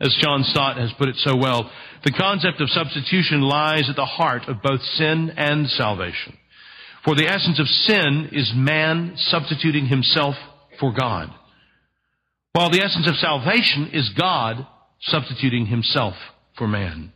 As 0.01 0.16
John 0.20 0.44
Stott 0.44 0.78
has 0.78 0.93
put 0.97 1.09
it 1.09 1.16
so 1.16 1.36
well, 1.36 1.70
the 2.05 2.12
concept 2.12 2.60
of 2.60 2.70
substitution 2.70 3.40
lies 3.40 3.89
at 3.89 3.97
the 3.97 4.05
heart 4.05 4.43
of 4.48 4.62
both 4.62 4.82
sin 4.94 5.32
and 5.36 5.69
salvation. 5.69 6.36
For 7.05 7.16
the 7.16 7.28
essence 7.28 7.59
of 7.59 7.66
sin 7.66 8.28
is 8.32 8.52
man 8.55 9.14
substituting 9.16 9.86
himself 9.86 10.36
for 10.83 10.93
God, 10.93 11.31
while 12.55 12.71
the 12.71 12.83
essence 12.83 13.09
of 13.09 13.15
salvation 13.15 13.91
is 13.93 14.11
God 14.19 14.67
substituting 15.01 15.67
himself 15.67 16.15
for 16.59 16.67
man. 16.67 17.13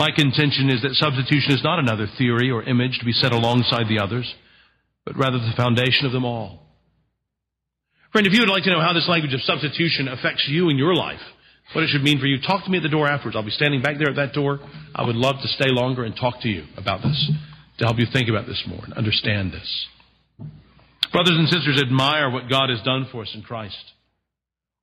My 0.00 0.10
contention 0.10 0.68
is 0.68 0.82
that 0.82 0.94
substitution 0.94 1.52
is 1.52 1.62
not 1.62 1.78
another 1.78 2.06
theory 2.18 2.50
or 2.50 2.64
image 2.64 2.98
to 2.98 3.04
be 3.04 3.12
set 3.12 3.32
alongside 3.32 3.86
the 3.88 4.02
others, 4.02 4.34
but 5.06 5.16
rather 5.16 5.38
the 5.38 5.54
foundation 5.56 6.06
of 6.06 6.12
them 6.12 6.24
all. 6.24 6.66
Friend, 8.10 8.26
if 8.26 8.32
you 8.32 8.40
would 8.40 8.50
like 8.50 8.64
to 8.64 8.70
know 8.70 8.80
how 8.80 8.92
this 8.92 9.08
language 9.08 9.34
of 9.34 9.40
substitution 9.42 10.08
affects 10.08 10.46
you 10.48 10.70
in 10.70 10.76
your 10.76 10.94
life, 10.94 11.22
what 11.72 11.84
it 11.84 11.88
should 11.88 12.02
mean 12.02 12.18
for 12.18 12.26
you, 12.26 12.40
talk 12.40 12.64
to 12.64 12.70
me 12.70 12.78
at 12.78 12.82
the 12.82 12.88
door 12.88 13.06
afterwards. 13.06 13.36
I'll 13.36 13.44
be 13.44 13.50
standing 13.50 13.80
back 13.80 13.98
there 13.98 14.10
at 14.10 14.16
that 14.16 14.32
door. 14.32 14.58
I 14.92 15.06
would 15.06 15.16
love 15.16 15.36
to 15.42 15.48
stay 15.48 15.68
longer 15.68 16.02
and 16.02 16.16
talk 16.16 16.40
to 16.42 16.48
you 16.48 16.64
about 16.76 17.02
this, 17.02 17.30
to 17.78 17.84
help 17.84 17.98
you 17.98 18.06
think 18.12 18.28
about 18.28 18.46
this 18.46 18.64
more 18.66 18.82
and 18.82 18.94
understand 18.94 19.52
this. 19.52 19.86
Brothers 21.12 21.36
and 21.38 21.48
sisters, 21.48 21.80
admire 21.80 22.30
what 22.30 22.50
God 22.50 22.70
has 22.70 22.82
done 22.82 23.08
for 23.10 23.22
us 23.22 23.32
in 23.34 23.42
Christ. 23.42 23.76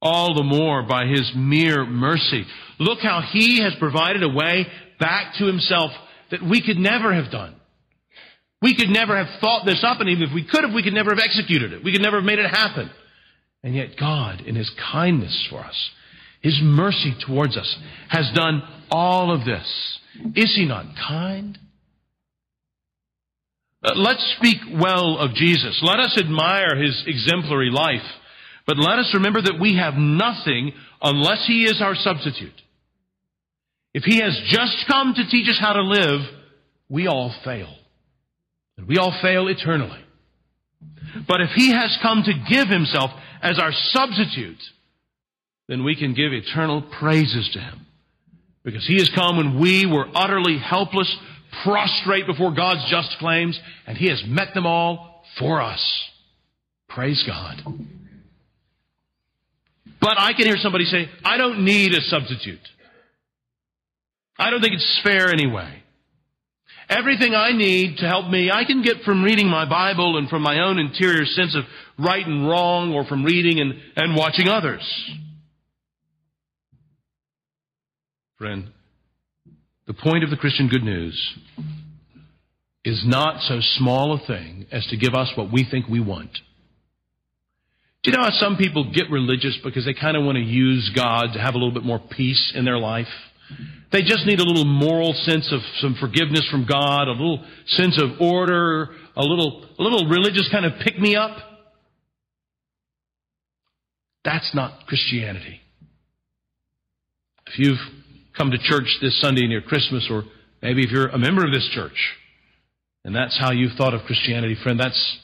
All 0.01 0.33
the 0.33 0.43
more 0.43 0.83
by 0.83 1.05
His 1.05 1.31
mere 1.35 1.85
mercy. 1.85 2.45
Look 2.79 2.99
how 3.01 3.21
He 3.21 3.61
has 3.61 3.73
provided 3.79 4.23
a 4.23 4.29
way 4.29 4.67
back 4.99 5.35
to 5.37 5.45
Himself 5.45 5.91
that 6.31 6.41
we 6.41 6.61
could 6.65 6.77
never 6.77 7.13
have 7.13 7.31
done. 7.31 7.55
We 8.61 8.75
could 8.75 8.89
never 8.89 9.15
have 9.15 9.39
thought 9.39 9.65
this 9.65 9.83
up, 9.83 9.99
and 9.99 10.09
even 10.09 10.23
if 10.23 10.33
we 10.33 10.47
could 10.47 10.63
have, 10.63 10.73
we 10.73 10.83
could 10.83 10.93
never 10.93 11.11
have 11.11 11.19
executed 11.23 11.73
it. 11.73 11.83
We 11.83 11.91
could 11.91 12.01
never 12.01 12.17
have 12.17 12.25
made 12.25 12.39
it 12.39 12.49
happen. 12.49 12.89
And 13.63 13.75
yet 13.75 13.97
God, 13.99 14.41
in 14.41 14.55
His 14.55 14.71
kindness 14.91 15.47
for 15.49 15.59
us, 15.59 15.89
His 16.41 16.59
mercy 16.61 17.15
towards 17.25 17.57
us, 17.57 17.77
has 18.09 18.31
done 18.33 18.63
all 18.89 19.31
of 19.33 19.45
this. 19.45 19.99
Is 20.35 20.55
He 20.55 20.65
not 20.65 20.85
kind? 21.07 21.57
Uh, 23.85 23.93
let's 23.95 24.35
speak 24.37 24.57
well 24.73 25.19
of 25.19 25.35
Jesus. 25.35 25.79
Let 25.83 25.99
us 25.99 26.17
admire 26.17 26.75
His 26.75 27.03
exemplary 27.05 27.69
life. 27.69 28.05
But 28.65 28.77
let 28.79 28.97
us 28.97 29.11
remember 29.13 29.43
that 29.43 29.59
we 29.61 29.75
have 29.75 29.93
nothing 29.93 30.71
unless 31.01 31.45
He 31.45 31.65
is 31.65 31.81
our 31.81 31.93
substitute. 31.93 32.59
If 33.93 34.03
He 34.03 34.17
has 34.21 34.35
just 34.47 34.85
come 34.87 35.13
to 35.13 35.29
teach 35.29 35.47
us 35.47 35.59
how 35.59 35.73
to 35.73 35.83
live, 35.83 36.21
we 36.89 37.05
all 37.05 37.31
fail. 37.43 37.75
And 38.77 38.87
we 38.87 38.97
all 38.97 39.15
fail 39.21 39.47
eternally. 39.49 40.03
But 41.27 41.41
if 41.41 41.51
He 41.51 41.71
has 41.71 41.95
come 42.01 42.23
to 42.23 42.33
give 42.49 42.67
Himself 42.67 43.11
as 43.39 43.59
our 43.59 43.71
substitute, 43.71 44.61
then 45.67 45.83
we 45.83 45.95
can 45.95 46.15
give 46.15 46.33
eternal 46.33 46.81
praises 46.81 47.51
to 47.53 47.59
Him. 47.59 47.85
Because 48.63 48.85
He 48.87 48.97
has 48.97 49.11
come 49.13 49.37
when 49.37 49.59
we 49.59 49.85
were 49.85 50.07
utterly 50.15 50.57
helpless, 50.57 51.15
prostrate 51.63 52.27
before 52.27 52.53
God's 52.53 52.89
just 52.89 53.17
claims, 53.19 53.59
and 53.87 53.97
He 53.97 54.09
has 54.09 54.23
met 54.27 54.53
them 54.53 54.65
all 54.65 55.23
for 55.39 55.61
us. 55.61 56.03
Praise 56.89 57.23
God. 57.25 57.61
But 59.99 60.19
I 60.19 60.33
can 60.33 60.45
hear 60.45 60.57
somebody 60.57 60.85
say, 60.85 61.09
I 61.23 61.37
don't 61.37 61.65
need 61.65 61.93
a 61.93 62.01
substitute. 62.01 62.59
I 64.37 64.49
don't 64.49 64.61
think 64.61 64.75
it's 64.75 65.01
fair 65.03 65.29
anyway. 65.29 65.81
Everything 66.87 67.33
I 67.33 67.51
need 67.51 67.97
to 67.97 68.07
help 68.07 68.29
me, 68.29 68.51
I 68.51 68.63
can 68.63 68.83
get 68.83 68.97
from 69.03 69.23
reading 69.23 69.47
my 69.47 69.67
Bible 69.67 70.17
and 70.17 70.29
from 70.29 70.43
my 70.43 70.59
own 70.59 70.77
interior 70.77 71.25
sense 71.25 71.55
of 71.55 71.63
right 71.97 72.25
and 72.25 72.47
wrong 72.47 72.93
or 72.93 73.05
from 73.05 73.23
reading 73.23 73.59
and, 73.59 73.73
and 73.95 74.15
watching 74.15 74.47
others. 74.47 74.83
Friend, 78.37 78.71
the 79.87 79.93
point 79.93 80.23
of 80.23 80.29
the 80.29 80.37
Christian 80.37 80.67
good 80.67 80.83
news 80.83 81.37
is 82.83 83.03
not 83.05 83.41
so 83.41 83.59
small 83.77 84.13
a 84.13 84.27
thing 84.27 84.67
as 84.71 84.85
to 84.87 84.97
give 84.97 85.13
us 85.13 85.31
what 85.35 85.51
we 85.51 85.65
think 85.69 85.87
we 85.87 85.99
want. 85.99 86.31
Do 88.03 88.11
you 88.11 88.17
know 88.17 88.23
how 88.23 88.31
some 88.31 88.57
people 88.57 88.91
get 88.93 89.09
religious 89.09 89.57
because 89.63 89.85
they 89.85 89.95
kind 89.95 90.15
of 90.15 90.23
want 90.23 90.35
to 90.35 90.43
use 90.43 90.91
God 90.95 91.33
to 91.33 91.39
have 91.39 91.55
a 91.55 91.57
little 91.57 91.73
bit 91.73 91.83
more 91.83 91.99
peace 91.99 92.53
in 92.55 92.63
their 92.63 92.77
life? 92.77 93.07
They 93.91 94.01
just 94.01 94.25
need 94.25 94.39
a 94.39 94.43
little 94.43 94.65
moral 94.65 95.13
sense 95.13 95.51
of 95.51 95.61
some 95.79 95.95
forgiveness 95.99 96.47
from 96.51 96.67
God, 96.69 97.07
a 97.07 97.11
little 97.11 97.43
sense 97.67 97.99
of 98.01 98.21
order, 98.21 98.89
a 99.15 99.21
little, 99.21 99.67
a 99.79 99.81
little 99.81 100.07
religious 100.07 100.47
kind 100.51 100.65
of 100.65 100.73
pick 100.83 100.99
me 100.99 101.15
up. 101.15 101.35
That's 104.23 104.53
not 104.53 104.85
Christianity. 104.87 105.61
If 107.47 107.59
you've 107.59 107.77
come 108.37 108.51
to 108.51 108.57
church 108.57 108.97
this 109.01 109.19
Sunday 109.21 109.47
near 109.47 109.61
Christmas, 109.61 110.07
or 110.09 110.23
maybe 110.61 110.83
if 110.83 110.91
you're 110.91 111.07
a 111.07 111.17
member 111.17 111.45
of 111.45 111.53
this 111.53 111.69
church, 111.73 112.13
and 113.03 113.15
that's 113.15 113.37
how 113.39 113.51
you've 113.51 113.77
thought 113.77 113.93
of 113.93 114.01
Christianity, 114.01 114.57
friend, 114.61 114.79
that's, 114.79 115.19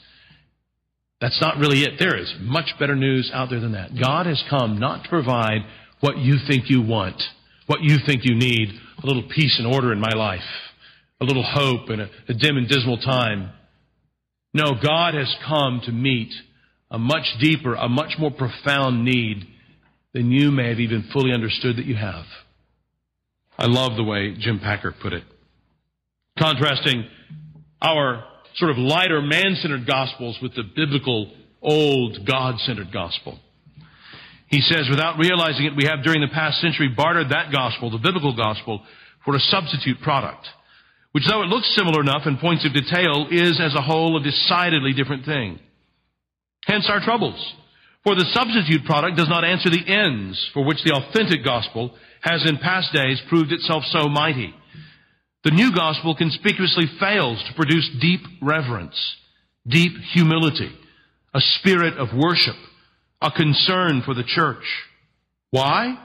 that's 1.20 1.40
not 1.40 1.58
really 1.58 1.82
it. 1.82 1.98
There 1.98 2.18
is 2.18 2.32
much 2.40 2.70
better 2.78 2.96
news 2.96 3.30
out 3.34 3.50
there 3.50 3.60
than 3.60 3.72
that. 3.72 3.90
God 4.00 4.26
has 4.26 4.42
come 4.48 4.78
not 4.78 5.04
to 5.04 5.08
provide 5.08 5.62
what 6.00 6.18
you 6.18 6.36
think 6.48 6.70
you 6.70 6.82
want, 6.82 7.20
what 7.66 7.82
you 7.82 7.96
think 8.06 8.22
you 8.24 8.34
need, 8.34 8.68
a 9.02 9.06
little 9.06 9.28
peace 9.34 9.56
and 9.58 9.72
order 9.72 9.92
in 9.92 10.00
my 10.00 10.12
life, 10.14 10.40
a 11.20 11.24
little 11.24 11.44
hope 11.44 11.90
in 11.90 12.00
a, 12.00 12.08
a 12.28 12.34
dim 12.34 12.56
and 12.56 12.68
dismal 12.68 12.98
time. 12.98 13.50
No, 14.54 14.72
God 14.82 15.14
has 15.14 15.34
come 15.46 15.80
to 15.86 15.92
meet 15.92 16.32
a 16.90 16.98
much 16.98 17.24
deeper, 17.40 17.74
a 17.74 17.88
much 17.88 18.14
more 18.18 18.30
profound 18.30 19.04
need 19.04 19.46
than 20.12 20.30
you 20.30 20.50
may 20.50 20.68
have 20.68 20.78
even 20.78 21.08
fully 21.12 21.32
understood 21.32 21.78
that 21.78 21.86
you 21.86 21.96
have. 21.96 22.24
I 23.58 23.66
love 23.66 23.96
the 23.96 24.04
way 24.04 24.34
Jim 24.38 24.58
Packer 24.58 24.92
put 24.92 25.12
it. 25.12 25.24
Contrasting 26.38 27.04
our 27.80 28.24
sort 28.56 28.70
of 28.70 28.78
lighter 28.78 29.20
man-centered 29.20 29.86
gospels 29.86 30.38
with 30.42 30.54
the 30.54 30.62
biblical 30.74 31.32
old 31.60 32.26
God-centered 32.26 32.92
gospel. 32.92 33.38
He 34.48 34.60
says, 34.60 34.88
without 34.90 35.18
realizing 35.18 35.66
it, 35.66 35.76
we 35.76 35.86
have 35.86 36.04
during 36.04 36.20
the 36.20 36.28
past 36.28 36.60
century 36.60 36.88
bartered 36.94 37.30
that 37.30 37.52
gospel, 37.52 37.90
the 37.90 37.98
biblical 37.98 38.36
gospel, 38.36 38.82
for 39.24 39.34
a 39.34 39.40
substitute 39.40 40.00
product, 40.02 40.46
which 41.12 41.24
though 41.28 41.42
it 41.42 41.46
looks 41.46 41.74
similar 41.74 42.00
enough 42.00 42.26
in 42.26 42.36
points 42.36 42.66
of 42.66 42.74
detail, 42.74 43.28
is 43.30 43.60
as 43.60 43.74
a 43.74 43.80
whole 43.80 44.16
a 44.16 44.22
decidedly 44.22 44.92
different 44.92 45.24
thing. 45.24 45.58
Hence 46.66 46.86
our 46.90 47.00
troubles. 47.00 47.54
For 48.04 48.14
the 48.14 48.26
substitute 48.32 48.84
product 48.84 49.16
does 49.16 49.28
not 49.28 49.44
answer 49.44 49.70
the 49.70 49.86
ends 49.86 50.50
for 50.52 50.64
which 50.64 50.82
the 50.84 50.94
authentic 50.94 51.44
gospel 51.44 51.94
has 52.22 52.48
in 52.48 52.56
past 52.58 52.92
days 52.92 53.20
proved 53.28 53.52
itself 53.52 53.84
so 53.90 54.08
mighty. 54.08 54.54
The 55.44 55.50
new 55.50 55.74
gospel 55.74 56.14
conspicuously 56.14 56.86
fails 57.00 57.42
to 57.46 57.54
produce 57.54 57.90
deep 58.00 58.20
reverence, 58.40 58.96
deep 59.66 59.92
humility, 60.12 60.72
a 61.34 61.40
spirit 61.40 61.94
of 61.98 62.16
worship, 62.16 62.56
a 63.20 63.30
concern 63.30 64.02
for 64.04 64.14
the 64.14 64.24
church. 64.24 64.64
Why? 65.50 65.98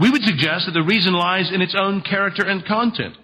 We 0.00 0.10
would 0.10 0.22
suggest 0.22 0.66
that 0.66 0.72
the 0.72 0.82
reason 0.82 1.12
lies 1.12 1.52
in 1.52 1.60
its 1.60 1.76
own 1.78 2.00
character 2.02 2.46
and 2.46 2.64
content. 2.64 3.14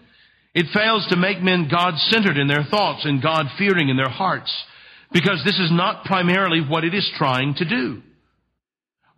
It 0.55 0.67
fails 0.75 1.07
to 1.09 1.17
make 1.17 1.43
men 1.43 1.69
God-centered 1.71 2.37
in 2.37 2.49
their 2.49 2.65
thoughts 2.65 3.05
and 3.05 3.23
God-fearing 3.23 3.89
in 3.89 3.97
their 3.97 4.11
hearts 4.11 4.53
because 5.13 5.43
this 5.45 5.59
is 5.59 5.71
not 5.73 6.05
primarily 6.05 6.61
what 6.61 6.85
it 6.85 6.95
is 6.95 7.11
trying 7.17 7.55
to 7.55 7.65
do. 7.65 8.03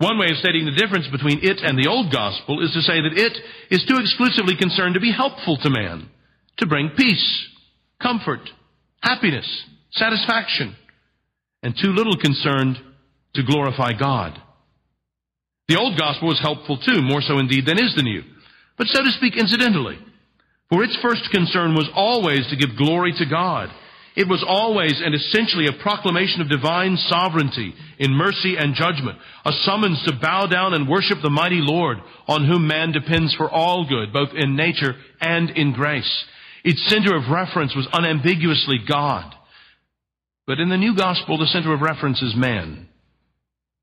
One 0.01 0.17
way 0.17 0.33
of 0.33 0.41
stating 0.41 0.65
the 0.65 0.81
difference 0.81 1.07
between 1.13 1.45
it 1.45 1.61
and 1.61 1.77
the 1.77 1.91
old 1.91 2.11
gospel 2.11 2.65
is 2.65 2.73
to 2.73 2.81
say 2.81 3.05
that 3.05 3.13
it 3.13 3.37
is 3.69 3.85
too 3.85 4.01
exclusively 4.01 4.57
concerned 4.57 4.95
to 4.95 5.01
be 5.01 5.13
helpful 5.13 5.59
to 5.61 5.69
man, 5.69 6.09
to 6.57 6.67
bring 6.67 6.97
peace, 6.97 7.47
comfort, 8.01 8.41
happiness, 9.03 9.45
satisfaction, 9.93 10.75
and 11.63 11.77
too 11.77 11.93
little 11.93 12.17
concerned 12.17 12.79
to 13.35 13.43
glorify 13.45 13.93
God. 13.93 14.41
The 15.69 15.77
old 15.77 15.99
gospel 15.99 16.29
was 16.29 16.41
helpful 16.41 16.79
too, 16.79 17.03
more 17.03 17.21
so 17.21 17.39
indeed 17.39 17.67
than 17.67 17.77
is 17.77 17.93
the 17.95 18.03
new, 18.03 18.23
but 18.79 18.87
so 18.87 19.05
to 19.05 19.11
speak 19.11 19.37
incidentally. 19.37 19.99
For 20.71 20.83
its 20.83 20.97
first 21.03 21.29
concern 21.31 21.75
was 21.75 21.91
always 21.95 22.47
to 22.49 22.57
give 22.57 22.79
glory 22.79 23.13
to 23.19 23.27
God. 23.29 23.69
It 24.17 24.29
was 24.29 24.45
always 24.47 25.01
and 25.01 25.15
essentially 25.15 25.67
a 25.67 25.83
proclamation 25.83 26.41
of 26.41 26.51
divine 26.51 26.97
sovereignty 26.97 27.75
in 27.99 28.13
mercy 28.13 28.57
and 28.59 28.75
judgment, 28.75 29.19
a 29.45 29.53
summons 29.63 30.03
to 30.07 30.19
bow 30.21 30.47
down 30.47 30.75
and 30.75 30.89
worship 30.89 31.19
the 31.23 31.31
mighty 31.31 31.61
Lord 31.61 31.99
on 32.27 32.47
whom 32.47 32.67
man 32.67 32.91
depends 32.91 33.35
for 33.35 33.49
all 33.49 33.89
good, 33.89 34.13
both 34.13 34.31
in 34.35 34.57
nature 34.57 34.95
and 35.21 35.51
in 35.51 35.73
grace. 35.73 36.25
Its 36.65 36.85
center 36.89 37.17
of 37.17 37.31
reference 37.31 37.75
was 37.75 37.89
unambiguously 37.93 38.79
God. 38.87 39.33
But 40.47 40.59
in 40.59 40.69
the 40.69 40.77
new 40.77 40.97
gospel, 40.97 41.39
the 41.39 41.47
center 41.47 41.73
of 41.73 41.81
reference 41.81 42.21
is 42.21 42.35
man. 42.35 42.89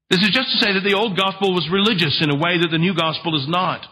This 0.10 0.22
is 0.22 0.32
just 0.32 0.52
to 0.52 0.58
say 0.58 0.74
that 0.74 0.84
the 0.84 0.96
old 0.96 1.18
gospel 1.18 1.54
was 1.54 1.68
religious 1.72 2.20
in 2.22 2.30
a 2.30 2.40
way 2.40 2.60
that 2.60 2.70
the 2.72 2.78
new 2.78 2.94
gospel 2.96 3.36
is 3.36 3.48
not. 3.48 3.86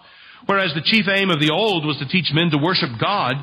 Whereas 0.45 0.73
the 0.73 0.85
chief 0.85 1.05
aim 1.07 1.29
of 1.29 1.39
the 1.39 1.51
old 1.51 1.85
was 1.85 1.97
to 1.99 2.07
teach 2.07 2.31
men 2.33 2.51
to 2.51 2.57
worship 2.57 2.89
God, 2.99 3.35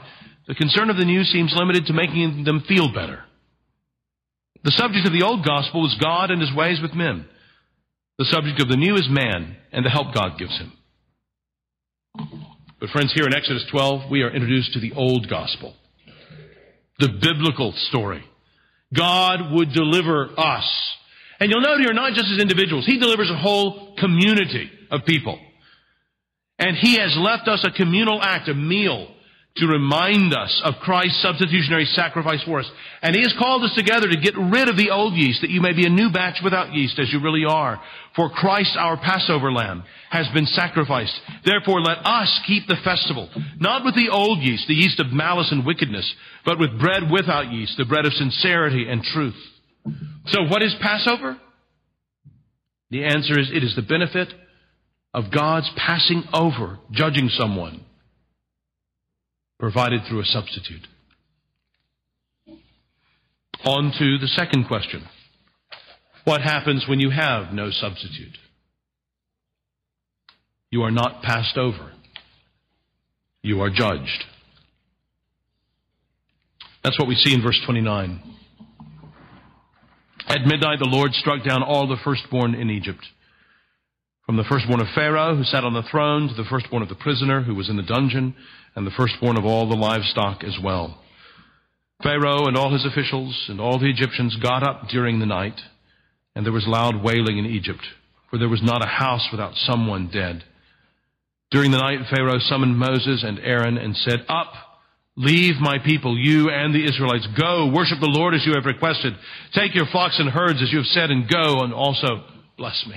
the 0.47 0.55
concern 0.55 0.91
of 0.91 0.97
the 0.97 1.05
new 1.05 1.23
seems 1.25 1.55
limited 1.57 1.87
to 1.87 1.93
making 1.93 2.45
them 2.45 2.65
feel 2.67 2.93
better. 2.93 3.25
The 4.65 4.73
subject 4.73 5.07
of 5.07 5.13
the 5.13 5.25
old 5.25 5.45
gospel 5.45 5.83
was 5.83 5.97
God 6.01 6.31
and 6.31 6.41
his 6.41 6.55
ways 6.55 6.81
with 6.81 6.95
men. 6.95 7.27
The 8.19 8.27
subject 8.27 8.61
of 8.61 8.69
the 8.69 8.77
new 8.77 8.95
is 8.95 9.09
man 9.11 9.57
and 9.73 9.85
the 9.85 9.91
help 9.91 10.15
God 10.15 10.39
gives 10.39 10.57
him. 10.59 10.73
But 12.79 12.91
friends, 12.91 13.13
here 13.15 13.27
in 13.27 13.35
Exodus 13.35 13.65
12, 13.71 14.11
we 14.11 14.23
are 14.23 14.31
introduced 14.31 14.73
to 14.75 14.81
the 14.81 14.93
old 14.93 15.29
gospel. 15.29 15.75
The 16.99 17.09
biblical 17.09 17.73
story. 17.89 18.25
God 18.97 19.53
would 19.53 19.73
deliver 19.73 20.29
us. 20.37 20.97
And 21.41 21.51
you'll 21.51 21.63
note 21.63 21.81
here, 21.81 21.93
not 21.93 22.13
just 22.13 22.27
as 22.33 22.41
individuals, 22.41 22.87
He 22.87 22.99
delivers 22.99 23.31
a 23.31 23.37
whole 23.37 23.97
community 23.99 24.71
of 24.91 25.05
people. 25.07 25.39
And 26.59 26.77
He 26.77 26.99
has 26.99 27.17
left 27.17 27.49
us 27.49 27.65
a 27.65 27.71
communal 27.71 28.21
act, 28.23 28.49
a 28.49 28.55
meal, 28.55 29.09
to 29.57 29.67
remind 29.67 30.33
us 30.33 30.63
of 30.65 30.75
Christ's 30.81 31.21
substitutionary 31.21 31.85
sacrifice 31.85 32.43
for 32.45 32.61
us. 32.61 32.71
And 33.03 33.15
He 33.15 33.23
has 33.23 33.35
called 33.39 33.63
us 33.65 33.75
together 33.77 34.09
to 34.09 34.17
get 34.17 34.35
rid 34.37 34.69
of 34.69 34.79
the 34.79 34.91
old 34.91 35.15
yeast, 35.15 35.43
that 35.43 35.51
you 35.51 35.61
may 35.61 35.75
be 35.75 35.85
a 35.85 35.91
new 35.91 36.11
batch 36.11 36.39
without 36.43 36.73
yeast, 36.73 36.99
as 36.99 37.13
you 37.13 37.21
really 37.21 37.45
are. 37.45 37.81
For 38.17 38.31
Christ, 38.31 38.77
our 38.79 38.97
Passover 38.97 39.53
lamb, 39.53 39.85
has 40.11 40.27
been 40.33 40.47
sacrificed. 40.47 41.19
Therefore, 41.45 41.83
let 41.83 41.99
us 42.05 42.41
keep 42.47 42.67
the 42.67 42.81
festival, 42.83 43.29
not 43.59 43.85
with 43.85 43.95
the 43.95 44.09
old 44.11 44.41
yeast, 44.41 44.69
the 44.69 44.75
yeast 44.75 45.01
of 45.01 45.13
malice 45.13 45.49
and 45.51 45.67
wickedness, 45.67 46.11
but 46.47 46.59
with 46.59 46.81
bread 46.81 47.11
without 47.11 47.53
yeast, 47.53 47.77
the 47.77 47.85
bread 47.85 48.07
of 48.07 48.13
sincerity 48.15 48.87
and 48.89 49.03
truth. 49.03 49.37
So 50.27 50.45
what 50.45 50.63
is 50.63 50.75
Passover? 50.81 51.39
The 52.91 53.05
answer 53.05 53.39
is 53.39 53.51
it 53.53 53.65
is 53.65 53.77
the 53.77 53.83
benefit 53.83 54.29
of 55.13 55.31
God's 55.31 55.71
passing 55.77 56.25
over, 56.33 56.79
judging 56.91 57.29
someone 57.29 57.82
provided 59.63 60.01
through 60.09 60.21
a 60.21 60.25
substitute. 60.25 60.89
On 63.65 63.93
to 63.97 64.19
the 64.19 64.27
second 64.27 64.67
question. 64.67 65.05
What 66.25 66.43
happens 66.43 66.87
when 66.89 66.99
you 66.99 67.11
have 67.11 67.55
no 67.55 67.71
substitute? 67.71 68.37
You 70.73 70.83
are 70.83 70.91
not 70.91 71.23
passed 71.23 71.57
over. 71.57 71.93
You 73.43 73.61
are 73.61 73.71
judged. 73.71 74.25
That's 76.83 76.99
what 76.99 77.07
we 77.07 77.15
see 77.15 77.33
in 77.33 77.41
verse 77.41 77.61
29. 77.65 78.21
At 80.27 80.41
midnight, 80.45 80.81
the 80.81 80.91
Lord 80.91 81.13
struck 81.13 81.45
down 81.45 81.63
all 81.63 81.87
the 81.87 81.99
firstborn 82.03 82.57
in 82.57 82.69
Egypt. 82.69 83.07
From 84.27 84.37
the 84.37 84.45
firstborn 84.45 84.81
of 84.81 84.89
Pharaoh, 84.93 85.37
who 85.37 85.45
sat 85.45 85.63
on 85.63 85.73
the 85.73 85.85
throne, 85.89 86.27
to 86.27 86.35
the 86.35 86.49
firstborn 86.49 86.83
of 86.83 86.89
the 86.89 86.97
prisoner, 86.97 87.43
who 87.43 87.55
was 87.55 87.71
in 87.71 87.77
the 87.77 87.83
dungeon, 87.85 88.35
and 88.75 88.87
the 88.87 88.93
firstborn 88.97 89.37
of 89.37 89.45
all 89.45 89.69
the 89.69 89.77
livestock 89.77 90.45
as 90.45 90.57
well. 90.63 90.99
Pharaoh 92.03 92.47
and 92.47 92.57
all 92.57 92.73
his 92.73 92.85
officials 92.85 93.47
and 93.49 93.61
all 93.61 93.79
the 93.79 93.91
Egyptians 93.91 94.37
got 94.43 94.63
up 94.63 94.89
during 94.89 95.19
the 95.19 95.27
night, 95.27 95.61
and 96.35 96.45
there 96.45 96.53
was 96.53 96.67
loud 96.67 97.03
wailing 97.03 97.39
in 97.39 97.47
Egypt, 97.47 97.83
for 98.31 98.39
there 98.39 98.49
was 98.49 98.63
not 98.63 98.85
a 98.85 98.89
house 98.89 99.29
without 99.31 99.55
someone 99.55 100.11
dead. 100.13 100.43
During 101.51 101.71
the 101.71 101.79
night, 101.79 102.07
Pharaoh 102.11 102.39
summoned 102.39 102.79
Moses 102.79 103.23
and 103.23 103.39
Aaron 103.39 103.77
and 103.77 103.95
said, 103.95 104.25
Up, 104.29 104.53
leave 105.17 105.57
my 105.61 105.79
people, 105.85 106.19
you 106.19 106.49
and 106.49 106.75
the 106.75 106.85
Israelites. 106.85 107.29
Go, 107.39 107.71
worship 107.73 108.01
the 108.01 108.09
Lord 108.09 108.35
as 108.35 108.45
you 108.47 108.55
have 108.55 108.65
requested. 108.65 109.13
Take 109.55 109.75
your 109.75 109.87
flocks 109.93 110.19
and 110.19 110.31
herds 110.31 110.63
as 110.63 110.73
you 110.73 110.79
have 110.79 110.87
said, 110.87 111.11
and 111.11 111.29
go, 111.29 111.61
and 111.61 111.75
also 111.75 112.25
bless 112.57 112.85
me. 112.89 112.97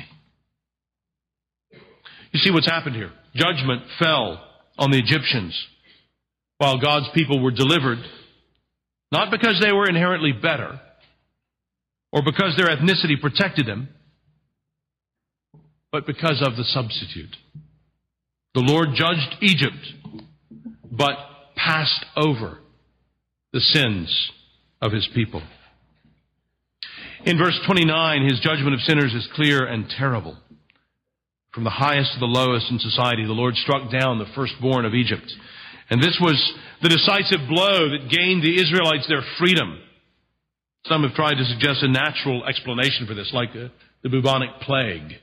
You 2.32 2.40
see 2.40 2.52
what's 2.52 2.70
happened 2.70 2.96
here. 2.96 3.12
Judgment 3.36 3.84
fell 4.00 4.42
on 4.78 4.92
the 4.92 4.98
Egyptians 4.98 5.56
while 6.58 6.80
God's 6.80 7.08
people 7.14 7.42
were 7.42 7.52
delivered, 7.52 8.00
not 9.12 9.32
because 9.32 9.60
they 9.62 9.72
were 9.72 9.88
inherently 9.88 10.32
better 10.32 10.80
or 12.12 12.22
because 12.24 12.56
their 12.58 12.68
ethnicity 12.68 13.20
protected 13.20 13.66
them, 13.66 13.90
but 15.92 16.06
because 16.06 16.42
of 16.46 16.56
the 16.56 16.64
substitute. 16.64 17.36
The 18.54 18.62
Lord 18.62 18.90
judged 18.96 19.36
Egypt, 19.42 19.86
but 20.90 21.18
passed 21.56 22.06
over 22.16 22.60
the 23.52 23.60
sins 23.60 24.32
of 24.82 24.92
his 24.92 25.08
people. 25.14 25.42
In 27.26 27.38
verse 27.38 27.60
29, 27.66 28.24
his 28.30 28.40
judgment 28.40 28.74
of 28.74 28.82
sinners 28.82 29.14
is 29.14 29.28
clear 29.36 29.66
and 29.66 29.90
terrible. 29.90 30.38
From 31.56 31.64
the 31.64 31.70
highest 31.70 32.12
to 32.14 32.20
the 32.20 32.26
lowest 32.26 32.70
in 32.70 32.80
society, 32.80 33.24
the 33.24 33.32
Lord 33.32 33.56
struck 33.56 33.90
down 33.90 34.20
the 34.20 34.28
firstborn 34.36 34.84
of 34.84 34.94
Egypt. 34.94 35.32
And 35.90 36.04
this 36.04 36.20
was 36.20 36.36
the 36.84 36.90
decisive 36.90 37.48
blow 37.48 37.96
that 37.96 38.12
gained 38.12 38.44
the 38.44 38.60
Israelites 38.60 39.08
their 39.08 39.24
freedom. 39.40 39.80
Some 40.86 41.04
have 41.04 41.16
tried 41.16 41.36
to 41.36 41.46
suggest 41.46 41.82
a 41.82 41.88
natural 41.88 42.44
explanation 42.44 43.08
for 43.08 43.14
this, 43.14 43.32
like 43.32 43.54
the, 43.54 43.72
the 44.04 44.10
bubonic 44.10 44.50
plague. 44.68 45.16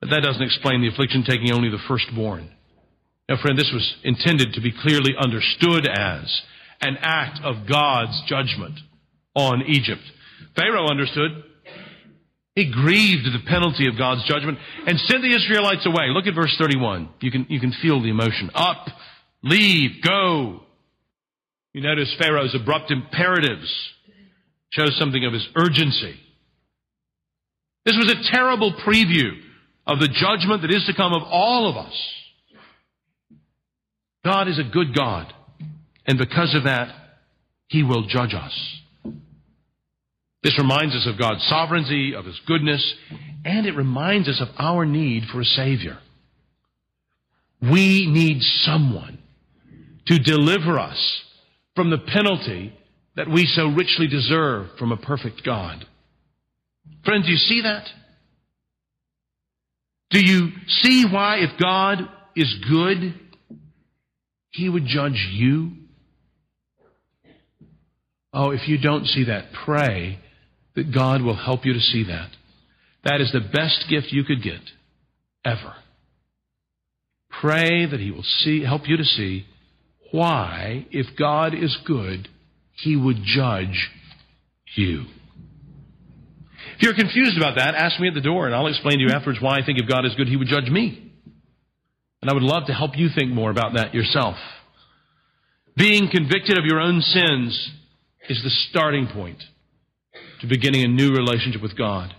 But 0.00 0.10
that 0.10 0.26
doesn't 0.26 0.42
explain 0.42 0.82
the 0.82 0.88
affliction 0.88 1.22
taking 1.22 1.52
only 1.52 1.70
the 1.70 1.78
firstborn. 1.86 2.50
Now, 3.28 3.40
friend, 3.40 3.56
this 3.56 3.70
was 3.72 3.94
intended 4.02 4.54
to 4.54 4.60
be 4.60 4.74
clearly 4.82 5.14
understood 5.16 5.86
as 5.86 6.42
an 6.80 6.98
act 7.00 7.38
of 7.44 7.68
God's 7.70 8.20
judgment 8.26 8.80
on 9.36 9.62
Egypt. 9.68 10.02
Pharaoh 10.56 10.90
understood 10.90 11.44
he 12.54 12.70
grieved 12.70 13.26
the 13.26 13.44
penalty 13.46 13.88
of 13.88 13.98
God's 13.98 14.24
judgment 14.24 14.58
and 14.86 14.98
sent 15.00 15.22
the 15.22 15.34
Israelites 15.34 15.86
away. 15.86 16.08
Look 16.10 16.26
at 16.26 16.34
verse 16.34 16.54
31. 16.58 17.08
You 17.20 17.30
can, 17.30 17.46
you 17.48 17.58
can 17.58 17.72
feel 17.82 18.00
the 18.00 18.10
emotion. 18.10 18.50
Up, 18.54 18.86
leave, 19.42 20.02
go. 20.02 20.60
You 21.72 21.82
notice 21.82 22.14
Pharaoh's 22.18 22.54
abrupt 22.54 22.92
imperatives 22.92 23.72
shows 24.70 24.96
something 24.98 25.24
of 25.24 25.32
his 25.32 25.46
urgency. 25.56 26.14
This 27.84 27.96
was 27.96 28.12
a 28.12 28.32
terrible 28.32 28.72
preview 28.86 29.32
of 29.86 29.98
the 29.98 30.08
judgment 30.08 30.62
that 30.62 30.70
is 30.70 30.84
to 30.86 30.94
come 30.94 31.12
of 31.12 31.22
all 31.24 31.68
of 31.68 31.76
us. 31.76 31.94
God 34.24 34.48
is 34.48 34.58
a 34.58 34.64
good 34.64 34.96
God, 34.96 35.32
and 36.06 36.18
because 36.18 36.54
of 36.54 36.64
that, 36.64 36.88
He 37.68 37.82
will 37.82 38.06
judge 38.06 38.32
us. 38.32 38.83
This 40.44 40.58
reminds 40.58 40.94
us 40.94 41.08
of 41.10 41.18
God's 41.18 41.42
sovereignty, 41.48 42.14
of 42.14 42.26
His 42.26 42.38
goodness, 42.46 42.94
and 43.46 43.66
it 43.66 43.74
reminds 43.74 44.28
us 44.28 44.42
of 44.42 44.48
our 44.58 44.84
need 44.84 45.24
for 45.32 45.40
a 45.40 45.44
Savior. 45.44 45.98
We 47.62 48.06
need 48.06 48.42
someone 48.42 49.18
to 50.06 50.18
deliver 50.18 50.78
us 50.78 51.22
from 51.74 51.88
the 51.88 51.96
penalty 51.96 52.74
that 53.16 53.30
we 53.30 53.46
so 53.46 53.68
richly 53.68 54.06
deserve 54.06 54.66
from 54.78 54.92
a 54.92 54.98
perfect 54.98 55.42
God. 55.46 55.86
Friends, 57.06 57.24
do 57.24 57.32
you 57.32 57.38
see 57.38 57.62
that? 57.62 57.86
Do 60.10 60.20
you 60.20 60.50
see 60.68 61.06
why, 61.10 61.38
if 61.38 61.58
God 61.58 62.00
is 62.36 62.54
good, 62.68 63.14
He 64.50 64.68
would 64.68 64.84
judge 64.84 65.26
you? 65.32 65.72
Oh, 68.34 68.50
if 68.50 68.68
you 68.68 68.78
don't 68.78 69.06
see 69.06 69.24
that, 69.24 69.46
pray 69.64 70.18
that 70.74 70.92
God 70.92 71.22
will 71.22 71.36
help 71.36 71.64
you 71.64 71.72
to 71.72 71.80
see 71.80 72.04
that. 72.04 72.30
That 73.04 73.20
is 73.20 73.30
the 73.32 73.40
best 73.40 73.84
gift 73.88 74.08
you 74.10 74.24
could 74.24 74.42
get 74.42 74.60
ever. 75.44 75.74
Pray 77.40 77.86
that 77.86 78.00
He 78.00 78.10
will 78.10 78.22
see, 78.22 78.62
help 78.64 78.88
you 78.88 78.96
to 78.96 79.04
see 79.04 79.46
why, 80.10 80.86
if 80.90 81.16
God 81.18 81.54
is 81.54 81.76
good, 81.84 82.28
He 82.72 82.96
would 82.96 83.18
judge 83.24 83.90
you. 84.74 85.04
If 86.76 86.82
you're 86.82 86.94
confused 86.94 87.36
about 87.36 87.56
that, 87.56 87.74
ask 87.74 88.00
me 88.00 88.08
at 88.08 88.14
the 88.14 88.20
door 88.20 88.46
and 88.46 88.54
I'll 88.54 88.66
explain 88.66 88.98
to 88.98 89.04
you 89.04 89.10
afterwards 89.10 89.40
why 89.40 89.58
I 89.58 89.64
think 89.64 89.78
if 89.78 89.88
God 89.88 90.04
is 90.04 90.14
good, 90.14 90.28
He 90.28 90.36
would 90.36 90.48
judge 90.48 90.68
me. 90.70 91.12
And 92.22 92.30
I 92.30 92.34
would 92.34 92.42
love 92.42 92.66
to 92.66 92.72
help 92.72 92.96
you 92.96 93.08
think 93.14 93.30
more 93.30 93.50
about 93.50 93.74
that 93.74 93.94
yourself. 93.94 94.36
Being 95.76 96.08
convicted 96.10 96.56
of 96.56 96.64
your 96.64 96.80
own 96.80 97.00
sins 97.00 97.70
is 98.28 98.42
the 98.42 98.50
starting 98.70 99.08
point 99.08 99.42
to 100.44 100.48
beginning 100.48 100.84
a 100.84 100.88
new 100.88 101.10
relationship 101.12 101.62
with 101.62 101.76
God, 101.76 102.14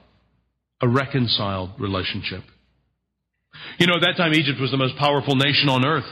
a 0.81 0.87
reconciled 0.87 1.79
relationship. 1.79 2.41
You 3.77 3.87
know, 3.87 3.95
at 3.95 4.01
that 4.01 4.17
time, 4.17 4.33
Egypt 4.33 4.59
was 4.59 4.71
the 4.71 4.77
most 4.77 4.97
powerful 4.97 5.35
nation 5.35 5.69
on 5.69 5.85
earth. 5.85 6.09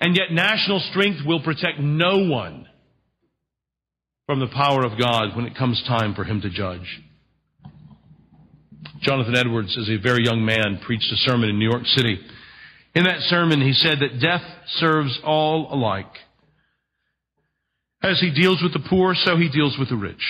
And 0.00 0.16
yet, 0.16 0.32
national 0.32 0.80
strength 0.90 1.20
will 1.26 1.42
protect 1.42 1.78
no 1.80 2.28
one 2.28 2.66
from 4.26 4.40
the 4.40 4.46
power 4.46 4.84
of 4.84 4.98
God 4.98 5.36
when 5.36 5.46
it 5.46 5.56
comes 5.56 5.82
time 5.86 6.14
for 6.14 6.24
him 6.24 6.40
to 6.42 6.50
judge. 6.50 7.02
Jonathan 9.00 9.36
Edwards, 9.36 9.76
as 9.78 9.88
a 9.88 10.00
very 10.00 10.24
young 10.24 10.44
man, 10.44 10.80
preached 10.86 11.12
a 11.12 11.16
sermon 11.16 11.50
in 11.50 11.58
New 11.58 11.68
York 11.68 11.86
City. 11.86 12.18
In 12.94 13.04
that 13.04 13.20
sermon, 13.22 13.60
he 13.60 13.72
said 13.72 13.98
that 14.00 14.20
death 14.20 14.42
serves 14.76 15.18
all 15.24 15.68
alike. 15.72 16.12
As 18.02 18.20
he 18.20 18.30
deals 18.30 18.62
with 18.62 18.72
the 18.72 18.88
poor, 18.88 19.14
so 19.14 19.36
he 19.36 19.48
deals 19.48 19.76
with 19.78 19.88
the 19.88 19.96
rich. 19.96 20.22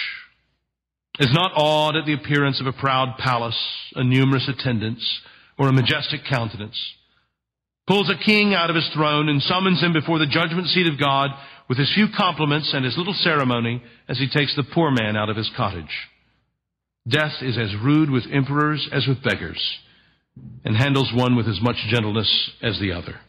Is 1.19 1.33
not 1.33 1.53
awed 1.55 1.97
at 1.97 2.07
the 2.07 2.15
appearance 2.15 2.61
of 2.61 2.67
a 2.67 2.73
proud 2.73 3.19
palace, 3.19 3.59
a 3.95 4.03
numerous 4.03 4.49
attendance, 4.49 5.21
or 5.59 5.69
a 5.69 5.73
majestic 5.73 6.21
countenance. 6.29 6.79
Pulls 7.87 8.09
a 8.09 8.25
king 8.25 8.55
out 8.55 8.71
of 8.71 8.77
his 8.77 8.89
throne 8.95 9.29
and 9.29 9.43
summons 9.43 9.83
him 9.83 9.93
before 9.93 10.19
the 10.19 10.27
judgment 10.27 10.69
seat 10.69 10.87
of 10.87 10.99
God 10.99 11.31
with 11.69 11.79
as 11.79 11.93
few 11.95 12.07
compliments 12.17 12.73
and 12.73 12.87
as 12.87 12.97
little 12.97 13.15
ceremony 13.15 13.83
as 14.09 14.19
he 14.19 14.29
takes 14.29 14.57
the 14.57 14.65
poor 14.75 14.91
man 14.91 15.17
out 15.17 15.29
of 15.29 15.37
his 15.37 15.51
cottage. 15.57 16.09
Death 17.07 17.43
is 17.43 17.59
as 17.59 17.75
rude 17.83 18.09
with 18.09 18.25
emperors 18.33 18.89
as 18.93 19.07
with 19.07 19.23
beggars, 19.23 19.61
and 20.65 20.77
handles 20.77 21.13
one 21.15 21.37
with 21.37 21.49
as 21.49 21.61
much 21.61 21.77
gentleness 21.89 22.51
as 22.63 22.79
the 22.79 22.93
other. 22.93 23.21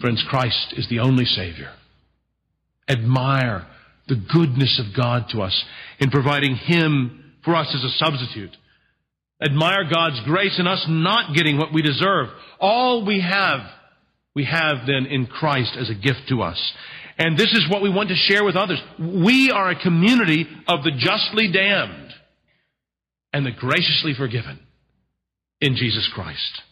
Friends, 0.00 0.24
Christ 0.28 0.74
is 0.76 0.88
the 0.88 1.00
only 1.00 1.24
Savior. 1.24 1.72
Admire 2.88 3.66
the 4.08 4.16
goodness 4.32 4.80
of 4.84 4.96
God 4.96 5.26
to 5.30 5.42
us 5.42 5.64
in 5.98 6.10
providing 6.10 6.56
Him 6.56 7.34
for 7.44 7.54
us 7.54 7.74
as 7.74 7.84
a 7.84 7.96
substitute. 8.04 8.56
Admire 9.42 9.84
God's 9.92 10.20
grace 10.24 10.58
in 10.58 10.66
us 10.66 10.84
not 10.88 11.34
getting 11.34 11.58
what 11.58 11.72
we 11.72 11.82
deserve. 11.82 12.28
All 12.58 13.04
we 13.04 13.20
have, 13.20 13.60
we 14.34 14.44
have 14.44 14.86
then 14.86 15.06
in 15.06 15.26
Christ 15.26 15.76
as 15.78 15.90
a 15.90 15.94
gift 15.94 16.28
to 16.30 16.42
us. 16.42 16.72
And 17.18 17.36
this 17.36 17.52
is 17.52 17.66
what 17.70 17.82
we 17.82 17.90
want 17.90 18.10
to 18.10 18.14
share 18.14 18.44
with 18.44 18.56
others. 18.56 18.80
We 18.98 19.50
are 19.50 19.70
a 19.70 19.82
community 19.82 20.46
of 20.68 20.84
the 20.84 20.92
justly 20.96 21.50
damned 21.52 22.12
and 23.32 23.44
the 23.44 23.52
graciously 23.52 24.14
forgiven 24.14 24.60
in 25.60 25.76
Jesus 25.76 26.08
Christ. 26.14 26.62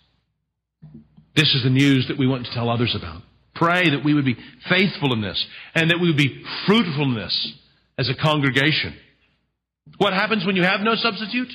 This 1.35 1.55
is 1.55 1.65
the 1.65 1.71
news 1.71 2.07
that 2.09 2.19
we 2.19 2.27
want 2.27 2.47
to 2.47 2.55
tell 2.55 2.71
others 2.71 2.95
about. 2.97 3.23
Pray 3.55 3.91
that 3.91 4.05
we 4.05 4.15
would 4.15 4.25
be 4.25 4.37
faithful 4.69 5.13
in 5.13 5.21
this 5.23 5.45
and 5.75 5.91
that 5.91 5.99
we 6.01 6.09
would 6.09 6.17
be 6.17 6.45
fruitful 6.67 7.05
in 7.05 7.15
this 7.15 7.53
as 7.99 8.09
a 8.09 8.15
congregation. 8.21 8.97
What 9.99 10.13
happens 10.13 10.45
when 10.45 10.57
you 10.57 10.63
have 10.63 10.81
no 10.81 10.95
substitute? 10.97 11.53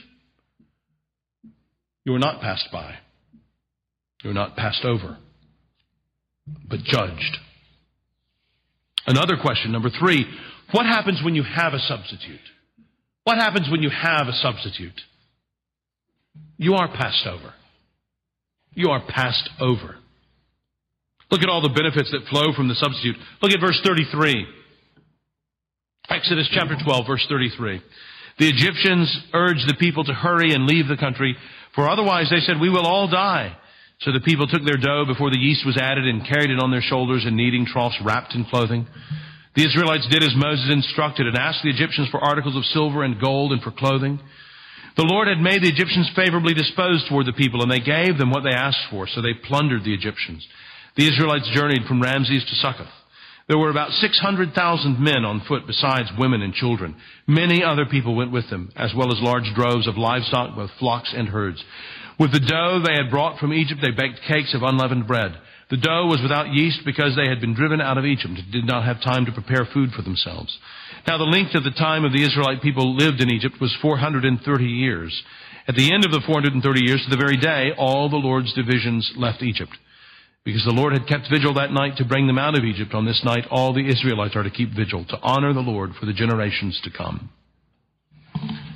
You 2.06 2.16
are 2.16 2.20
not 2.20 2.42
passed 2.42 2.70
by. 2.72 2.96
You 4.24 4.32
are 4.32 4.34
not 4.34 4.56
passed 4.56 4.84
over, 4.86 5.18
but 6.68 6.80
judged. 6.84 7.38
Another 9.08 9.38
question, 9.42 9.72
number 9.72 9.90
three. 9.90 10.26
What 10.72 10.86
happens 10.86 11.22
when 11.24 11.36
you 11.36 11.44
have 11.44 11.74
a 11.74 11.80
substitute? 11.80 12.40
What 13.24 13.38
happens 13.38 13.70
when 13.72 13.82
you 13.82 13.90
have 13.90 14.28
a 14.28 14.34
substitute? 14.34 15.00
You 16.58 16.76
are 16.76 16.88
passed 16.88 17.26
over. 17.26 17.54
You 18.74 18.90
are 18.90 19.02
passed 19.08 19.50
over. 19.60 19.96
Look 21.32 21.42
at 21.44 21.50
all 21.50 21.62
the 21.62 21.70
benefits 21.70 22.12
that 22.12 22.28
flow 22.30 22.54
from 22.56 22.68
the 22.68 22.76
substitute. 22.76 23.16
Look 23.42 23.52
at 23.52 23.62
verse 23.62 23.80
33. 23.84 24.48
Exodus 26.10 26.50
chapter 26.52 26.76
12, 26.84 27.06
verse 27.06 27.26
33. 27.30 27.82
The 28.40 28.50
Egyptians 28.50 29.06
urged 29.34 29.68
the 29.68 29.78
people 29.78 30.04
to 30.06 30.14
hurry 30.14 30.54
and 30.54 30.66
leave 30.66 30.88
the 30.88 30.98
country, 30.98 31.36
for 31.76 31.88
otherwise 31.88 32.30
they 32.32 32.40
said, 32.40 32.60
we 32.60 32.70
will 32.70 32.88
all 32.88 33.08
die. 33.08 33.56
So 34.00 34.12
the 34.12 34.24
people 34.24 34.48
took 34.48 34.64
their 34.64 34.80
dough 34.80 35.04
before 35.06 35.30
the 35.30 35.38
yeast 35.38 35.66
was 35.66 35.78
added 35.78 36.08
and 36.08 36.26
carried 36.26 36.50
it 36.50 36.64
on 36.64 36.72
their 36.72 36.82
shoulders 36.82 37.26
in 37.28 37.36
kneading 37.36 37.68
troughs 37.68 38.00
wrapped 38.02 38.34
in 38.34 38.46
clothing. 38.46 38.88
The 39.56 39.68
Israelites 39.68 40.08
did 40.10 40.24
as 40.24 40.32
Moses 40.36 40.72
instructed 40.72 41.28
and 41.28 41.36
asked 41.36 41.64
the 41.64 41.70
Egyptians 41.70 42.08
for 42.10 42.24
articles 42.24 42.56
of 42.56 42.64
silver 42.66 43.04
and 43.04 43.20
gold 43.20 43.52
and 43.52 43.62
for 43.62 43.72
clothing. 43.72 44.20
The 44.96 45.04
Lord 45.04 45.28
had 45.28 45.44
made 45.44 45.62
the 45.62 45.70
Egyptians 45.70 46.10
favorably 46.16 46.54
disposed 46.54 47.10
toward 47.10 47.26
the 47.26 47.36
people 47.36 47.62
and 47.62 47.70
they 47.70 47.84
gave 47.84 48.18
them 48.18 48.32
what 48.32 48.44
they 48.44 48.56
asked 48.56 48.88
for, 48.90 49.06
so 49.06 49.22
they 49.22 49.34
plundered 49.34 49.84
the 49.84 49.94
Egyptians. 49.94 50.48
The 51.00 51.08
Israelites 51.08 51.50
journeyed 51.56 51.88
from 51.88 52.02
Ramses 52.02 52.44
to 52.44 52.56
Succoth. 52.56 52.92
There 53.48 53.58
were 53.58 53.70
about 53.70 53.92
600,000 53.92 55.00
men 55.00 55.24
on 55.24 55.40
foot 55.48 55.66
besides 55.66 56.12
women 56.20 56.42
and 56.42 56.54
children. 56.54 56.98
Many 57.26 57.64
other 57.64 57.86
people 57.86 58.18
went 58.18 58.34
with 58.34 58.50
them, 58.50 58.70
as 58.76 58.92
well 58.94 59.08
as 59.08 59.22
large 59.22 59.48
droves 59.56 59.88
of 59.88 59.96
livestock, 59.96 60.58
both 60.58 60.72
flocks 60.78 61.14
and 61.16 61.30
herds. 61.30 61.64
With 62.20 62.34
the 62.34 62.42
dough 62.42 62.84
they 62.84 63.00
had 63.02 63.10
brought 63.10 63.40
from 63.40 63.54
Egypt, 63.54 63.80
they 63.82 63.92
baked 63.96 64.28
cakes 64.28 64.54
of 64.54 64.62
unleavened 64.62 65.08
bread. 65.08 65.40
The 65.70 65.78
dough 65.78 66.08
was 66.08 66.20
without 66.22 66.54
yeast 66.54 66.82
because 66.84 67.16
they 67.16 67.30
had 67.30 67.40
been 67.40 67.56
driven 67.56 67.80
out 67.80 67.98
of 67.98 68.04
Egypt 68.04 68.36
and 68.36 68.52
did 68.52 68.68
not 68.68 68.84
have 68.84 69.02
time 69.02 69.24
to 69.24 69.32
prepare 69.32 69.64
food 69.74 69.92
for 69.96 70.02
themselves. 70.02 70.52
Now 71.08 71.18
the 71.18 71.24
length 71.24 71.56
of 71.56 71.64
the 71.64 71.72
time 71.72 72.04
of 72.04 72.12
the 72.12 72.24
Israelite 72.28 72.62
people 72.62 72.98
lived 72.98 73.22
in 73.22 73.32
Egypt 73.32 73.56
was 73.62 73.74
430 73.82 74.66
years. 74.66 75.16
At 75.66 75.76
the 75.76 75.94
end 75.94 76.04
of 76.04 76.12
the 76.12 76.20
430 76.28 76.60
years, 76.84 77.02
to 77.06 77.10
the 77.10 77.24
very 77.24 77.38
day, 77.38 77.72
all 77.78 78.10
the 78.10 78.18
Lord's 78.18 78.54
divisions 78.54 79.10
left 79.16 79.42
Egypt. 79.42 79.72
Because 80.50 80.66
the 80.66 80.74
Lord 80.74 80.94
had 80.94 81.06
kept 81.06 81.30
vigil 81.30 81.54
that 81.62 81.70
night 81.70 81.98
to 81.98 82.06
bring 82.06 82.26
them 82.26 82.40
out 82.40 82.58
of 82.58 82.66
Egypt, 82.66 82.96
on 82.96 83.06
this 83.06 83.22
night 83.24 83.46
all 83.52 83.72
the 83.72 83.86
Israelites 83.86 84.36
are 84.36 84.42
to 84.42 84.50
keep 84.50 84.74
vigil, 84.74 85.06
to 85.06 85.20
honor 85.22 85.54
the 85.54 85.60
Lord 85.60 85.92
for 85.94 86.08
the 86.08 86.14
generations 86.14 86.82
to 86.86 86.90
come. 86.90 87.30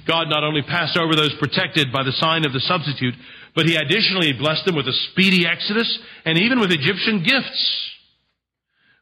God 0.06 0.30
not 0.30 0.44
only 0.44 0.62
passed 0.62 1.00
over 1.02 1.16
those 1.16 1.34
protected 1.40 1.92
by 1.92 2.04
the 2.04 2.12
sign 2.12 2.46
of 2.46 2.54
the 2.54 2.60
substitute, 2.60 3.16
but 3.56 3.66
he 3.66 3.76
additionally 3.76 4.34
blessed 4.38 4.66
them 4.66 4.76
with 4.76 4.86
a 4.86 4.94
speedy 5.10 5.48
exodus 5.48 5.98
and 6.26 6.38
even 6.38 6.60
with 6.60 6.70
Egyptian 6.70 7.24
gifts. 7.26 7.90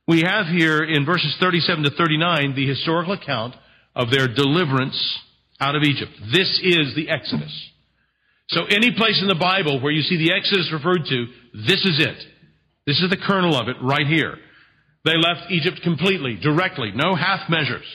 We 0.08 0.22
have 0.22 0.46
here 0.48 0.82
in 0.82 1.06
verses 1.06 1.36
37 1.42 1.84
to 1.84 1.92
39 1.92 2.56
the 2.56 2.68
historical 2.68 3.12
account 3.12 3.54
of 3.94 4.12
their 4.12 4.30
deliverance 4.30 4.96
out 5.60 5.76
of 5.76 5.84
Egypt. 5.84 6.14
This 6.32 6.58
is 6.64 6.96
the 6.96 7.10
Exodus. 7.10 7.52
So 8.48 8.64
any 8.64 8.96
place 8.96 9.20
in 9.22 9.28
the 9.28 9.36
Bible 9.36 9.82
where 9.82 9.92
you 9.92 10.04
see 10.04 10.16
the 10.16 10.32
Exodus 10.32 10.72
referred 10.72 11.04
to, 11.10 11.26
this 11.68 11.84
is 11.84 12.00
it. 12.00 12.32
This 12.86 13.00
is 13.00 13.10
the 13.10 13.18
kernel 13.18 13.56
of 13.56 13.68
it 13.68 13.78
right 13.82 14.08
here. 14.08 14.38
They 15.06 15.18
left 15.18 15.52
Egypt 15.52 15.82
completely, 15.84 16.38
directly, 16.42 16.92
no 16.94 17.16
half 17.16 17.50
measures. 17.50 17.86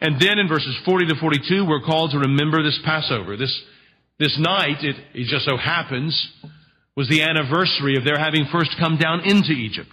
And 0.00 0.20
then 0.20 0.38
in 0.38 0.48
verses 0.48 0.76
40 0.84 1.06
to 1.06 1.14
42, 1.20 1.64
we're 1.66 1.84
called 1.84 2.10
to 2.12 2.18
remember 2.18 2.62
this 2.62 2.78
Passover. 2.84 3.36
This, 3.36 3.62
this 4.18 4.36
night, 4.38 4.82
it, 4.82 4.96
it 5.14 5.26
just 5.28 5.46
so 5.46 5.56
happens, 5.56 6.14
was 6.96 7.08
the 7.08 7.22
anniversary 7.22 7.96
of 7.96 8.04
their 8.04 8.18
having 8.18 8.46
first 8.52 8.70
come 8.78 8.98
down 8.98 9.20
into 9.20 9.52
Egypt. 9.52 9.92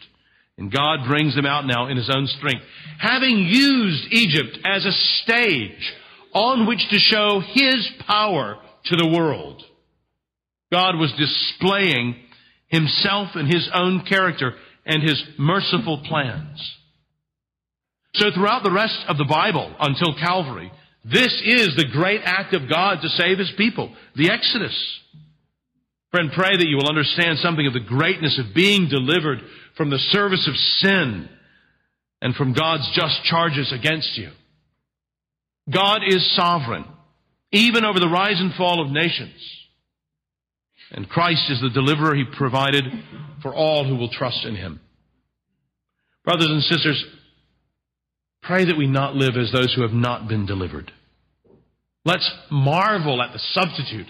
And 0.58 0.72
God 0.72 1.08
brings 1.08 1.36
them 1.36 1.46
out 1.46 1.66
now 1.66 1.88
in 1.88 1.98
His 1.98 2.12
own 2.14 2.28
strength. 2.28 2.64
Having 3.00 3.48
used 3.50 4.12
Egypt 4.12 4.60
as 4.66 4.86
a 4.86 4.92
stage 5.24 5.94
on 6.34 6.68
which 6.68 6.88
to 6.90 7.00
show 7.00 7.42
His 7.54 7.88
power 8.06 8.58
to 8.86 8.96
the 8.96 9.08
world, 9.08 9.64
God 10.72 10.96
was 10.98 11.12
displaying 11.18 12.16
Himself 12.74 13.30
and 13.36 13.48
His 13.48 13.70
own 13.72 14.04
character 14.10 14.54
and 14.84 15.04
His 15.04 15.22
merciful 15.38 16.02
plans. 16.08 16.60
So 18.16 18.32
throughout 18.34 18.64
the 18.64 18.72
rest 18.72 18.98
of 19.08 19.18
the 19.18 19.26
Bible 19.30 19.74
until 19.80 20.18
Calvary, 20.20 20.72
this 21.06 21.40
is 21.46 21.76
the 21.76 21.88
great 21.92 22.22
act 22.24 22.56
of 22.56 22.70
God 22.70 23.02
to 23.02 23.10
save 23.10 23.38
His 23.38 23.52
people, 23.58 23.96
the 24.16 24.32
Exodus. 24.32 24.76
Friend, 26.10 26.32
pray 26.34 26.58
that 26.58 26.68
you 26.68 26.78
will 26.78 26.90
understand 26.90 27.38
something 27.40 27.68
of 27.68 27.74
the 27.74 27.80
greatness 27.80 28.40
of 28.40 28.56
being 28.56 28.90
delivered 28.90 29.40
from 29.78 29.92
the 29.92 30.00
service 30.10 30.48
of 30.48 30.56
sin 30.56 31.30
and 32.22 32.36
from 32.36 32.54
God's 32.54 32.90
just 32.96 33.24
charges 33.24 33.72
against 33.72 34.18
you. 34.18 34.30
God 35.72 36.02
is 36.08 36.36
sovereign, 36.36 36.86
even 37.52 37.86
over 37.86 38.00
the 38.00 38.10
rise 38.10 38.40
and 38.40 38.54
fall 38.56 38.84
of 38.84 38.92
nations. 38.92 39.63
And 40.94 41.10
Christ 41.10 41.50
is 41.50 41.60
the 41.62 41.70
deliverer 41.70 42.16
he 42.16 42.24
provided 42.38 42.84
for 43.42 43.54
all 43.54 43.88
who 43.88 43.96
will 43.96 44.10
trust 44.10 44.46
in 44.46 44.56
him. 44.56 44.80
Brothers 46.24 46.50
and 46.50 46.64
sisters, 46.64 47.04
Pray 48.44 48.66
that 48.66 48.78
we 48.78 48.88
not 48.88 49.16
live 49.16 49.36
as 49.38 49.52
those 49.52 49.74
who 49.74 49.84
have 49.84 49.94
not 49.94 50.28
been 50.28 50.46
delivered. 50.46 50.92
Let's 52.06 52.30
marvel 52.52 53.22
at 53.22 53.32
the 53.32 53.40
substitute 53.40 54.08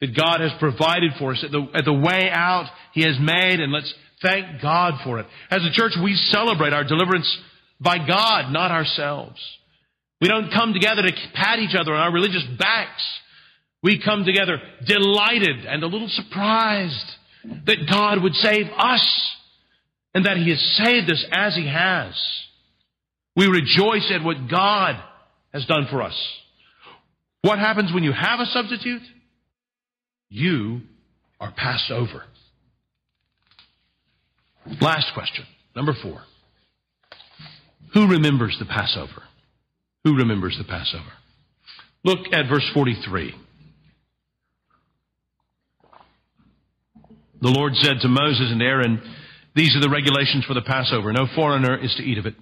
that 0.00 0.16
God 0.16 0.40
has 0.40 0.52
provided 0.60 1.12
for 1.18 1.32
us, 1.32 1.42
at 1.42 1.50
the, 1.50 1.66
at 1.74 1.86
the 1.86 1.92
way 1.92 2.28
out 2.30 2.66
He 2.92 3.02
has 3.02 3.16
made, 3.18 3.60
and 3.60 3.72
let's 3.72 3.92
thank 4.20 4.60
God 4.60 4.94
for 5.02 5.18
it. 5.18 5.26
As 5.50 5.64
a 5.64 5.72
church, 5.72 5.92
we 6.02 6.14
celebrate 6.14 6.74
our 6.74 6.84
deliverance 6.84 7.38
by 7.80 7.96
God, 7.96 8.52
not 8.52 8.70
ourselves. 8.70 9.40
We 10.20 10.28
don't 10.28 10.52
come 10.52 10.74
together 10.74 11.00
to 11.02 11.12
pat 11.34 11.58
each 11.58 11.74
other 11.74 11.94
on 11.94 12.00
our 12.00 12.12
religious 12.12 12.44
backs. 12.58 13.02
We 13.82 14.02
come 14.04 14.24
together 14.24 14.58
delighted 14.86 15.64
and 15.66 15.82
a 15.82 15.86
little 15.86 16.08
surprised 16.08 17.10
that 17.66 17.88
God 17.90 18.22
would 18.22 18.34
save 18.34 18.66
us 18.76 19.36
and 20.14 20.26
that 20.26 20.36
He 20.36 20.50
has 20.50 20.60
saved 20.82 21.10
us 21.10 21.24
as 21.32 21.54
He 21.54 21.66
has. 21.66 22.14
We 23.36 23.46
rejoice 23.46 24.10
at 24.14 24.22
what 24.22 24.50
God 24.50 24.96
has 25.52 25.64
done 25.66 25.86
for 25.90 26.02
us. 26.02 26.16
What 27.42 27.58
happens 27.58 27.92
when 27.92 28.04
you 28.04 28.12
have 28.12 28.40
a 28.40 28.46
substitute? 28.46 29.02
You 30.28 30.82
are 31.40 31.52
passed 31.56 31.90
over. 31.90 32.24
Last 34.80 35.12
question, 35.14 35.46
number 35.74 35.94
four. 36.02 36.22
Who 37.94 38.08
remembers 38.08 38.56
the 38.58 38.66
Passover? 38.66 39.22
Who 40.04 40.16
remembers 40.16 40.56
the 40.58 40.64
Passover? 40.64 41.12
Look 42.04 42.32
at 42.32 42.48
verse 42.48 42.68
43. 42.72 43.34
The 47.40 47.48
Lord 47.48 47.74
said 47.76 48.00
to 48.02 48.08
Moses 48.08 48.50
and 48.50 48.62
Aaron, 48.62 49.02
These 49.54 49.74
are 49.76 49.80
the 49.80 49.90
regulations 49.90 50.44
for 50.44 50.54
the 50.54 50.62
Passover. 50.62 51.12
No 51.12 51.26
foreigner 51.34 51.82
is 51.82 51.94
to 51.96 52.02
eat 52.02 52.18
of 52.18 52.26
it. 52.26 52.34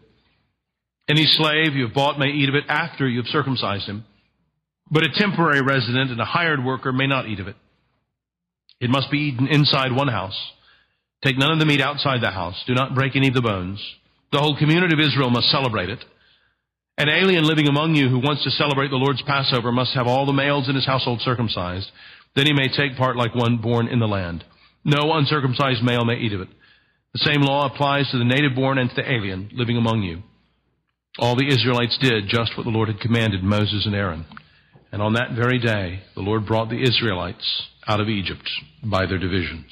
Any 1.09 1.25
slave 1.25 1.75
you 1.75 1.87
have 1.87 1.95
bought 1.95 2.19
may 2.19 2.29
eat 2.29 2.49
of 2.49 2.55
it 2.55 2.65
after 2.69 3.09
you 3.09 3.19
have 3.19 3.29
circumcised 3.29 3.89
him, 3.89 4.05
but 4.91 5.05
a 5.05 5.13
temporary 5.15 5.63
resident 5.63 6.11
and 6.11 6.21
a 6.21 6.25
hired 6.25 6.63
worker 6.63 6.93
may 6.93 7.07
not 7.07 7.27
eat 7.29 7.41
of 7.41 7.49
it. 7.49 7.57
It 8.81 8.91
must 8.91 9.11
be 9.11 9.19
eaten 9.19 9.47
inside 9.47 9.93
one 9.93 10.09
house. 10.09 10.39
Take 11.25 11.39
none 11.39 11.53
of 11.53 11.59
the 11.59 11.67
meat 11.67 11.81
outside 11.81 12.21
the 12.21 12.31
house. 12.31 12.63
Do 12.67 12.75
not 12.75 12.95
break 12.95 13.17
any 13.17 13.29
of 13.29 13.35
the 13.35 13.43
bones. 13.43 13.81
The 14.33 14.39
whole 14.39 14.57
community 14.59 14.95
of 14.95 15.01
Israel 15.01 15.31
must 15.31 15.51
celebrate 15.51 15.89
it. 15.89 16.05
An 16.99 17.09
alien 17.09 17.45
living 17.45 17.69
among 17.69 17.95
you 17.95 18.09
who 18.09 18.19
wants 18.19 18.45
to 18.45 18.51
celebrate 18.51 18.89
the 18.89 18.97
Lord's 18.97 19.23
Passover 19.23 19.73
must 19.73 19.95
have 19.95 20.07
all 20.07 20.27
the 20.27 20.33
males 20.33 20.69
in 20.69 20.75
his 20.75 20.87
household 20.87 21.21
circumcised. 21.23 21.91
Then 22.37 22.47
he 22.47 22.53
may 22.53 22.69
take 22.69 22.99
part 22.99 23.17
like 23.17 23.35
one 23.35 23.59
born 23.59 23.89
in 23.89 24.01
the 24.01 24.07
land. 24.07 24.45
No 24.89 25.13
uncircumcised 25.13 25.83
male 25.83 26.07
may 26.07 26.17
eat 26.17 26.33
of 26.33 26.41
it. 26.41 26.49
The 27.13 27.19
same 27.19 27.43
law 27.43 27.67
applies 27.67 28.11
to 28.11 28.17
the 28.17 28.25
native 28.25 28.55
born 28.55 28.79
and 28.79 28.89
to 28.89 28.97
the 28.97 29.13
alien 29.13 29.51
living 29.53 29.77
among 29.77 30.03
you. 30.03 30.23
All 31.19 31.37
the 31.37 31.47
Israelites 31.47 31.99
did 32.01 32.29
just 32.29 32.57
what 32.57 32.65
the 32.65 32.71
Lord 32.71 32.89
had 32.89 32.99
commanded 32.99 33.43
Moses 33.43 33.85
and 33.85 33.95
Aaron. 33.95 34.25
And 34.91 35.03
on 35.03 35.13
that 35.13 35.33
very 35.37 35.59
day, 35.59 36.01
the 36.15 36.23
Lord 36.23 36.47
brought 36.47 36.71
the 36.71 36.83
Israelites 36.83 37.45
out 37.87 38.01
of 38.01 38.09
Egypt 38.09 38.49
by 38.83 39.05
their 39.05 39.19
divisions. 39.19 39.67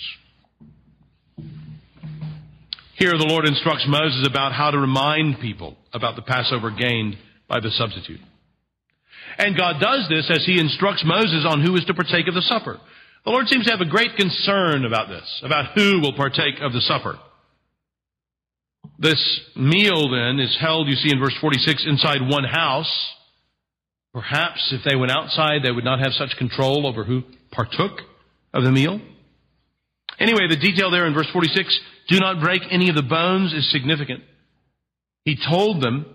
Here 2.98 3.12
the 3.12 3.28
Lord 3.28 3.46
instructs 3.46 3.86
Moses 3.88 4.28
about 4.28 4.52
how 4.52 4.70
to 4.70 4.78
remind 4.78 5.40
people 5.40 5.78
about 5.94 6.16
the 6.16 6.22
Passover 6.22 6.70
gained 6.70 7.16
by 7.48 7.60
the 7.60 7.70
substitute. 7.70 8.20
And 9.38 9.56
God 9.56 9.80
does 9.80 10.08
this 10.10 10.30
as 10.30 10.44
he 10.44 10.60
instructs 10.60 11.04
Moses 11.06 11.46
on 11.48 11.62
who 11.64 11.74
is 11.76 11.84
to 11.86 11.94
partake 11.94 12.28
of 12.28 12.34
the 12.34 12.42
supper. 12.42 12.78
The 13.26 13.32
Lord 13.32 13.48
seems 13.48 13.64
to 13.66 13.72
have 13.72 13.80
a 13.80 13.90
great 13.90 14.14
concern 14.14 14.84
about 14.84 15.08
this, 15.08 15.42
about 15.42 15.72
who 15.74 16.00
will 16.00 16.12
partake 16.12 16.60
of 16.62 16.72
the 16.72 16.80
supper. 16.80 17.18
This 19.00 19.40
meal 19.56 20.08
then 20.12 20.38
is 20.38 20.56
held, 20.60 20.86
you 20.86 20.94
see 20.94 21.10
in 21.10 21.18
verse 21.18 21.34
46, 21.40 21.86
inside 21.88 22.20
one 22.22 22.44
house. 22.44 23.14
Perhaps 24.14 24.72
if 24.72 24.84
they 24.84 24.94
went 24.94 25.10
outside, 25.10 25.64
they 25.64 25.72
would 25.72 25.84
not 25.84 25.98
have 25.98 26.12
such 26.12 26.36
control 26.38 26.86
over 26.86 27.02
who 27.02 27.24
partook 27.50 27.98
of 28.54 28.62
the 28.62 28.70
meal. 28.70 29.00
Anyway, 30.20 30.46
the 30.48 30.56
detail 30.56 30.92
there 30.92 31.04
in 31.04 31.12
verse 31.12 31.28
46, 31.32 31.80
do 32.08 32.20
not 32.20 32.40
break 32.40 32.62
any 32.70 32.88
of 32.90 32.94
the 32.94 33.02
bones, 33.02 33.52
is 33.52 33.68
significant. 33.72 34.22
He 35.24 35.36
told 35.36 35.82
them 35.82 36.06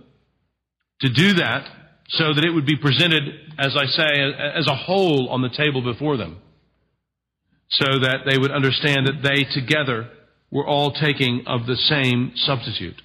to 1.01 1.09
do 1.09 1.33
that 1.33 1.67
so 2.07 2.33
that 2.33 2.45
it 2.45 2.51
would 2.51 2.65
be 2.65 2.77
presented, 2.77 3.23
as 3.59 3.75
I 3.75 3.85
say, 3.87 4.07
as 4.55 4.67
a 4.67 4.75
whole 4.75 5.27
on 5.27 5.41
the 5.41 5.49
table 5.49 5.81
before 5.83 6.15
them 6.15 6.37
so 7.71 7.85
that 7.85 8.19
they 8.29 8.37
would 8.37 8.51
understand 8.51 9.07
that 9.07 9.23
they 9.23 9.45
together 9.53 10.09
were 10.51 10.67
all 10.67 10.91
taking 10.91 11.43
of 11.47 11.65
the 11.65 11.75
same 11.75 12.33
substitute. 12.35 13.01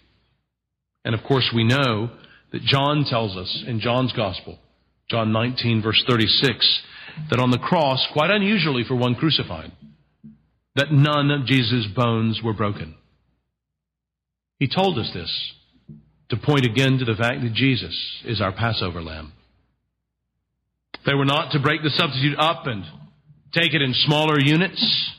And 1.04 1.14
of 1.14 1.22
course, 1.22 1.50
we 1.54 1.64
know 1.64 2.10
that 2.52 2.62
John 2.62 3.04
tells 3.08 3.36
us 3.36 3.64
in 3.66 3.80
John's 3.80 4.12
Gospel, 4.12 4.58
John 5.08 5.32
19, 5.32 5.82
verse 5.82 6.02
36, 6.08 6.82
that 7.30 7.38
on 7.38 7.50
the 7.50 7.58
cross, 7.58 8.04
quite 8.12 8.30
unusually 8.30 8.82
for 8.86 8.96
one 8.96 9.14
crucified, 9.14 9.70
that 10.74 10.90
none 10.90 11.30
of 11.30 11.46
Jesus' 11.46 11.86
bones 11.94 12.40
were 12.42 12.52
broken. 12.52 12.96
He 14.58 14.68
told 14.68 14.98
us 14.98 15.10
this 15.14 15.52
to 16.30 16.36
point 16.36 16.66
again 16.66 16.98
to 16.98 17.04
the 17.04 17.14
fact 17.14 17.42
that 17.42 17.52
Jesus 17.52 17.96
is 18.24 18.40
our 18.40 18.52
Passover 18.52 19.00
lamb. 19.00 19.32
They 21.06 21.14
were 21.14 21.24
not 21.24 21.52
to 21.52 21.60
break 21.60 21.82
the 21.82 21.90
substitute 21.90 22.36
up 22.36 22.66
and 22.66 22.84
take 23.56 23.74
it 23.74 23.82
in 23.82 23.94
smaller 23.94 24.38
units. 24.38 25.12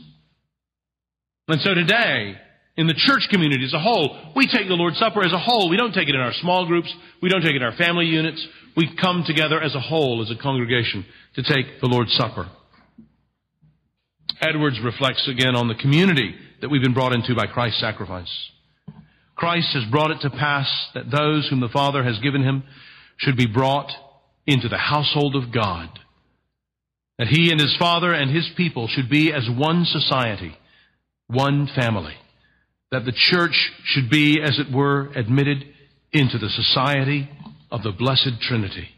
And 1.47 1.61
so 1.61 1.73
today, 1.73 2.35
in 2.75 2.87
the 2.87 2.93
church 2.93 3.27
community 3.31 3.65
as 3.65 3.73
a 3.73 3.79
whole, 3.79 4.33
we 4.35 4.45
take 4.47 4.67
the 4.67 4.75
Lord's 4.75 4.99
Supper 4.99 5.25
as 5.25 5.33
a 5.33 5.39
whole. 5.39 5.69
We 5.69 5.77
don't 5.77 5.93
take 5.93 6.07
it 6.07 6.15
in 6.15 6.21
our 6.21 6.33
small 6.33 6.67
groups. 6.67 6.93
We 7.21 7.29
don't 7.29 7.41
take 7.41 7.53
it 7.53 7.57
in 7.57 7.63
our 7.63 7.75
family 7.75 8.05
units. 8.05 8.45
We 8.75 8.95
come 9.01 9.23
together 9.25 9.59
as 9.61 9.73
a 9.73 9.79
whole, 9.79 10.21
as 10.21 10.29
a 10.29 10.41
congregation, 10.41 11.05
to 11.35 11.43
take 11.43 11.81
the 11.81 11.87
Lord's 11.87 12.13
Supper. 12.13 12.47
Edwards 14.39 14.79
reflects 14.83 15.27
again 15.27 15.55
on 15.55 15.67
the 15.67 15.75
community 15.75 16.35
that 16.61 16.69
we've 16.69 16.83
been 16.83 16.93
brought 16.93 17.13
into 17.13 17.33
by 17.33 17.47
Christ's 17.47 17.79
sacrifice. 17.79 18.31
Christ 19.35 19.69
has 19.73 19.85
brought 19.89 20.11
it 20.11 20.19
to 20.21 20.29
pass 20.29 20.67
that 20.93 21.09
those 21.09 21.47
whom 21.49 21.59
the 21.59 21.69
Father 21.69 22.03
has 22.03 22.19
given 22.19 22.43
him 22.43 22.63
should 23.17 23.37
be 23.37 23.47
brought 23.47 23.91
into 24.45 24.67
the 24.67 24.77
household 24.77 25.35
of 25.35 25.51
God 25.51 25.89
that 27.17 27.27
he 27.27 27.51
and 27.51 27.59
his 27.59 27.75
father 27.77 28.13
and 28.13 28.35
his 28.35 28.49
people 28.55 28.87
should 28.87 29.09
be 29.09 29.33
as 29.33 29.47
one 29.49 29.85
society, 29.85 30.55
one 31.27 31.67
family. 31.75 32.15
That 32.91 33.05
the 33.05 33.11
church 33.11 33.71
should 33.83 34.09
be, 34.09 34.39
as 34.41 34.59
it 34.59 34.73
were, 34.73 35.09
admitted 35.15 35.63
into 36.11 36.37
the 36.37 36.49
society 36.49 37.29
of 37.69 37.83
the 37.83 37.91
Blessed 37.91 38.39
Trinity. 38.41 38.89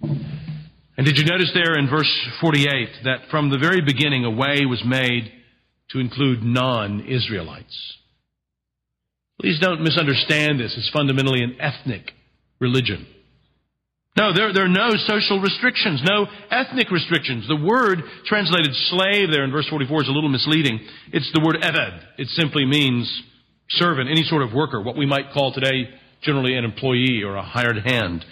And 0.00 1.06
did 1.06 1.18
you 1.18 1.24
notice 1.24 1.50
there 1.54 1.78
in 1.78 1.88
verse 1.88 2.12
48 2.40 2.88
that 3.04 3.30
from 3.30 3.50
the 3.50 3.58
very 3.58 3.80
beginning 3.80 4.24
a 4.24 4.30
way 4.30 4.64
was 4.66 4.82
made 4.84 5.32
to 5.90 5.98
include 5.98 6.42
non-Israelites? 6.42 7.94
Please 9.40 9.60
don't 9.60 9.82
misunderstand 9.82 10.58
this 10.58 10.74
It's 10.76 10.90
fundamentally 10.90 11.42
an 11.42 11.56
ethnic 11.60 12.12
religion. 12.60 13.06
No, 14.18 14.32
there, 14.34 14.52
there 14.52 14.64
are 14.64 14.68
no 14.68 14.90
social 15.06 15.40
restrictions, 15.40 16.02
no 16.02 16.26
ethnic 16.50 16.90
restrictions. 16.90 17.46
The 17.46 17.54
word 17.54 18.02
translated 18.26 18.74
slave 18.90 19.30
there 19.30 19.44
in 19.44 19.52
verse 19.52 19.68
44 19.68 20.02
is 20.02 20.08
a 20.08 20.12
little 20.12 20.28
misleading. 20.28 20.80
It's 21.12 21.30
the 21.32 21.40
word 21.40 21.62
eved. 21.62 22.02
It 22.18 22.26
simply 22.30 22.66
means 22.66 23.06
servant, 23.70 24.10
any 24.10 24.24
sort 24.24 24.42
of 24.42 24.52
worker, 24.52 24.82
what 24.82 24.96
we 24.96 25.06
might 25.06 25.30
call 25.32 25.52
today 25.52 25.88
generally 26.22 26.56
an 26.56 26.64
employee 26.64 27.22
or 27.22 27.36
a 27.36 27.42
hired 27.42 27.78
hand. 27.86 28.24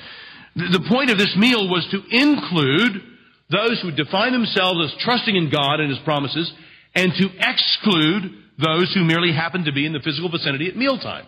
The 0.56 0.84
point 0.88 1.10
of 1.10 1.18
this 1.18 1.36
meal 1.36 1.68
was 1.68 1.86
to 1.92 2.02
include 2.10 3.02
those 3.48 3.80
who 3.80 3.92
define 3.92 4.32
themselves 4.32 4.90
as 4.90 5.04
trusting 5.04 5.36
in 5.36 5.50
God 5.50 5.78
and 5.78 5.90
His 5.90 6.02
promises 6.02 6.52
and 6.96 7.12
to 7.12 7.28
exclude 7.38 8.42
those 8.58 8.92
who 8.92 9.04
merely 9.04 9.30
happen 9.30 9.64
to 9.66 9.72
be 9.72 9.86
in 9.86 9.92
the 9.92 10.00
physical 10.02 10.30
vicinity 10.30 10.66
at 10.66 10.76
mealtime. 10.76 11.26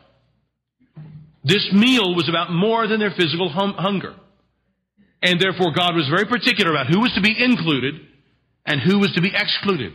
This 1.45 1.71
meal 1.73 2.17
was 2.17 2.29
about 2.29 2.51
more 2.51 2.89
than 2.89 2.99
their 2.99 3.13
physical 3.13 3.51
hum- 3.51 3.75
hunger. 3.79 4.17
And 5.23 5.41
therefore, 5.41 5.73
God 5.75 5.95
was 5.95 6.09
very 6.09 6.27
particular 6.27 6.71
about 6.71 6.87
who 6.87 7.01
was 7.01 7.13
to 7.15 7.21
be 7.21 7.35
included 7.37 7.95
and 8.65 8.81
who 8.81 8.99
was 8.99 9.13
to 9.15 9.21
be 9.21 9.33
excluded. 9.35 9.93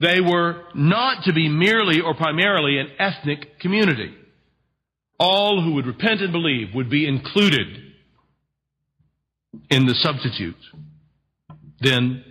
They 0.00 0.20
were 0.20 0.64
not 0.74 1.24
to 1.24 1.32
be 1.32 1.48
merely 1.48 2.00
or 2.00 2.14
primarily 2.14 2.78
an 2.78 2.88
ethnic 2.98 3.60
community. 3.60 4.14
All 5.18 5.62
who 5.62 5.74
would 5.74 5.86
repent 5.86 6.20
and 6.20 6.32
believe 6.32 6.74
would 6.74 6.90
be 6.90 7.06
included 7.06 7.68
in 9.70 9.86
the 9.86 9.94
substitute 9.94 10.56
then 11.80 12.24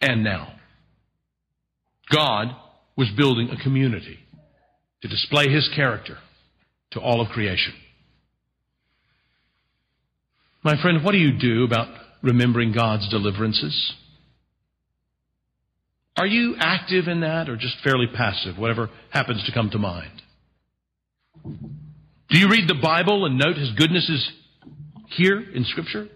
and 0.00 0.24
now. 0.24 0.54
God 2.10 2.48
was 2.96 3.08
building 3.16 3.50
a 3.50 3.62
community 3.62 4.18
to 5.02 5.08
display 5.08 5.48
his 5.48 5.68
character 5.74 6.18
to 6.92 7.00
all 7.00 7.20
of 7.20 7.28
creation. 7.28 7.74
My 10.64 10.80
friend, 10.80 11.04
what 11.04 11.12
do 11.12 11.18
you 11.18 11.38
do 11.38 11.64
about 11.64 11.88
remembering 12.22 12.72
God's 12.72 13.08
deliverances? 13.08 13.94
Are 16.16 16.26
you 16.26 16.54
active 16.58 17.08
in 17.08 17.20
that 17.20 17.48
or 17.48 17.56
just 17.56 17.76
fairly 17.82 18.06
passive, 18.14 18.58
whatever 18.58 18.90
happens 19.10 19.44
to 19.44 19.52
come 19.52 19.70
to 19.70 19.78
mind? 19.78 20.22
Do 21.44 22.38
you 22.38 22.48
read 22.48 22.68
the 22.68 22.78
Bible 22.80 23.26
and 23.26 23.38
note 23.38 23.56
His 23.56 23.72
goodness 23.76 24.08
is 24.08 24.30
here 25.08 25.40
in 25.40 25.64
Scripture? 25.64 26.08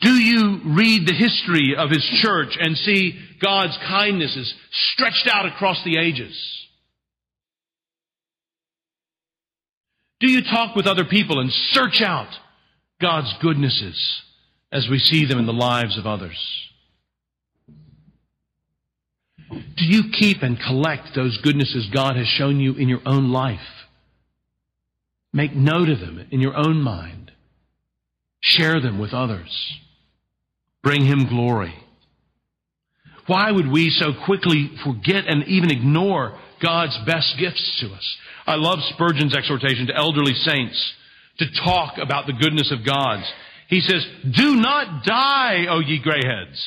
Do 0.00 0.10
you 0.10 0.60
read 0.76 1.06
the 1.06 1.14
history 1.14 1.74
of 1.76 1.90
His 1.90 2.08
church 2.22 2.56
and 2.58 2.76
see 2.76 3.18
God's 3.42 3.76
kindnesses 3.88 4.54
stretched 4.92 5.28
out 5.32 5.46
across 5.46 5.82
the 5.84 5.98
ages? 5.98 6.59
Do 10.20 10.30
you 10.30 10.42
talk 10.42 10.76
with 10.76 10.86
other 10.86 11.04
people 11.04 11.40
and 11.40 11.50
search 11.50 12.02
out 12.02 12.28
God's 13.00 13.34
goodnesses 13.40 14.22
as 14.70 14.86
we 14.90 14.98
see 14.98 15.24
them 15.24 15.38
in 15.38 15.46
the 15.46 15.52
lives 15.52 15.98
of 15.98 16.06
others? 16.06 16.38
Do 19.50 19.84
you 19.86 20.04
keep 20.12 20.42
and 20.42 20.60
collect 20.60 21.08
those 21.14 21.40
goodnesses 21.42 21.88
God 21.92 22.16
has 22.16 22.26
shown 22.26 22.60
you 22.60 22.74
in 22.74 22.88
your 22.88 23.00
own 23.06 23.32
life? 23.32 23.58
Make 25.32 25.54
note 25.54 25.88
of 25.88 26.00
them 26.00 26.26
in 26.30 26.40
your 26.40 26.56
own 26.56 26.82
mind. 26.82 27.32
Share 28.40 28.80
them 28.80 28.98
with 28.98 29.12
others. 29.12 29.80
Bring 30.82 31.04
Him 31.04 31.28
glory. 31.28 31.74
Why 33.26 33.50
would 33.50 33.70
we 33.70 33.90
so 33.90 34.12
quickly 34.24 34.70
forget 34.84 35.26
and 35.26 35.44
even 35.44 35.70
ignore 35.70 36.38
God's 36.62 36.98
best 37.06 37.36
gifts 37.38 37.80
to 37.80 37.94
us? 37.94 38.16
I 38.46 38.56
love 38.56 38.78
Spurgeon's 38.94 39.36
exhortation 39.36 39.86
to 39.88 39.96
elderly 39.96 40.34
saints 40.34 40.94
to 41.38 41.46
talk 41.64 41.98
about 41.98 42.26
the 42.26 42.32
goodness 42.32 42.72
of 42.72 42.84
God's. 42.84 43.30
He 43.68 43.80
says, 43.80 44.06
Do 44.36 44.56
not 44.56 45.04
die, 45.04 45.66
O 45.68 45.80
ye 45.80 46.02
grayheads. 46.02 46.58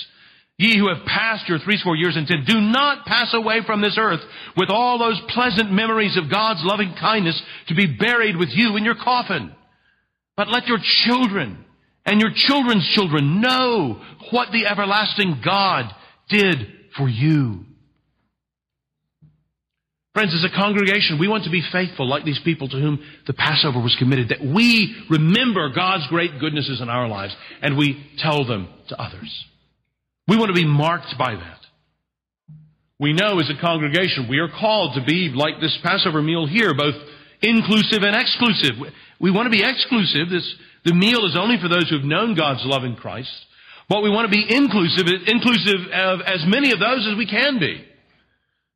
Ye 0.58 0.78
who 0.78 0.88
have 0.88 1.06
passed 1.06 1.50
your 1.50 1.60
threescore 1.60 1.96
years 1.96 2.16
in 2.16 2.26
ten, 2.26 2.46
do 2.48 2.62
not 2.62 3.06
pass 3.06 3.34
away 3.34 3.62
from 3.66 3.82
this 3.82 3.98
earth 4.00 4.22
with 4.56 4.70
all 4.70 5.00
those 5.00 5.20
pleasant 5.30 5.72
memories 5.72 6.18
of 6.18 6.32
God's 6.32 6.62
loving 6.64 6.94
kindness 7.00 7.42
to 7.68 7.76
be 7.76 7.98
buried 7.98 8.38
with 8.38 8.50
you 8.52 8.78
in 8.78 8.86
your 8.86 8.96
coffin. 8.96 9.54
But 10.38 10.50
let 10.50 10.68
your 10.68 10.80
children 11.06 11.66
and 12.06 12.22
your 12.22 12.32
children's 12.34 12.88
children 12.94 13.42
know 13.42 14.02
what 14.32 14.52
the 14.52 14.66
everlasting 14.66 15.42
God 15.44 15.86
did 16.30 16.58
for 16.98 17.10
you. 17.10 17.66
Friends, 20.14 20.34
as 20.36 20.46
a 20.46 20.56
congregation, 20.56 21.18
we 21.20 21.28
want 21.28 21.46
to 21.46 21.50
be 21.50 21.64
faithful 21.72 22.08
like 22.08 22.24
these 22.24 22.40
people 22.46 22.70
to 22.70 22.78
whom 22.78 23.04
the 23.26 23.34
Passover 23.34 23.82
was 23.82 23.96
committed, 23.98 24.30
that 24.30 24.46
we 24.46 24.96
remember 25.10 25.70
God's 25.74 26.06
great 26.08 26.40
goodnesses 26.40 26.82
in 26.82 26.90
our 26.90 27.08
lives 27.08 27.36
and 27.64 27.78
we 27.78 27.98
tell 28.20 28.46
them 28.46 28.70
to 28.90 29.02
others. 29.02 29.46
We 30.28 30.38
want 30.38 30.50
to 30.50 30.54
be 30.54 30.68
marked 30.68 31.18
by 31.18 31.34
that. 31.34 31.60
We 33.00 33.14
know 33.14 33.40
as 33.40 33.50
a 33.50 33.60
congregation 33.60 34.28
we 34.30 34.38
are 34.38 34.50
called 34.50 34.96
to 34.96 35.04
be 35.04 35.34
like 35.34 35.60
this 35.60 35.78
Passover 35.82 36.22
meal 36.22 36.46
here, 36.46 36.76
both 36.78 36.96
inclusive 37.42 38.04
and 38.04 38.16
exclusive. 38.16 38.78
We 39.20 39.32
want 39.32 39.48
to 39.48 39.58
be 39.58 39.66
exclusive. 39.66 40.30
This, 40.30 40.56
the 40.86 40.94
meal 40.94 41.26
is 41.26 41.36
only 41.36 41.58
for 41.60 41.70
those 41.70 41.90
who 41.90 41.98
have 41.98 42.06
known 42.06 42.36
God's 42.36 42.62
love 42.66 42.84
in 42.84 42.96
Christ. 42.96 43.34
But 43.90 44.04
we 44.04 44.12
want 44.12 44.32
to 44.32 44.38
be 44.38 44.46
inclusive, 44.48 45.08
inclusive 45.26 45.90
of 45.92 46.22
as 46.22 46.46
many 46.46 46.72
of 46.72 46.80
those 46.80 47.10
as 47.12 47.18
we 47.18 47.26
can 47.26 47.58
be. 47.60 47.84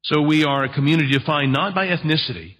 So 0.07 0.21
we 0.21 0.45
are 0.45 0.63
a 0.63 0.73
community 0.73 1.11
defined 1.11 1.51
not 1.51 1.75
by 1.75 1.87
ethnicity, 1.87 2.55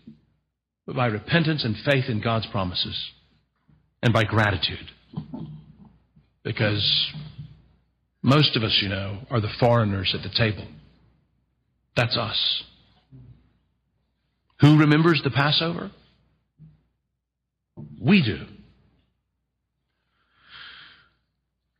but 0.86 0.98
by 0.98 1.06
repentance 1.08 1.64
and 1.64 1.78
faith 1.86 2.10
in 2.10 2.22
God's 2.22 2.46
promises 2.48 2.98
and 4.04 4.14
by 4.14 4.26
gratitude. 4.26 4.92
Because 6.44 7.14
most 8.22 8.58
of 8.58 8.64
us, 8.64 8.78
you 8.82 8.90
know, 8.90 9.20
are 9.30 9.40
the 9.40 9.52
foreigners 9.62 10.14
at 10.14 10.24
the 10.24 10.36
table. 10.38 10.68
That's 11.96 12.18
us. 12.18 12.64
Who 14.60 14.80
remembers 14.80 15.22
the 15.24 15.30
Passover? 15.30 15.92
We 18.02 18.24
do. 18.24 18.46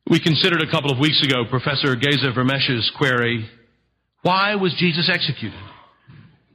We 0.08 0.18
considered 0.18 0.62
a 0.62 0.70
couple 0.70 0.90
of 0.90 0.98
weeks 0.98 1.22
ago 1.22 1.44
Professor 1.50 1.94
Geza 1.94 2.32
Vermes's 2.34 2.90
query, 2.96 3.46
why 4.22 4.54
was 4.56 4.74
Jesus 4.78 5.10
executed? 5.12 5.60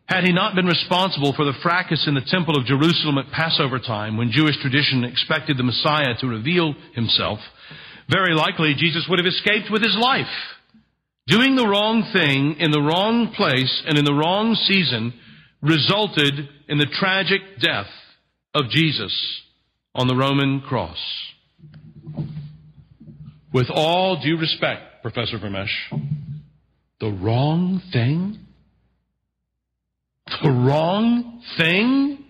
Had 0.06 0.26
he 0.26 0.34
not 0.34 0.56
been 0.56 0.66
responsible 0.66 1.34
for 1.34 1.46
the 1.46 1.58
fracas 1.64 2.06
in 2.08 2.14
the 2.14 2.28
temple 2.28 2.58
of 2.58 2.66
Jerusalem 2.66 3.18
at 3.18 3.32
Passover 3.32 3.80
time 3.80 4.18
when 4.18 4.32
Jewish 4.32 4.60
tradition 4.62 5.04
expected 5.04 5.58
the 5.58 5.64
Messiah 5.64 6.14
to 6.20 6.28
reveal 6.28 6.76
himself, 6.94 7.40
very 8.10 8.34
likely 8.34 8.76
Jesus 8.78 9.08
would 9.10 9.20
have 9.20 9.26
escaped 9.26 9.72
with 9.72 9.82
his 9.82 9.98
life. 10.00 10.28
Doing 11.28 11.56
the 11.56 11.68
wrong 11.68 12.04
thing 12.12 12.58
in 12.60 12.72
the 12.72 12.82
wrong 12.82 13.34
place 13.34 13.84
and 13.88 13.98
in 13.98 14.04
the 14.04 14.14
wrong 14.14 14.56
season 14.56 15.14
resulted 15.62 16.50
in 16.68 16.78
the 16.78 16.92
tragic 17.00 17.40
death 17.62 17.88
of 18.54 18.70
Jesus 18.70 19.42
on 19.96 20.08
the 20.08 20.16
Roman 20.16 20.60
cross. 20.62 20.98
With 23.54 23.68
all 23.70 24.22
due 24.22 24.38
respect, 24.38 25.02
Professor 25.02 25.40
Vermes, 25.40 25.70
the 27.00 27.12
wrong 27.12 27.82
thing? 27.92 28.40
The 30.42 30.50
wrong 30.50 31.42
thing? 31.58 32.24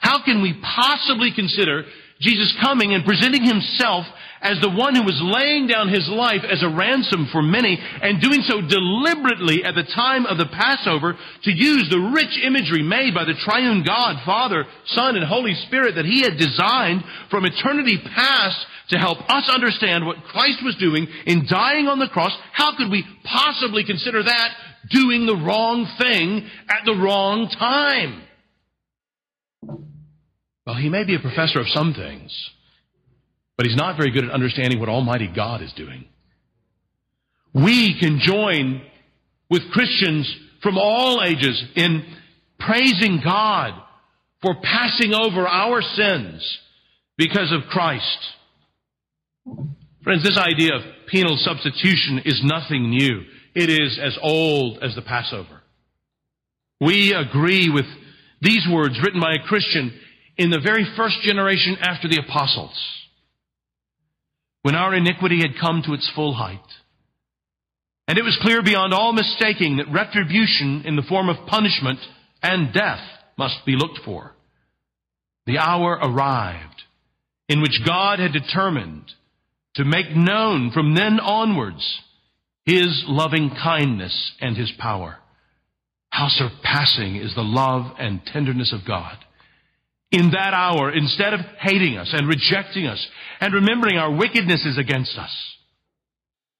How 0.00 0.22
can 0.24 0.42
we 0.42 0.54
possibly 0.62 1.32
consider 1.34 1.84
Jesus 2.20 2.54
coming 2.60 2.92
and 2.94 3.04
presenting 3.04 3.44
himself 3.44 4.06
as 4.44 4.60
the 4.60 4.68
one 4.68 4.94
who 4.94 5.02
was 5.02 5.18
laying 5.24 5.66
down 5.66 5.88
his 5.88 6.06
life 6.08 6.44
as 6.44 6.62
a 6.62 6.68
ransom 6.68 7.26
for 7.32 7.40
many 7.40 7.80
and 7.80 8.20
doing 8.20 8.42
so 8.44 8.60
deliberately 8.60 9.64
at 9.64 9.74
the 9.74 9.88
time 9.96 10.26
of 10.26 10.36
the 10.36 10.46
Passover 10.52 11.16
to 11.44 11.50
use 11.50 11.88
the 11.88 12.12
rich 12.12 12.38
imagery 12.44 12.82
made 12.82 13.14
by 13.14 13.24
the 13.24 13.40
triune 13.40 13.82
God, 13.82 14.20
Father, 14.24 14.66
Son, 14.92 15.16
and 15.16 15.24
Holy 15.24 15.54
Spirit 15.66 15.96
that 15.96 16.04
he 16.04 16.20
had 16.20 16.36
designed 16.36 17.02
from 17.30 17.46
eternity 17.46 17.96
past 18.14 18.66
to 18.90 18.98
help 18.98 19.18
us 19.30 19.48
understand 19.48 20.06
what 20.06 20.22
Christ 20.24 20.62
was 20.62 20.76
doing 20.76 21.06
in 21.26 21.46
dying 21.48 21.86
on 21.86 21.98
the 21.98 22.08
cross. 22.08 22.32
How 22.52 22.76
could 22.76 22.90
we 22.90 23.04
possibly 23.24 23.84
consider 23.84 24.22
that 24.22 24.48
doing 24.90 25.26
the 25.26 25.36
wrong 25.36 25.86
thing 25.98 26.48
at 26.68 26.84
the 26.84 26.94
wrong 26.94 27.48
time? 27.48 28.22
Well, 30.66 30.76
he 30.76 30.88
may 30.88 31.04
be 31.04 31.14
a 31.14 31.20
professor 31.20 31.60
of 31.60 31.68
some 31.68 31.94
things, 31.94 32.50
but 33.56 33.66
he's 33.66 33.76
not 33.76 33.96
very 33.96 34.10
good 34.10 34.24
at 34.24 34.30
understanding 34.30 34.80
what 34.80 34.88
Almighty 34.88 35.30
God 35.34 35.62
is 35.62 35.72
doing. 35.74 36.06
We 37.54 37.98
can 38.00 38.18
join 38.20 38.82
with 39.48 39.70
Christians 39.70 40.34
from 40.62 40.78
all 40.78 41.22
ages 41.22 41.62
in 41.76 42.04
praising 42.58 43.20
God 43.22 43.74
for 44.42 44.54
passing 44.62 45.14
over 45.14 45.46
our 45.46 45.80
sins 45.82 46.58
because 47.16 47.52
of 47.52 47.68
Christ. 47.70 48.18
Friends, 50.02 50.22
this 50.22 50.38
idea 50.38 50.74
of 50.74 50.82
penal 51.08 51.36
substitution 51.38 52.22
is 52.24 52.40
nothing 52.44 52.90
new. 52.90 53.22
It 53.54 53.70
is 53.70 53.98
as 54.02 54.18
old 54.20 54.82
as 54.82 54.94
the 54.94 55.02
Passover. 55.02 55.62
We 56.80 57.14
agree 57.14 57.70
with 57.72 57.86
these 58.40 58.66
words 58.70 59.00
written 59.02 59.20
by 59.20 59.32
a 59.32 59.46
Christian 59.46 59.98
in 60.36 60.50
the 60.50 60.60
very 60.60 60.84
first 60.96 61.20
generation 61.22 61.76
after 61.80 62.08
the 62.08 62.20
apostles 62.20 62.78
when 64.62 64.74
our 64.74 64.94
iniquity 64.94 65.40
had 65.40 65.60
come 65.60 65.82
to 65.84 65.92
its 65.92 66.10
full 66.14 66.34
height. 66.34 66.60
And 68.08 68.18
it 68.18 68.24
was 68.24 68.38
clear 68.42 68.62
beyond 68.62 68.92
all 68.92 69.12
mistaking 69.12 69.76
that 69.76 69.92
retribution 69.92 70.82
in 70.84 70.96
the 70.96 71.02
form 71.02 71.28
of 71.28 71.46
punishment 71.46 71.98
and 72.42 72.72
death 72.72 73.00
must 73.38 73.64
be 73.64 73.76
looked 73.76 74.00
for. 74.04 74.34
The 75.46 75.58
hour 75.58 75.98
arrived 76.02 76.82
in 77.48 77.60
which 77.60 77.80
God 77.86 78.18
had 78.18 78.32
determined 78.32 79.12
to 79.74 79.84
make 79.84 80.14
known 80.14 80.70
from 80.72 80.94
then 80.94 81.20
onwards 81.20 82.00
His 82.64 83.04
loving 83.06 83.50
kindness 83.50 84.32
and 84.40 84.56
His 84.56 84.72
power. 84.78 85.16
How 86.10 86.28
surpassing 86.28 87.16
is 87.16 87.34
the 87.34 87.42
love 87.42 87.96
and 87.98 88.24
tenderness 88.24 88.72
of 88.72 88.86
God 88.86 89.16
in 90.14 90.30
that 90.30 90.54
hour, 90.54 90.92
instead 90.92 91.34
of 91.34 91.40
hating 91.58 91.96
us 91.96 92.10
and 92.12 92.28
rejecting 92.28 92.86
us 92.86 93.04
and 93.40 93.52
remembering 93.52 93.96
our 93.96 94.10
wickednesses 94.10 94.78
against 94.78 95.18
us, 95.18 95.56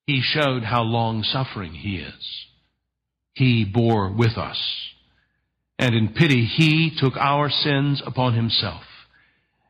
he 0.09 0.21
showed 0.23 0.65
how 0.65 0.83
long 0.83 1.23
suffering 1.23 1.73
he 1.73 1.99
is. 1.99 2.47
He 3.35 3.65
bore 3.65 4.11
with 4.13 4.37
us. 4.37 4.61
And 5.79 5.95
in 5.95 6.15
pity, 6.15 6.45
he 6.45 6.97
took 6.99 7.17
our 7.17 7.49
sins 7.49 8.03
upon 8.05 8.35
himself 8.35 8.83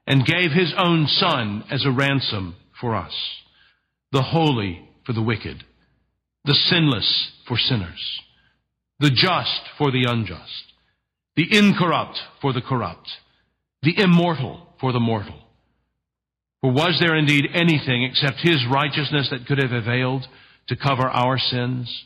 and 0.07 0.25
gave 0.25 0.51
his 0.51 0.73
own 0.79 1.07
son 1.07 1.65
as 1.71 1.85
a 1.85 1.91
ransom 1.91 2.57
for 2.85 2.94
us. 2.94 3.15
The 4.12 4.20
holy 4.20 4.86
for 5.06 5.15
the 5.15 5.23
wicked, 5.23 5.65
the 6.44 6.55
sinless 6.55 7.32
for 7.48 7.56
sinners, 7.56 8.20
the 9.01 9.11
just 9.11 9.62
for 9.78 9.90
the 9.90 10.05
unjust, 10.06 10.65
the 11.35 11.47
incorrupt 11.51 12.19
for 12.43 12.52
the 12.52 12.61
corrupt 12.61 13.09
the 13.85 14.02
immortal 14.02 14.66
for 14.81 14.93
the 14.93 15.01
mortal. 15.01 15.39
For 16.62 16.73
was 16.73 16.97
there 17.01 17.16
indeed 17.16 17.44
anything 17.52 18.02
except 18.02 18.39
his 18.40 18.65
righteousness 18.70 19.28
that 19.31 19.47
could 19.47 19.59
have 19.59 19.73
availed 19.73 20.27
to 20.69 20.77
cover 20.77 21.09
our 21.09 21.39
sins? 21.39 22.05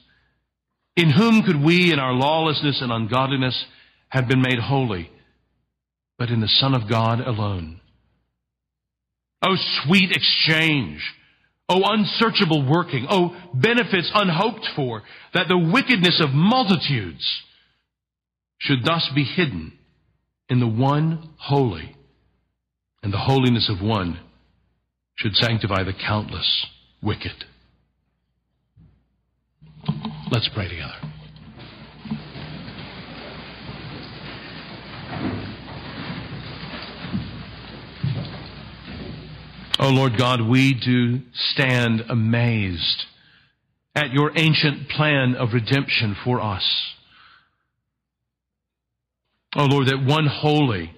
In 0.97 1.11
whom 1.11 1.45
could 1.45 1.63
we 1.63 1.93
in 1.93 2.01
our 2.01 2.13
lawlessness 2.13 2.83
and 2.83 2.91
ungodliness 2.91 3.65
have 4.09 4.27
been 4.27 4.43
made 4.43 4.59
holy, 4.59 5.11
but 6.19 6.31
in 6.31 6.41
the 6.41 6.49
Son 6.49 6.75
of 6.75 6.91
God 6.91 7.21
alone? 7.21 7.78
Oh, 9.43 9.57
sweet 9.85 10.11
exchange! 10.11 11.01
Oh, 11.69 11.83
unsearchable 11.85 12.69
working! 12.69 13.07
Oh, 13.09 13.37
benefits 13.55 14.11
unhoped 14.15 14.67
for, 14.75 15.03
that 15.35 15.49
the 15.49 15.59
wickedness 15.59 16.21
of 16.23 16.31
multitudes 16.31 17.43
should 18.59 18.85
thus 18.85 19.09
be 19.15 19.25
hidden 19.25 19.73
in 20.49 20.61
the 20.61 20.67
one 20.67 21.31
holy, 21.39 21.95
and 23.03 23.13
the 23.13 23.19
holiness 23.19 23.71
of 23.71 23.87
one 23.87 24.19
should 25.17 25.35
sanctify 25.35 25.85
the 25.85 25.93
countless 25.93 26.67
wicked. 27.03 27.45
Let's 30.31 30.49
pray 30.55 30.69
together. 30.69 30.98
Oh 39.81 39.91
Lord 39.91 40.19
God, 40.19 40.41
we 40.41 40.75
do 40.75 41.21
stand 41.53 42.03
amazed 42.09 43.05
at 43.95 44.13
your 44.13 44.33
ancient 44.37 44.89
plan 44.89 45.37
of 45.37 45.53
redemption 45.53 46.17
for 46.25 46.41
us. 46.41 46.65
Oh 49.55 49.67
Lord, 49.67 49.87
that 49.87 50.05
one 50.05 50.27
holy 50.27 50.93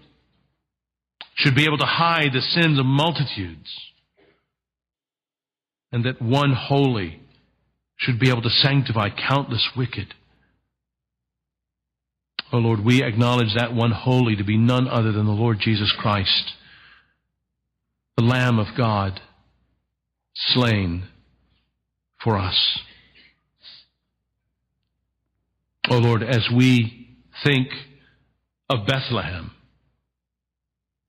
should 1.34 1.54
be 1.54 1.64
able 1.64 1.78
to 1.78 1.86
hide 1.86 2.32
the 2.32 2.40
sins 2.40 2.78
of 2.78 2.86
multitudes, 2.86 3.68
and 5.92 6.04
that 6.04 6.22
one 6.22 6.54
holy 6.54 7.20
should 7.96 8.18
be 8.18 8.30
able 8.30 8.42
to 8.42 8.50
sanctify 8.50 9.10
countless 9.10 9.68
wicked. 9.76 10.14
Oh 12.50 12.58
Lord, 12.58 12.82
we 12.82 13.02
acknowledge 13.02 13.54
that 13.56 13.74
one 13.74 13.92
holy 13.92 14.36
to 14.36 14.44
be 14.44 14.56
none 14.56 14.88
other 14.88 15.12
than 15.12 15.26
the 15.26 15.32
Lord 15.32 15.58
Jesus 15.60 15.92
Christ 15.98 16.54
the 18.20 18.26
Lamb 18.26 18.58
of 18.58 18.66
God 18.76 19.18
slain 20.34 21.04
for 22.22 22.36
us. 22.36 22.78
Oh 25.88 25.96
Lord, 25.96 26.22
as 26.22 26.46
we 26.54 27.16
think 27.42 27.68
of 28.68 28.86
Bethlehem, 28.86 29.52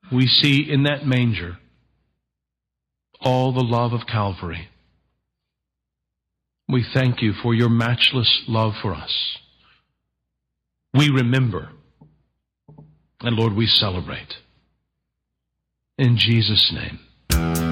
we 0.10 0.26
see 0.26 0.66
in 0.70 0.84
that 0.84 1.06
manger 1.06 1.58
all 3.20 3.52
the 3.52 3.60
love 3.60 3.92
of 3.92 4.08
Calvary. 4.08 4.70
We 6.70 6.86
thank 6.94 7.22
you 7.22 7.34
for 7.44 7.54
your 7.54 7.70
matchless 7.70 8.44
love 8.48 8.74
for 8.82 8.94
us. 8.94 9.38
We 10.94 11.10
remember, 11.10 11.72
and 13.20 13.36
Lord, 13.36 13.54
we 13.54 13.66
celebrate 13.66 14.34
in 16.02 16.18
Jesus' 16.18 16.74
name. 16.74 17.71